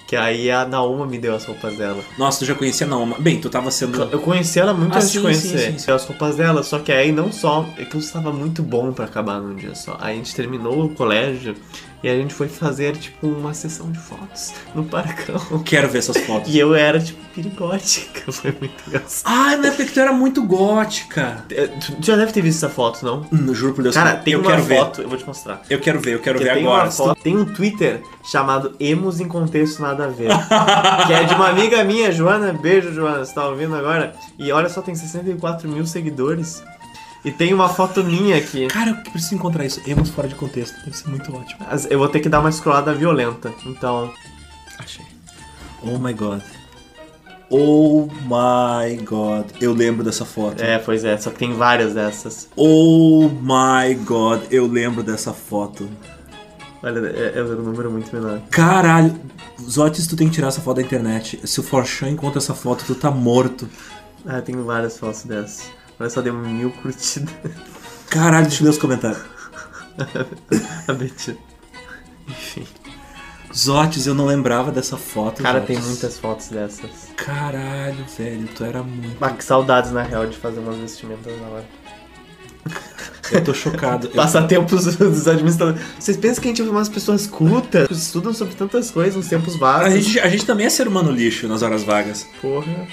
que 0.07 0.15
aí 0.15 0.51
a 0.51 0.65
Nauma 0.65 1.05
me 1.07 1.17
deu 1.17 1.33
as 1.33 1.45
roupas 1.45 1.75
dela. 1.77 2.03
Nossa, 2.17 2.39
tu 2.39 2.45
já 2.45 2.53
conhecia 2.53 2.85
a 2.85 2.89
Naoma. 2.89 3.15
Bem, 3.19 3.39
tu 3.39 3.49
tava 3.49 3.71
sendo. 3.71 4.03
Eu 4.11 4.19
conheci 4.19 4.59
ela 4.59 4.73
muito 4.73 4.93
Ah, 4.93 4.97
antes 4.97 5.09
de 5.11 5.17
sim, 5.17 5.23
conhecer 5.23 5.57
sim, 5.57 5.71
sim, 5.73 5.79
sim. 5.79 5.91
as 5.91 6.05
roupas 6.05 6.35
dela, 6.35 6.61
só 6.63 6.77
que 6.79 6.91
aí 6.91 7.11
não 7.11 7.31
só. 7.31 7.65
É 7.77 7.85
que 7.85 7.97
estava 7.97 8.31
muito 8.31 8.61
bom 8.61 8.91
pra 8.91 9.05
acabar 9.05 9.39
num 9.39 9.55
dia 9.55 9.73
só. 9.73 9.97
Aí 9.99 10.13
a 10.13 10.17
gente 10.17 10.35
terminou 10.35 10.85
o 10.85 10.89
colégio 10.89 11.55
e 12.03 12.09
a 12.09 12.15
gente 12.15 12.33
foi 12.33 12.47
fazer, 12.47 12.97
tipo, 12.97 13.27
uma 13.27 13.53
sessão 13.53 13.91
de 13.91 13.99
fotos 13.99 14.53
no 14.73 14.83
parcão. 14.83 15.39
Quero 15.63 15.87
ver 15.89 15.99
essas 15.99 16.17
fotos. 16.17 16.53
E 16.53 16.57
eu 16.57 16.73
era, 16.75 16.99
tipo, 16.99 17.19
perigótica. 17.35 18.11
Foi 18.31 18.51
muito 18.59 18.73
engraçado. 18.87 19.23
Ah, 19.33 19.55
na 19.57 19.67
época 19.67 19.85
que 19.85 19.91
tu 19.93 19.99
era 19.99 20.11
muito 20.11 20.43
gótica. 20.43 21.45
É, 21.51 21.67
Tu 21.67 21.93
tu 21.95 22.05
já 22.05 22.15
deve 22.15 22.31
ter 22.31 22.41
visto 22.41 22.57
essa 22.65 22.73
foto, 22.73 23.05
não? 23.05 23.25
Hum, 23.31 23.53
juro 23.53 23.73
por 23.73 23.83
Deus. 23.83 23.95
Cara, 23.95 24.15
tem 24.17 24.33
eu 24.33 24.39
uma 24.41 24.49
quero 24.51 24.63
ver. 24.63 24.77
foto, 24.79 25.01
eu 25.01 25.09
vou 25.09 25.17
te 25.17 25.25
mostrar. 25.25 25.61
Eu 25.69 25.79
quero 25.79 25.99
ver, 25.99 26.15
eu 26.15 26.19
quero 26.19 26.37
Porque 26.37 26.49
ver 26.49 26.55
tem 26.59 26.65
agora. 26.67 26.83
uma 26.85 26.91
foto- 26.91 27.21
tem 27.21 27.37
um 27.37 27.45
Twitter 27.45 28.01
chamado 28.23 28.75
Emos 28.79 29.19
em 29.19 29.27
Contexto 29.27 29.81
Nada 29.81 30.05
a 30.05 30.07
Ver. 30.07 30.29
que 31.07 31.13
é 31.13 31.23
de 31.23 31.33
uma 31.35 31.49
amiga 31.49 31.83
minha, 31.83 32.11
Joana. 32.11 32.51
Beijo, 32.53 32.91
Joana, 32.93 33.23
você 33.25 33.33
tá 33.33 33.47
ouvindo 33.47 33.75
agora? 33.75 34.13
E 34.37 34.51
olha 34.51 34.67
só, 34.69 34.81
tem 34.81 34.95
64 34.95 35.69
mil 35.69 35.85
seguidores. 35.85 36.63
E 37.23 37.31
tem 37.31 37.53
uma 37.53 37.69
foto 37.69 38.03
minha 38.03 38.37
aqui. 38.37 38.67
Cara, 38.67 38.89
eu 38.91 39.11
preciso 39.11 39.35
encontrar 39.35 39.63
isso. 39.65 39.79
Emos 39.85 40.09
fora 40.09 40.27
de 40.27 40.35
contexto. 40.35 40.75
Deve 40.83 40.97
ser 40.97 41.07
muito 41.09 41.31
ótimo. 41.35 41.65
As- 41.69 41.85
Eu 41.89 41.99
vou 41.99 42.07
ter 42.09 42.19
que 42.19 42.27
dar 42.29 42.39
uma 42.39 42.51
scrollada 42.51 42.93
violenta. 42.95 43.53
Então. 43.65 44.11
Achei. 44.79 45.05
Oh 45.83 45.97
my 45.99 46.13
god. 46.13 46.41
Oh 47.49 48.07
my 48.23 48.95
god. 49.03 49.45
Eu 49.59 49.73
lembro 49.73 50.03
dessa 50.03 50.25
foto. 50.25 50.61
É, 50.63 50.77
pois 50.79 51.03
é, 51.03 51.17
só 51.17 51.29
que 51.29 51.37
tem 51.37 51.53
várias 51.53 51.93
dessas. 51.93 52.49
Oh 52.55 53.29
my 53.29 53.93
god. 54.05 54.41
Eu 54.49 54.65
lembro 54.67 55.03
dessa 55.03 55.33
foto. 55.33 55.89
Olha, 56.81 56.99
é, 57.09 57.33
é 57.37 57.43
um 57.43 57.47
número 57.61 57.91
muito 57.91 58.11
menor. 58.15 58.41
Caralho. 58.49 59.13
Zotis, 59.61 60.07
tu 60.07 60.15
tem 60.15 60.27
que 60.29 60.33
tirar 60.33 60.47
essa 60.47 60.61
foto 60.61 60.77
da 60.77 60.81
internet. 60.81 61.39
Se 61.45 61.59
o 61.59 61.63
Forchan 61.63 62.09
encontra 62.09 62.39
essa 62.39 62.55
foto, 62.55 62.83
tu 62.85 62.95
tá 62.95 63.11
morto. 63.11 63.69
Ah, 64.25 64.41
tem 64.41 64.55
várias 64.55 64.97
fotos 64.97 65.23
dessas. 65.23 65.69
Olha 66.01 66.09
só, 66.09 66.21
deu 66.21 66.33
mil 66.33 66.71
curtidas. 66.71 67.29
Caralho, 68.09 68.47
deixa 68.47 68.61
eu 68.61 68.65
ler 68.65 68.71
os 68.71 68.77
comentários. 68.77 69.21
a 70.87 70.93
Betty. 70.93 71.37
Enfim. 72.27 72.65
Zotis, 73.55 74.07
eu 74.07 74.15
não 74.15 74.25
lembrava 74.25 74.71
dessa 74.71 74.97
foto. 74.97 75.43
Cara, 75.43 75.59
Zotis. 75.59 75.75
tem 75.77 75.85
muitas 75.85 76.17
fotos 76.17 76.47
dessas. 76.47 76.89
Caralho, 77.17 78.03
velho, 78.17 78.47
tu 78.55 78.63
era 78.63 78.81
muito. 78.81 79.17
Ah, 79.23 79.29
que 79.31 79.43
saudades, 79.43 79.91
na 79.91 80.01
real, 80.03 80.25
de 80.25 80.37
fazer 80.37 80.59
umas 80.59 80.77
vestimentas 80.77 81.39
na 81.39 81.47
hora. 81.47 81.65
Eu 83.31 83.43
tô 83.43 83.53
chocado. 83.53 84.07
Eu- 84.07 84.11
Passatempos 84.11 84.85
dos 84.97 85.27
administradores. 85.27 85.81
Vocês 85.99 86.17
pensam 86.17 86.41
que 86.41 86.47
a 86.49 86.51
gente 86.51 86.61
é 86.61 86.65
umas 86.65 86.89
pessoas 86.89 87.27
cultas? 87.27 87.87
que 87.87 87.93
Estudam 87.93 88.33
sobre 88.33 88.55
tantas 88.55 88.89
coisas 88.91 89.15
nos 89.15 89.27
tempos 89.27 89.55
vagos. 89.57 89.87
A 89.87 89.89
gente, 89.97 90.19
a 90.19 90.27
gente 90.29 90.45
também 90.45 90.65
é 90.65 90.69
ser 90.69 90.87
humano 90.87 91.11
lixo 91.11 91.47
nas 91.47 91.61
horas 91.61 91.83
vagas. 91.83 92.25
Porra. 92.41 92.87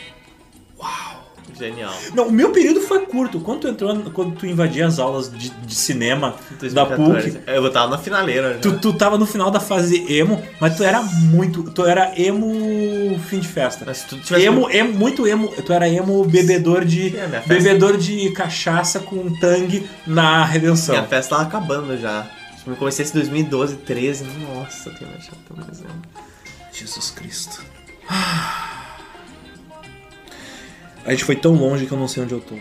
Uau. 0.79 1.18
Genial. 1.59 1.93
Não, 2.15 2.29
o 2.29 2.33
meu 2.33 2.51
período 2.53 2.81
foi 2.81 3.05
curto. 3.07 3.41
Quando 3.41 3.61
tu 3.61 3.69
entrou, 3.69 3.97
quando 4.13 4.37
tu 4.37 4.47
invadia 4.47 4.87
as 4.87 4.99
aulas 4.99 5.31
de, 5.31 5.51
de 5.51 5.75
cinema 5.75 6.31
da 6.73 6.85
2014. 6.85 7.31
PUC, 7.33 7.43
Eu 7.47 7.71
tava 7.73 7.91
na 7.91 7.99
finaleira 7.99 8.55
já. 8.55 8.61
tu, 8.61 8.79
tu 8.79 8.93
tava 8.93 9.19
no 9.19 9.27
final 9.27 9.51
da 9.51 9.59
fase 9.61 10.05
emo, 10.13 10.43
mas 10.61 10.77
tu 10.77 10.85
era 10.85 11.03
muito. 11.03 11.65
Tu 11.65 11.85
era 11.85 12.13
emo 12.21 13.19
fim 13.29 13.39
de 13.41 13.49
festa. 13.49 13.85
Mas 13.87 14.05
tu 14.05 14.17
tivesse- 14.19 14.47
Emo, 14.47 14.71
emo, 14.71 14.93
muito 14.95 15.27
emo. 15.27 15.49
Tu 15.49 15.73
era 15.73 15.89
emo 15.89 16.25
bebedor 16.25 16.85
de. 16.85 17.17
É, 17.17 17.29
festa- 17.29 17.49
bebedor 17.49 17.97
de 17.97 18.31
cachaça 18.31 19.01
com 19.01 19.35
tangue 19.41 19.89
na 20.07 20.45
redenção. 20.45 20.95
Minha 20.95 21.07
festa 21.09 21.37
tava 21.37 21.49
acabando 21.49 21.99
já. 21.99 22.27
Eu 22.67 22.77
comecei 22.77 23.03
esse 23.05 23.15
2012, 23.15 23.77
13. 23.77 24.25
Nossa, 24.55 24.91
tem 24.91 25.09
mais 25.09 25.25
chato 25.25 25.39
mais 25.57 25.81
emo. 25.81 26.03
Jesus 26.73 27.11
Cristo. 27.11 27.63
A 31.09 31.13
gente 31.13 31.25
foi 31.25 31.37
tão 31.37 31.55
longe 31.55 31.87
que 31.87 31.93
eu 31.93 31.97
não 31.97 32.07
sei 32.07 32.23
onde 32.23 32.35
eu 32.35 32.41
tô. 32.41 32.55